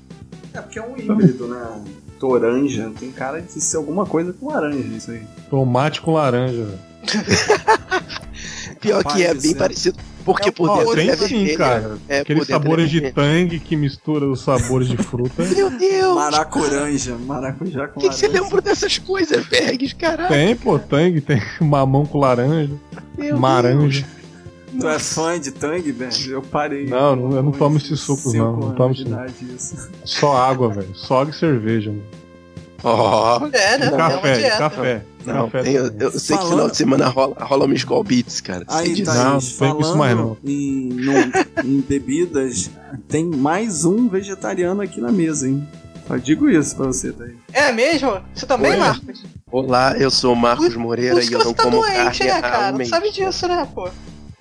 É 0.55 0.61
porque 0.61 0.79
é 0.79 0.83
um 0.83 0.97
híbrido, 0.97 1.49
né? 1.49 1.85
Toranja. 2.19 2.91
Tem 2.99 3.11
cara 3.13 3.41
de 3.41 3.61
ser 3.61 3.77
alguma 3.77 4.05
coisa 4.07 4.33
com 4.33 4.49
laranja, 4.49 4.79
isso 4.97 5.11
aí. 5.11 5.23
tomate 5.51 6.01
com 6.01 6.13
laranja. 6.15 6.65
velho. 6.65 6.79
pior 8.81 9.05
que 9.05 9.23
é 9.25 9.35
de 9.35 9.41
bem 9.41 9.55
parecido. 9.55 9.99
Porque 10.25 10.49
É, 10.49 10.53
por 10.53 10.69
dentro 10.77 10.95
tem 10.95 11.09
é 11.11 11.17
sim, 11.17 11.29
vermelho. 11.37 11.59
cara. 11.59 11.99
É, 12.09 12.21
Aqueles 12.21 12.47
sabores 12.47 12.91
de 12.91 12.99
é 12.99 13.01
vermelho. 13.11 13.15
tangue 13.15 13.61
que 13.61 13.77
mistura 13.77 14.27
os 14.27 14.43
sabores 14.43 14.89
de 14.89 14.97
fruta. 14.99 15.43
Meu 15.57 15.71
Deus! 15.71 16.15
Maracuranja. 16.17 17.17
Maracujá 17.17 17.89
com 17.89 18.01
que, 18.01 18.09
que 18.11 18.15
você 18.15 18.27
laranja. 18.27 18.43
lembra 18.45 18.61
dessas 18.61 18.99
coisas, 18.99 19.47
Bergs? 19.47 19.95
Caralho. 19.95 20.29
Tem, 20.29 20.55
pô, 20.57 20.79
tangue, 20.79 21.21
tem 21.21 21.41
mamão 21.61 22.05
com 22.05 22.19
laranja, 22.19 22.75
meu 23.17 23.39
maranja. 23.39 24.05
Tu 24.81 24.89
é 24.89 24.99
fã 24.99 25.39
de 25.41 25.51
Tang, 25.53 25.93
Ben? 25.93 26.09
Eu 26.29 26.43
parei. 26.43 26.87
Não, 26.87 27.15
não- 27.17 27.37
eu 27.37 27.43
não 27.43 27.53
tomo 27.53 27.77
esses 27.79 28.01
sucos, 28.01 28.33
não, 28.35 28.57
não 28.57 28.75
tomo 28.75 28.93
isso, 28.95 29.09
não. 29.09 29.25
Só 30.05 30.37
água, 30.37 30.69
velho. 30.69 30.95
Só 30.95 31.21
água 31.23 31.33
e 31.33 31.39
cerveja, 31.39 31.91
mano. 31.91 32.03
Ó. 32.85 33.47
É, 33.53 33.79
né? 33.79 33.87
é 33.87 33.91
Café, 33.91 34.35
dieta. 34.39 34.59
café. 34.59 35.03
Não, 35.27 35.51
café 35.51 35.63
tem- 35.65 35.75
eu, 35.75 35.87
eu 35.99 36.11
sei 36.13 36.37
que 36.37 36.43
Falando- 36.43 36.51
final 36.51 36.71
de 36.71 36.77
semana 36.77 37.09
rola, 37.09 37.37
rola 37.41 37.65
uma 37.65 37.75
Skull 37.75 38.05
Beats, 38.05 38.41
cara. 38.41 38.65
Aí. 38.69 38.95
Thaís, 38.95 39.09
Não, 39.09 39.33
não 39.35 39.41
falando 39.41 39.81
isso 39.81 39.97
mais, 39.97 40.17
não. 40.17 40.37
Em, 40.45 40.89
no- 40.91 41.65
em 41.65 41.81
bebidas, 41.81 42.71
tem 43.09 43.25
mais 43.25 43.85
um 43.85 44.09
vegetariano 44.09 44.81
aqui 44.81 45.01
na 45.01 45.11
mesa, 45.11 45.49
hein? 45.49 45.67
Só 46.07 46.17
digo 46.17 46.49
isso 46.49 46.77
pra 46.77 46.87
você, 46.87 47.11
Thaís. 47.13 47.35
É 47.53 47.73
mesmo? 47.73 48.21
Você 48.33 48.47
também, 48.47 48.71
Oi. 48.73 48.77
Marcos? 48.79 49.25
Olá, 49.51 49.97
eu 49.99 50.11
sou 50.11 50.33
o 50.35 50.37
Marcos 50.37 50.77
Moreira 50.77 51.23
e 51.23 51.27
que 51.27 51.35
eu 51.35 51.39
não 51.41 51.47
você 51.47 51.55
tá 51.55 51.63
como 51.65 51.79
doente, 51.81 52.19
carne 52.21 52.25
né, 52.27 52.41
cara? 52.43 52.69
um 52.69 52.73
Tu 52.73 52.79
mês. 52.79 52.89
sabe 52.91 53.11
disso, 53.11 53.49
né, 53.49 53.67
pô? 53.75 53.89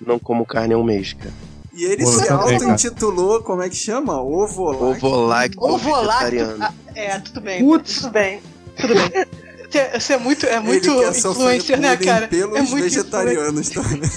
Não 0.04 0.18
como 0.18 0.46
carne 0.46 0.74
há 0.74 0.78
um 0.78 0.84
mês, 0.84 1.12
cara. 1.12 1.32
E 1.74 1.84
ele 1.84 2.02
Pô, 2.04 2.10
se 2.12 2.26
cara. 2.26 2.40
auto-intitulou, 2.42 3.42
como 3.42 3.62
é 3.62 3.68
que 3.68 3.76
chama? 3.76 4.20
Ovo 4.20 4.62
Ovo-lacto 4.72 5.62
Ovo 5.62 5.90
lacto. 5.90 6.24
vegetariano. 6.30 6.64
Ah, 6.64 6.72
é, 6.94 7.18
tudo 7.20 7.40
bem. 7.40 7.60
Putz. 7.64 7.94
Tudo 8.00 8.10
bem. 8.10 8.40
Tudo 8.80 8.94
bem. 8.94 9.10
Você- 9.70 9.90
Você 10.00 10.12
é 10.14 10.18
muito, 10.18 10.46
é 10.46 10.58
muito 10.60 10.88
influencer, 10.90 11.78
né, 11.78 11.94
cara? 11.96 12.26
pelos 12.26 12.56
é 12.56 12.62
muito 12.62 12.82
vegetarianos 12.84 13.68
também. 13.68 14.00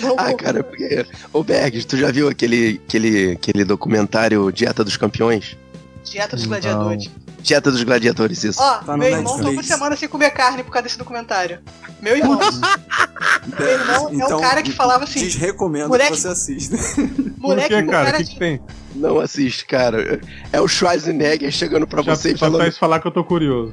Não, 0.00 0.14
Ah, 0.16 0.32
cara, 0.34 0.62
porque. 0.62 1.04
Ô 1.32 1.42
Bergs, 1.42 1.84
tu 1.84 1.96
já 1.96 2.10
viu 2.12 2.28
aquele, 2.28 2.80
aquele, 2.86 3.32
aquele 3.32 3.64
documentário 3.64 4.50
Dieta 4.52 4.84
dos 4.84 4.96
Campeões? 4.96 5.56
Dieta 6.04 6.36
dos 6.36 6.46
gladiadores. 6.46 7.10
Dieta 7.42 7.70
dos 7.70 7.82
Gladiadores, 7.82 8.44
isso. 8.44 8.62
Ó, 8.62 8.78
Tá 8.78 8.96
meu 8.96 9.08
irmão 9.08 9.36
tá 9.38 9.48
uma 9.50 9.62
semana 9.62 9.96
sem 9.96 10.08
comer 10.08 10.30
carne 10.30 10.62
por 10.62 10.70
causa 10.70 10.84
desse 10.84 10.98
documentário. 10.98 11.58
Meu 12.00 12.16
irmão. 12.16 12.38
Meu 13.58 13.68
irmão 13.68 14.10
é 14.20 14.34
o 14.34 14.40
cara 14.40 14.62
que 14.62 14.70
falava 14.72 15.04
assim, 15.04 15.20
Desrecomendo 15.20 15.88
moleque- 15.88 16.12
que 16.12 16.20
você 16.20 16.28
assista. 16.28 16.76
Por 16.76 17.40
moleque 17.40 17.68
que, 17.74 17.82
com 17.82 17.90
cara? 17.90 18.02
O 18.08 18.12
cara 18.12 18.24
que, 18.24 18.30
que 18.30 18.38
tem? 18.38 18.60
Não 18.94 19.18
assiste, 19.20 19.64
cara. 19.66 20.20
É 20.52 20.60
o 20.60 20.68
Schwarzenegger 20.68 21.50
chegando 21.50 21.86
pra 21.86 22.02
Já, 22.02 22.14
você 22.14 22.28
e 22.28 22.32
já 22.32 22.38
falando. 22.38 22.60
faz 22.62 22.78
falar 22.78 23.00
que 23.00 23.06
eu 23.06 23.12
tô 23.12 23.24
curioso. 23.24 23.72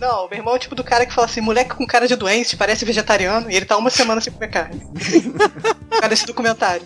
Não, 0.00 0.28
meu 0.28 0.38
irmão 0.38 0.52
é 0.54 0.56
o 0.56 0.58
tipo 0.60 0.74
do 0.74 0.82
cara 0.84 1.06
que 1.06 1.14
fala 1.14 1.26
assim, 1.26 1.40
moleque 1.40 1.74
com 1.74 1.86
cara 1.86 2.06
de 2.08 2.16
doente, 2.16 2.56
parece 2.56 2.84
vegetariano, 2.84 3.50
e 3.50 3.54
ele 3.56 3.64
tá 3.64 3.76
uma 3.76 3.90
semana 3.90 4.20
sem 4.20 4.32
comer 4.32 4.48
carne. 4.48 4.80
por 4.90 5.88
causa 5.90 6.08
desse 6.08 6.26
documentário. 6.26 6.82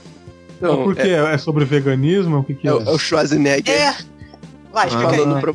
Mas 0.60 0.70
Não, 0.70 0.84
por 0.84 0.94
quê? 0.94 1.02
é, 1.08 1.34
É, 1.34 1.38
sobre 1.38 1.64
veganismo? 1.64 2.38
O 2.38 2.44
que, 2.44 2.54
que 2.54 2.68
é 2.68 2.70
é? 2.70 2.74
o, 2.74 2.82
é 2.82 2.90
o 2.90 2.98
Schwarzenegger 2.98 3.74
É. 3.74 3.96
Vai, 4.72 4.86
explica 4.88 5.10
aí. 5.12 5.18
falando 5.18 5.40
pra. 5.40 5.54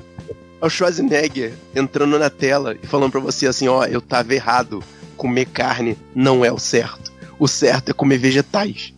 O 0.64 0.70
Schwarzenegger 0.70 1.52
entrando 1.76 2.18
na 2.18 2.30
tela 2.30 2.78
e 2.82 2.88
falando 2.88 3.12
pra 3.12 3.20
você 3.20 3.46
assim: 3.48 3.68
ó, 3.68 3.84
eu 3.84 4.00
tava 4.00 4.34
errado. 4.34 4.82
Comer 5.18 5.46
carne 5.46 5.98
não 6.16 6.44
é 6.44 6.52
o 6.52 6.58
certo. 6.58 7.12
O 7.38 7.50
certo 7.50 7.90
é 7.90 7.94
comer 7.94 8.18
vegetais. 8.18 8.93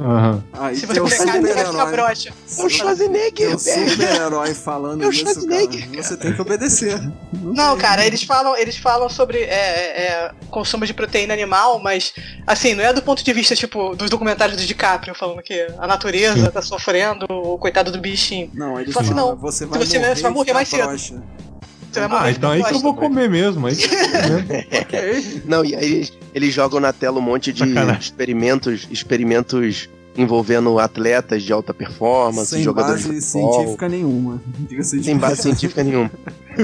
Aham. 0.00 0.42
Aí 0.54 0.76
Se 0.76 0.86
tem 0.86 0.96
você 0.96 1.00
o 1.00 1.04
comer 1.04 1.16
carne, 1.18 1.32
você 1.32 1.40
vai 1.40 1.64
ficar 1.64 1.66
super-herói. 1.66 1.92
broxa. 1.92 2.32
É 2.58 2.62
o 2.64 2.68
Schwarzenegger, 2.70 3.46
Tem 3.48 3.54
o 3.54 3.58
velho. 3.58 3.90
super-herói 3.90 4.54
falando 4.54 5.02
É 5.02 5.06
o 5.06 5.10
isso, 5.10 5.24
cara. 5.24 5.34
Schwarzenegger, 5.40 6.02
Você 6.02 6.16
tem 6.16 6.32
que 6.32 6.40
obedecer. 6.40 7.12
Não, 7.34 7.76
cara, 7.76 8.06
eles 8.06 8.22
falam, 8.22 8.56
eles 8.56 8.76
falam 8.78 9.08
sobre 9.10 9.38
é, 9.40 9.44
é, 9.44 10.02
é, 10.02 10.30
consumo 10.50 10.86
de 10.86 10.94
proteína 10.94 11.34
animal, 11.34 11.78
mas 11.80 12.14
assim, 12.46 12.74
não 12.74 12.82
é 12.82 12.92
do 12.94 13.02
ponto 13.02 13.22
de 13.22 13.32
vista, 13.34 13.54
tipo, 13.54 13.94
dos 13.94 14.08
documentários 14.08 14.56
do 14.56 14.64
DiCaprio, 14.66 15.14
falando 15.14 15.42
que 15.42 15.66
a 15.78 15.86
natureza 15.86 16.50
tá 16.50 16.62
sofrendo, 16.62 17.26
o 17.28 17.58
coitado 17.58 17.92
do 17.92 17.98
bichinho. 17.98 18.50
Não, 18.54 18.80
ele 18.80 18.92
Só 18.92 19.00
que 19.00 19.08
fala, 19.08 19.20
não. 19.20 19.36
você 19.36 19.58
Se 19.58 19.66
vai 19.66 19.78
você- 19.80 19.98
morrer, 19.98 20.16
você 20.16 20.22
vai 20.22 20.30
morrer 20.30 20.52
mais 20.54 20.68
cedo. 20.68 21.22
Ah, 21.96 22.30
então 22.30 22.50
aí 22.50 22.62
que 22.62 22.74
eu 22.74 22.80
vou 22.80 22.94
comer 22.94 23.28
mesmo. 23.28 23.66
Aí 23.66 23.76
que 23.76 23.84
eu 23.84 23.90
vou 23.90 24.42
comer. 24.42 24.68
Ok. 24.80 25.42
Não, 25.46 25.64
e 25.64 25.74
aí 25.74 25.92
eles, 25.92 26.12
eles 26.34 26.54
jogam 26.54 26.80
na 26.80 26.92
tela 26.92 27.18
um 27.18 27.22
monte 27.22 27.52
de 27.52 27.60
Sacanagem. 27.60 28.00
experimentos, 28.00 28.88
experimentos 28.90 29.88
envolvendo 30.16 30.78
atletas 30.78 31.42
de 31.42 31.52
alta 31.52 31.72
performance, 31.72 32.50
Sem 32.50 32.62
jogadores 32.62 33.06
base 33.06 33.20
de 33.20 33.26
futebol. 33.26 33.52
científica 33.54 33.88
nenhuma. 33.88 34.42
Sem 34.82 35.16
base 35.16 35.42
científica 35.42 35.82
nenhuma. 35.84 36.10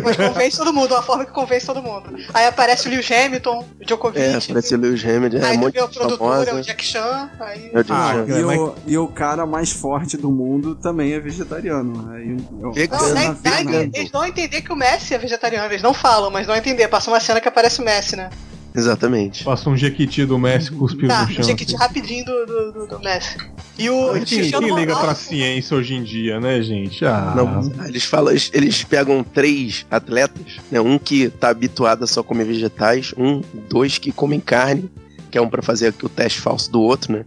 Mas 0.05 0.17
convence 0.17 0.57
todo 0.59 0.73
mundo, 0.73 0.93
uma 0.93 1.03
forma 1.03 1.25
que 1.25 1.33
convence 1.33 1.65
todo 1.65 1.81
mundo. 1.83 2.17
Aí 2.35 2.45
aparece 2.47 2.89
o 2.89 2.91
Lewis 2.91 3.09
Hamilton, 3.11 3.65
o 3.81 3.85
Djokovic. 3.85 4.21
É, 4.21 4.41
parece 4.41 4.75
o 4.75 4.79
Lewis 4.79 5.03
Hamilton, 5.05 5.37
é 5.39 5.45
aí 5.47 5.57
um 5.57 5.71
vê 5.71 5.81
o 5.81 5.87
de 5.89 5.99
produtor, 5.99 6.49
é 6.49 6.55
o. 6.55 6.61
Jack 6.61 6.85
Chan. 6.85 7.31
Aí... 7.41 7.71
É 7.73 7.79
o 7.79 7.85
Jack 7.85 7.93
Ah, 7.93 8.13
Chan. 8.27 8.39
e, 8.39 8.45
o, 8.45 8.75
e 8.89 8.99
o 8.99 9.09
cara 9.09 9.47
mais 9.47 9.71
forte 9.71 10.17
do 10.17 10.31
mundo 10.31 10.75
também 10.75 11.13
é 11.13 11.21
vegetariano. 11.21 12.11
Aí, 12.13 12.37
eu, 12.61 12.73
Vegano. 12.73 13.15
Não, 13.15 13.31
a 13.31 13.35
Fernando. 13.37 13.75
entender- 13.75 13.99
eles 13.99 14.11
dão 14.11 14.21
a 14.23 14.29
entender 14.29 14.61
que 14.63 14.73
o 14.73 14.77
Messi 14.77 15.15
é 15.15 15.19
vegetariano, 15.19 15.67
eles 15.73 15.83
não 15.83 15.95
falam, 15.95 16.31
mas 16.31 16.47
dão 16.47 16.55
a 16.55 16.59
entender. 16.59 16.89
Passa 16.89 17.09
uma 17.11 17.21
cena 17.21 17.41
que 17.41 17.49
aparece 17.49 17.81
o 17.81 17.85
Messi, 17.85 18.17
né? 18.17 18.29
Exatamente. 18.77 19.43
Passa 19.45 19.71
um 19.71 19.77
jequiti 19.77 20.25
do 20.27 20.39
Messi 20.39 20.71
cuspiu 20.71 21.09
Tá, 21.09 21.23
no 21.27 21.33
chão. 21.33 21.43
Jequiti 21.45 21.75
assim. 21.75 21.83
rapidinho 21.83 22.25
do, 22.25 22.47
do, 22.47 22.73
do- 22.73 22.87
do 22.87 22.99
Messi. 23.01 23.37
E 23.79 23.89
o 23.91 24.13
Quem, 24.13 24.25
Cristiano 24.25 24.67
quem 24.67 24.77
liga 24.77 24.93
Ronaldo- 24.95 25.07
pra 25.07 25.15
ciência 25.15 25.77
hoje 25.77 25.95
em 25.95 26.03
dia, 26.03 26.39
né, 26.39 26.61
gente? 26.63 27.05
Ah, 27.05 27.33
Não, 27.37 27.87
eles 27.87 28.05
falam, 28.05 28.31
eles, 28.33 28.51
eles 28.53 28.85
pegam 28.85 29.25
três 29.25 29.87
atletas, 29.91 30.57
né? 30.71 30.81
Um 30.81 30.99
que 30.99 31.29
tá 31.31 31.49
habituado 31.49 32.05
a 32.05 32.07
só 32.07 32.23
comer 32.23 32.45
vegetais, 32.45 33.13
um, 33.17 33.41
dois 33.69 33.99
que 33.99 34.13
comem 34.13 34.41
carne, 34.41 34.91
que 35.31 35.39
é 35.39 35.41
um 35.41 35.49
pra 35.49 35.63
fazer 35.63 35.95
o 36.03 36.09
teste 36.09 36.41
falso 36.41 36.71
do 36.71 36.81
outro, 36.81 37.13
né? 37.13 37.25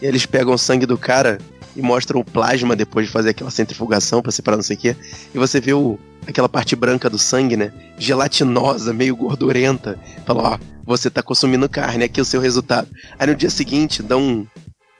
E 0.00 0.06
eles 0.06 0.24
pegam 0.26 0.54
o 0.54 0.58
sangue 0.58 0.86
do 0.86 0.96
cara 0.98 1.38
e 1.76 1.80
mostram 1.82 2.20
o 2.20 2.24
plasma 2.24 2.74
depois 2.76 3.06
de 3.06 3.12
fazer 3.12 3.30
aquela 3.30 3.50
centrifugação 3.50 4.20
pra 4.22 4.30
separar 4.32 4.56
não 4.56 4.62
sei 4.64 4.76
o 4.76 4.78
quê. 4.78 4.96
E 5.34 5.38
você 5.38 5.60
vê 5.60 5.72
o, 5.72 5.98
aquela 6.26 6.48
parte 6.48 6.74
branca 6.76 7.08
do 7.08 7.18
sangue, 7.18 7.56
né? 7.56 7.72
Gelatinosa, 7.96 8.92
meio 8.92 9.14
gordurenta. 9.16 9.98
Fala, 10.26 10.42
ó, 10.54 10.58
você 10.84 11.10
tá 11.10 11.22
consumindo 11.22 11.68
carne, 11.68 12.04
aqui 12.04 12.20
é 12.20 12.22
o 12.22 12.26
seu 12.26 12.40
resultado. 12.40 12.88
Aí 13.18 13.26
no 13.26 13.34
dia 13.34 13.50
seguinte 13.50 14.02
dão 14.02 14.20
um, 14.20 14.46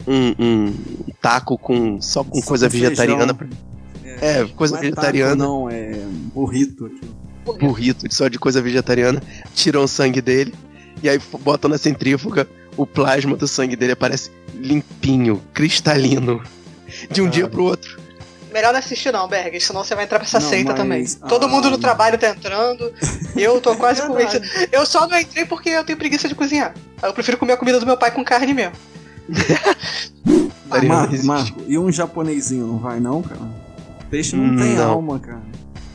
um, 0.06 0.34
um 0.38 0.74
taco 1.20 1.58
com 1.58 2.00
só 2.00 2.24
com 2.24 2.40
Só 2.40 2.46
coisa 2.46 2.66
com 2.68 2.72
vegetariana. 2.72 3.36
É, 4.20 4.44
coisa 4.44 4.74
Não 4.74 4.80
é 4.82 4.90
taco, 4.90 5.00
vegetariana. 5.02 5.36
não, 5.36 5.70
é 5.70 5.92
burrito 6.34 6.86
aqui. 6.86 7.58
burrito 7.58 8.12
só 8.14 8.28
de 8.28 8.38
coisa 8.38 8.60
vegetariana, 8.60 9.22
tiram 9.54 9.82
o 9.84 9.88
sangue 9.88 10.20
dele 10.20 10.54
e 11.02 11.08
aí 11.08 11.18
botam 11.40 11.68
na 11.70 11.78
centrífuga, 11.78 12.48
o 12.76 12.86
plasma 12.86 13.36
do 13.36 13.48
sangue 13.48 13.74
dele 13.74 13.92
aparece 13.92 14.30
limpinho, 14.54 15.42
cristalino, 15.52 16.42
de 17.10 17.20
um 17.20 17.24
Cara. 17.24 17.34
dia 17.34 17.48
pro 17.48 17.64
outro. 17.64 18.01
Melhor 18.52 18.72
não 18.72 18.78
assistir 18.80 19.12
não, 19.12 19.26
Berg, 19.28 19.58
senão 19.60 19.82
você 19.82 19.94
vai 19.94 20.04
entrar 20.04 20.18
pra 20.18 20.26
essa 20.26 20.38
Não, 20.40 20.48
seita 20.48 20.70
mas- 20.72 20.78
também. 20.78 21.06
ah, 21.22 21.26
Todo 21.26 21.48
mundo 21.48 21.70
no 21.70 21.78
trabalho 21.78 22.18
tá 22.18 22.28
entrando. 22.30 22.92
Eu 23.36 23.60
tô 23.60 23.74
quase 23.76 24.00
É 24.02 24.06
convencido. 24.06 24.46
Eu 24.70 24.84
só 24.84 25.06
não 25.08 25.18
entrei 25.18 25.44
porque 25.44 25.70
eu 25.70 25.84
tenho 25.84 25.98
preguiça 25.98 26.28
de 26.28 26.34
cozinhar. 26.34 26.74
Eu 27.02 27.12
prefiro 27.14 27.38
comer 27.38 27.54
a 27.54 27.56
comida 27.56 27.80
do 27.80 27.86
meu 27.86 27.96
pai 27.96 28.10
com 28.10 28.22
carne 28.24 28.52
mesmo. 28.54 28.74
Ah, 30.70 30.82
Marco. 30.82 31.24
Marco, 31.24 31.62
e 31.66 31.78
um 31.78 31.90
japonesinho 31.90 32.66
não 32.66 32.78
vai 32.78 32.98
não, 33.00 33.22
cara? 33.22 33.40
Peixe 34.10 34.36
não 34.36 34.56
tem 34.56 34.74
Não. 34.74 34.90
alma, 34.90 35.18
cara. 35.18 35.42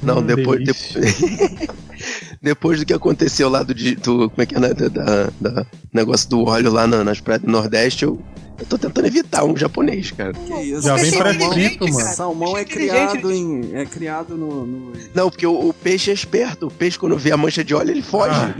Não, 0.01 0.19
Hum, 0.19 0.23
depois, 0.23 0.61
depois, 2.41 2.79
do 2.79 2.85
que 2.85 2.93
aconteceu 2.93 3.49
lá 3.49 3.63
do, 3.63 3.73
do 3.73 4.29
como 4.29 4.41
é 4.41 4.45
que 4.45 4.55
é, 4.55 4.59
né, 4.59 4.73
da, 4.73 4.87
da- 4.87 5.29
da- 5.41 5.65
negócio 5.91 6.29
do 6.29 6.45
óleo 6.45 6.71
lá 6.71 6.85
na- 6.85 7.03
nas 7.03 7.19
praias 7.19 7.41
do 7.41 7.49
Nordeste, 7.51 8.03
eu, 8.05 8.21
eu 8.59 8.65
tô 8.65 8.77
tentando 8.77 9.05
evitar 9.07 9.43
um 9.45 9.55
japonês, 9.55 10.11
cara. 10.11 10.33
Que 10.33 10.53
isso? 10.61 10.81
Já 10.83 10.95
vem 10.95 11.11
Peixe 11.11 11.17
inteligente, 11.35 11.91
mano. 11.91 12.13
Salmão 12.15 12.57
é 12.57 12.63
Peixe 12.65 12.79
criado 12.79 13.31
em. 13.31 13.69
É 13.75 13.85
criado 13.85 14.35
no. 14.37 14.65
no- 14.65 14.93
Não, 15.13 15.29
porque 15.29 15.45
o, 15.45 15.69
o 15.69 15.73
peixe 15.73 16.09
é 16.11 16.13
esperto, 16.13 16.67
o 16.67 16.71
peixe 16.71 16.97
quando 16.97 17.17
vê 17.17 17.31
a 17.31 17.37
mancha 17.37 17.63
de 17.63 17.73
óleo 17.75 17.91
ele 17.91 18.01
foge. 18.01 18.35
Ah, 18.35 18.55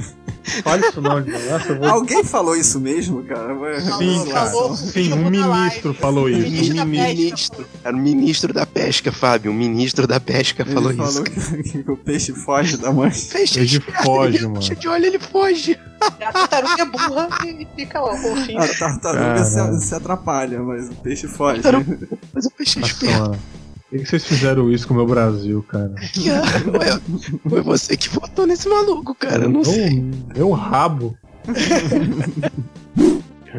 fala 0.63 0.87
isso 0.87 1.01
não, 1.01 1.19
nossa, 1.19 1.75
vou... 1.75 1.87
Alguém 1.89 2.23
falou 2.23 2.55
isso 2.55 2.79
mesmo, 2.79 3.21
cara? 3.23 3.53
Sim, 3.81 3.89
Falou, 3.89 4.27
cara. 4.27 4.49
falou. 4.51 4.75
Sim, 4.77 5.13
um 5.13 5.29
ministro 5.29 5.93
falou 5.93 6.29
isso. 6.29 6.71
Um 6.81 6.85
ministro. 6.85 7.65
Era 7.83 7.95
o 7.95 7.99
ministro 7.99 8.53
da 8.53 8.65
pesca, 8.65 9.11
Fábio. 9.11 9.51
O 9.51 9.53
ministro 9.53 10.07
da 10.07 10.19
pesca 10.19 10.63
falou, 10.65 10.93
falou 10.93 11.23
isso. 11.23 11.53
que, 11.63 11.83
que 11.83 11.91
o 11.91 11.97
peixe 11.97 12.31
foge 12.33 12.77
da 12.77 12.91
mancha. 12.93 13.27
Peixe 13.33 13.59
Ele 13.59 13.65
esperto, 13.65 14.03
foge, 14.03 14.41
mano. 14.43 14.55
mancha 14.55 14.75
de 14.75 14.87
óleo 14.87 15.05
ele 15.05 15.19
foge. 15.19 15.77
A 15.99 16.31
tartaruga 16.31 16.81
é 16.81 16.85
burra 16.85 17.27
e 17.45 17.67
fica 17.75 17.99
lá, 17.99 18.19
com 18.21 18.33
o 18.33 18.35
fim. 18.37 18.57
A 18.57 18.67
tartaruga 18.67 19.43
se, 19.43 19.79
se 19.87 19.95
atrapalha, 19.95 20.59
mas 20.61 20.89
o 20.89 20.95
peixe 20.95 21.27
foge. 21.27 21.61
Tartaruga. 21.61 22.07
Mas 22.33 22.45
o 22.45 22.51
peixe 22.51 22.79
é 22.79 22.81
esperto. 22.83 23.39
Por 23.89 23.99
que 23.99 24.05
vocês 24.05 24.25
fizeram 24.25 24.69
isso 24.69 24.85
com 24.87 24.93
o 24.93 24.97
meu 24.97 25.05
Brasil, 25.07 25.63
cara? 25.63 25.93
Foi 27.49 27.61
você 27.61 27.95
que 27.95 28.09
votou 28.09 28.45
nesse 28.45 28.67
maluco, 28.67 29.15
cara. 29.15 29.43
Eu 29.43 29.49
não 29.49 29.63
sei. 29.63 30.03
Meu, 30.35 30.51
rabo. 30.51 31.17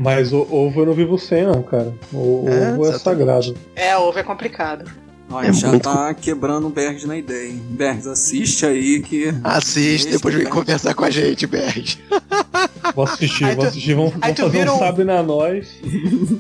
Mas 0.00 0.32
o 0.32 0.46
ovo 0.50 0.80
eu 0.82 0.86
não 0.86 0.92
vivo 0.94 1.18
sem, 1.18 1.44
não, 1.44 1.62
cara. 1.62 1.92
O 2.12 2.44
É, 2.46 2.72
ovo 2.72 2.84
é 2.84 2.88
exatamente. 2.90 3.02
sagrado. 3.02 3.56
É, 3.74 3.96
ovo 3.96 4.18
é 4.18 4.22
complicado. 4.22 4.84
Olha, 5.30 5.48
É 5.48 5.52
já 5.52 5.68
muito- 5.68 5.82
tá 5.82 6.14
quebrando 6.14 6.66
o 6.66 6.70
Bergs 6.70 7.06
na 7.06 7.16
ideia, 7.16 7.48
hein? 7.50 7.62
Bergs, 7.70 8.06
assiste 8.08 8.64
aí 8.64 9.02
que. 9.02 9.32
Assiste, 9.44 10.10
depois 10.10 10.34
vem 10.34 10.46
conversar 10.46 10.94
com 10.94 11.04
a 11.04 11.10
gente, 11.10 11.46
Berg. 11.46 11.98
Vou 12.94 13.04
assistir, 13.04 13.44
Aí 13.44 13.54
vou 13.54 13.64
tu- 13.64 13.68
assistir. 13.68 13.94
Vamos, 13.94 14.12
vamos 14.12 14.34
tu 14.36 14.42
fazer 14.42 14.58
vira 14.58 14.72
um 14.72 14.78
Sabe 14.78 15.04
na 15.04 15.22
Nós 15.22 15.68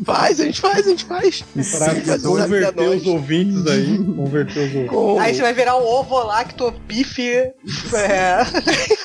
Faz, 0.04 0.40
a 0.40 0.44
gente 0.44 0.60
faz, 0.60 0.86
a 0.86 0.90
gente 0.90 1.04
faz. 1.04 1.44
pra 1.52 2.18
converter 2.18 2.74
na 2.74 2.82
os 2.96 3.06
ouvintes 3.06 3.66
aí. 3.66 3.98
Converter 3.98 4.58
os 4.68 4.74
ouvintes. 4.96 5.22
Aí 5.22 5.34
você 5.34 5.42
vai 5.42 5.52
virar 5.52 5.76
um 5.76 5.84
ovo 5.84 6.18
lacto, 6.24 6.72
bife, 6.88 7.22
é, 7.22 7.52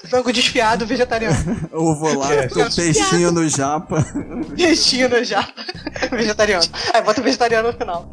frango 0.09 0.31
desfiado 0.31 0.85
vegetariano. 0.85 1.35
Ovo 1.73 2.17
lá, 2.17 2.33
É. 2.33 2.47
peixinho 2.47 3.31
no 3.31 3.47
japa. 3.49 4.03
Destino 4.55 5.23
já. 5.23 5.47
vegetariano. 6.11 6.63
Aí 6.93 7.01
bota 7.01 7.19
o 7.19 7.23
vegetariano 7.23 7.71
no 7.71 7.77
final. 7.77 8.09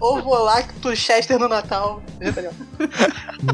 Ovo 0.00 0.35
lacto 0.44 0.94
Chester 0.94 1.38
no 1.38 1.48
Natal. 1.48 2.02
Vegetariano. 2.18 2.56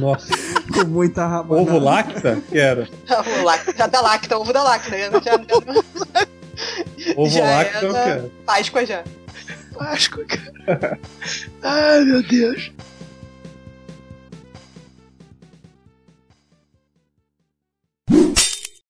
Nossa. 0.00 0.28
Com 0.72 0.84
muita 0.88 1.26
rabanada. 1.26 1.70
Ovo 1.70 1.78
lacta? 1.78 2.42
Quero. 2.50 2.88
Ovo 3.10 3.44
lacta. 3.44 3.74
Já 3.76 3.86
da 3.86 4.00
lacta, 4.00 4.38
ovo 4.38 4.52
da 4.52 4.62
lacta. 4.62 4.96
Já, 4.96 5.10
já, 5.10 5.34
Ovo 7.16 7.30
Já 7.30 7.44
lacta 7.44 7.84
eu 7.84 7.96
era. 7.96 8.30
Páscoa 8.46 8.86
já. 8.86 9.02
Páscoa, 9.76 10.24
cara. 10.24 10.98
Ai, 11.62 12.04
meu 12.04 12.22
Deus. 12.22 12.70